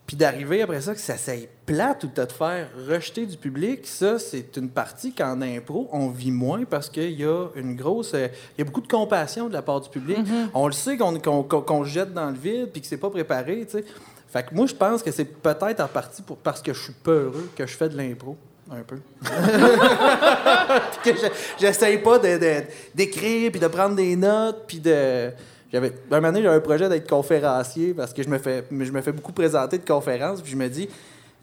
puis 0.06 0.18
d'arriver 0.18 0.62
après 0.62 0.82
ça, 0.82 0.94
que 0.94 1.00
ça 1.00 1.18
s'aille 1.18 1.48
plate 1.66 2.04
ou 2.04 2.08
de 2.14 2.26
te 2.26 2.34
faire 2.34 2.68
rejeter 2.88 3.26
du 3.26 3.38
public, 3.38 3.88
ça, 3.88 4.20
c'est 4.20 4.58
une 4.58 4.70
partie 4.70 5.14
qu'en 5.14 5.42
impro, 5.42 5.88
on 5.94 6.10
vit 6.10 6.30
moins 6.30 6.66
parce 6.66 6.90
qu'il 6.90 7.18
y 7.20 7.24
a 7.24 7.48
une 7.56 7.76
grosse. 7.76 8.14
euh, 8.14 8.28
Il 8.56 8.60
y 8.60 8.62
a 8.62 8.66
beaucoup 8.66 8.82
de 8.82 8.88
compassion 8.88 9.48
de 9.48 9.54
la 9.54 9.64
part 9.64 9.82
du 9.82 9.90
public. 9.90 10.20
On 10.54 10.68
le 10.68 10.74
sait 10.74 10.98
qu'on 10.98 11.18
qu'on 11.44 11.84
jette 11.86 12.14
dans 12.14 12.30
le 12.30 12.38
vide 12.38 12.70
puis 12.72 12.82
que 12.82 12.88
c'est 12.88 12.98
pas 12.98 13.10
préparé, 13.10 13.66
tu 13.66 13.78
sais. 13.80 13.86
Fait 14.34 14.44
que 14.44 14.54
moi, 14.56 14.66
je 14.66 14.74
pense 14.74 15.04
que 15.04 15.12
c'est 15.12 15.26
peut-être 15.26 15.80
en 15.80 15.88
partie 15.88 16.24
pour, 16.24 16.38
parce 16.38 16.62
que 16.62 16.74
je 16.74 16.82
suis 16.82 16.94
peureux 16.94 17.50
que 17.56 17.68
je 17.68 17.78
fais 17.78 17.88
de 17.88 17.96
l'impro. 17.96 18.36
Un 18.72 18.82
peu. 18.82 18.96
Puis 19.22 19.30
que 21.14 21.20
je- 21.20 21.28
j'essaye 21.60 22.00
pas 22.00 22.18
d'écrire 22.18 23.52
puis 23.52 23.60
de 23.60 23.68
prendre 23.68 23.96
des 23.96 24.16
notes 24.16 24.64
puis 24.68 24.80
de. 24.80 25.30
Un 25.76 25.80
moment 26.12 26.28
donné, 26.32 26.44
j'avais 26.44 26.56
un 26.58 26.60
projet 26.62 26.88
d'être 26.88 27.10
conférencier 27.10 27.94
parce 27.96 28.14
que 28.14 28.22
je 28.24 28.30
me 28.30 28.38
fais, 28.38 28.64
je 28.72 28.92
me 28.92 29.02
fais 29.02 29.12
beaucoup 29.12 29.32
présenter 29.34 29.78
de 29.80 29.86
conférences. 29.86 30.42
Puis 30.42 30.52
je 30.52 30.58
me 30.58 30.68
dis, 30.70 30.88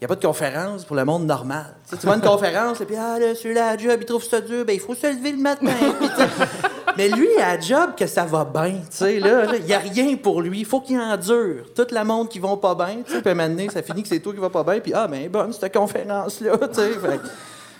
n'y 0.01 0.05
a 0.05 0.07
pas 0.07 0.15
de 0.15 0.25
conférence 0.25 0.83
pour 0.83 0.95
le 0.95 1.05
monde 1.05 1.25
normal. 1.25 1.75
Tu, 1.87 1.95
sais, 1.95 2.01
tu 2.01 2.09
à 2.09 2.15
une 2.15 2.21
conférence, 2.21 2.81
et 2.81 2.85
puis, 2.85 2.95
ah, 2.97 3.19
là, 3.19 3.35
celui-là, 3.35 3.67
à 3.67 3.75
la 3.75 3.77
job, 3.77 3.97
il 3.99 4.05
trouve 4.05 4.23
ça 4.23 4.41
dur, 4.41 4.65
ben, 4.65 4.73
il 4.73 4.79
faut 4.79 4.95
se 4.95 5.05
lever 5.07 5.31
le 5.31 5.37
matin. 5.37 5.67
Mais 6.97 7.07
lui, 7.09 7.29
à 7.37 7.55
la 7.55 7.59
job, 7.61 7.91
que 7.95 8.05
ça 8.07 8.25
va 8.25 8.43
bien. 8.43 8.71
Tu 8.89 8.97
sais, 8.97 9.19
là, 9.19 9.55
il 9.55 9.63
n'y 9.65 9.73
a 9.73 9.79
rien 9.79 10.15
pour 10.17 10.41
lui. 10.41 10.59
Il 10.59 10.65
faut 10.65 10.81
qu'il 10.81 10.99
endure. 10.99 11.65
Tout 11.75 11.85
le 11.91 12.03
monde 12.03 12.27
qui 12.29 12.39
va 12.39 12.57
pas 12.57 12.75
bien. 12.75 12.97
Tu 13.05 13.13
sais, 13.13 13.21
puis 13.21 13.33
donné, 13.33 13.69
ça 13.69 13.81
finit 13.81 14.01
que 14.03 14.09
c'est 14.09 14.19
toi 14.19 14.33
qui 14.33 14.39
va 14.39 14.49
pas 14.49 14.63
bien. 14.63 14.79
Puis, 14.79 14.91
ah, 14.93 15.07
ben, 15.07 15.29
bonne, 15.29 15.53
cette 15.53 15.73
conférence-là. 15.73 16.57
Tu 16.67 16.73
sais, 16.73 16.91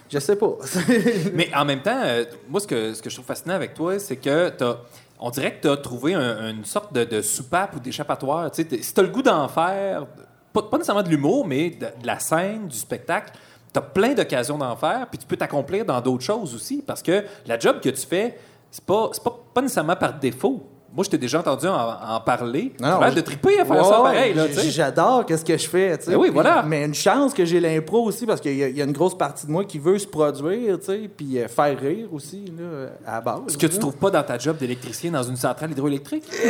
je 0.10 0.20
sais 0.20 0.36
pas. 0.36 0.58
Mais 1.34 1.50
en 1.56 1.66
même 1.66 1.82
temps, 1.82 2.00
euh, 2.04 2.26
moi, 2.50 2.60
ce 2.60 2.68
que, 2.68 2.94
ce 2.94 3.02
que 3.02 3.10
je 3.10 3.16
trouve 3.16 3.26
fascinant 3.26 3.56
avec 3.56 3.74
toi, 3.74 3.98
c'est 3.98 4.18
que 4.18 4.50
t'as- 4.50 4.78
on 5.20 5.30
dirait 5.30 5.56
que 5.56 5.62
tu 5.62 5.70
as 5.70 5.78
trouvé 5.78 6.14
un- 6.16 6.50
une 6.50 6.66
sorte 6.66 6.94
de, 6.94 7.04
de 7.04 7.22
soupape 7.22 7.76
ou 7.76 7.80
d'échappatoire. 7.80 8.50
Si 8.54 8.66
tu 8.66 8.80
as 8.98 9.02
le 9.04 9.10
goût 9.10 9.22
d'en 9.22 9.48
faire, 9.48 10.06
pas, 10.54 10.64
pas 10.64 10.78
nécessairement 10.78 11.04
de 11.04 11.10
l'humour, 11.10 11.46
mais 11.46 11.72
de, 11.72 11.88
la 12.04 12.20
scène, 12.20 12.68
du 12.68 12.78
spectacle, 12.78 13.34
tu 13.74 13.80
as 13.80 13.82
plein 13.82 14.14
d'occasions 14.14 14.58
d'en 14.58 14.76
faire, 14.76 15.08
puis 15.10 15.18
tu 15.18 15.26
peux 15.26 15.38
t'accomplir 15.38 15.86
dans 15.86 16.00
d'autres 16.02 16.24
choses 16.24 16.54
aussi. 16.54 16.84
Parce 16.86 17.02
que 17.02 17.24
la 17.46 17.58
job 17.58 17.80
que 17.82 17.90
tu 17.90 18.06
fais, 18.06 18.38
c'est 18.70 18.84
pas, 18.84 19.10
pas, 19.24 19.40
pas 19.54 19.62
nécessairement 19.62 19.96
par 19.96 20.14
défaut. 20.20 20.68
Moi, 20.94 21.06
je 21.06 21.10
t'ai 21.10 21.18
déjà 21.18 21.40
entendu 21.40 21.68
en, 21.68 22.16
en 22.16 22.20
parler. 22.20 22.74
As 22.84 23.00
l'air 23.00 23.14
de 23.14 23.22
triper 23.22 23.62
à 23.62 23.66
faire 23.66 23.86
ça 23.86 23.92
pareil. 24.02 24.36
J'adore 24.70 25.26
qu'est-ce 25.26 25.46
que 25.46 25.58
je 25.58 25.68
fais. 25.70 25.98
tu 25.98 26.06
sais. 26.06 26.12
Ben 26.12 26.18
oui, 26.18 26.24
Puis- 26.28 26.34
voilà. 26.34 26.64
Mais 26.68 26.84
une 26.84 26.94
chance 26.94 27.34
que 27.34 27.46
j'ai 27.46 27.60
l'impro 27.62 28.04
aussi 28.04 28.26
parce 28.26 28.42
qu'il 28.42 28.58
y, 28.58 28.64
a- 28.64 28.68
il 28.68 28.76
y 28.78 28.82
a 28.82 28.86
une 28.86 28.92
grosse 28.92 29.18
partie 29.18 29.46
de 29.48 29.52
moi 29.52 29.64
qui 29.64 29.80
veut 29.80 29.98
se 29.98 30.06
produire, 30.08 30.78
tu 30.80 30.86
sais, 30.88 31.10
puis 31.16 31.40
euh, 31.40 31.48
faire 31.48 31.80
rire 31.80 32.08
aussi 32.12 32.44
là, 32.58 32.90
à 33.08 33.16
la 33.16 33.22
base. 33.22 33.40
Ce 33.48 33.58
que 33.58 33.68
tu 33.68 33.80
trouves 33.80 33.96
pas 33.96 34.10
dans 34.10 34.24
ta 34.24 34.38
job 34.38 34.58
d'électricien 34.58 35.12
dans 35.12 35.24
une 35.24 35.38
centrale 35.38 35.72
hydroélectrique? 35.72 36.26
Eh, 36.44 36.48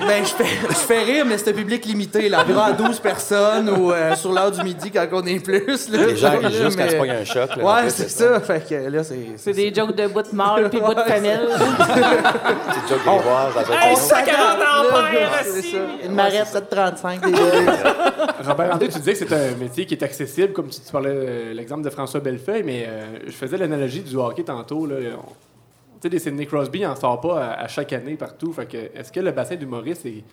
ben, 0.00 0.24
je 0.24 0.30
fais, 0.34 0.44
je 0.68 0.74
fais 0.74 1.02
rire, 1.04 1.24
mais 1.26 1.38
c'est 1.38 1.50
un 1.50 1.54
public 1.54 1.84
limité, 1.86 2.28
là, 2.28 2.42
environ 2.42 2.62
à 2.62 2.72
12 2.72 2.98
personnes 2.98 3.70
ou 3.70 3.92
euh, 3.92 4.16
sur 4.16 4.32
l'heure 4.32 4.50
du 4.50 4.62
midi 4.64 4.90
quand 4.90 5.06
on 5.12 5.24
est 5.26 5.38
plus. 5.38 5.88
Là, 5.90 6.06
Les 6.06 6.16
gens 6.16 6.32
Là, 6.32 6.48
rient 6.48 6.54
juste 6.56 6.76
quand 6.76 6.84
mais- 6.84 6.86
il 6.88 6.90
se 6.92 6.96
pogne 6.96 7.10
un 7.10 7.24
choc, 7.24 7.56
là, 7.56 7.64
Ouais, 7.64 7.90
c'est 7.90 8.08
c'est 8.08 8.24
ça. 8.24 8.40
Fait 8.40 8.68
que 8.68 8.74
là, 8.90 9.04
c'est. 9.04 9.18
C'est 9.36 9.52
des 9.52 9.72
jokes 9.72 9.94
de 9.94 10.08
bout 10.08 10.22
de 10.22 10.34
mâle 10.34 10.68
puis 10.70 10.80
bout 10.80 10.92
de 10.94 11.00
femelle. 11.06 11.46
Petite 11.50 12.88
joke 12.88 13.04
grivoise 13.04 13.54
dans 13.54 13.59
un 13.59 13.59
S'accorde, 13.96 14.58
là, 14.58 15.42
c'est 15.44 15.62
ça. 15.62 15.78
Une 16.04 16.12
marette 16.14 16.46
735 16.46 17.20
des 17.24 17.30
bébés. 17.32 17.72
Robert 18.46 18.74
André, 18.74 18.88
tu 18.88 18.98
disais 18.98 19.12
que 19.12 19.18
c'est 19.18 19.32
un 19.32 19.56
métier 19.56 19.86
qui 19.86 19.94
est 19.94 20.02
accessible, 20.02 20.52
comme 20.52 20.68
tu, 20.68 20.80
tu 20.80 20.92
parlais 20.92 21.10
euh, 21.12 21.52
l'exemple 21.54 21.82
de 21.82 21.90
François 21.90 22.20
Bellefeuille, 22.20 22.62
mais 22.62 22.86
euh, 22.88 23.18
je 23.26 23.32
faisais 23.32 23.56
l'analogie 23.56 24.00
du 24.00 24.16
hockey 24.16 24.42
tantôt. 24.44 24.86
Là, 24.86 24.96
On- 25.16 25.32
tu 26.00 26.06
sais, 26.06 26.08
des 26.08 26.18
Sidney 26.18 26.46
Crosby, 26.46 26.78
il 26.78 26.86
n'en 26.86 26.96
sort 26.96 27.20
pas 27.20 27.44
à, 27.44 27.62
à 27.64 27.68
chaque 27.68 27.92
année 27.92 28.14
partout. 28.16 28.52
Fait 28.54 28.64
que, 28.66 28.76
est-ce 28.98 29.12
que 29.12 29.20
le 29.20 29.32
bassin 29.32 29.56
d'humoristes 29.56 30.06
est, 30.06 30.24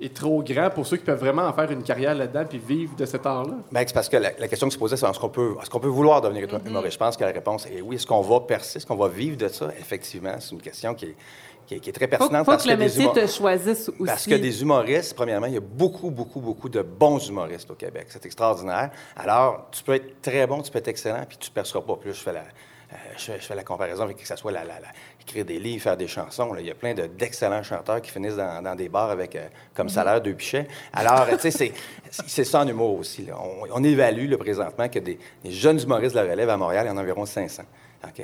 est 0.00 0.14
trop 0.14 0.42
grand 0.42 0.70
pour 0.70 0.86
ceux 0.86 0.96
qui 0.96 1.04
peuvent 1.04 1.18
vraiment 1.20 1.42
en 1.42 1.52
faire 1.52 1.70
une 1.70 1.82
carrière 1.82 2.14
là-dedans 2.14 2.44
puis 2.48 2.56
vivre 2.58 2.96
de 2.96 3.04
cet 3.04 3.26
art-là? 3.26 3.52
Ben, 3.70 3.84
c'est 3.86 3.92
parce 3.92 4.08
que 4.08 4.16
la, 4.16 4.30
la 4.38 4.48
question 4.48 4.68
qui 4.68 4.72
se 4.74 4.78
posait, 4.78 4.96
c'est 4.96 5.06
est-ce 5.06 5.18
qu'on 5.20 5.28
peut, 5.28 5.54
est-ce 5.60 5.68
qu'on 5.68 5.80
peut 5.80 5.88
vouloir 5.88 6.22
devenir 6.22 6.48
humoriste? 6.64 6.94
Je 6.94 6.98
pense 6.98 7.18
que 7.18 7.24
la 7.24 7.30
réponse 7.32 7.66
est 7.66 7.82
oui. 7.82 7.96
Est-ce 7.96 8.06
qu'on 8.06 8.22
va 8.22 8.40
percer? 8.40 8.78
Est-ce 8.78 8.86
qu'on 8.86 8.96
va 8.96 9.08
vivre 9.08 9.36
de 9.36 9.48
ça? 9.48 9.68
Effectivement, 9.78 10.32
c'est 10.40 10.52
une 10.52 10.62
question 10.62 10.94
qui 10.94 11.04
est, 11.04 11.16
qui 11.72 11.76
est- 11.76 11.80
qui 11.80 11.90
est 11.90 11.92
très 11.92 12.06
Faut, 12.06 12.10
pertinente. 12.18 12.44
faut 12.44 12.50
parce 12.52 12.64
que 12.64 12.70
le 12.70 12.76
métier 12.76 13.08
te 13.12 13.26
choisisse 13.26 13.88
aussi. 13.88 14.04
Parce 14.06 14.26
que 14.26 14.34
des 14.34 14.62
humoristes, 14.62 15.14
premièrement, 15.14 15.46
il 15.46 15.54
y 15.54 15.58
a 15.58 15.60
beaucoup, 15.60 16.10
beaucoup, 16.10 16.40
beaucoup 16.40 16.68
de 16.68 16.82
bons 16.82 17.26
humoristes 17.28 17.70
au 17.70 17.74
Québec. 17.74 18.06
C'est 18.10 18.24
extraordinaire. 18.26 18.90
Alors, 19.16 19.68
tu 19.70 19.82
peux 19.82 19.94
être 19.94 20.20
très 20.20 20.46
bon, 20.46 20.62
tu 20.62 20.70
peux 20.70 20.78
être 20.78 20.88
excellent, 20.88 21.24
puis 21.28 21.36
tu 21.38 21.50
ne 21.50 21.54
perceras 21.54 21.80
pas 21.82 21.96
plus. 21.96 22.12
Je 22.14 22.20
fais 22.20 22.32
la, 22.32 22.40
euh, 22.40 22.94
je, 23.16 23.22
fais, 23.24 23.40
je 23.40 23.44
fais 23.46 23.54
la 23.54 23.64
comparaison 23.64 24.02
avec 24.04 24.16
que 24.18 24.26
ce 24.26 24.36
soit 24.36 24.52
la, 24.52 24.64
la- 24.64 24.80
la- 24.80 24.88
écrire 25.20 25.44
des 25.44 25.58
livres, 25.58 25.82
faire 25.82 25.96
des 25.96 26.08
chansons. 26.08 26.52
là. 26.52 26.60
Il 26.60 26.66
y 26.66 26.70
a 26.70 26.74
plein 26.74 26.94
de- 26.94 27.06
d'excellents 27.06 27.62
chanteurs 27.62 28.02
qui 28.02 28.10
finissent 28.10 28.36
dans, 28.36 28.60
dans 28.62 28.74
des 28.74 28.88
bars 28.88 29.10
avec 29.10 29.36
euh, 29.36 29.46
comme 29.74 29.88
salaire 29.88 30.20
deux 30.20 30.34
pichets. 30.34 30.66
Alors, 30.92 31.26
tu 31.40 31.50
sais, 31.50 31.72
c'est- 32.10 32.44
ça 32.44 32.60
en 32.60 32.66
humour 32.68 32.98
aussi. 32.98 33.24
là. 33.26 33.34
On, 33.40 33.66
on 33.72 33.84
évalue 33.84 34.28
là, 34.28 34.36
présentement 34.36 34.88
que 34.88 34.98
des, 34.98 35.18
des 35.44 35.50
jeunes 35.52 35.80
humoristes 35.80 36.14
de 36.16 36.20
la 36.20 36.30
relève 36.30 36.50
à 36.50 36.56
Montréal, 36.56 36.86
il 36.86 36.90
y 36.90 36.92
en 36.92 36.96
a 36.96 37.00
environ 37.02 37.24
500. 37.24 37.62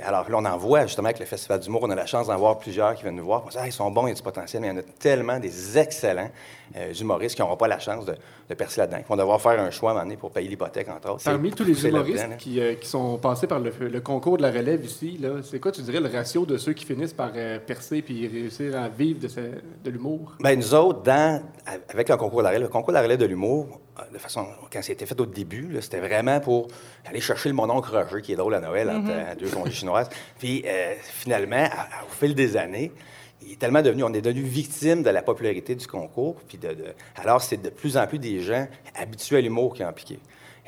Alors 0.05 0.29
là, 0.29 0.37
on 0.39 0.45
en 0.45 0.57
voit 0.57 0.87
justement 0.87 1.07
avec 1.07 1.20
le 1.20 1.26
Festival 1.26 1.61
d'humour, 1.61 1.83
on 1.85 1.91
a 1.91 1.95
la 1.95 2.07
chance 2.07 2.26
d'en 2.26 2.37
voir 2.37 2.59
plusieurs 2.59 2.95
qui 2.95 3.03
viennent 3.03 3.16
nous 3.16 3.24
voir. 3.24 3.45
Ah, 3.57 3.66
ils 3.66 3.72
sont 3.72 3.91
bons, 3.91 4.07
il 4.07 4.11
y 4.11 4.12
a 4.12 4.14
du 4.14 4.22
potentiel, 4.22 4.61
mais 4.61 4.68
il 4.68 4.74
y 4.74 4.74
en 4.74 4.81
a 4.81 4.85
tellement 4.99 5.39
des 5.39 5.79
excellents 5.79 6.31
euh, 6.77 6.93
humoristes 6.93 7.35
qui 7.37 7.43
n'auront 7.43 7.57
pas 7.57 7.69
la 7.69 7.79
chance 7.79 8.05
de, 8.05 8.14
de 8.49 8.55
percer 8.55 8.81
là-dedans. 8.81 8.99
Ils 9.01 9.09
vont 9.09 9.16
devoir 9.16 9.41
faire 9.41 9.59
un 9.61 9.71
choix 9.71 9.91
à 9.91 9.93
un 9.93 9.97
moment 9.97 10.05
donné 10.07 10.16
pour 10.16 10.31
payer 10.31 10.49
l'hypothèque, 10.49 10.89
entre 10.89 11.11
autres. 11.12 11.25
Parmi 11.25 11.51
tous 11.51 11.64
les 11.64 11.87
humoristes 11.87 12.37
qui, 12.39 12.61
euh, 12.61 12.75
qui 12.75 12.89
sont 12.89 13.19
passés 13.19 13.47
par 13.47 13.61
le, 13.61 13.71
le 13.81 14.01
concours 14.01 14.37
de 14.37 14.43
la 14.43 14.51
relève 14.51 14.85
ici, 14.85 15.21
c'est 15.45 15.61
quoi, 15.61 15.73
tu 15.73 15.83
dirais, 15.83 16.01
le 16.01 16.09
ratio 16.09 16.45
de 16.47 16.57
ceux 16.57 16.73
qui 16.73 16.85
finissent 16.85 17.12
par 17.14 17.33
euh, 17.35 17.59
percer 17.59 18.03
puis 18.03 18.27
réussir 18.27 18.77
à 18.79 18.89
vivre 18.89 19.21
de, 19.85 19.91
l'humour? 19.91 20.35
Ben, 20.41 20.59
nous 20.59 20.75
autres, 20.75 21.03
dans, 21.03 21.43
avec 21.89 22.09
le 22.09 22.16
concours 22.16 22.39
de 22.39 22.45
la 22.45 22.49
relève, 22.51 22.62
le 22.62 22.69
concours 22.69 22.89
de 22.93 22.95
la 22.99 23.03
relève 23.03 23.19
de 23.19 23.27
l'humour, 23.27 23.81
euh, 23.99 24.03
de 24.12 24.19
façon, 24.19 24.47
quand 24.73 24.83
c'était 24.83 25.07
fait 25.07 25.21
au 25.21 25.27
début, 25.27 25.77
c'était 25.81 26.01
vraiment 26.01 26.41
pour 26.41 26.69
aller 27.07 27.21
chercher 27.21 27.49
le 27.49 27.55
mon 27.55 27.69
oncle 27.71 27.91
Roger, 27.95 28.23
qui 28.23 28.33
est 28.33 28.37
drôle 28.37 28.55
à 28.55 28.61
Noël, 28.61 28.89
entre 28.91 29.11
euh, 29.11 29.35
deux 29.39 29.49
congés 29.49 29.73
chinoises. 29.73 30.09
Puis, 30.39 30.62
euh, 30.66 30.95
finalement, 31.03 31.57
à- 31.64 32.01
à- 32.01 32.05
au 32.05 32.11
fil 32.11 32.35
des 32.35 32.57
années, 32.57 32.93
il 33.43 33.53
est 33.53 33.59
tellement 33.59 33.82
devenu, 33.82 34.03
on 34.05 34.12
est 34.12 34.20
devenu 34.20 34.43
victime 34.43 35.03
de 35.03 35.11
la 35.11 35.22
popularité 35.22 35.74
du 35.74 35.86
concours. 35.86 36.36
Puis 36.49 36.59
de, 36.59 36.68
de- 36.74 36.95
alors, 37.16 37.41
c'est 37.41 37.57
de 37.62 37.70
plus 37.70 37.97
en 37.97 38.07
plus 38.07 38.18
des 38.18 38.41
gens 38.41 38.66
habitués 38.95 39.39
à 39.39 39.41
l'humour 39.41 39.74
qui 39.74 39.84
ont 39.84 39.93
piqué. 39.93 40.18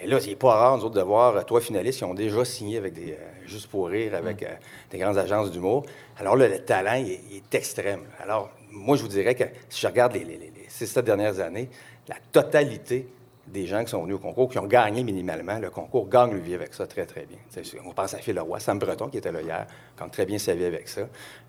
Et 0.02 0.06
là, 0.06 0.18
il 0.22 0.28
n'est 0.30 0.36
pas 0.36 0.54
rare, 0.54 0.78
nous 0.78 0.84
autres, 0.84 0.94
de 0.94 1.02
voir 1.02 1.36
euh, 1.36 1.42
trois 1.42 1.60
finalistes 1.60 1.98
qui 1.98 2.04
ont 2.04 2.14
déjà 2.14 2.42
signé 2.44 2.78
avec 2.78 2.94
des, 2.94 3.12
euh, 3.12 3.16
juste 3.46 3.66
pour 3.66 3.88
rire, 3.88 4.14
avec 4.14 4.42
euh, 4.42 4.48
des 4.90 4.96
grandes 4.98 5.18
agences 5.18 5.50
d'humour. 5.50 5.84
Alors 6.18 6.36
là, 6.36 6.48
le 6.48 6.58
talent, 6.60 6.94
il 6.94 7.10
est, 7.12 7.20
il 7.30 7.36
est 7.36 7.54
extrême. 7.54 8.00
Alors, 8.22 8.48
moi, 8.70 8.96
je 8.96 9.02
vous 9.02 9.08
dirais 9.08 9.34
que 9.34 9.44
si 9.68 9.80
je 9.82 9.86
regarde 9.86 10.14
les, 10.14 10.24
les, 10.24 10.38
les- 10.38 10.52
six, 10.68 10.86
sept 10.86 11.04
dernières 11.04 11.38
années, 11.40 11.68
la 12.08 12.16
totalité 12.32 13.08
des 13.46 13.66
gens 13.66 13.82
qui 13.84 13.90
sont 13.90 14.02
venus 14.02 14.14
au 14.14 14.18
concours, 14.20 14.48
qui 14.48 14.58
ont 14.58 14.66
gagné 14.66 15.02
minimalement, 15.02 15.58
le 15.58 15.70
concours 15.70 16.08
gagne 16.08 16.30
le 16.32 16.38
vie 16.38 16.54
avec 16.54 16.72
ça 16.72 16.86
très, 16.86 17.04
très 17.04 17.26
bien. 17.26 17.38
On 17.84 17.92
pense 17.92 18.14
à 18.14 18.18
Phil 18.18 18.36
Leroy, 18.36 18.60
Sam 18.60 18.78
Breton, 18.78 19.08
qui 19.08 19.18
était 19.18 19.32
là 19.32 19.42
hier, 19.42 19.66
gagne 20.01 20.11
très 20.11 20.26
bien 20.26 20.38
sa 20.38 20.55
vie 20.55 20.64
avec 20.64 20.88
ça. 20.88 21.03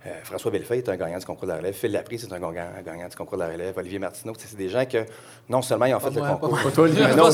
Euh, 0.04 0.10
François 0.24 0.49
Bellefeuille 0.49 0.80
est 0.80 0.89
un 0.89 0.95
gagnant 0.95 1.20
du 1.20 1.26
concours 1.26 1.43
de 1.47 1.52
la 1.52 1.58
relève. 1.60 1.74
Phil 1.76 1.91
Laprie, 1.91 2.18
c'est 2.18 2.32
un 2.34 2.39
gagnant, 2.39 2.64
un 2.78 2.82
gagnant 2.82 3.08
du 3.08 3.16
concours 3.16 3.38
de 3.38 3.43
la 3.43 3.49
relève. 3.49 3.78
Olivier 3.78 3.99
Martineau, 3.99 4.34
c'est 4.38 4.58
des 4.58 4.68
gens 4.68 4.84
que, 4.86 5.06
non 5.47 5.62
seulement 5.62 5.86
ils 5.86 5.93
ont 5.93 5.99
fait 5.99 6.10
le 6.10 6.20
moi, 6.22 6.30
concours... 6.30 6.49
pas 6.58 6.62
moi. 6.64 6.72
toi, 6.72 6.84
Olivier. 6.86 7.06
Mais 7.08 7.16
non, 7.16 7.30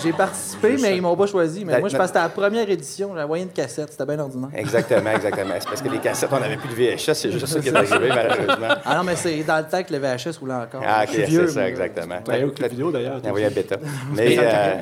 J'ai 0.00 0.12
participé, 0.12 0.76
mais 0.80 0.96
ils 0.96 1.02
m'ont 1.02 1.16
pas 1.16 1.26
choisi. 1.26 1.64
Mais 1.64 1.72
Ben, 1.74 1.80
moi, 1.80 1.88
je 1.88 1.94
ben- 1.94 1.98
pense 1.98 2.12
que 2.12 2.16
c'était 2.18 2.22
la 2.24 2.28
première 2.28 2.70
édition. 2.70 3.08
J'avais 3.08 3.24
envoyé 3.24 3.42
une 3.42 3.50
cassette. 3.50 3.90
C'était 3.90 4.06
bien 4.06 4.20
ordinaire. 4.20 4.50
Exactement, 4.54 5.10
exactement. 5.10 5.54
C'est 5.58 5.68
parce 5.68 5.82
que 5.82 5.88
les 5.88 5.98
cassettes, 5.98 6.30
on 6.32 6.38
n'avait 6.38 6.56
plus 6.58 6.68
de 6.68 6.74
VHS, 6.74 7.14
c'est 7.14 7.32
juste 7.32 7.46
ça 7.46 7.58
qui 7.60 7.68
est 7.68 7.74
arrivé, 7.74 8.08
malheureusement. 8.08 8.68
Ah 8.84 8.96
non, 8.96 9.02
mais 9.02 9.16
c'est 9.16 9.42
dans 9.42 9.58
le 9.58 9.64
temps 9.64 9.82
que 9.82 9.92
le 9.92 9.98
VHS 9.98 10.38
roulait 10.38 10.54
encore. 10.54 10.82
Ah, 10.86 11.02
ok, 11.02 11.10
c'est 11.12 11.46
ça, 11.48 11.60
moi. 11.60 11.68
exactement. 11.68 12.18
Ouais, 12.28 12.44
au 12.44 12.50
club 12.52 12.70
vidéo, 12.70 12.92
d'ailleurs. 12.92 13.18
Il 13.20 13.26
a 13.26 13.30
envoyé 13.30 13.46
un 13.46 13.50
bêta. 13.50 13.76
Mais, 14.14 14.36
euh, 14.38 14.74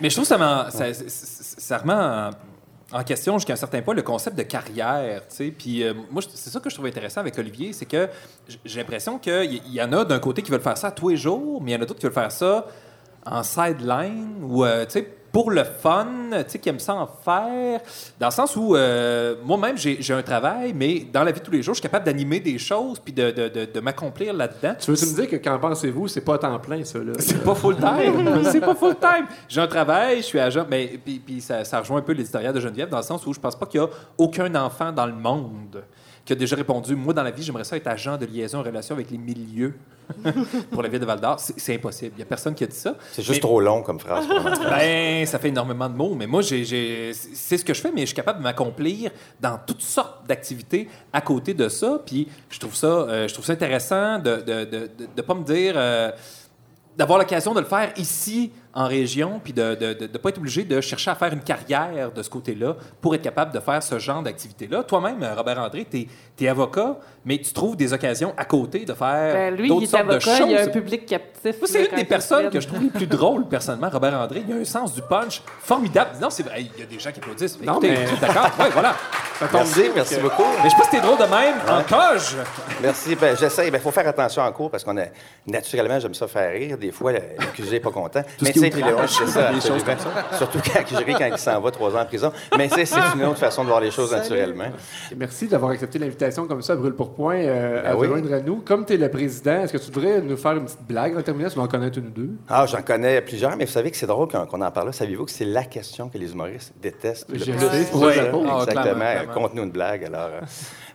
Mais 0.00 0.08
je 0.08 0.14
trouve 0.14 0.28
que 0.28 0.34
ça- 0.36 0.68
ça- 0.70 0.92
ça 1.58 1.78
remet 1.78 2.34
en, 2.94 3.04
question 3.04 3.38
jusqu'à 3.38 3.54
un 3.54 3.56
certain 3.56 3.82
point 3.82 3.94
le 3.94 4.02
concept 4.02 4.36
de 4.36 4.42
carrière. 4.42 5.22
tu 5.28 5.54
euh, 5.82 5.94
moi, 6.10 6.22
c'est 6.22 6.50
ça 6.50 6.60
que 6.60 6.70
je 6.70 6.74
trouve 6.74 6.86
intéressant 6.86 7.20
avec 7.20 7.38
Olivier, 7.38 7.72
c'est 7.72 7.86
que 7.86 8.08
j'ai 8.64 8.80
l'impression 8.80 9.18
qu'il 9.18 9.60
y, 9.72 9.82
en 9.82 9.92
a 9.92 10.04
d'un 10.04 10.18
côté 10.18 10.42
qui 10.42 10.50
veulent 10.50 10.60
faire 10.60 10.78
ça 10.78 10.90
tous 10.90 11.10
les 11.10 11.16
jours, 11.16 11.62
mais 11.62 11.72
il 11.72 11.74
y 11.74 11.76
en 11.76 11.82
a 11.82 11.86
d'autres 11.86 12.00
qui 12.00 12.06
veulent 12.06 12.12
faire 12.12 12.32
ça 12.32 12.66
en 13.26 13.42
sideline 13.42 14.36
ou 14.42 14.64
euh, 14.64 14.86
tu 14.86 15.04
pour 15.34 15.50
le 15.50 15.64
fun, 15.64 16.06
tu 16.30 16.36
sais, 16.46 16.58
qui 16.60 16.68
aiment 16.68 16.78
ça 16.78 16.94
en 16.94 17.06
faire. 17.08 17.80
Dans 18.20 18.28
le 18.28 18.32
sens 18.32 18.54
où 18.54 18.76
euh, 18.76 19.34
moi-même, 19.44 19.76
j'ai 19.76 20.14
un 20.14 20.22
travail, 20.22 20.72
mais 20.74 21.00
dans 21.12 21.24
la 21.24 21.32
vie 21.32 21.40
de 21.40 21.44
tous 21.44 21.50
les 21.50 21.60
jours, 21.62 21.74
je 21.74 21.80
suis 21.80 21.82
capable 21.82 22.06
d'animer 22.06 22.38
des 22.38 22.56
choses 22.56 23.00
puis 23.00 23.12
de, 23.12 23.32
de- 23.32 23.48
de- 23.48 23.64
de 23.64 23.80
m'accomplir 23.80 24.32
là-dedans. 24.32 24.76
Tu 24.80 24.92
veux-tu 24.92 25.06
me 25.06 25.14
dire 25.16 25.28
que 25.28 25.36
qu'en 25.36 25.58
pensez-vous, 25.58 26.06
c'est 26.06 26.20
pas 26.20 26.36
à 26.36 26.38
temps 26.38 26.58
plein, 26.60 26.84
ça, 26.84 27.00
là? 27.00 27.12
C'est 27.18 27.42
pas 27.42 27.56
full 27.56 27.76
time. 27.76 28.42
c'est 28.52 28.60
pas 28.60 28.76
full 28.76 28.94
time. 28.94 29.26
J'ai 29.48 29.60
un 29.60 29.66
travail, 29.66 30.18
je 30.18 30.22
suis 30.22 30.38
agent. 30.38 30.64
Mais 30.70 30.98
puis, 31.04 31.18
puis 31.18 31.40
ça, 31.40 31.64
ça 31.64 31.80
rejoint 31.80 31.98
un 31.98 32.02
peu 32.02 32.12
l'éditorial 32.12 32.54
de 32.54 32.60
Geneviève 32.60 32.88
dans 32.88 32.98
le 32.98 33.02
sens 33.02 33.26
où 33.26 33.34
je 33.34 33.40
pense 33.40 33.56
pas 33.58 33.66
qu'il 33.66 33.80
y 33.80 33.84
a 33.84 33.88
aucun 34.16 34.54
enfant 34.54 34.92
dans 34.92 35.06
le 35.06 35.14
monde 35.14 35.82
qui 36.24 36.32
a 36.32 36.36
déjà 36.36 36.56
répondu 36.56 36.94
Moi, 36.96 37.12
dans 37.12 37.22
la 37.22 37.30
vie, 37.30 37.42
j'aimerais 37.42 37.64
ça 37.64 37.76
être 37.76 37.86
agent 37.86 38.16
de 38.16 38.26
liaison 38.26 38.58
en 38.60 38.62
relation 38.62 38.94
avec 38.94 39.10
les 39.10 39.18
milieux 39.18 39.74
pour 40.70 40.82
la 40.82 40.88
ville 40.88 41.00
de 41.00 41.04
Val 41.06 41.20
d'Or. 41.20 41.38
C'est 41.38 41.74
impossible. 41.74 42.12
Il 42.16 42.20
y 42.20 42.22
a 42.22 42.26
personne 42.26 42.54
qui 42.54 42.64
a 42.64 42.66
dit 42.66 42.76
ça. 42.76 42.96
c'est 43.12 43.22
juste 43.22 43.36
Mais- 43.36 43.40
trop 43.40 43.60
long 43.60 43.82
comme 43.82 43.98
phrase 44.00 44.26
ben, 44.28 45.26
ça 45.26 45.38
fait 45.38 45.48
énormément 45.48 45.88
de 45.88 45.94
mots, 45.96 46.14
mais 46.14 46.26
moi, 46.26 46.42
j'ai, 46.42 46.64
j'ai- 46.64 47.12
c'est 47.12 47.56
ce 47.58 47.64
que 47.64 47.74
je 47.74 47.80
fais, 47.80 47.90
mais 47.92 48.02
je 48.02 48.06
suis 48.06 48.14
capable 48.14 48.38
de 48.38 48.44
m'accomplir 48.44 49.10
dans 49.40 49.58
toutes 49.66 49.82
sortes 49.82 50.26
d'activités 50.26 50.88
à 51.12 51.20
côté 51.20 51.54
de 51.54 51.68
ça. 51.68 52.00
Puis 52.04 52.28
je 52.50 52.58
trouve 52.60 52.74
ça, 52.74 52.86
euh, 52.86 53.28
je 53.28 53.32
trouve 53.34 53.44
ça 53.44 53.52
intéressant 53.52 54.18
de 54.18 54.30
ne 54.30 54.36
de, 54.40 54.64
de, 54.64 54.78
de- 54.98 55.08
de 55.16 55.22
pas 55.22 55.34
me 55.34 55.44
dire. 55.44 55.74
euh, 55.76 56.10
d'avoir 56.96 57.18
l'occasion 57.18 57.52
de 57.54 57.58
le 57.58 57.66
faire 57.66 57.92
ici 57.96 58.52
en 58.76 58.88
région, 58.88 59.40
puis 59.42 59.52
de 59.52 59.76
ne 59.80 60.18
pas 60.18 60.30
être 60.30 60.38
obligé 60.38 60.64
de 60.64 60.80
chercher 60.80 61.10
à 61.10 61.14
faire 61.14 61.32
une 61.32 61.42
carrière 61.42 62.10
de 62.12 62.22
ce 62.22 62.28
côté-là 62.28 62.74
pour 63.00 63.14
être 63.14 63.22
capable 63.22 63.52
de 63.52 63.60
faire 63.60 63.82
ce 63.82 63.98
genre 64.00 64.22
d'activité-là. 64.22 64.82
Toi-même, 64.82 65.22
euh, 65.22 65.34
Robert 65.36 65.60
André, 65.60 65.86
tu 65.88 66.08
es, 66.44 66.48
avocat, 66.48 66.96
mais 67.24 67.38
tu 67.38 67.52
trouves 67.52 67.76
des 67.76 67.92
occasions 67.92 68.34
à 68.36 68.44
côté 68.44 68.84
de 68.84 68.92
faire 68.92 69.32
Ben, 69.34 69.54
lui, 69.54 69.66
il 69.66 69.68
d'autres 69.68 69.82
est 69.84 69.86
sortes 69.86 70.06
de 70.06 70.10
avocat, 70.10 70.38
il 70.44 70.50
y 70.50 70.56
a 70.56 70.60
un 70.60 70.64
choses. 70.64 70.72
public 70.72 71.06
captif. 71.06 71.56
C'est 71.66 71.84
une 71.90 71.96
des 71.96 72.04
personnes 72.04 72.50
que 72.50 72.60
je 72.60 72.66
trouve 72.66 72.82
les 72.82 72.90
plus 72.90 73.06
drôles, 73.06 73.46
personnellement, 73.48 73.88
Robert 73.90 74.14
André. 74.20 74.42
Il 74.48 74.52
a 74.52 74.56
un 74.56 74.64
sens 74.64 74.92
du 74.92 75.02
punch 75.02 75.40
formidable. 75.60 76.10
Non, 76.20 76.30
c'est 76.30 76.42
vrai, 76.42 76.62
il 76.62 76.80
y 76.80 76.82
a 76.82 76.86
des 76.86 76.98
gens 76.98 77.12
qui 77.12 77.20
applaudissent. 77.20 77.60
Non, 77.60 77.74
Écoutez, 77.74 77.90
mais- 77.90 78.26
d'accord? 78.26 78.50
Oui, 78.58 78.66
voilà. 78.72 78.94
Ça 79.38 79.46
tombe 79.48 79.60
Merci, 79.62 79.82
bien, 79.82 79.90
merci 79.96 80.16
que- 80.16 80.20
beaucoup. 80.20 80.42
Mais 80.62 80.64
je 80.64 80.68
sais 80.70 80.76
pas 80.76 80.84
si 80.84 80.90
t'es 80.90 81.00
drôle 81.00 81.18
de 81.18 81.24
même 81.24 81.54
en 81.68 81.82
coge. 81.82 82.36
Merci. 82.82 83.14
Ben, 83.16 83.36
J'essaie. 83.36 83.68
Il 83.68 83.78
faut 83.78 83.90
faire 83.90 84.06
attention 84.08 84.42
en 84.42 84.52
cours 84.52 84.70
parce 84.70 84.84
qu'on 84.84 84.96
a 84.96 85.04
naturellement, 85.46 85.98
j'aime 85.98 86.14
ça 86.14 86.26
faire 86.28 86.52
rire. 86.52 86.78
Des 86.78 86.92
fois, 86.92 87.12
l'accusé 87.12 87.72
n'est 87.72 87.80
pas 87.80 87.90
content. 87.90 88.22
mais 88.42 88.52
qui 88.52 88.58
est 88.63 88.63
c'est 88.72 89.26
ça, 89.26 89.48
absolument. 89.48 89.84
Surtout 90.36 90.58
quand 90.64 90.98
ris 90.98 91.14
quand 91.14 91.26
il 91.32 91.38
s'en 91.38 91.60
va 91.60 91.70
trois 91.70 91.94
ans 91.96 92.00
en 92.00 92.04
prison. 92.06 92.32
Mais 92.56 92.68
c'est 92.68 92.84
c'est 92.84 93.00
une 93.14 93.24
autre 93.24 93.38
façon 93.38 93.62
de 93.64 93.68
voir 93.68 93.80
les 93.80 93.90
choses 93.90 94.12
naturellement. 94.12 94.64
Merci 95.16 95.48
d'avoir 95.48 95.72
accepté 95.72 95.98
l'invitation 95.98 96.46
comme 96.46 96.62
ça, 96.62 96.76
Brûle 96.76 96.94
pour 96.94 97.14
Point, 97.14 97.36
euh, 97.36 97.82
Ben 97.82 97.90
à 97.90 97.96
oui. 97.96 98.06
te 98.08 98.12
joindre 98.12 98.34
à 98.34 98.40
nous. 98.40 98.56
Comme 98.64 98.84
tu 98.84 98.94
es 98.94 98.96
le 98.96 99.08
président, 99.10 99.62
est-ce 99.62 99.72
que 99.72 99.78
tu 99.78 99.90
voudrais 99.90 100.20
nous 100.20 100.36
faire 100.36 100.52
une 100.52 100.64
petite 100.64 100.86
blague 100.86 101.16
en 101.16 101.22
terminant? 101.22 101.48
Tu 101.48 101.56
vas 101.56 101.62
en 101.64 101.68
connaître 101.68 101.98
une 101.98 102.06
ou 102.06 102.10
deux? 102.10 102.30
Ah, 102.48 102.66
j'en 102.66 102.82
connais 102.82 103.20
plusieurs, 103.20 103.56
mais 103.56 103.64
vous 103.64 103.72
savez 103.72 103.90
que 103.90 103.96
c'est 103.96 104.06
drôle 104.06 104.28
qu'on 104.28 104.60
en 104.62 104.70
parle. 104.70 104.92
Saviez-vous 104.92 105.24
que 105.24 105.30
c'est 105.30 105.44
la 105.44 105.64
question 105.64 106.08
que 106.08 106.18
les 106.18 106.32
humoristes 106.32 106.72
détestent 106.80 107.30
le 107.30 107.38
Je 107.38 107.44
plus? 107.44 107.54
Ah, 107.62 107.76
Exactement. 107.76 108.64
clairement, 108.66 109.00
clairement. 109.00 109.32
Conte-nous 109.34 109.62
une 109.64 109.70
blague. 109.70 110.04
Alors, 110.04 110.30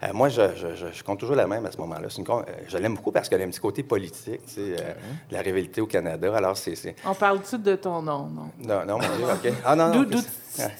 euh, 0.03 0.07
moi, 0.13 0.29
je, 0.29 0.41
je- 0.55 0.75
je- 0.75 0.91
je 0.93 1.03
compte 1.03 1.19
toujours 1.19 1.35
la 1.35 1.47
même 1.47 1.65
à 1.65 1.71
ce 1.71 1.77
moment-là. 1.77 2.07
Euh, 2.07 2.41
je 2.67 2.77
l'aime 2.77 2.95
beaucoup 2.95 3.11
parce 3.11 3.27
qu'elle 3.29 3.41
a 3.41 3.45
un 3.45 3.49
petit 3.49 3.59
côté 3.59 3.83
politique, 3.83 4.41
tu 4.47 4.53
sais, 4.53 4.61
euh, 4.79 4.93
de 5.29 5.33
la 5.33 5.41
rivalité 5.41 5.81
au 5.81 5.87
Canada. 5.87 6.33
Alors, 6.35 6.55
c'est... 6.57 6.95
On 7.05 7.13
parle-tu 7.13 7.57
de 7.59 7.75
ton 7.75 8.01
nom, 8.01 8.27
non? 8.27 8.49
Non, 8.59 8.85
non, 8.85 8.99
mon 8.99 9.15
Dieu, 9.17 9.25
OK. 9.51 9.53
Ah, 9.65 9.75
non, 9.75 9.87
non. 9.93 10.03
D'où 10.03 10.19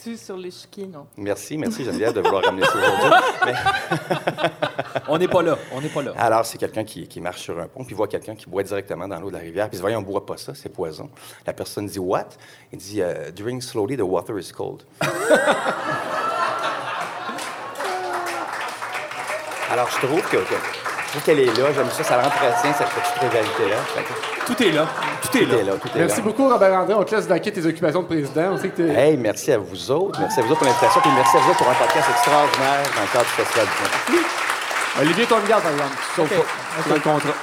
tu 0.04 0.18
sur 0.18 0.36
l'échiquier, 0.36 0.88
non? 0.88 1.06
Merci, 1.16 1.58
merci 1.58 1.86
Geneviève 1.86 2.12
de 2.14 2.22
vouloir 2.22 2.44
ramener 2.44 2.66
ça 2.66 2.74
aujourd'hui. 2.76 3.10
Mais- 3.46 3.54
On 5.08 5.18
n'est 5.18 5.28
pas 5.28 5.42
là. 5.42 5.58
On 5.74 5.80
n'est 5.82 5.88
pas 5.90 6.02
là. 6.02 6.14
alors, 6.18 6.46
c'est 6.46 6.58
quelqu'un 6.58 6.84
qui, 6.84 7.08
qui 7.08 7.22
marche 7.22 7.42
sur 7.42 7.58
un 7.60 7.68
pont, 7.68 7.84
puis 7.86 7.96
voit 7.96 8.08
quelqu'un 8.08 8.36
qui 8.36 8.48
boit 8.50 8.64
directement 8.64 9.08
dans 9.08 9.20
l'eau 9.20 9.30
de 9.30 9.36
la 9.36 9.40
rivière, 9.42 9.70
puis 9.70 9.76
il 9.76 9.80
dit 9.80 9.82
Voyons, 9.82 10.00
on 10.00 10.02
ne 10.02 10.06
boit 10.08 10.26
pas 10.26 10.38
ça, 10.38 10.54
c'est 10.56 10.70
poison. 10.70 11.10
La 11.46 11.54
personne 11.54 11.86
dit 11.86 12.00
What? 12.00 12.30
Il 12.74 12.80
dit 12.80 13.02
Drink 13.36 13.64
slowly, 13.64 13.96
the 13.96 14.02
water 14.02 14.38
is 14.40 14.52
cold. 14.52 14.84
alors, 19.72 19.88
je 19.92 20.06
trouve 20.06 20.22
que. 20.22 20.38
que- 20.38 20.56
je 21.06 21.14
trouve 21.14 21.24
qu'elle 21.24 21.40
est 21.40 21.46
là, 21.58 21.66
j'aime 21.76 21.90
ça, 21.90 22.04
ça 22.04 22.18
l'entretient, 22.18 22.72
cette 22.78 22.88
petite 22.90 23.18
rivalité-là. 23.20 23.78
Tout 24.46 24.62
est 24.64 24.72
là. 24.72 24.86
Tout 25.24 25.38
est 25.40 25.42
Tout 25.46 25.52
là. 25.52 25.58
est 25.58 25.64
là, 25.64 25.72
tout 25.82 25.88
est 25.88 26.00
Merci 26.02 26.18
là. 26.18 26.22
beaucoup, 26.24 26.48
Robert 26.48 26.72
André. 26.74 26.94
On 26.94 27.04
te 27.04 27.16
laisse 27.16 27.26
vaquer 27.26 27.52
tes 27.52 27.66
occupations 27.66 28.02
de 28.04 28.08
président. 28.08 28.52
On 28.54 28.58
sait 28.60 28.70
que 28.70 28.84
Hey, 28.84 29.18
merci 29.18 29.52
à 29.52 29.58
vous 29.58 29.90
autres. 29.90 30.20
Merci 30.20 30.40
à 30.40 30.44
vous 30.44 30.52
autres 30.52 30.60
pour 30.60 30.68
l'invitation. 30.68 31.02
Puis 31.02 31.10
merci 31.16 31.36
à 31.38 31.40
vous 31.40 31.50
autres 31.50 31.58
pour 31.58 31.68
un 31.70 31.74
podcast 31.74 32.08
extraordinaire 32.12 32.84
dans 32.96 33.02
le 33.02 33.08
cadre 33.12 33.26
du 33.26 33.32
Festival 33.32 33.66
du. 34.08 35.02
Olivier, 35.02 35.26
toi, 35.26 35.40
regarde, 35.44 35.64
par 35.64 35.72
exemple. 35.72 35.96
Tu 35.98 36.16
sauves 36.22 36.30
pas. 36.30 36.90
Dans 36.90 36.96
le 36.96 37.02
contrat. 37.02 37.34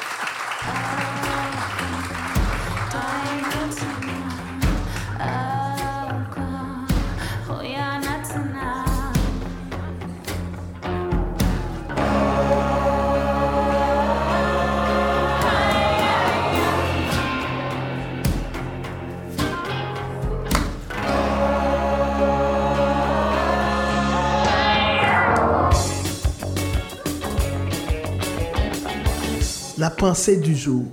Pensée 29.96 30.36
du 30.36 30.54
jour. 30.54 30.84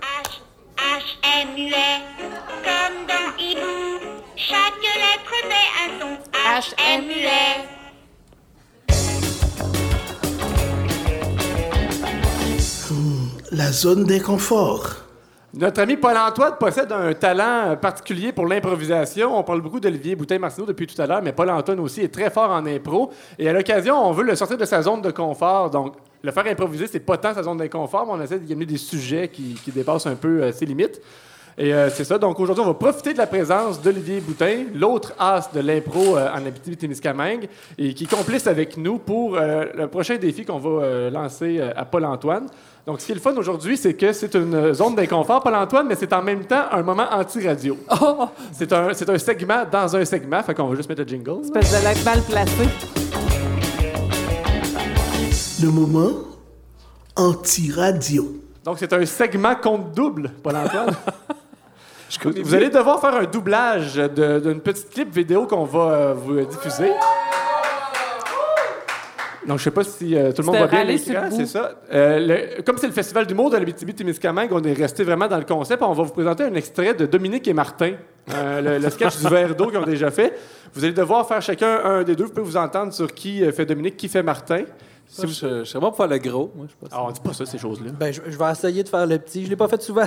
H, 0.00 0.40
H 0.76 1.02
est 1.22 1.46
muet, 1.56 2.00
comme 2.62 3.06
dans 3.08 3.30
hibou. 3.42 4.00
Chaque 4.36 4.82
lettre 4.82 5.34
fait 5.48 5.70
un 5.82 5.90
son. 5.98 6.12
H 6.32 6.74
est 6.78 7.00
muet. 7.00 7.68
La 13.50 13.70
zone 13.70 14.04
d'inconfort. 14.04 15.01
Notre 15.62 15.80
ami 15.80 15.96
Paul-Antoine 15.96 16.54
possède 16.58 16.90
un 16.90 17.14
talent 17.14 17.76
particulier 17.80 18.32
pour 18.32 18.48
l'improvisation. 18.48 19.38
On 19.38 19.44
parle 19.44 19.60
beaucoup 19.60 19.78
d'Olivier 19.78 20.16
Boutin-Martineau 20.16 20.66
depuis 20.66 20.88
tout 20.88 21.00
à 21.00 21.06
l'heure, 21.06 21.22
mais 21.22 21.30
Paul-Antoine 21.30 21.78
aussi 21.78 22.00
est 22.00 22.12
très 22.12 22.30
fort 22.30 22.50
en 22.50 22.66
impro. 22.66 23.12
Et 23.38 23.48
à 23.48 23.52
l'occasion, 23.52 23.94
on 23.94 24.10
veut 24.10 24.24
le 24.24 24.34
sortir 24.34 24.58
de 24.58 24.64
sa 24.64 24.82
zone 24.82 25.02
de 25.02 25.12
confort. 25.12 25.70
Donc, 25.70 25.94
le 26.20 26.32
faire 26.32 26.46
improviser, 26.46 26.88
c'est 26.88 26.98
pas 26.98 27.16
tant 27.16 27.32
sa 27.32 27.44
zone 27.44 27.58
d'inconfort, 27.58 28.06
mais 28.06 28.12
on 28.12 28.20
essaie 28.20 28.40
d'y 28.40 28.52
amener 28.52 28.66
des 28.66 28.76
sujets 28.76 29.28
qui, 29.28 29.56
dépassent 29.68 30.08
un 30.08 30.16
peu 30.16 30.42
euh, 30.42 30.50
ses 30.50 30.66
limites. 30.66 31.00
Et 31.58 31.74
euh, 31.74 31.90
c'est 31.90 32.04
ça. 32.04 32.18
Donc 32.18 32.40
aujourd'hui, 32.40 32.64
on 32.64 32.68
va 32.68 32.74
profiter 32.74 33.12
de 33.12 33.18
la 33.18 33.26
présence 33.26 33.80
d'Olivier 33.80 34.20
Boutin, 34.20 34.64
l'autre 34.74 35.12
as 35.18 35.50
de 35.52 35.60
l'impro 35.60 36.16
euh, 36.16 36.30
en 36.32 36.46
Abitibi-Témiscamingue, 36.46 37.48
et 37.76 37.92
qui 37.94 38.06
complice 38.06 38.46
avec 38.46 38.76
nous 38.76 38.98
pour 38.98 39.36
euh, 39.36 39.66
le 39.74 39.86
prochain 39.88 40.16
défi 40.16 40.44
qu'on 40.44 40.58
va 40.58 41.10
lancer 41.10 41.60
à 41.60 41.84
Paul-Antoine. 41.84 42.46
Donc, 42.84 43.00
ce 43.00 43.06
qui 43.06 43.12
est 43.12 43.14
le 43.14 43.20
fun 43.20 43.34
aujourd'hui, 43.36 43.76
c'est 43.76 43.94
que 43.94 44.12
c'est 44.12 44.34
une 44.34 44.74
zone 44.74 44.96
d'inconfort, 44.96 45.40
Paul-Antoine, 45.40 45.86
mais 45.86 45.94
c'est 45.94 46.12
en 46.12 46.20
même 46.22 46.44
temps 46.44 46.64
un 46.72 46.82
moment 46.82 47.06
anti-radio. 47.12 47.76
C'est 48.52 48.72
un, 48.72 48.92
c'est 48.92 49.08
un 49.08 49.18
segment 49.18 49.64
dans 49.70 49.94
un 49.94 50.04
segment, 50.04 50.42
fait 50.42 50.54
qu'on 50.54 50.66
va 50.66 50.74
juste 50.74 50.88
mettre 50.88 51.02
le 51.02 51.08
jingle. 51.08 51.42
Espèce 51.44 51.78
de 51.78 51.84
lac 51.84 52.04
mal 52.04 52.20
placé. 52.22 52.68
Le 55.62 55.70
moment 55.70 56.10
anti-radio. 57.14 58.36
Donc, 58.64 58.78
c'est 58.80 58.92
un 58.92 59.06
segment 59.06 59.54
compte 59.54 59.92
double, 59.94 60.32
Paul-Antoine. 60.42 60.96
vous 62.42 62.54
allez 62.54 62.68
devoir 62.68 63.00
faire 63.00 63.14
un 63.14 63.24
doublage 63.24 63.94
d'une 63.94 64.60
petite 64.60 64.90
clip 64.90 65.14
vidéo 65.14 65.46
qu'on 65.46 65.64
va 65.64 65.80
euh, 65.80 66.14
vous 66.14 66.40
diffuser. 66.40 66.90
Donc, 69.46 69.58
je 69.58 69.64
sais 69.64 69.70
pas 69.70 69.82
si 69.84 70.14
euh, 70.16 70.30
tout 70.32 70.42
le 70.42 70.46
monde 70.46 70.56
va 70.56 70.66
bien 70.68 70.84
l'écran, 70.84 71.28
c'est 71.30 71.46
ça. 71.46 71.72
Euh, 71.92 72.18
le- 72.56 72.62
comme 72.62 72.78
c'est 72.78 72.86
le 72.86 72.92
festival 72.92 73.26
d'humour 73.26 73.50
de 73.50 73.56
l'Abitibi-Témiscamingue, 73.56 74.52
on 74.52 74.62
est 74.62 74.72
resté 74.72 75.02
vraiment 75.04 75.26
dans 75.26 75.38
le 75.38 75.44
concept. 75.44 75.82
On 75.82 75.92
va 75.92 76.02
vous 76.04 76.12
présenter 76.12 76.44
un 76.44 76.54
extrait 76.54 76.94
de 76.94 77.06
Dominique 77.06 77.48
et 77.48 77.52
Martin, 77.52 77.92
euh, 78.32 78.60
le, 78.60 78.78
le 78.78 78.90
sketch 78.90 79.18
du 79.18 79.28
verre 79.28 79.54
d'eau 79.56 79.68
qu'ils 79.68 79.78
ont 79.78 79.82
déjà 79.84 80.10
fait. 80.10 80.38
Vous 80.74 80.84
allez 80.84 80.92
devoir 80.92 81.26
faire 81.26 81.42
chacun 81.42 81.80
un 81.84 82.02
des 82.04 82.14
deux. 82.14 82.24
Vous 82.24 82.30
pouvez 82.30 82.46
vous 82.46 82.56
entendre 82.56 82.92
sur 82.92 83.12
qui 83.12 83.40
fait 83.52 83.66
Dominique, 83.66 83.96
qui 83.96 84.08
fait 84.08 84.22
Martin. 84.22 84.62
Si 85.08 85.26
vous... 85.26 85.32
Je, 85.32 85.58
je 85.58 85.64
serais 85.64 85.80
bon 85.80 85.88
pour 85.88 85.96
faire 85.98 86.08
le 86.08 86.18
gros, 86.18 86.50
moi, 86.54 86.66
je 86.68 86.72
sais 86.72 86.90
pas. 86.90 86.96
Ah, 86.96 87.04
on 87.06 87.10
dit 87.10 87.20
pas 87.20 87.32
ça, 87.34 87.44
ces 87.44 87.58
choses-là. 87.58 87.90
Ben, 87.98 88.12
je, 88.12 88.20
je 88.26 88.38
vais 88.38 88.50
essayer 88.50 88.82
de 88.82 88.88
faire 88.88 89.06
le 89.06 89.18
petit. 89.18 89.44
Je 89.44 89.50
l'ai 89.50 89.56
pas 89.56 89.68
fait 89.68 89.82
souvent. 89.82 90.04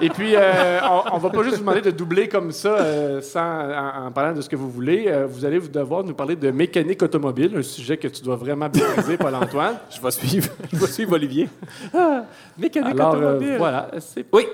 Et 0.00 0.10
puis, 0.10 0.34
euh, 0.36 0.78
on, 0.82 1.14
on 1.14 1.18
va 1.18 1.30
pas 1.30 1.42
juste 1.42 1.56
vous 1.56 1.60
demander 1.62 1.80
de 1.80 1.90
doubler 1.90 2.28
comme 2.28 2.52
ça, 2.52 2.68
euh, 2.78 3.20
sans, 3.20 3.40
en, 3.40 4.06
en 4.06 4.12
parlant 4.12 4.32
de 4.34 4.40
ce 4.40 4.48
que 4.48 4.56
vous 4.56 4.70
voulez. 4.70 5.06
Euh, 5.08 5.26
vous 5.26 5.44
allez 5.44 5.58
vous 5.58 5.68
devoir 5.68 6.04
nous 6.04 6.14
parler 6.14 6.36
de 6.36 6.50
mécanique 6.50 7.02
automobile, 7.02 7.52
un 7.56 7.62
sujet 7.62 7.96
que 7.96 8.06
tu 8.08 8.22
dois 8.22 8.36
vraiment 8.36 8.68
maîtriser, 8.72 9.16
Paul-Antoine. 9.16 9.76
Je 9.90 10.00
vais 10.00 10.10
suivre, 10.10 10.48
je 10.72 10.76
vais 10.78 10.86
suivre 10.86 11.12
Olivier. 11.14 11.48
Ah, 11.94 12.24
mécanique 12.56 12.90
Alors, 12.94 13.14
euh, 13.14 13.18
automobile. 13.36 13.56
voilà, 13.58 13.90
c'est 13.98 14.24
Oui, 14.32 14.46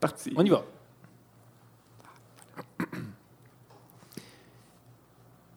parti. 0.00 0.32
on 0.36 0.44
y 0.44 0.50
va. 0.50 0.62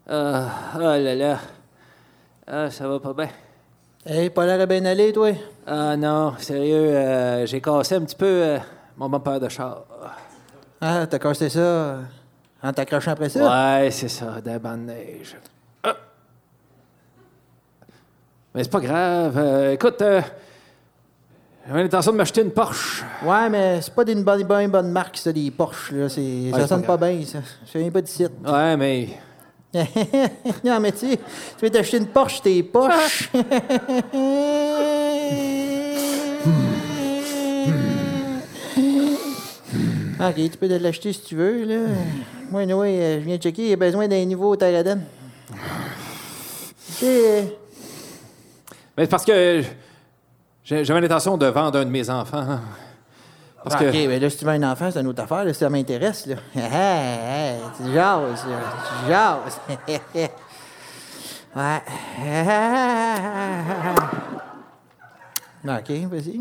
Ah, 0.08 0.50
oh 0.76 0.80
là 0.80 1.16
là. 1.16 1.40
Ah, 2.48 2.70
ça 2.72 2.88
va 2.88 3.00
pas 3.00 3.14
bien. 3.14 3.30
Hey, 4.06 4.30
pas 4.32 4.46
l'air 4.46 4.60
à 4.60 4.66
bien 4.66 4.84
aller, 4.86 5.14
toi? 5.14 5.30
Ah 5.68 5.96
non, 5.96 6.34
sérieux, 6.40 6.96
euh, 6.96 7.46
j'ai 7.46 7.62
cassé 7.62 7.96
un 7.96 8.02
petit 8.02 8.16
peu 8.16 8.26
euh, 8.26 8.58
mon 9.00 9.10
bumper 9.10 9.40
de 9.40 9.50
char. 9.50 9.84
Ah, 10.82 11.08
t'as 11.10 11.20
cassé 11.20 11.50
ça 11.50 11.60
euh, 11.60 12.02
en 12.62 12.72
t'accrochant 12.74 13.12
après 13.12 13.30
ça? 13.30 13.80
Ouais, 13.82 13.90
c'est 13.92 14.10
ça, 14.10 14.40
d'un 14.42 14.58
banc 14.60 14.74
de 14.78 14.84
neige. 14.84 15.36
Ah. 15.84 15.96
Mais 18.54 18.64
c'est 18.64 18.70
pas 18.72 18.80
grave. 18.82 19.38
euh, 19.38 19.72
écoute, 19.74 20.02
euh, 20.02 20.22
j'avais 21.68 21.84
l'intention 21.84 22.12
de 22.12 22.18
m'acheter 22.18 22.42
une 22.42 22.52
Porsche. 22.52 23.04
Ouais, 23.24 23.50
mais 23.50 23.82
c'est 23.82 23.94
pas 23.94 24.04
d'une 24.04 24.24
bonne, 24.24 24.44
bonne, 24.44 24.68
bonne 24.70 24.92
marque, 24.92 25.18
ça, 25.18 25.32
des 25.32 25.50
Porsche. 25.52 25.92
Là. 25.92 26.10
C'est- 26.10 26.52
c'est 26.54 26.60
ça 26.62 26.68
sonne 26.68 26.82
pas 26.84 26.98
pas 26.98 27.10
bien, 27.10 27.26
ça. 27.26 27.40
Je 27.74 27.78
viens 27.80 27.92
pas 27.92 28.02
d'ici. 28.02 28.26
Ouais, 28.46 28.78
mais 28.78 29.10
non, 30.64 30.80
mais 30.80 30.92
tu 30.92 30.98
sais, 31.12 31.18
tu 31.58 31.66
veux 31.66 31.70
t'acheter 31.70 31.98
une 31.98 32.08
Porsche, 32.08 32.42
t'es 32.42 32.64
poche. 32.64 33.30
ok, 40.20 40.36
tu 40.36 40.58
peux 40.58 40.68
te 40.68 40.74
l'acheter 40.74 41.14
si 41.14 41.22
tu 41.22 41.36
veux, 41.36 41.64
là. 41.66 41.88
Moi, 42.52 42.64
oui, 42.64 42.98
je 42.98 43.20
viens 43.20 43.38
de 43.38 43.42
checker, 43.42 43.64
il 43.64 43.70
y 43.70 43.74
a 43.74 43.78
besoin 43.78 44.08
d'un 44.08 44.26
nouveau 44.26 44.56
Tyraden. 44.56 45.02
Euh, 47.04 47.42
Mais 48.98 49.04
c'est 49.06 49.10
parce 49.10 49.26
que 49.26 49.64
j'avais 50.64 51.02
l'intention 51.02 51.38
de 51.38 51.46
vendre 51.48 51.80
un 51.80 51.86
de 51.86 51.90
mes 51.90 52.10
enfants. 52.10 52.60
Parce 53.64 53.76
Ah, 53.76 53.80
que. 53.80 53.90
OK, 53.90 53.94
mais 54.08 54.20
là, 54.20 54.30
si 54.30 54.38
tu 54.38 54.46
veux 54.46 54.52
un 54.52 54.64
enfant, 54.72 54.90
c'est 54.92 55.00
une 55.02 55.08
autre 55.08 55.22
affaire, 55.24 55.44
là, 55.44 55.54
ça 55.54 55.70
m'intéresse, 55.70 56.26
là. 56.28 56.36
Hey, 56.56 56.64
hey, 56.74 57.60
tu 57.78 57.84
jases, 57.94 58.46
là. 58.48 58.60
Tu 58.88 59.10
jases. 59.10 59.60
ouais. 61.56 61.82
OK, 65.66 65.90
vas-y. 66.10 66.40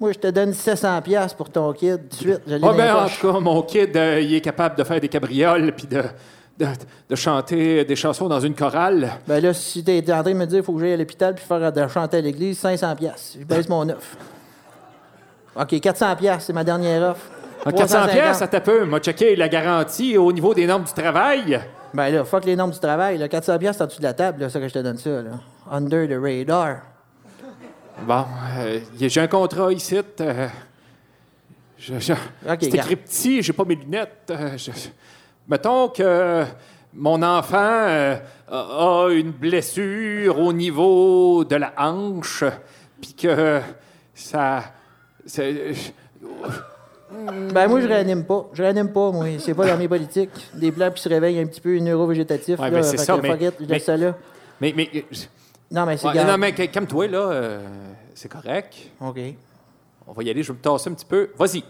Moi, 0.00 0.12
je 0.12 0.18
te 0.18 0.28
donne 0.28 0.54
700 0.54 1.02
pièces 1.02 1.34
pour 1.34 1.50
ton 1.50 1.72
kid 1.74 2.08
tout 2.08 2.08
de 2.08 2.14
suite. 2.14 2.40
Je 2.46 2.54
Ah 2.54 2.72
les 2.72 2.78
ben, 2.78 2.96
en 2.96 3.06
tout 3.06 3.32
cas, 3.32 3.38
mon 3.38 3.60
kid, 3.62 3.94
euh, 3.94 4.20
il 4.20 4.34
est 4.34 4.40
capable 4.40 4.74
de 4.76 4.82
faire 4.82 4.98
des 4.98 5.08
cabrioles 5.08 5.72
puis 5.72 5.86
de, 5.86 6.02
de, 6.58 6.66
de 7.10 7.14
chanter 7.16 7.84
des 7.84 7.96
chansons 7.96 8.26
dans 8.26 8.40
une 8.40 8.54
chorale. 8.54 9.10
Ben 9.28 9.42
là, 9.42 9.52
si 9.52 9.84
t'es 9.84 10.00
en 10.10 10.22
train 10.22 10.32
de 10.32 10.38
me 10.38 10.46
dire 10.46 10.60
qu'il 10.60 10.64
faut 10.64 10.72
que 10.72 10.80
j'aille 10.80 10.94
à 10.94 10.96
l'hôpital 10.96 11.34
puis 11.34 11.44
faire 11.44 11.70
de 11.70 11.88
chanter 11.88 12.16
à 12.16 12.20
l'église, 12.22 12.58
500 12.58 12.96
pièces. 12.96 13.36
Je 13.38 13.44
baisse 13.44 13.68
mon 13.68 13.86
offre. 13.90 14.16
OK, 15.54 15.78
400 15.78 16.16
pièces, 16.16 16.44
c'est 16.46 16.52
ma 16.54 16.64
dernière 16.64 17.10
offre. 17.10 17.26
En 17.66 17.70
400 17.70 17.86
350. 17.86 18.10
pièces, 18.10 18.38
ça 18.38 18.48
t'a 18.48 18.60
peu. 18.62 18.86
M'a 18.86 19.00
checké 19.00 19.36
la 19.36 19.50
garantie 19.50 20.16
au 20.16 20.32
niveau 20.32 20.54
des 20.54 20.66
normes 20.66 20.84
du 20.84 20.94
travail. 20.94 21.60
Ben 21.92 22.08
là, 22.08 22.24
fuck 22.24 22.46
les 22.46 22.56
normes 22.56 22.70
du 22.70 22.78
travail. 22.78 23.18
Là. 23.18 23.28
400 23.28 23.58
pièces, 23.58 23.76
c'est 23.76 23.82
en 23.82 23.86
dessous 23.86 23.98
de 23.98 24.04
la 24.04 24.14
table, 24.14 24.40
là, 24.40 24.48
ça 24.48 24.60
que 24.60 24.68
je 24.68 24.72
te 24.72 24.78
donne 24.78 24.96
ça. 24.96 25.10
Là. 25.10 25.32
Under 25.70 26.08
the 26.08 26.18
radar. 26.18 26.76
Bon, 28.06 28.24
euh, 28.58 28.80
j'ai 28.98 29.20
un 29.20 29.26
contrat 29.28 29.72
ici. 29.72 29.96
euh, 30.20 30.48
c'est 32.60 32.70
écrit 32.78 32.96
petit, 32.96 33.42
j'ai 33.42 33.52
pas 33.52 33.64
mes 33.64 33.74
lunettes. 33.74 34.30
euh, 34.30 34.56
je- 34.56 34.70
mettons 35.48 35.88
que 35.88 36.44
mon 36.94 37.22
enfant 37.22 37.56
euh, 37.58 38.16
a 38.50 39.08
une 39.10 39.30
blessure 39.30 40.38
au 40.38 40.52
niveau 40.52 41.44
de 41.44 41.56
la 41.56 41.72
hanche, 41.76 42.44
puis 43.00 43.14
que 43.14 43.60
ça. 44.14 44.64
c'est- 45.26 45.74
Ben 47.52 47.66
moi, 47.68 47.80
je 47.80 47.86
réanime 47.88 48.24
pas. 48.24 48.48
Je 48.52 48.62
réanime 48.62 48.92
pas, 48.92 49.10
moi. 49.10 49.26
C'est 49.38 49.54
pas 49.54 49.66
dans 49.66 49.76
mes 49.76 49.88
politiques. 49.88 50.30
Des 50.54 50.70
plans 50.72 50.90
qui 50.92 51.02
se 51.02 51.08
réveillent 51.08 51.40
un 51.40 51.46
petit 51.46 51.60
peu 51.60 51.76
neurovégétatifs. 51.78 52.58
Ouais, 52.58 52.70
là, 52.70 52.78
ben, 52.78 52.82
c'est 52.84 52.96
fait 52.98 53.04
ça, 53.04 53.14
mais- 53.22 53.28
mais- 53.68 53.78
ça 53.80 53.96
là. 53.96 54.14
mais, 54.60 54.72
mais, 54.76 54.88
Non, 55.70 55.86
mais 55.86 55.96
c'est 55.96 56.08
ouais, 56.08 56.24
non, 56.24 56.36
mais 56.36 56.52
calme-toi, 56.52 57.06
là. 57.08 57.18
euh, 57.18 57.66
c'est 58.14 58.28
correct. 58.28 58.74
OK. 59.00 59.18
On 60.06 60.12
va 60.12 60.22
y 60.24 60.30
aller, 60.30 60.42
je 60.42 60.52
vais 60.52 60.58
me 60.58 60.62
tasser 60.62 60.90
un 60.90 60.94
petit 60.94 61.04
peu. 61.04 61.30
Vas-y. 61.36 61.62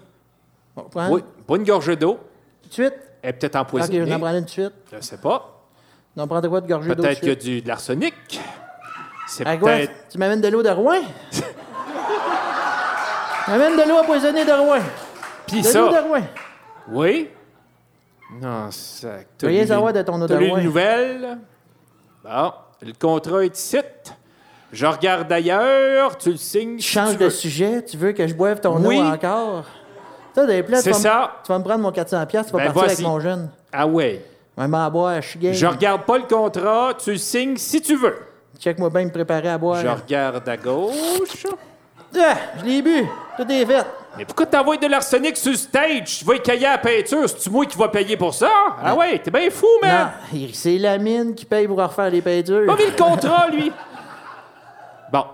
On 0.77 0.83
prend 0.85 1.11
Oui, 1.11 1.23
pas 1.47 1.57
une 1.57 1.65
gorgée 1.65 1.97
d'eau. 1.97 2.19
tout 2.63 2.69
de 2.69 2.73
suite? 2.75 2.95
Elle 3.23 3.31
est 3.31 3.33
peut-être 3.35 3.57
OK, 3.57 3.63
empoisonnée. 3.63 4.03
on 4.03 4.11
en 4.15 4.19
prend 4.19 4.29
une 4.31 4.39
tout 4.41 4.45
de 4.47 4.51
suite. 4.51 4.73
Je 4.93 5.01
sais 5.01 5.19
pas. 5.19 5.57
On 6.17 6.23
en 6.23 6.27
prend 6.27 6.41
de 6.41 6.49
quoi 6.49 6.61
de 6.63 6.67
gorgée 6.69 6.89
d'eau 6.89 6.95
tout 6.95 7.03
de 7.03 7.07
Peut-être 7.07 7.21
qu'il 7.21 7.29
y 7.29 7.33
a 7.33 7.35
suite? 7.35 7.45
du, 7.45 7.63
de 7.63 7.69
l'arsenic. 7.69 8.15
C'est 9.29 9.45
quoi? 9.45 9.57
peut-être. 9.57 9.93
Tu 10.09 10.19
m'amènes 10.19 10.41
de 10.41 10.49
l'eau 10.49 10.63
de 10.63 10.71
Rouen? 10.71 11.01
tu 11.31 11.43
m'amènes 13.51 13.77
de 13.77 13.89
l'eau 13.89 13.97
empoisonnée 13.99 14.45
de 14.45 14.53
Rouen. 14.53 14.81
Puis 15.47 15.61
De 15.63 15.67
ça. 15.67 15.81
l'eau 15.81 15.89
de 15.93 15.99
Rouen. 15.99 16.23
Oui. 16.89 17.29
Non, 18.41 18.71
ça. 18.71 19.19
veux 19.43 19.49
rien 19.49 19.67
savoir 19.67 19.93
de 19.93 20.03
ton 20.03 20.21
eau 20.21 20.27
de 20.27 20.35
T'as 20.35 20.41
lu 20.41 20.49
Rouen. 20.49 20.59
une 20.59 20.65
nouvelle? 20.65 21.39
Bon, 22.25 22.53
le 22.83 22.93
contrat 22.99 23.45
est 23.45 23.59
ici. 23.59 23.79
Je 24.73 24.87
regarde 24.87 25.31
ailleurs, 25.33 26.17
tu 26.17 26.31
le 26.31 26.37
signes. 26.37 26.79
Si 26.79 26.87
changes 26.87 27.13
tu 27.13 27.17
de 27.19 27.25
veux. 27.25 27.31
sujet. 27.31 27.85
Tu 27.85 27.97
veux 27.97 28.13
que 28.13 28.27
je 28.27 28.35
boive 28.35 28.61
ton 28.61 28.77
Oui. 28.85 28.99
eau 28.99 29.03
encore? 29.03 29.65
Ça, 30.35 30.47
des 30.47 30.63
plats, 30.63 30.79
tu 30.79 30.85
C'est 30.85 30.91
vas 30.93 30.97
ça. 30.99 31.33
Tu 31.45 31.51
vas 31.53 31.59
me 31.59 31.65
prendre 31.65 31.81
mon 31.83 31.91
400$, 31.91 32.27
piastres, 32.27 32.53
tu 32.53 32.57
vas 32.57 32.65
Ben, 32.65 32.73
partir 32.73 32.83
avec 32.85 32.99
voici. 32.99 33.03
mon 33.03 33.19
jeune. 33.19 33.51
Ah 33.73 33.87
ouais. 33.87 34.25
Ouais, 34.57 34.69
m'en 34.69 34.89
boire, 34.91 35.21
je 35.21 35.29
suis 35.29 35.39
game. 35.41 35.53
Je 35.53 35.67
regarde 35.67 36.03
pas 36.05 36.19
le 36.19 36.25
contrat, 36.25 36.93
tu 36.99 37.11
le 37.13 37.17
signes 37.19 37.57
si 37.57 37.81
tu 37.81 37.97
veux. 37.97 38.17
Check-moi 38.61 38.91
bien 38.91 39.05
me 39.07 39.11
préparer 39.11 39.49
à 39.49 39.59
boire. 39.59 39.81
Je 39.83 39.89
regarde 39.89 40.49
à 40.49 40.57
gauche. 40.57 41.47
Ah, 42.17 42.35
je 42.61 42.65
l'ai 42.65 42.83
bu. 42.83 43.05
Tout 43.37 43.51
est 43.51 43.65
fait. 43.67 43.87
Mais 44.17 44.25
pourquoi 44.25 44.47
t'envoies 44.47 44.77
de 44.77 44.87
l'arsenic 44.87 45.37
sur 45.37 45.53
le 45.53 45.57
stage? 45.57 46.19
Tu 46.19 46.25
vas 46.25 46.35
écailler 46.35 46.67
à 46.67 46.73
la 46.73 46.79
peinture, 46.79 47.29
c'est-tu 47.29 47.49
moi 47.49 47.65
qui 47.65 47.79
va 47.79 47.89
payer 47.89 48.17
pour 48.17 48.35
ça? 48.35 48.51
Ah 48.83 48.95
ouais, 48.95 49.19
t'es 49.19 49.31
bien 49.31 49.49
fou, 49.51 49.67
man! 49.83 50.11
Non, 50.33 50.47
c'est 50.53 50.79
la 50.79 50.99
mine 50.99 51.35
qui 51.35 51.45
paye 51.45 51.67
pour 51.67 51.79
refaire 51.79 52.11
les 52.11 52.21
peintures. 52.21 52.67
Pas 52.67 52.75
vu 52.75 52.87
le 52.91 52.97
contrat, 52.97 53.49
lui! 53.49 53.73
Bon. 55.13 55.25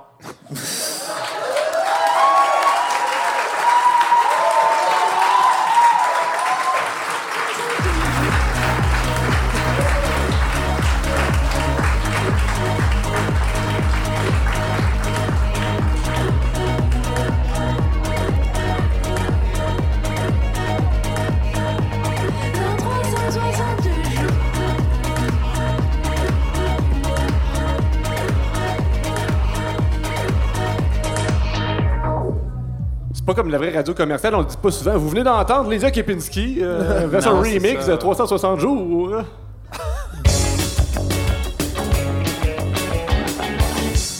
Pas 33.27 33.35
comme 33.35 33.51
la 33.51 33.59
vraie 33.59 33.71
radio 33.75 33.93
commerciale, 33.93 34.35
on 34.37 34.41
le 34.41 34.47
dit 34.47 34.57
pas 34.57 34.71
souvent. 34.71 34.97
Vous 34.97 35.09
venez 35.09 35.25
d'entendre 35.25 35.69
Lisa 35.71 35.91
Kepinski, 35.91 36.59
euh, 36.61 37.07
version 37.11 37.35
Non, 37.35 37.41
remix 37.41 37.87
de 37.87 37.97
360 37.97 38.61
jours. 38.61 39.11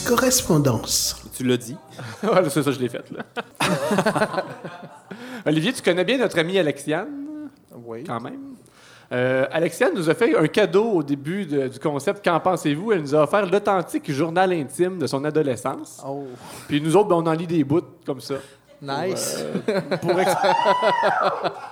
Correspondance. 0.07 1.23
Tu 1.37 1.45
l'as 1.45 1.57
dit. 1.57 1.77
voilà, 2.23 2.49
c'est 2.49 2.63
ça, 2.63 2.71
je 2.71 2.79
l'ai 2.79 2.89
fait. 2.89 3.05
Là. 3.11 3.25
Olivier, 5.45 5.73
tu 5.73 5.83
connais 5.83 6.05
bien 6.05 6.19
notre 6.19 6.39
amie 6.39 6.59
Alexiane, 6.59 7.09
Oui. 7.85 8.05
quand 8.05 8.21
même. 8.21 8.41
Euh, 9.13 9.47
Alexiane 9.53 9.93
nous 9.95 10.11
a 10.11 10.15
fait 10.15 10.37
un 10.37 10.47
cadeau 10.49 10.85
au 10.95 11.03
début 11.03 11.47
de- 11.47 11.69
du 11.69 11.79
concept 11.79 12.25
Qu'en 12.25 12.41
pensez-vous? 12.41 12.91
Elle 12.91 13.03
nous 13.03 13.15
a 13.15 13.23
offert 13.23 13.47
l'authentique 13.47 14.11
journal 14.11 14.53
intime 14.53 14.99
de 14.99 15.07
son 15.07 15.25
adolescence. 15.25 16.03
Oh, 16.07 16.25
Puis 16.67 16.81
nous 16.81 16.97
autres, 16.97 17.09
ben, 17.09 17.17
on 17.17 17.27
en 17.27 17.33
lit 17.33 17.47
des 17.47 17.63
bouts 17.63 17.83
comme 18.05 18.21
ça. 18.21 18.35
Nice. 18.83 19.45
Pour 20.01 20.21
ex- 20.21 20.37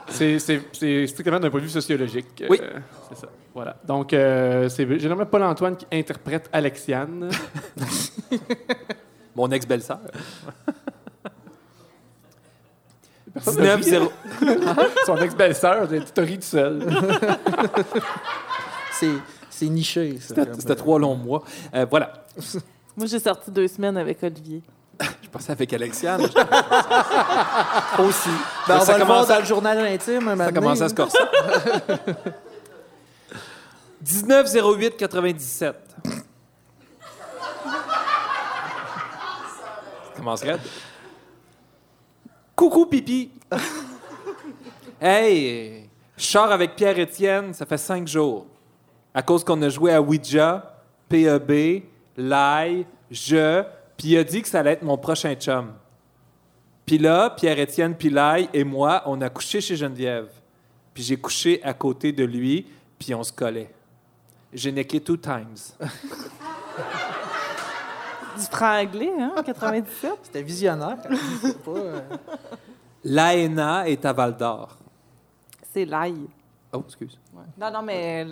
c'est, 0.08 1.06
strictement 1.06 1.40
d'un 1.40 1.50
point 1.50 1.60
de 1.60 1.64
vue 1.64 1.70
sociologique. 1.70 2.44
Oui. 2.48 2.58
Euh, 2.62 2.78
c'est 3.08 3.18
ça. 3.18 3.28
Voilà. 3.54 3.76
Donc, 3.86 4.12
euh, 4.12 4.68
c'est 4.68 4.86
généralement 4.98 5.26
Paul-Antoine 5.26 5.76
qui 5.76 5.86
interprète 5.92 6.48
Alexiane. 6.52 7.30
Mon 9.36 9.50
ex-belle-sœur. 9.50 10.00
Personne 13.32 13.64
n'a 13.64 13.76
19 13.76 13.82
0 13.82 14.12
Son 15.06 15.16
ex-belle-sœur, 15.16 15.88
tu 15.88 16.00
te 16.00 16.20
ris 16.20 16.38
tout 16.38 16.42
seul. 16.42 16.86
C'est, 19.50 19.66
niché. 19.66 20.18
C'était 20.20 20.44
c'était 20.54 20.76
trois 20.76 20.98
longs 20.98 21.16
mois. 21.16 21.42
Euh, 21.74 21.86
voilà. 21.88 22.12
Moi, 22.96 23.06
j'ai 23.06 23.18
sorti 23.18 23.50
deux 23.50 23.66
semaines 23.66 23.96
avec 23.96 24.22
Olivier. 24.22 24.62
Je 25.22 25.28
passais 25.28 25.52
avec 25.52 25.72
Alexiane. 25.72 26.22
Aussi. 27.98 28.28
Ben, 28.68 28.76
on 28.76 28.80
ça 28.80 28.92
va 28.92 28.98
le 28.98 29.04
voir 29.04 29.06
commence 29.06 29.28
dans 29.28 29.38
le 29.38 29.44
journal 29.44 29.78
intime 29.78 30.28
un 30.28 30.36
Ça 30.36 30.52
commence 30.52 30.80
à 30.80 30.88
se 30.88 30.94
corser. 30.94 31.18
19 34.00 34.54
08 34.78 34.96
97. 34.96 35.76
Ça 36.04 36.10
commence 40.16 40.42
raide. 40.42 40.60
Coucou, 42.54 42.86
pipi. 42.86 43.32
hey, 45.00 45.88
je 46.16 46.24
sors 46.24 46.52
avec 46.52 46.76
Pierre-Étienne, 46.76 47.52
ça 47.52 47.66
fait 47.66 47.78
cinq 47.78 48.06
jours. 48.06 48.46
À 49.12 49.22
cause 49.22 49.42
qu'on 49.42 49.60
a 49.62 49.68
joué 49.68 49.92
à 49.92 50.00
Ouija, 50.00 50.80
PEB, 51.08 51.82
Lai, 52.16 52.86
je, 53.10 53.64
puis 53.96 54.08
il 54.08 54.18
a 54.18 54.24
dit 54.24 54.42
que 54.42 54.48
ça 54.48 54.60
allait 54.60 54.72
être 54.72 54.82
mon 54.82 54.98
prochain 54.98 55.34
chum. 55.34 55.72
Puis 56.86 56.98
là, 56.98 57.30
Pierre-Étienne 57.30 57.94
Pilay 57.94 58.48
et 58.52 58.64
moi, 58.64 59.02
on 59.06 59.20
a 59.20 59.30
couché 59.30 59.60
chez 59.60 59.76
Geneviève. 59.76 60.28
Puis 60.92 61.02
j'ai 61.02 61.16
couché 61.16 61.62
à 61.62 61.72
côté 61.72 62.12
de 62.12 62.24
lui, 62.24 62.66
puis 62.98 63.14
on 63.14 63.22
se 63.22 63.32
collait. 63.32 63.72
J'ai 64.52 64.70
necké 64.70 65.00
two 65.00 65.16
times. 65.16 65.74
Du 68.36 68.42
franc-anglais, 68.46 69.12
hein, 69.16 69.42
97? 69.44 70.12
C'était 70.24 70.42
visionnaire. 70.42 70.96
Pas, 71.64 71.70
euh, 71.70 72.00
L'AENA 73.04 73.88
est 73.88 74.04
à 74.04 74.12
Val 74.12 74.36
d'Or. 74.36 74.76
C'est 75.72 75.84
l'ail. 75.84 76.26
Oh, 76.72 76.82
excuse. 76.84 77.18
Non, 77.56 77.70
non, 77.70 77.82
mais 77.82 78.26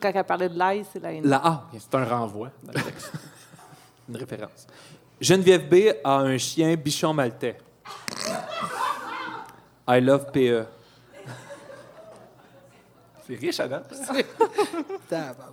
quand 0.00 0.10
elle 0.14 0.24
parlait 0.24 0.48
de 0.48 0.56
l'ail, 0.56 0.86
c'est 0.90 0.98
l'ail. 0.98 1.20
La 1.22 1.36
A, 1.44 1.68
C'est 1.78 1.94
un 1.94 2.04
renvoi 2.04 2.50
dans 2.62 2.72
le 2.72 2.80
texte. 2.80 3.12
une 4.08 4.16
référence. 4.16 4.66
Geneviève 5.20 5.68
B 5.68 5.96
a 6.02 6.18
un 6.18 6.38
chien 6.38 6.74
bichon 6.76 7.12
maltais. 7.12 7.58
I 9.88 10.00
love 10.00 10.30
PE. 10.32 10.64
C'est 13.26 13.34
riche, 13.36 13.60
Adam. 13.60 13.80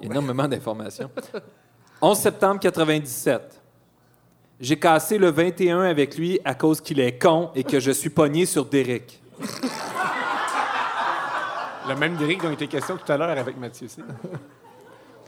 Énormément 0.02 0.48
d'informations. 0.48 1.10
11 2.02 2.18
septembre 2.18 2.60
97. 2.60 3.61
J'ai 4.60 4.78
cassé 4.78 5.18
le 5.18 5.32
21 5.32 5.82
avec 5.82 6.18
lui 6.18 6.40
à 6.44 6.53
cause 6.53 6.82
qu'il 6.82 6.99
est 6.99 7.18
con 7.18 7.52
et 7.56 7.64
que 7.64 7.80
je 7.80 7.91
suis 7.91 8.10
pogné 8.10 8.45
sur 8.45 8.65
Derek. 8.65 9.22
Le 11.88 11.95
même 11.95 12.15
Derek 12.15 12.41
dont 12.41 12.49
il 12.49 12.53
était 12.53 12.68
question 12.68 12.98
tout 12.98 13.11
à 13.11 13.18
l'heure 13.18 13.30
avec 13.30 13.57
Mathieu. 13.57 13.88
C. 13.88 14.02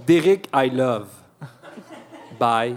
Derek, 0.06 0.48
I 0.54 0.70
love. 0.70 1.08
Bye. 2.40 2.76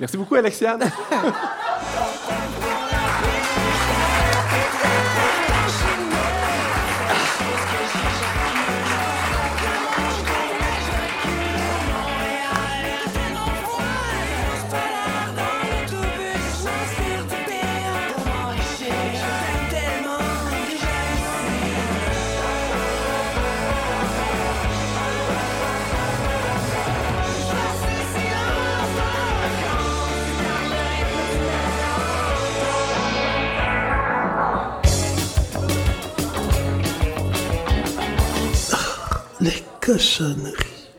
Merci 0.00 0.16
beaucoup, 0.16 0.34
Alexiane. 0.36 0.90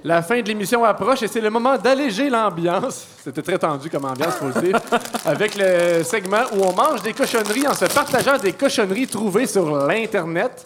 La 0.04 0.22
fin 0.24 0.42
de 0.42 0.48
l'émission 0.48 0.84
approche 0.84 1.22
et 1.24 1.28
c'est 1.28 1.42
le 1.42 1.50
moment 1.52 1.78
d'alléger 1.78 2.30
l'ambiance. 2.30 3.06
C'était 3.24 3.44
très 3.44 3.60
tendu 3.60 3.88
comme 3.90 4.06
ambiance, 4.06 4.34
faut 4.36 4.48
le 4.48 4.62
dire. 4.62 4.80
Avec 5.26 5.56
le 5.56 6.04
segment 6.04 6.44
où 6.54 6.64
on 6.64 6.74
mange 6.74 7.04
des 7.04 7.14
cochonneries 7.14 7.68
en 7.68 7.76
se 7.76 7.86
partageant 7.86 8.38
des 8.40 8.54
cochonneries 8.54 9.06
trouvées 9.08 9.46
sur 9.46 9.76
l'Internet. 9.86 10.66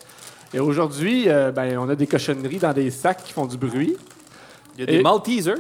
Et 0.54 0.60
aujourd'hui, 0.60 1.26
euh, 1.28 1.52
ben, 1.52 1.78
on 1.78 1.90
a 1.90 1.96
des 1.96 2.08
cochonneries 2.08 2.60
dans 2.60 2.72
des 2.72 2.90
sacs 2.92 3.24
qui 3.26 3.34
font 3.34 3.46
du 3.46 3.58
bruit. 3.58 3.98
Il 4.78 4.80
y 4.80 4.84
a 4.84 4.86
des 4.86 5.02
Maltesers. 5.04 5.56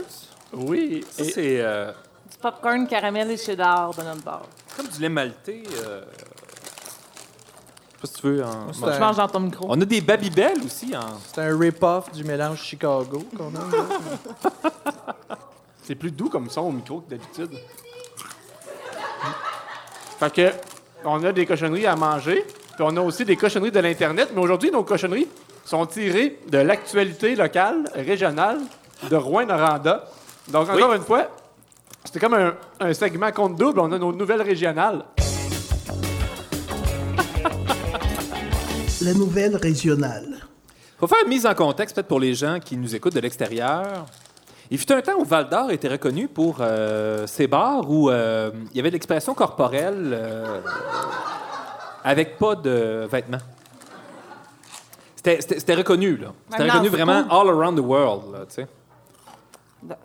Oui. 0.53 1.03
Ça, 1.11 1.23
et- 1.23 1.31
c'est 1.31 1.57
euh, 1.59 1.91
Du 2.31 2.37
popcorn, 2.41 2.87
caramel 2.87 3.29
et 3.31 3.37
cheddar 3.37 3.93
de 3.93 4.03
notre 4.03 4.21
bord. 4.23 4.47
comme 4.77 4.87
du 4.87 5.01
lait 5.01 5.09
maltais. 5.09 5.63
euh, 5.85 6.01
pas 8.05 8.13
si 8.15 8.21
tu 8.21 8.27
veux. 8.27 8.43
en- 8.43 8.73
c'est 8.73 8.79
Je 8.85 8.89
un- 8.91 8.99
mange 8.99 9.17
dans 9.17 9.27
ton 9.27 9.39
micro. 9.39 9.65
On 9.69 9.79
a 9.81 9.85
des 9.85 10.01
Babybel 10.01 10.57
aussi. 10.65 10.95
En... 10.95 11.17
C'est 11.33 11.41
un 11.41 11.57
rip-off 11.57 12.11
du 12.11 12.23
mélange 12.23 12.61
Chicago 12.61 13.23
qu'on 13.37 13.47
a. 13.55 14.59
C'est 15.83 15.95
plus 15.95 16.11
doux 16.11 16.29
comme 16.29 16.49
son 16.49 16.61
au 16.61 16.71
micro 16.71 17.01
que 17.01 17.11
d'habitude. 17.11 17.51
Fait 20.19 20.33
que, 20.33 20.51
on 21.03 21.23
a 21.23 21.31
des 21.31 21.45
cochonneries 21.45 21.85
à 21.85 21.95
manger, 21.95 22.43
puis 22.47 22.79
on 22.81 22.95
a 22.97 23.01
aussi 23.01 23.23
des 23.25 23.35
cochonneries 23.35 23.71
de 23.71 23.79
l'Internet, 23.79 24.29
mais 24.33 24.41
aujourd'hui, 24.41 24.71
nos 24.71 24.83
cochonneries 24.83 25.27
sont 25.63 25.85
tirées 25.85 26.39
de 26.49 26.57
l'actualité 26.59 27.35
locale, 27.35 27.83
régionale, 27.93 28.59
de 29.09 29.15
Rouen-Noranda. 29.15 30.05
Donc, 30.47 30.69
encore 30.69 30.93
une 30.93 31.03
fois, 31.03 31.27
c'était 32.03 32.19
comme 32.19 32.33
un, 32.35 32.53
un 32.79 32.93
segment 32.93 33.31
compte 33.31 33.55
double, 33.55 33.79
on 33.79 33.91
a 33.91 33.97
nos 33.99 34.13
nouvelles 34.13 34.41
régionales. 34.41 35.03
La 39.01 39.13
nouvelle 39.13 39.55
régionale. 39.57 40.37
faut 40.97 41.07
faire 41.07 41.17
une 41.23 41.29
mise 41.29 41.45
en 41.45 41.53
contexte, 41.53 41.95
peut-être 41.95 42.07
pour 42.07 42.19
les 42.19 42.33
gens 42.33 42.59
qui 42.63 42.77
nous 42.77 42.95
écoutent 42.95 43.15
de 43.15 43.19
l'extérieur. 43.19 44.05
Il 44.71 44.77
fut 44.77 44.91
un 44.91 45.01
temps 45.01 45.19
où 45.19 45.25
Val 45.25 45.49
d'Or 45.49 45.69
était 45.71 45.89
reconnu 45.89 46.27
pour 46.27 46.57
euh, 46.59 47.27
ses 47.27 47.47
bars 47.47 47.89
où 47.89 48.09
euh, 48.09 48.51
il 48.71 48.77
y 48.77 48.79
avait 48.79 48.89
de 48.89 48.95
l'expression 48.95 49.33
corporelle 49.33 50.11
euh, 50.13 50.61
avec 52.03 52.37
pas 52.37 52.55
de 52.55 53.07
vêtements. 53.11 53.37
C'était- 55.15 55.75
reconnu, 55.75 56.17
là. 56.17 56.27
C'était 56.51 56.63
reconnu 56.69 56.89
vraiment 56.89 57.25
all 57.29 57.49
around 57.49 57.77
the 57.77 57.83
world, 57.83 58.31
là, 58.31 58.39
tu 58.47 58.55
sais. 58.55 58.67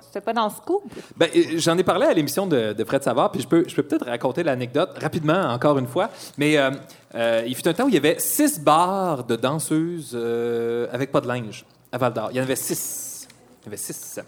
C'était 0.01 0.21
pas 0.21 0.33
dans 0.33 0.45
le 0.45 0.51
scoop? 0.51 0.83
Ben, 1.17 1.29
euh, 1.35 1.43
J'en 1.57 1.77
ai 1.79 1.83
parlé 1.85 2.07
à 2.07 2.13
l'émission 2.15 2.47
de, 2.47 2.73
de 2.73 2.85
Fred 2.85 3.03
Savard, 3.03 3.31
puis 3.33 3.41
je 3.43 3.49
peux, 3.49 3.65
je 3.67 3.75
peux 3.75 3.83
peut-être 3.83 4.07
raconter 4.07 4.43
l'anecdote 4.43 4.91
rapidement, 5.01 5.41
encore 5.53 5.79
une 5.79 5.87
fois. 5.87 6.11
Mais 6.39 6.57
euh, 6.59 6.71
euh, 7.15 7.43
il 7.47 7.55
fut 7.55 7.67
un 7.69 7.73
temps 7.75 7.85
où 7.85 7.89
il 7.89 7.95
y 7.95 7.99
avait 7.99 8.19
six 8.19 8.61
bars 8.61 9.25
de 9.25 9.37
danseuses 9.37 10.13
euh, 10.15 10.87
avec 10.93 11.11
pas 11.13 11.21
de 11.21 11.29
linge 11.29 11.65
à 11.93 11.99
Val 11.99 12.13
d'Or. 12.13 12.29
Il 12.33 12.37
y 12.37 12.41
en 12.41 12.45
avait 12.45 12.57
six. 12.57 13.29
Il 13.63 13.65
y 13.65 13.69
en 13.69 13.69
avait 13.71 13.77
six. 13.77 14.19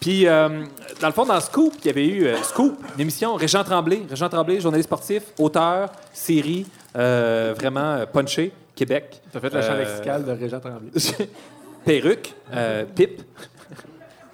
Puis, 0.00 0.26
euh, 0.26 0.64
dans 1.00 1.06
le 1.06 1.12
fond, 1.12 1.24
dans 1.24 1.40
Scoop, 1.40 1.74
il 1.82 1.86
y 1.86 1.90
avait 1.90 2.06
eu 2.06 2.24
euh, 2.26 2.42
Scoop, 2.42 2.76
une 2.96 3.00
émission, 3.00 3.34
Régent 3.36 3.62
Tremblay. 3.62 4.02
Régent 4.10 4.28
Tremblay, 4.28 4.60
journaliste 4.60 4.88
sportif, 4.88 5.22
auteur, 5.38 5.90
série, 6.12 6.66
euh, 6.96 7.54
vraiment 7.56 7.80
euh, 7.94 8.06
punché, 8.06 8.52
Québec. 8.74 9.20
T'as 9.32 9.38
fait 9.40 9.50
le 9.54 9.60
Euh, 9.62 9.78
lexical 9.78 10.24
de 10.24 10.32
Régent 10.32 10.58
Tremblay. 10.60 10.90
Perruque, 11.84 12.34
euh, 12.54 12.84
pipe. 12.94 13.22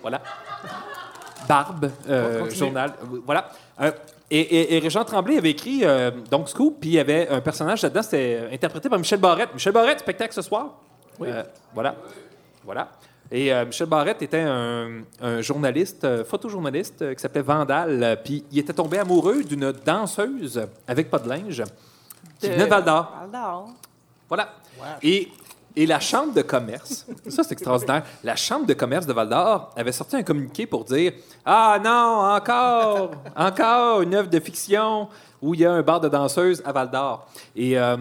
voilà. 0.00 0.20
Barbe, 1.48 1.90
euh, 2.08 2.48
journal. 2.50 2.92
Voilà. 3.26 3.50
Euh, 3.80 3.90
et, 4.30 4.40
et, 4.40 4.76
et 4.76 4.78
Régent 4.78 5.04
Tremblay 5.04 5.38
avait 5.38 5.50
écrit 5.50 5.80
euh, 5.84 6.10
donc 6.30 6.48
Scoop, 6.50 6.76
puis 6.80 6.90
il 6.90 6.94
y 6.94 6.98
avait 6.98 7.28
un 7.28 7.40
personnage 7.40 7.82
là-dedans, 7.82 8.02
c'était 8.02 8.38
euh, 8.42 8.52
interprété 8.54 8.88
par 8.90 8.98
Michel 8.98 9.18
Barrette. 9.20 9.54
Michel 9.54 9.72
Barrette, 9.72 10.00
spectacle 10.00 10.34
ce 10.34 10.42
soir? 10.42 10.74
Euh, 11.22 11.42
voilà. 11.72 11.94
Voilà. 12.64 12.88
Et 13.30 13.52
euh, 13.52 13.64
Michel 13.66 13.86
Barrette 13.86 14.20
était 14.22 14.40
un, 14.40 15.02
un 15.20 15.40
journaliste, 15.40 16.24
photojournaliste, 16.24 17.14
qui 17.14 17.20
s'appelait 17.20 17.42
Vandal. 17.42 18.20
Puis 18.24 18.44
il 18.52 18.58
était 18.58 18.72
tombé 18.72 18.98
amoureux 18.98 19.42
d'une 19.42 19.72
danseuse 19.72 20.62
avec 20.86 21.10
pas 21.10 21.18
de 21.18 21.28
linge 21.28 21.62
qui 22.38 22.48
De- 22.48 22.52
venait 22.52 22.64
de 22.64 22.70
Val 22.70 22.84
d'Or. 22.84 23.12
Val 23.20 23.30
d'Or. 23.30 23.68
Voilà. 24.28 24.48
Et, 25.02 25.28
et 25.76 25.86
la 25.86 26.00
Chambre 26.00 26.32
de 26.34 26.42
commerce, 26.42 27.06
ça 27.28 27.42
c'est 27.42 27.52
extraordinaire, 27.52 28.04
la 28.24 28.36
Chambre 28.36 28.66
de 28.66 28.74
commerce 28.74 29.06
de 29.06 29.12
Val 29.12 29.28
d'Or 29.28 29.70
avait 29.76 29.92
sorti 29.92 30.16
un 30.16 30.22
communiqué 30.22 30.66
pour 30.66 30.84
dire 30.84 31.12
Ah 31.44 31.78
non, 31.82 32.34
encore, 32.36 33.12
encore 33.36 34.02
une 34.02 34.14
œuvre 34.14 34.28
de 34.28 34.40
fiction 34.40 35.08
où 35.40 35.54
il 35.54 35.60
y 35.60 35.64
a 35.64 35.72
un 35.72 35.82
bar 35.82 36.00
de 36.00 36.08
danseuses 36.08 36.62
à 36.64 36.72
Val 36.72 36.90
d'Or. 36.90 37.26
Et 37.54 37.78
euh, 37.78 37.96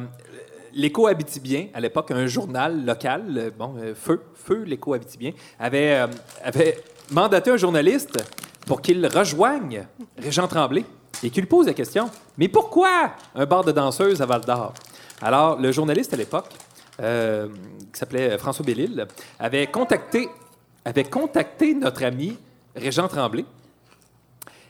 l'Écho 0.78 1.08
Abitibien, 1.08 1.68
à 1.74 1.80
l'époque, 1.80 2.12
un 2.12 2.28
journal 2.28 2.86
local, 2.86 3.24
euh, 3.36 3.50
bon, 3.58 3.76
euh, 3.78 3.94
Feu, 3.96 4.22
Feu, 4.36 4.64
l'Écho 4.66 4.94
Abitibien, 4.94 5.32
avait, 5.60 5.96
euh, 5.96 6.08
avait 6.44 6.82
mandaté 7.12 7.52
un 7.52 7.58
journaliste 7.58 8.24
pour 8.66 8.82
qu'il 8.82 9.06
rejoigne 9.08 9.88
Régent 10.18 10.48
Tremblay 10.48 10.86
et 11.24 11.30
qu'il 11.32 11.48
pose 11.48 11.66
la 11.66 11.74
question 11.74 12.10
Mais 12.38 12.48
pourquoi 12.48 13.12
un 13.34 13.46
bar 13.46 13.64
de 13.64 13.72
danseuses 13.72 14.22
à 14.22 14.26
Val 14.26 14.42
d'Or 14.42 14.74
Alors, 15.22 15.60
le 15.60 15.72
journaliste 15.72 16.14
à 16.14 16.18
l'époque, 16.18 16.50
euh, 17.00 17.48
qui 17.94 18.00
s'appelait 18.00 18.38
François 18.38 18.66
Bellil, 18.66 19.08
avait 19.40 19.68
contacté, 19.68 20.30
avait 20.86 21.04
contacté 21.04 21.74
notre 21.74 22.04
ami 22.04 22.38
Régent 22.76 23.08
Tremblay 23.08 23.46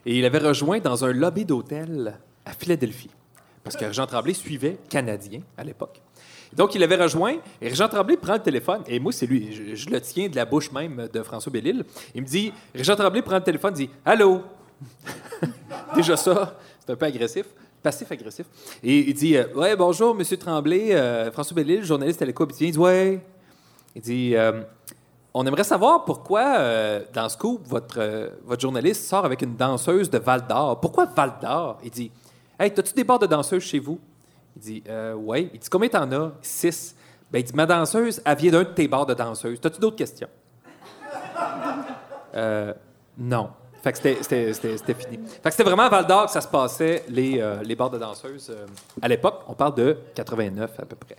et 0.05 0.17
il 0.17 0.25
avait 0.25 0.39
rejoint 0.39 0.79
dans 0.79 1.03
un 1.03 1.11
lobby 1.11 1.45
d'hôtel 1.45 2.17
à 2.45 2.53
Philadelphie. 2.53 3.09
Parce 3.63 3.75
que 3.75 3.85
Régent 3.85 4.07
Tremblay 4.07 4.33
suivait 4.33 4.77
Canadien 4.89 5.41
à 5.57 5.63
l'époque. 5.63 6.01
Donc, 6.53 6.75
il 6.75 6.83
avait 6.83 6.95
rejoint, 6.95 7.35
et 7.61 7.67
Régent 7.67 7.89
Tremblay 7.89 8.15
prend 8.15 8.35
le 8.35 8.39
téléphone, 8.39 8.81
et 8.87 8.99
moi, 8.99 9.11
c'est 9.11 9.25
lui, 9.25 9.51
je, 9.51 9.75
je 9.75 9.89
le 9.89 9.99
tiens 9.99 10.29
de 10.29 10.35
la 10.37 10.45
bouche 10.45 10.71
même 10.71 11.09
de 11.11 11.21
François 11.21 11.51
Bellil. 11.51 11.83
Il 12.15 12.21
me 12.21 12.27
dit, 12.27 12.53
Régent 12.73 12.95
Tremblay 12.95 13.21
prend 13.21 13.35
le 13.35 13.43
téléphone, 13.43 13.73
dit 13.73 13.89
Allô 14.05 14.43
Déjà 15.95 16.15
ça, 16.15 16.57
c'est 16.79 16.93
un 16.93 16.95
peu 16.95 17.05
agressif, 17.05 17.47
passif-agressif. 17.87 18.45
Et 18.83 19.09
il 19.09 19.13
dit 19.13 19.37
euh, 19.37 19.45
Ouais, 19.55 19.75
bonjour, 19.77 20.13
Monsieur 20.13 20.35
Tremblay, 20.35 20.93
euh, 20.93 21.31
François 21.31 21.55
Bellil, 21.55 21.85
journaliste 21.85 22.21
à 22.21 22.25
l'écho. 22.25 22.45
Il 22.59 22.71
dit 22.73 22.77
Ouais. 22.77 23.21
Il 23.95 24.01
dit 24.01 24.35
euh, 24.35 24.61
On 25.33 25.45
aimerait 25.45 25.63
savoir 25.63 26.03
pourquoi, 26.03 26.57
euh, 26.59 27.01
dans 27.13 27.29
Scoop, 27.29 27.65
votre, 27.65 27.99
euh, 27.99 28.29
votre 28.43 28.61
journaliste 28.61 29.05
sort 29.07 29.23
avec 29.23 29.41
une 29.41 29.55
danseuse 29.55 30.09
de 30.09 30.17
Val 30.17 30.45
d'Or. 30.47 30.81
Pourquoi 30.81 31.05
Val 31.05 31.35
d'Or? 31.41 31.77
Il 31.81 31.91
dit 31.91 32.11
Hey, 32.59 32.73
t'as-tu 32.73 32.93
des 32.93 33.05
bars 33.05 33.19
de 33.19 33.27
danseuses 33.27 33.63
chez 33.63 33.79
vous? 33.79 33.99
Il 34.57 34.61
dit 34.61 34.83
Ouais. 35.15 35.49
Il 35.53 35.59
dit 35.59 35.69
Combien 35.69 35.87
t'en 35.87 36.11
as? 36.11 36.31
Six. 36.41 36.93
Ben, 37.31 37.39
il 37.39 37.45
dit 37.45 37.53
Ma 37.55 37.65
danseuse, 37.65 38.21
elle 38.25 38.37
vient 38.37 38.51
d'un 38.51 38.63
de 38.63 38.69
tes 38.69 38.89
bars 38.89 39.05
de 39.05 39.13
danseuses. 39.13 39.61
T'as-tu 39.61 39.79
d'autres 39.79 39.95
questions? 39.95 40.29
Non. 43.17 43.49
Fait 43.83 43.91
que 43.91 43.97
c'était- 43.97 44.93
fini. 44.93 45.19
Fait 45.27 45.41
que 45.43 45.51
c'était 45.51 45.63
vraiment 45.63 45.83
à 45.83 45.89
Val 45.89 46.07
d'Or 46.07 46.25
que 46.25 46.31
ça 46.31 46.41
se 46.41 46.47
passait, 46.47 47.03
les, 47.09 47.39
euh, 47.39 47.61
les 47.63 47.75
bars 47.75 47.89
de 47.89 47.97
danseuses. 47.97 48.49
euh, 48.49 48.65
à 49.01 49.07
l'époque, 49.07 49.41
on 49.47 49.53
parle 49.53 49.75
de 49.75 49.97
89 50.15 50.71
à 50.79 50.85
peu 50.85 50.95
près. 50.95 51.15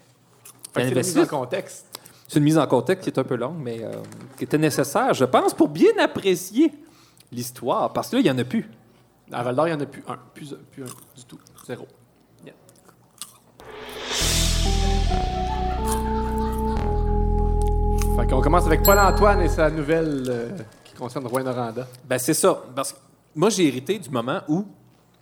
C'est 0.74 0.88
une 0.88 0.94
mise 0.94 1.18
en 1.18 1.26
contexte. 1.26 1.86
C'est 2.26 2.38
une 2.38 2.44
mise 2.44 2.58
en 2.58 2.66
contexte 2.66 3.04
qui 3.04 3.10
est 3.10 3.18
un 3.18 3.24
peu 3.24 3.36
longue, 3.36 3.56
mais 3.58 3.82
euh, 3.82 3.90
qui 4.36 4.44
était 4.44 4.58
nécessaire, 4.58 5.14
je 5.14 5.24
pense, 5.24 5.54
pour 5.54 5.68
bien 5.68 5.92
apprécier 5.98 6.72
l'histoire. 7.32 7.92
Parce 7.92 8.10
que 8.10 8.16
là, 8.16 8.20
il 8.20 8.24
n'y 8.24 8.30
en 8.30 8.38
a 8.38 8.44
plus. 8.44 8.68
À 9.32 9.42
Val 9.42 9.54
d'Or, 9.56 9.68
il 9.68 9.74
n'y 9.74 9.76
en 9.76 9.80
a 9.82 9.86
plus 9.86 10.02
un. 10.08 10.18
Plus, 10.34 10.54
plus 10.70 10.82
un 10.82 10.86
du 11.16 11.24
tout. 11.26 11.38
Zéro. 11.66 11.86
Yeah. 12.44 12.54
Fait 18.16 18.26
qu'on 18.26 18.40
commence 18.40 18.66
avec 18.66 18.82
Paul-Antoine 18.82 19.40
et 19.42 19.48
sa 19.48 19.70
nouvelle 19.70 20.24
euh, 20.28 20.48
concerne 20.98 21.26
Rouen-Noranda. 21.26 21.86
Ben, 22.04 22.18
c'est 22.18 22.34
ça. 22.34 22.62
Parce 22.74 22.92
que 22.92 22.98
moi, 23.34 23.50
j'ai 23.50 23.66
hérité 23.66 23.98
du 23.98 24.10
moment 24.10 24.40
où 24.48 24.66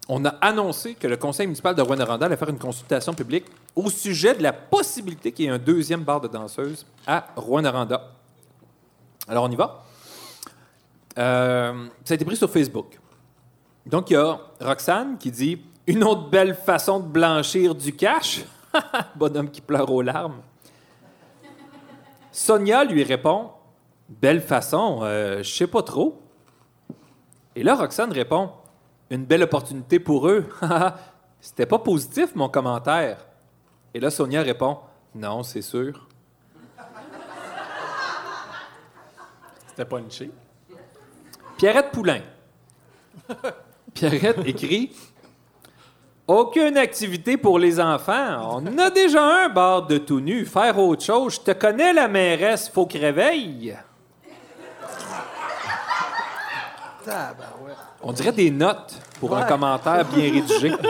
on 0.09 0.25
a 0.25 0.31
annoncé 0.41 0.95
que 0.95 1.07
le 1.07 1.17
conseil 1.17 1.47
municipal 1.47 1.75
de 1.75 1.83
Rouen-Noranda 1.83 2.27
allait 2.27 2.37
faire 2.37 2.49
une 2.49 2.59
consultation 2.59 3.13
publique 3.13 3.47
au 3.75 3.91
sujet 3.91 4.35
de 4.35 4.43
la 4.43 4.53
possibilité 4.53 5.33
qu'il 5.33 5.45
y 5.45 5.49
ait 5.49 5.53
un 5.53 5.59
deuxième 5.59 6.03
bar 6.03 6.21
de 6.21 6.29
danseuses 6.29 6.87
à 7.07 7.27
Rouen-Noranda. 7.37 8.11
Alors, 9.29 9.45
on 9.45 9.51
y 9.51 9.57
va. 9.57 9.85
Euh, 11.19 11.87
ça 12.05 12.13
a 12.13 12.15
été 12.15 12.25
pris 12.25 12.37
sur 12.37 12.51
Facebook. 12.51 12.99
Donc, 13.85 14.11
il 14.11 14.15
y 14.15 14.17
a 14.17 14.39
Roxane 14.61 15.19
qui 15.19 15.31
dit 15.31 15.61
Une 15.87 16.05
autre 16.05 16.29
belle 16.29 16.55
façon 16.55 17.01
de 17.01 17.07
blanchir 17.07 17.75
du 17.75 17.95
cash? 17.95 18.45
Bonhomme 19.17 19.51
qui 19.51 19.61
pleure 19.61 19.91
aux 19.91 20.03
larmes. 20.03 20.41
Sonia 22.31 22.85
lui 22.85 23.03
répond 23.03 23.51
Belle 24.09 24.41
façon, 24.41 25.01
euh, 25.03 25.43
je 25.43 25.51
sais 25.53 25.67
pas 25.67 25.83
trop. 25.83 26.23
Et 27.57 27.63
là, 27.63 27.75
Roxane 27.75 28.13
répond 28.13 28.51
Une 29.11 29.25
belle 29.25 29.43
opportunité 29.43 29.99
pour 29.99 30.29
eux. 30.29 30.47
C'était 31.41 31.67
pas 31.67 31.79
positif, 31.79 32.35
mon 32.35 32.49
commentaire. 32.49 33.27
Et 33.95 34.01
là, 34.01 34.11
Sonia 34.11 34.43
répond 34.43 34.79
Non, 35.15 35.43
c'est 35.43 35.63
sûr. 35.63 36.07
C'était 39.69 39.85
punché. 39.85 40.31
Pierrette 41.57 41.91
Poulain. 41.91 42.21
Pierrette 43.95 44.47
écrit 44.47 44.95
Aucune 46.29 46.77
activité 46.77 47.37
pour 47.37 47.59
les 47.59 47.81
enfants. 47.81 48.61
On 48.61 48.79
a 48.79 48.91
déjà 48.91 49.45
un 49.45 49.49
bar 49.49 49.87
de 49.87 49.99
tout 49.99 50.21
nu. 50.21 50.45
Faire 50.45 50.77
autre 50.79 51.05
chose. 51.05 51.37
Je 51.37 51.41
te 51.41 51.53
connais, 51.53 51.93
la 51.93 52.09
mairesse. 52.09 52.69
Faut 52.69 52.87
que 52.87 52.99
réveille. 52.99 53.77
On 58.03 58.13
dirait 58.13 58.33
des 58.33 58.51
notes 58.51 59.01
pour 59.21 59.37
un 59.37 59.45
commentaire 59.45 60.05
bien 60.05 60.33
rédigé. 60.33 60.73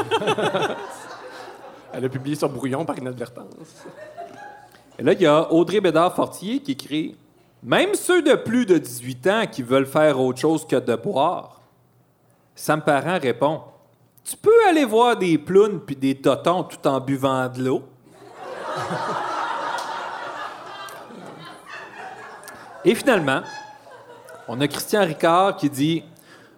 Elle 1.93 2.05
a 2.05 2.09
publié 2.09 2.37
sur 2.37 2.49
Brouillon 2.49 2.85
par 2.85 2.99
inadvertance. 2.99 3.87
Et 4.99 5.03
là, 5.03 5.13
il 5.13 5.21
y 5.21 5.27
a 5.27 5.53
Audrey 5.53 5.81
Bédard-Fortier 5.81 6.61
qui 6.61 6.73
écrit 6.73 7.17
Même 7.63 7.95
ceux 7.95 8.23
de 8.23 8.35
plus 8.35 8.67
de 8.67 8.79
18 8.79 9.27
ans 9.27 9.45
qui 9.51 9.63
veulent 9.63 9.87
faire 9.87 10.21
autre 10.21 10.39
chose 10.39 10.67
que 10.67 10.77
de 10.77 10.95
boire. 10.97 11.61
Sam 12.55 12.83
Parent 12.83 13.19
répond 13.21 13.61
Tu 14.25 14.37
peux 14.37 14.67
aller 14.69 14.85
voir 14.85 15.17
des 15.17 15.39
plounes 15.39 15.81
puis 15.81 15.97
des 15.97 16.15
totons 16.17 16.65
tout 16.65 16.87
en 16.87 17.01
buvant 17.01 17.49
de 17.49 17.63
l'eau. 17.63 17.83
Et 22.85 22.95
finalement, 22.95 23.43
on 24.49 24.61
a 24.61 24.69
Christian 24.69 25.05
Ricard 25.05 25.57
qui 25.57 25.69
dit 25.69 26.03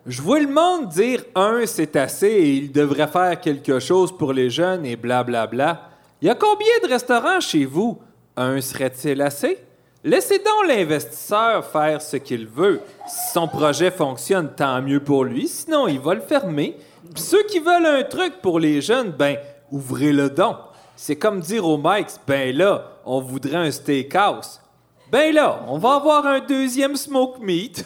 Je 0.07 0.21
vois 0.21 0.41
le 0.41 0.49
monde 0.49 0.89
dire 0.89 1.23
un, 1.35 1.63
c'est 1.67 1.97
assez 1.97 2.27
et 2.27 2.51
il 2.55 2.73
devrait 2.73 3.09
faire 3.09 3.41
quelque 3.41 3.79
chose 3.79 4.17
pour 4.17 4.33
les 4.33 4.51
jeunes 4.51 4.85
et 4.85 4.97
blablabla. 4.97 5.89
Il 6.21 6.29
y 6.29 6.31
a 6.31 6.35
combien 6.35 6.67
de 6.83 6.89
restaurants 6.89 7.41
chez 7.41 7.65
vous? 7.65 7.99
Un 8.37 8.61
serait-il 8.61 9.23
assez? 9.23 9.59
Laissez 10.05 10.39
donc 10.39 10.69
l'investisseur 10.69 11.65
faire 11.65 12.01
ce 12.01 12.17
qu'il 12.17 12.47
veut. 12.47 12.81
Si 13.07 13.33
son 13.33 13.49
projet 13.49 13.91
fonctionne, 13.91 14.51
tant 14.55 14.81
mieux 14.81 15.01
pour 15.01 15.25
lui. 15.25 15.49
Sinon, 15.49 15.89
il 15.89 15.99
va 15.99 16.15
le 16.15 16.21
fermer. 16.21 16.77
Puis 17.15 17.23
ceux 17.23 17.43
qui 17.45 17.59
veulent 17.59 17.87
un 17.87 18.03
truc 18.05 18.41
pour 18.41 18.61
les 18.61 18.81
jeunes, 18.81 19.11
ben, 19.11 19.37
ouvrez-le 19.71 20.31
donc. 20.31 20.57
C'est 20.95 21.17
comme 21.17 21.41
dire 21.41 21.67
au 21.67 21.79
Mike, 21.79 22.09
ben 22.27 22.57
là, 22.57 22.93
on 23.05 23.21
voudrait 23.21 23.57
un 23.57 23.71
steakhouse. 23.71 24.61
Ben 25.11 25.33
là, 25.35 25.61
on 25.69 25.79
va 25.79 25.95
avoir 25.95 26.27
un 26.27 26.41
deuxième 26.41 26.95
smoke 26.97 27.39
meat. 27.41 27.85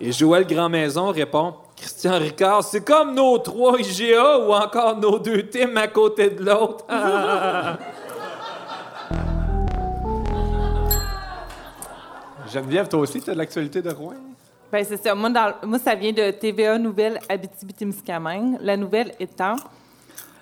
Et 0.00 0.10
Joël 0.12 0.46
Grandmaison 0.46 1.10
répond 1.12 1.54
Christian 1.76 2.18
Ricard, 2.18 2.64
c'est 2.64 2.84
comme 2.84 3.14
nos 3.14 3.38
trois 3.38 3.78
IGA 3.78 4.38
ou 4.38 4.52
encore 4.52 4.96
nos 4.98 5.18
deux 5.18 5.46
teams 5.48 5.76
à 5.76 5.86
côté 5.88 6.30
de 6.30 6.42
l'autre. 6.44 6.84
Geneviève, 12.52 12.88
toi 12.88 13.00
aussi, 13.00 13.20
tu 13.20 13.30
as 13.30 13.34
de 13.34 13.38
l'actualité 13.38 13.82
de 13.82 13.90
Rouen? 13.90 14.14
Ben, 14.70 14.84
c'est 14.84 14.96
ça. 15.02 15.14
Moi, 15.14 15.30
dans- 15.30 15.54
moi, 15.64 15.78
ça 15.78 15.94
vient 15.94 16.12
de 16.12 16.30
TVA 16.32 16.78
Nouvelle 16.78 17.18
Abitibi-Témiscamingue. 17.28 18.58
La 18.60 18.76
nouvelle 18.76 19.12
étant 19.20 19.56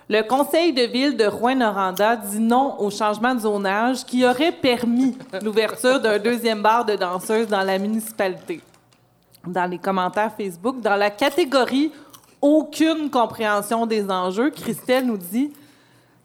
le 0.09 0.21
conseil 0.21 0.73
de 0.73 0.83
ville 0.83 1.15
de 1.15 1.25
Rouen-Noranda 1.25 2.17
dit 2.17 2.39
non 2.39 2.79
au 2.79 2.89
changement 2.89 3.33
de 3.33 3.39
zonage 3.41 4.05
qui 4.05 4.25
aurait 4.25 4.51
permis 4.51 5.17
l'ouverture 5.41 5.99
d'un 5.99 6.19
deuxième 6.19 6.61
bar 6.61 6.83
de 6.83 6.95
danseuses 6.95 7.47
dans 7.47 7.61
la 7.61 7.77
municipalité. 7.77 8.61
Dans 9.47 9.69
les 9.69 9.77
commentaires 9.77 10.31
Facebook, 10.35 10.81
dans 10.81 10.95
la 10.95 11.09
catégorie 11.09 11.91
aucune 12.41 13.09
compréhension 13.09 13.85
des 13.85 14.09
enjeux, 14.09 14.49
Christelle 14.49 15.05
nous 15.05 15.17
dit 15.17 15.53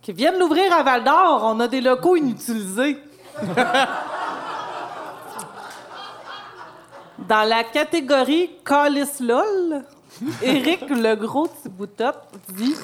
qu'ils 0.02 0.16
viennent 0.16 0.38
l'ouvrir 0.38 0.72
à 0.72 0.82
Val 0.82 1.04
d'Or. 1.04 1.42
On 1.44 1.60
a 1.60 1.68
des 1.68 1.80
locaux 1.80 2.16
inutilisés. 2.16 2.98
Dans 7.28 7.48
la 7.48 7.62
catégorie 7.64 8.50
Calice 8.64 9.20
LOL, 9.20 9.84
Éric 10.42 10.88
le 10.88 11.14
gros 11.14 11.46
Thiboutop 11.46 12.16
dit. 12.50 12.74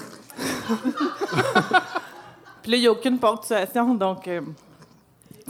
Puis 2.62 2.70
là, 2.72 2.76
il 2.78 2.80
n'y 2.80 2.86
a 2.86 2.92
aucune 2.92 3.18
ponctuation, 3.18 3.94
donc. 3.94 4.26
euh, 4.28 4.40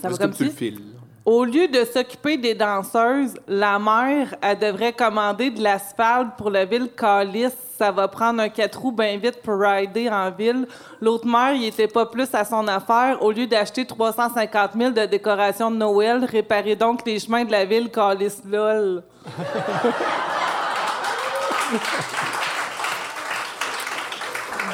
ça 0.00 0.08
va 0.08 0.16
comme 0.16 0.18
comme 0.18 0.32
tu 0.34 0.44
le 0.44 0.50
si. 0.50 0.56
files. 0.56 0.80
Au 1.24 1.44
lieu 1.44 1.68
de 1.68 1.84
s'occuper 1.86 2.36
des 2.36 2.54
danseuses, 2.54 3.32
la 3.48 3.78
mère, 3.78 4.34
elle 4.42 4.58
devrait 4.58 4.92
commander 4.92 5.50
de 5.50 5.62
l'asphalte 5.62 6.36
pour 6.36 6.50
la 6.50 6.66
ville 6.66 6.90
Calice. 6.94 7.54
Ça 7.78 7.90
va 7.90 8.08
prendre 8.08 8.42
un 8.42 8.50
quatre 8.50 8.78
roues 8.78 8.92
bien 8.92 9.16
vite 9.16 9.40
pour 9.42 9.58
rider 9.58 10.10
en 10.10 10.30
ville. 10.30 10.68
L'autre 11.00 11.26
mère, 11.26 11.54
il 11.54 11.64
était 11.64 11.88
pas 11.88 12.04
plus 12.04 12.28
à 12.34 12.44
son 12.44 12.68
affaire. 12.68 13.22
Au 13.22 13.32
lieu 13.32 13.46
d'acheter 13.46 13.86
350 13.86 14.72
000 14.76 14.90
de 14.90 15.06
décorations 15.06 15.70
de 15.70 15.76
Noël, 15.76 16.22
réparez 16.26 16.76
donc 16.76 17.00
les 17.06 17.18
chemins 17.18 17.44
de 17.46 17.52
la 17.52 17.64
ville 17.64 17.90
Calice 17.90 18.42
LOL. 18.46 19.02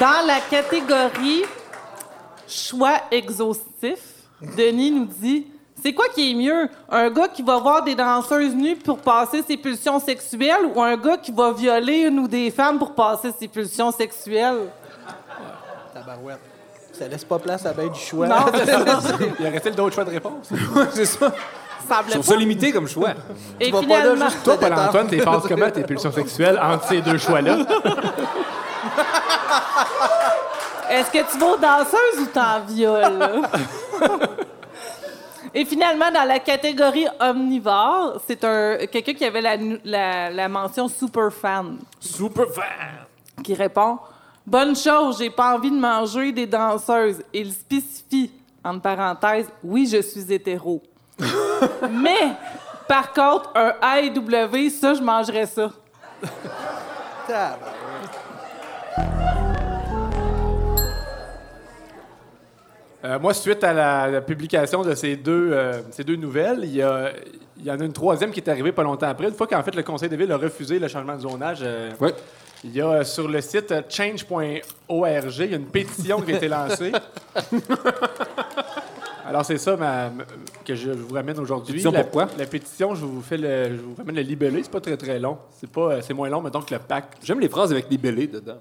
Dans 0.01 0.25
la 0.25 0.39
catégorie 0.49 1.43
choix 2.47 3.01
exhaustif, 3.11 3.99
Denis 4.57 4.89
nous 4.89 5.05
dit 5.05 5.45
c'est 5.79 5.93
quoi 5.93 6.07
qui 6.09 6.31
est 6.31 6.33
mieux? 6.33 6.67
Un 6.89 7.11
gars 7.11 7.27
qui 7.27 7.43
va 7.43 7.59
voir 7.59 7.83
des 7.83 7.93
danseuses 7.93 8.55
nues 8.55 8.77
pour 8.77 8.97
passer 8.97 9.43
ses 9.47 9.57
pulsions 9.57 9.99
sexuelles 9.99 10.65
ou 10.73 10.81
un 10.81 10.97
gars 10.97 11.17
qui 11.17 11.31
va 11.31 11.51
violer 11.51 12.07
une 12.07 12.17
ou 12.17 12.27
des 12.27 12.49
femmes 12.49 12.79
pour 12.79 12.95
passer 12.95 13.29
ses 13.39 13.47
pulsions 13.47 13.91
sexuelles? 13.91 14.71
Tabarouette. 15.93 16.39
Ça 16.93 17.07
laisse 17.07 17.23
pas 17.23 17.37
place 17.37 17.63
à 17.67 17.73
ben 17.73 17.87
du 17.87 17.99
choix. 17.99 18.27
Non, 18.27 18.35
c'est 18.55 18.65
ça. 18.65 19.01
Il 19.39 19.45
y 19.45 19.47
aurait-il 19.47 19.75
d'autres 19.75 19.93
choix 19.93 20.05
de 20.05 20.09
réponse? 20.09 20.49
c'est 20.93 21.05
ça. 21.05 21.31
Semblait 21.87 22.05
Je 22.07 22.11
trouve 22.13 22.25
pas. 22.25 22.31
ça 22.31 22.37
limité 22.37 22.71
comme 22.71 22.87
choix. 22.87 23.11
Et 23.59 23.69
vas 23.69 23.77
pas 23.77 23.83
finalement, 23.83 24.15
là 24.15 24.29
juste 24.29 24.43
Toi, 24.43 24.57
Paul-Antoine, 24.59 25.07
t'es 25.09 25.17
passes 25.17 25.47
comment 25.47 25.69
tes 25.69 25.83
pulsions 25.83 26.11
sexuelles 26.11 26.59
entre 26.59 26.87
ces 26.87 27.01
deux 27.03 27.19
choix-là? 27.19 27.57
est-ce 30.89 31.11
que 31.11 31.31
tu 31.31 31.37
vas 31.37 31.47
aux 31.47 31.57
danseuses 31.57 32.19
ou 32.19 32.25
t'en 32.25 32.61
violes? 32.61 33.41
Et 35.53 35.65
finalement, 35.65 36.09
dans 36.11 36.23
la 36.23 36.39
catégorie 36.39 37.07
omnivore, 37.19 38.21
c'est 38.25 38.41
un 38.45 38.77
quelqu'un 38.87 39.13
qui 39.13 39.25
avait 39.25 39.41
la, 39.41 39.57
la, 39.83 40.29
la 40.29 40.47
mention 40.47 40.87
super 40.87 41.31
fan. 41.31 41.77
Super 41.99 42.45
fan. 42.53 43.43
qui 43.43 43.53
répond 43.53 43.99
Bonne 44.45 44.75
chose, 44.75 45.17
j'ai 45.19 45.29
pas 45.29 45.55
envie 45.55 45.69
de 45.69 45.79
manger 45.79 46.31
des 46.31 46.47
danseuses. 46.47 47.21
Il 47.33 47.51
spécifie, 47.51 48.31
entre 48.63 48.81
parenthèses, 48.81 49.49
oui, 49.63 49.87
je 49.87 50.01
suis 50.01 50.33
hétéro. 50.33 50.81
Mais, 51.91 52.33
par 52.87 53.11
contre, 53.13 53.51
un 53.55 53.73
AEW, 53.97 54.69
ça, 54.69 54.93
je 54.93 55.01
mangerais 55.01 55.45
ça. 55.45 55.69
Euh, 63.03 63.17
moi, 63.19 63.33
suite 63.33 63.63
à 63.63 63.73
la, 63.73 64.07
la 64.09 64.21
publication 64.21 64.83
de 64.83 64.93
ces 64.93 65.15
deux, 65.15 65.49
euh, 65.53 65.81
ces 65.91 66.03
deux 66.03 66.15
nouvelles, 66.15 66.59
il 66.63 66.75
y, 66.75 66.81
a- 66.83 67.11
il 67.57 67.65
y 67.65 67.71
en 67.71 67.79
a 67.79 67.83
une 67.83 67.93
troisième 67.93 68.31
qui 68.31 68.39
est 68.39 68.49
arrivée 68.49 68.71
pas 68.71 68.83
longtemps 68.83 69.07
après. 69.07 69.27
Une 69.27 69.33
fois 69.33 69.47
qu'en 69.47 69.63
fait 69.63 69.75
le 69.75 69.81
Conseil 69.83 70.09
de 70.09 70.15
ville 70.15 70.31
a 70.31 70.37
refusé 70.37 70.77
le 70.77 70.87
changement 70.87 71.15
de 71.15 71.21
zonage, 71.21 71.59
euh, 71.63 71.89
Ouais. 71.99 72.13
il 72.63 72.71
y 72.75 72.81
a 72.81 72.87
euh, 72.87 73.03
sur 73.03 73.27
le 73.27 73.41
site 73.41 73.73
change.org, 73.89 75.31
il 75.39 75.51
y 75.51 75.53
a 75.53 75.57
une 75.57 75.65
pétition 75.65 76.21
qui 76.21 76.31
a 76.33 76.37
été 76.37 76.47
lancée. 76.47 76.91
Alors 79.25 79.45
c'est 79.45 79.57
ça 79.57 79.75
ma- 79.77 80.11
que 80.65 80.75
je 80.75 80.91
vous 80.91 81.13
ramène 81.13 81.39
aujourd'hui. 81.39 81.73
Pétition 81.73 81.91
La, 81.91 82.03
pourquoi? 82.03 82.27
la 82.37 82.45
pétition, 82.45 82.95
je 82.95 83.05
vous 83.05 83.21
fais 83.21 83.37
le, 83.37 83.77
je 83.77 83.81
vous 83.81 83.95
ramène 83.95 84.15
le 84.15 84.21
libellé. 84.23 84.61
C'est 84.63 84.71
pas 84.71 84.81
très 84.81 84.97
très 84.97 85.19
long. 85.19 85.37
C'est 85.59 85.69
pas, 85.69 86.01
c'est 86.01 86.13
moins 86.13 86.27
long, 86.29 86.41
mais 86.41 86.49
donc 86.51 86.69
le 86.69 86.79
pacte. 86.79 87.13
J'aime 87.23 87.39
les 87.39 87.47
phrases 87.49 87.71
avec 87.71 87.87
bellets 87.99 88.27
dedans. 88.27 88.57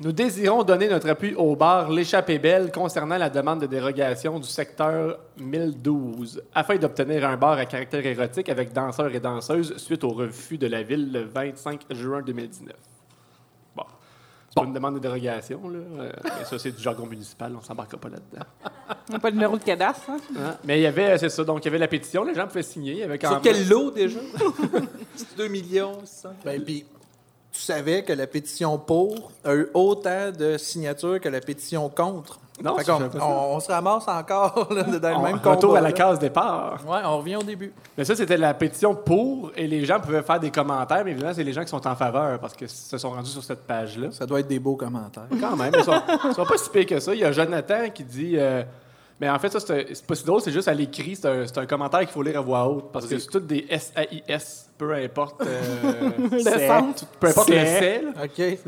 Nous 0.00 0.12
désirons 0.12 0.62
donner 0.62 0.88
notre 0.88 1.08
appui 1.08 1.34
au 1.34 1.56
bar 1.56 1.90
L'échappée 1.90 2.38
belle 2.38 2.70
concernant 2.70 3.18
la 3.18 3.28
demande 3.30 3.62
de 3.62 3.66
dérogation 3.66 4.38
du 4.38 4.46
secteur 4.46 5.18
1012 5.38 6.40
afin 6.54 6.76
d'obtenir 6.76 7.28
un 7.28 7.36
bar 7.36 7.58
à 7.58 7.66
caractère 7.66 8.06
érotique 8.06 8.48
avec 8.48 8.72
danseurs 8.72 9.12
et 9.12 9.18
danseuses 9.18 9.76
suite 9.76 10.04
au 10.04 10.10
refus 10.10 10.56
de 10.56 10.68
la 10.68 10.84
ville 10.84 11.10
le 11.12 11.22
25 11.24 11.80
juin 11.90 12.22
2019. 12.22 12.76
Bon. 13.74 13.82
C'est 14.48 14.54
pas 14.60 14.66
une 14.66 14.72
demande 14.72 14.94
de 14.94 15.00
dérogation, 15.00 15.68
là. 15.68 15.78
Euh, 15.78 16.12
mais 16.22 16.44
ça, 16.44 16.60
c'est 16.60 16.70
du 16.70 16.80
jargon 16.80 17.06
municipal, 17.06 17.52
on 17.58 17.60
s'embarquera 17.60 17.98
pas 17.98 18.08
là-dedans. 18.08 18.46
On 19.08 19.14
n'a 19.14 19.18
pas 19.18 19.30
de 19.30 19.34
numéro 19.34 19.58
de 19.58 19.64
cadastre. 19.64 20.08
hein? 20.10 20.18
Hein? 20.38 20.56
Mais 20.62 20.78
il 20.78 20.82
y 20.82 20.86
avait, 20.86 21.18
c'est 21.18 21.28
ça, 21.28 21.42
donc 21.42 21.64
il 21.64 21.64
y 21.64 21.68
avait 21.70 21.78
la 21.78 21.88
pétition, 21.88 22.22
les 22.22 22.36
gens 22.36 22.46
pouvaient 22.46 22.62
signer. 22.62 22.92
Il 22.92 22.98
y 22.98 23.02
avait 23.02 23.18
quand 23.18 23.30
Sur 23.30 23.40
quel 23.40 23.68
lot 23.68 23.90
déjà? 23.90 24.20
C'est 25.16 25.36
2 25.36 25.48
millions, 25.48 25.98
ça. 26.04 26.32
Ben, 26.44 26.62
puis, 26.62 26.86
tu 27.58 27.64
savais 27.64 28.04
que 28.04 28.12
la 28.12 28.26
pétition 28.28 28.78
pour 28.78 29.32
a 29.44 29.52
eu 29.54 29.68
autant 29.74 30.30
de 30.30 30.56
signatures 30.56 31.20
que 31.20 31.28
la 31.28 31.40
pétition 31.40 31.88
contre? 31.88 32.38
Non, 32.62 32.76
Fait 32.76 32.90
on, 32.90 33.54
on 33.54 33.60
se 33.60 33.70
ramasse 33.70 34.08
encore 34.08 34.68
là, 34.72 34.82
dans 34.82 35.08
le 35.10 35.14
On- 35.16 35.22
même 35.22 35.34
retour 35.36 35.70
combat. 35.70 35.78
à 35.78 35.80
la 35.82 35.88
là. 35.88 35.92
case 35.92 36.18
départ. 36.18 36.80
Ouais, 36.86 36.98
on 37.04 37.18
revient 37.18 37.36
au 37.36 37.42
début. 37.42 37.72
Mais 37.96 38.04
ça, 38.04 38.16
c'était 38.16 38.36
la 38.36 38.52
pétition 38.54 38.94
pour, 38.96 39.52
et 39.56 39.66
les 39.68 39.84
gens 39.84 40.00
pouvaient 40.00 40.22
faire 40.22 40.40
des 40.40 40.50
commentaires, 40.50 41.04
mais 41.04 41.12
évidemment, 41.12 41.34
c'est 41.34 41.44
les 41.44 41.52
gens 41.52 41.62
qui 41.62 41.68
sont 41.70 41.86
en 41.86 41.94
faveur 41.96 42.38
parce 42.40 42.54
qu'ils 42.54 42.68
se 42.68 42.98
sont 42.98 43.10
rendus 43.10 43.30
sur 43.30 43.44
cette 43.44 43.64
page-là. 43.66 44.08
Ça 44.12 44.26
doit 44.26 44.40
être 44.40 44.48
des 44.48 44.58
beaux 44.58 44.74
commentaires. 44.76 45.26
Quand 45.40 45.56
même, 45.56 45.72
ils 45.76 45.84
sont, 45.84 46.00
ils 46.26 46.34
sont 46.34 46.44
pas 46.46 46.58
si 46.58 46.70
pires 46.70 46.86
que 46.86 46.98
ça. 47.00 47.14
Il 47.14 47.20
y 47.20 47.24
a 47.24 47.32
Jonathan 47.32 47.90
qui 47.94 48.02
dit. 48.04 48.34
euh, 48.36 48.62
mais 49.20 49.28
en 49.28 49.38
fait, 49.38 49.50
ça, 49.50 49.58
c'est 49.60 50.06
pas 50.06 50.14
si 50.14 50.24
drôle, 50.24 50.40
c'est 50.40 50.52
juste 50.52 50.68
à 50.68 50.74
l'écrit, 50.74 51.16
c'est 51.16 51.26
un, 51.28 51.46
c'est 51.46 51.58
un 51.58 51.66
commentaire 51.66 52.00
qu'il 52.00 52.08
faut 52.10 52.22
lire 52.22 52.38
à 52.38 52.42
voix 52.42 52.68
haute. 52.68 52.92
Parce 52.92 53.06
que 53.06 53.18
c'est 53.18 53.26
toutes 53.26 53.46
des 53.46 53.66
S-A-I-S, 53.68 54.70
peu 54.78 54.92
importe. 54.94 55.42
euh, 55.44 56.38
sens. 56.68 57.04
Peu 57.18 57.28
importe 57.28 57.48
le 57.48 57.56
là. 57.56 58.24
OK. 58.24 58.58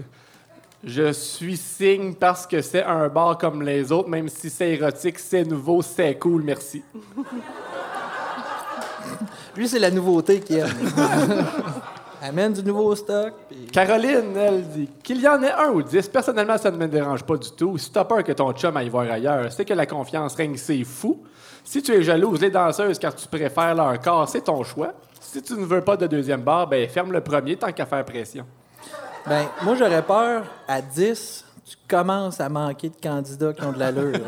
Je 0.82 1.12
suis 1.12 1.56
signe 1.58 2.14
parce 2.14 2.46
que 2.46 2.62
c'est 2.62 2.82
un 2.82 3.08
bar 3.08 3.36
comme 3.36 3.62
les 3.62 3.92
autres, 3.92 4.08
même 4.08 4.28
si 4.28 4.48
c'est 4.48 4.70
érotique, 4.70 5.18
c'est 5.18 5.44
nouveau, 5.44 5.82
c'est 5.82 6.18
cool, 6.18 6.42
merci. 6.42 6.82
Lui, 9.56 9.68
c'est 9.68 9.78
la 9.78 9.90
nouveauté 9.90 10.40
qu'il 10.40 10.58
aime. 10.58 10.68
Amène 12.22 12.52
du 12.52 12.62
nouveau 12.62 12.94
stock. 12.94 13.32
Caroline, 13.72 14.36
elle 14.36 14.62
dit 14.68 14.88
qu'il 15.02 15.20
y 15.20 15.28
en 15.28 15.42
ait 15.42 15.52
un 15.52 15.70
ou 15.70 15.82
dix. 15.82 16.06
Personnellement, 16.08 16.58
ça 16.58 16.70
ne 16.70 16.76
me 16.76 16.86
dérange 16.86 17.24
pas 17.24 17.36
du 17.36 17.50
tout. 17.52 17.78
Si 17.78 17.90
t'as 17.90 18.04
peur 18.04 18.22
que 18.22 18.32
ton 18.32 18.52
chum 18.52 18.76
aille 18.76 18.90
voir 18.90 19.10
ailleurs, 19.10 19.50
c'est 19.50 19.64
que 19.64 19.72
la 19.72 19.86
confiance 19.86 20.34
règne, 20.34 20.56
c'est 20.56 20.84
fou. 20.84 21.22
Si 21.64 21.82
tu 21.82 21.92
es 21.92 22.02
jalouse, 22.02 22.40
les 22.40 22.50
danseuses, 22.50 22.98
car 22.98 23.14
tu 23.14 23.26
préfères 23.26 23.74
leur 23.74 23.98
corps, 24.00 24.28
c'est 24.28 24.42
ton 24.42 24.62
choix. 24.62 24.92
Si 25.18 25.42
tu 25.42 25.54
ne 25.54 25.64
veux 25.64 25.80
pas 25.80 25.96
de 25.96 26.06
deuxième 26.06 26.42
bar, 26.42 26.66
ben 26.66 26.88
ferme 26.88 27.12
le 27.12 27.20
premier 27.22 27.56
tant 27.56 27.72
qu'à 27.72 27.86
faire 27.86 28.04
pression. 28.04 28.44
Ben, 29.26 29.44
moi, 29.62 29.74
j'aurais 29.76 30.02
peur, 30.02 30.44
à 30.66 30.80
10, 30.80 31.44
tu 31.66 31.76
commences 31.88 32.40
à 32.40 32.48
manquer 32.48 32.88
de 32.88 32.96
candidats 32.96 33.52
qui 33.52 33.62
ont 33.62 33.72
de 33.72 33.78
l'allure. 33.78 34.18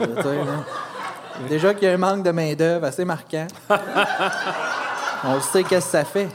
Déjà 1.48 1.74
qu'il 1.74 1.88
y 1.88 1.90
a 1.90 1.94
un 1.94 1.98
manque 1.98 2.22
de 2.22 2.30
main-d'œuvre 2.30 2.86
assez 2.86 3.04
marquant. 3.04 3.46
On 5.24 5.40
sait 5.40 5.64
qu'est-ce 5.64 5.86
que 5.86 5.92
ça 5.92 6.04
fait. 6.04 6.28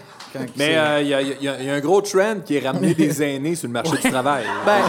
Mais 0.55 0.77
euh, 0.77 1.01
il 1.01 1.07
y, 1.07 1.13
a- 1.13 1.21
y 1.21 1.65
y 1.65 1.69
un 1.69 1.79
gros 1.79 2.01
trend 2.01 2.41
qui 2.45 2.57
est 2.57 2.65
ramener 2.67 2.93
des 2.95 3.23
aînés 3.23 3.55
sur 3.55 3.67
le 3.67 3.73
marché 3.73 3.97
du 3.97 4.09
travail. 4.11 4.45
Ben, 4.65 4.81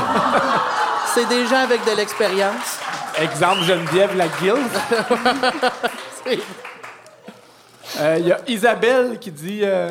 c'est 1.15 1.27
des 1.29 1.47
gens 1.47 1.63
avec 1.63 1.85
de 1.85 1.93
l'expérience. 1.97 2.79
Exemple, 3.21 3.63
Geneviève 3.63 4.17
la 4.17 4.27
Euh, 8.01 8.17
Il 8.21 8.27
y 8.27 8.33
a 8.33 8.39
Isabelle 8.47 9.19
qui 9.19 9.31
dit 9.33 9.61
euh, 9.63 9.91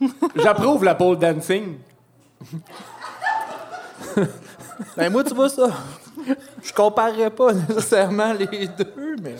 J'approuve 0.36 0.82
la 0.84 0.94
pole 0.94 1.18
dancing. 1.18 1.76
Ben, 4.96 5.10
moi, 5.12 5.22
tu 5.22 5.34
vois 5.34 5.48
ça. 5.50 5.68
Je 6.62 6.72
comparerais 6.72 7.30
pas 7.30 7.52
nécessairement 7.52 8.32
les 8.32 8.66
deux, 8.68 9.16
mais 9.22 9.34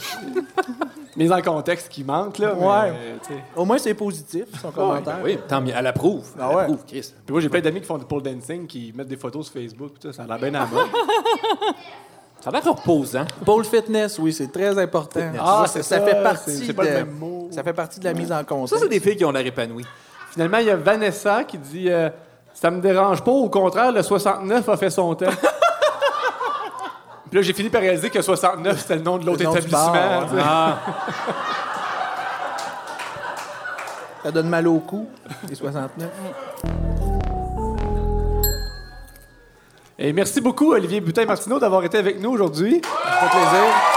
Mise 1.17 1.31
en 1.31 1.41
contexte 1.43 1.89
qui 1.89 2.03
manque, 2.03 2.39
là. 2.39 2.55
mais, 2.59 2.67
Ouais. 2.67 2.93
euh, 3.31 3.35
au 3.57 3.65
moins, 3.65 3.79
c'est 3.79 3.95
positif, 3.95 4.47
son 4.61 4.71
commentaire. 4.73 5.19
Oui, 5.23 5.39
tant 5.49 5.61
mieux. 5.61 5.73
Elle 5.77 5.87
approuve. 5.87 6.27
Ah 6.39 6.49
Elle 6.51 6.57
ouais. 6.57 6.63
approuve, 6.63 6.85
Chris. 6.87 7.13
Puis 7.25 7.33
moi, 7.33 7.41
j'ai 7.41 7.49
plein 7.49 7.61
d'amis 7.61 7.81
qui 7.81 7.87
font 7.87 7.99
du 7.99 8.05
pole 8.05 8.23
dancing, 8.23 8.67
qui 8.67 8.93
mettent 8.97 9.07
des 9.09 9.17
photos 9.17 9.47
sur 9.47 9.55
Facebook, 9.61 9.93
tout 10.01 10.13
ça, 10.13 10.13
ça 10.13 10.23
a 10.25 10.27
l'air 10.27 10.39
bien 10.51 10.61
à 10.61 10.65
la 10.65 10.67
mode. 10.67 10.87
Ça 12.41 12.51
a 12.51 12.53
l'air 12.53 12.65
reposant. 12.75 13.25
Pole 13.43 13.65
fitness, 13.65 14.19
oui, 14.19 14.31
c'est 14.31 14.53
très 14.53 14.79
important. 14.79 15.21
Ah, 15.41 15.63
Ça, 15.67 15.73
c'est 15.73 15.83
ça 15.83 15.99
ça, 15.99 16.05
fait 16.05 16.11
c'est- 16.17 16.23
partie 16.23 16.67
c'est 16.67 16.73
pas 16.75 16.83
le 16.83 16.91
de, 16.91 16.95
même 16.97 17.13
mot. 17.13 17.49
ça 17.51 17.63
fait 17.63 17.73
partie 17.73 17.99
de 18.01 18.05
la 18.05 18.13
mise 18.13 18.31
en 18.31 18.37
Ça, 18.39 18.45
contexte. 18.45 18.83
c'est 18.83 18.89
des 18.91 19.01
filles 19.01 19.17
qui 19.17 19.25
ont 19.25 19.31
l'air 19.31 19.47
épanouies. 19.47 19.87
Finalement, 20.31 20.59
il 20.59 20.67
y 20.67 20.71
a 20.71 20.77
Vanessa 20.77 21.45
qui 21.45 21.57
dit 21.57 21.89
euh, 21.89 22.11
Ça 22.53 22.71
me 22.71 22.83
dérange 22.83 23.23
pas, 23.25 23.31
au 23.31 23.49
contraire, 23.49 23.93
le 23.93 24.03
69 24.03 24.69
a 24.69 24.77
fait 24.77 24.91
son 24.91 25.15
temps. 25.15 25.25
Là, 27.35 27.43
j'ai 27.43 27.53
fini 27.53 27.69
par 27.69 27.81
réaliser 27.81 28.11
que 28.11 28.23
69, 28.23 28.79
c'était 28.79 28.95
le 28.95 29.01
nom 29.03 29.19
de 29.19 29.27
l'autre 29.27 29.43
nom 29.43 29.51
établissement. 29.51 29.91
bar. 29.93 30.29
Ah, 30.39 30.79
Ça 34.23 34.31
donne 34.31 34.49
mal 34.49 34.69
au 34.69 34.79
cou, 34.79 35.09
les 35.49 35.57
69. 35.57 36.09
Et 39.99 40.13
merci 40.13 40.41
beaucoup, 40.41 40.75
Olivier 40.75 41.01
Butin-Martineau, 41.01 41.59
d'avoir 41.59 41.85
été 41.85 41.99
avec 41.99 42.21
nous 42.21 42.31
aujourd'hui. 42.31 42.81
Ça 42.85 43.29
fait 43.29 43.37
plaisir. 43.37 43.94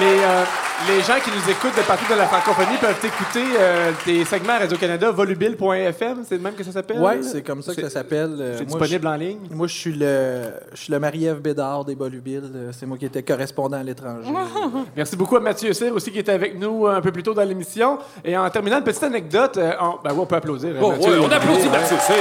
Les, 0.00 0.22
euh, 0.22 0.44
les 0.88 1.00
gens 1.02 1.18
qui 1.22 1.30
nous 1.30 1.50
écoutent 1.50 1.76
de 1.76 1.82
partout 1.82 2.10
de 2.12 2.16
la 2.18 2.26
francophonie 2.26 2.76
peuvent 2.80 2.98
écouter 3.04 3.44
euh, 3.58 3.90
tes 4.04 4.24
segments 4.24 4.54
à 4.54 4.58
Radio-Canada, 4.60 5.10
volubile.fm, 5.10 6.24
c'est 6.28 6.36
le 6.36 6.40
même 6.42 6.54
que 6.54 6.62
ça 6.64 6.72
s'appelle? 6.72 6.98
Oui, 7.00 7.22
c'est 7.22 7.42
comme 7.42 7.62
ça 7.62 7.74
que 7.74 7.82
ça 7.82 7.90
s'appelle. 7.90 8.36
Euh, 8.40 8.54
C'est 8.58 8.68
moi, 8.68 8.78
disponible 8.80 9.04
je- 9.04 9.08
en 9.08 9.16
ligne? 9.16 9.38
Moi, 9.50 9.66
je 9.66 9.74
suis 9.74 9.92
le, 9.92 10.42
je 10.72 10.76
suis 10.76 10.92
le 10.92 10.98
Marie-Ève 11.00 11.40
Bédard 11.40 11.84
des 11.84 11.94
Volubiles. 11.94 12.50
Euh, 12.54 12.70
C'est 12.72 12.86
moi 12.86 12.96
qui 12.98 13.06
étais 13.06 13.22
correspondant 13.22 13.78
à 13.78 13.82
l'étranger. 13.82 14.30
Merci 14.96 15.16
beaucoup 15.16 15.36
à 15.36 15.40
Mathieu 15.40 15.72
Cyr 15.72 15.92
aussi 15.94 16.10
qui 16.12 16.18
était 16.20 16.32
avec 16.32 16.58
nous 16.58 16.86
un 16.86 17.00
peu 17.00 17.10
plus 17.12 17.22
tôt 17.22 17.34
dans 17.34 17.44
l'émission. 17.44 17.98
Et 18.24 18.36
en 18.36 18.48
terminant, 18.50 18.78
une 18.78 18.84
petite 18.84 19.02
anecdote. 19.02 19.56
euh, 19.56 19.72
on, 19.80 19.94
ben 20.04 20.10
oui, 20.12 20.18
on 20.20 20.26
peut 20.26 20.36
applaudir. 20.36 20.74
Bon, 20.80 20.92
Mathieu. 20.92 21.20
ouais, 21.20 21.26
on 21.28 21.32
applaudit 21.32 21.62
Ouais. 21.68 21.78
Mathieu 21.78 21.96
Cyr. 22.00 22.14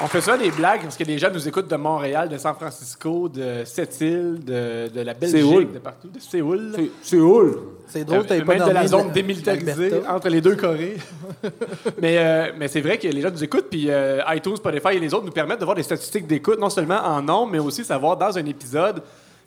On 0.00 0.06
fait 0.06 0.20
ça 0.20 0.36
des 0.38 0.52
blagues 0.52 0.82
parce 0.82 0.96
que 0.96 1.02
les 1.02 1.18
gens 1.18 1.28
nous 1.32 1.48
écoutent 1.48 1.66
de 1.68 1.74
Montréal, 1.76 2.28
de 2.28 2.38
San 2.38 2.54
Francisco, 2.54 3.28
de 3.28 3.64
Sept-Îles, 3.64 4.38
de, 4.44 4.88
de 4.94 5.00
la 5.00 5.12
Belgique, 5.12 5.38
Séoul. 5.40 5.72
de 5.72 5.78
partout, 5.80 6.08
de 6.08 6.20
Séoul. 6.20 6.72
Séoul. 7.02 7.58
C'est 7.88 8.04
drôle, 8.04 8.24
t'avais 8.24 8.42
Euh, 8.42 8.44
pas 8.44 8.54
même 8.58 8.68
de 8.68 8.72
la 8.74 8.86
zone 8.86 9.10
démilitarisée 9.10 9.92
entre 10.08 10.28
les 10.28 10.40
deux 10.40 10.54
Corées. 10.54 10.98
mais 12.00 12.16
euh, 12.18 12.52
mais 12.56 12.68
c'est 12.68 12.80
vrai 12.80 12.96
que 12.98 13.08
les 13.08 13.20
gens 13.20 13.30
nous 13.32 13.42
écoutent, 13.42 13.68
puis 13.68 13.86
euh, 13.90 14.20
iTunes, 14.28 14.54
Spotify 14.56 14.94
et 14.94 15.00
les 15.00 15.12
autres 15.12 15.24
nous 15.26 15.32
permettent 15.32 15.58
de 15.60 15.64
voir 15.64 15.76
des 15.76 15.82
statistiques 15.82 16.28
d'écoute, 16.28 16.60
non 16.60 16.70
seulement 16.70 17.00
en 17.04 17.20
nombre, 17.20 17.50
mais 17.52 17.58
aussi 17.58 17.84
savoir 17.84 18.16
dans 18.16 18.38
un 18.38 18.44
épisode 18.46 19.02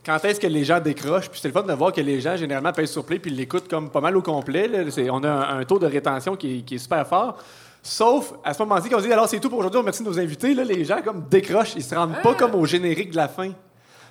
quand 0.05 0.17
est-ce 0.25 0.39
que 0.39 0.47
les 0.47 0.65
gens 0.65 0.81
décrochent. 0.81 1.29
Puis 1.29 1.39
c'est 1.41 1.47
le 1.47 1.53
fun 1.53 1.61
de 1.63 1.71
voir 1.73 1.93
que 1.93 2.01
les 2.01 2.19
gens, 2.19 2.35
généralement, 2.35 2.73
pèsent 2.73 2.91
sur 2.91 3.05
play 3.05 3.19
puis 3.19 3.31
l'écoutent 3.31 3.69
comme 3.69 3.89
pas 3.89 4.01
mal 4.01 4.17
au 4.17 4.21
complet. 4.21 4.67
là. 4.67 4.79
C'est- 4.89 5.09
On 5.09 5.23
a 5.23 5.29
un, 5.29 5.59
un 5.59 5.63
taux 5.63 5.79
de 5.79 5.85
rétention 5.87 6.35
qui 6.35 6.57
est, 6.57 6.61
qui 6.63 6.75
est 6.75 6.79
super 6.79 7.07
fort. 7.07 7.37
Sauf 7.83 8.33
à 8.43 8.53
ce 8.53 8.61
moment-ci, 8.61 8.89
quand 8.89 8.97
on 8.97 9.01
dit 9.01 9.11
alors 9.11 9.27
c'est 9.27 9.39
tout 9.39 9.49
pour 9.49 9.59
aujourd'hui, 9.59 9.77
on 9.77 9.81
remercie 9.81 10.03
nos 10.03 10.19
invités, 10.19 10.53
là, 10.53 10.63
les 10.63 10.85
gens 10.85 11.01
comme 11.01 11.25
décrochent, 11.29 11.73
ils 11.75 11.83
se 11.83 11.95
rendent 11.95 12.21
pas 12.21 12.35
comme 12.35 12.53
au 12.55 12.65
générique 12.65 13.11
de 13.11 13.15
la 13.15 13.27
fin. 13.27 13.51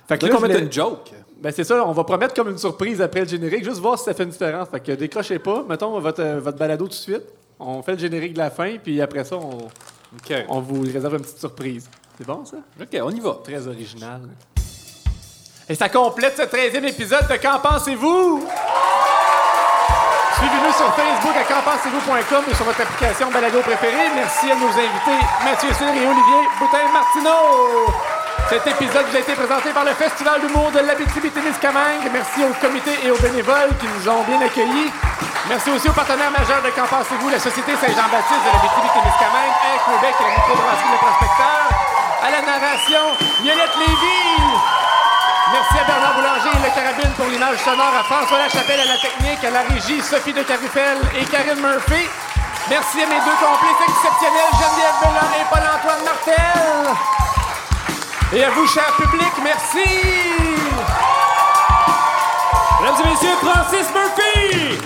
Fait 0.07 0.17
que 0.17 0.25
là, 0.25 0.35
qu'on 0.35 0.45
une 0.45 0.71
joke. 0.71 1.11
ben 1.41 1.53
c'est 1.55 1.63
ça, 1.63 1.85
on 1.87 1.93
va 1.93 2.03
promettre 2.03 2.33
comme 2.33 2.49
une 2.49 2.57
surprise 2.57 3.01
après 3.01 3.21
le 3.21 3.27
générique, 3.27 3.63
juste 3.63 3.79
voir 3.79 3.97
si 3.97 4.05
ça 4.05 4.13
fait 4.13 4.23
une 4.23 4.29
différence. 4.29 4.67
Fait 4.67 4.81
que 4.81 4.91
décrochez 4.91 5.39
pas, 5.39 5.63
mettons 5.67 5.97
votre, 5.99 6.21
euh, 6.21 6.39
votre 6.41 6.57
balado 6.57 6.83
tout 6.85 6.89
de 6.89 6.93
suite. 6.93 7.23
On 7.59 7.81
fait 7.81 7.93
le 7.93 7.99
générique 7.99 8.33
de 8.33 8.39
la 8.39 8.49
fin, 8.49 8.77
puis 8.83 8.99
après 9.01 9.23
ça, 9.23 9.37
on, 9.37 9.69
on 10.49 10.59
vous 10.59 10.81
réserve 10.81 11.13
une 11.13 11.21
petite 11.21 11.39
surprise. 11.39 11.89
C'est 12.17 12.27
bon, 12.27 12.43
ça? 12.43 12.57
OK, 12.79 12.99
on 13.01 13.11
y 13.11 13.19
va. 13.19 13.39
Très 13.43 13.65
original. 13.67 14.21
Et 15.69 15.75
ça 15.75 15.87
complète 15.87 16.35
ce 16.35 16.41
13e 16.43 16.85
épisode 16.85 17.27
de 17.29 17.37
Qu'en 17.37 17.59
pensez-vous? 17.59 18.45
Suivez-nous 20.41 20.73
sur 20.73 20.89
Facebook 20.97 21.37
à 21.37 21.45
qu'enpensez-vous.com 21.45 22.43
et 22.49 22.55
sur 22.55 22.65
votre 22.65 22.81
application 22.81 23.29
balado 23.29 23.61
préférée. 23.61 24.09
Merci 24.15 24.49
à 24.49 24.55
nos 24.55 24.73
invités 24.73 25.21
Mathieu 25.45 25.69
Cyr 25.69 25.93
et 25.93 26.01
Olivier 26.01 26.41
Boutin-Martineau. 26.57 27.93
Cet 28.49 28.65
épisode 28.65 29.05
vous 29.05 29.17
a 29.17 29.19
été 29.19 29.33
présenté 29.37 29.69
par 29.69 29.85
le 29.85 29.93
Festival 29.93 30.41
d'humour 30.41 30.71
de 30.73 30.79
l'Abitibi-Témiscamingue. 30.79 32.09
Merci 32.11 32.41
au 32.41 32.57
comité 32.57 32.89
et 33.05 33.11
aux 33.11 33.21
bénévoles 33.21 33.69
qui 33.77 33.85
nous 33.85 34.09
ont 34.09 34.23
bien 34.25 34.41
accueillis. 34.41 34.89
Merci 35.47 35.69
aussi 35.69 35.87
aux 35.87 35.93
partenaires 35.93 36.33
majeurs 36.33 36.65
de 36.65 36.73
Qu'en 36.73 36.89
pensez-vous, 36.89 37.29
la 37.29 37.37
Société 37.37 37.77
Saint-Jean-Baptiste 37.77 38.41
de 38.41 38.49
l'Abitibi-Témiscamingue, 38.49 39.55
Air 39.61 39.79
Québec 39.85 40.15
et 40.17 40.23
la 40.25 40.33
microbrasserie 40.41 40.89
Le 40.89 41.01
Prospecteur. 41.05 41.63
À 42.25 42.29
la 42.33 42.41
narration, 42.41 43.05
Violette 43.45 43.77
Lévy. 43.77 44.80
Merci 45.49 45.77
à 45.79 45.83
Bernard 45.83 46.15
Boulanger 46.15 46.49
et 46.53 46.63
Le 46.63 46.69
Carabine 46.75 47.11
pour 47.17 47.25
l'image 47.27 47.57
sonore, 47.57 47.93
à 47.99 48.03
François 48.03 48.37
Lachapelle 48.37 48.79
à 48.79 48.85
la 48.85 48.97
technique, 48.97 49.43
à 49.43 49.49
la 49.49 49.61
régie, 49.63 50.01
Sophie 50.01 50.33
de 50.33 50.43
Carufel 50.43 50.97
et 51.19 51.25
Karine 51.25 51.59
Murphy. 51.59 52.07
Merci 52.69 53.01
à 53.01 53.07
mes 53.07 53.19
deux 53.19 53.37
complices 53.41 53.81
exceptionnels, 53.89 54.53
Geneviève 54.53 54.99
Bellin 55.01 55.31
et 55.41 55.45
Paul-Antoine 55.49 56.03
Martel. 56.05 56.95
Et 58.33 58.43
à 58.43 58.49
vous, 58.51 58.67
cher 58.67 58.93
public, 58.95 59.33
merci. 59.43 59.89
Mesdames 62.81 63.01
et 63.03 63.09
messieurs, 63.09 63.37
Francis 63.41 63.87
Murphy! 63.93 64.79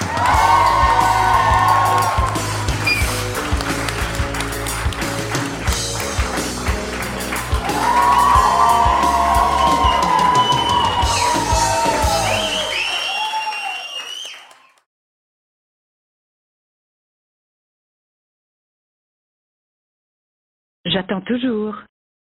J'attends 20.96 21.20
toujours. 21.20 21.76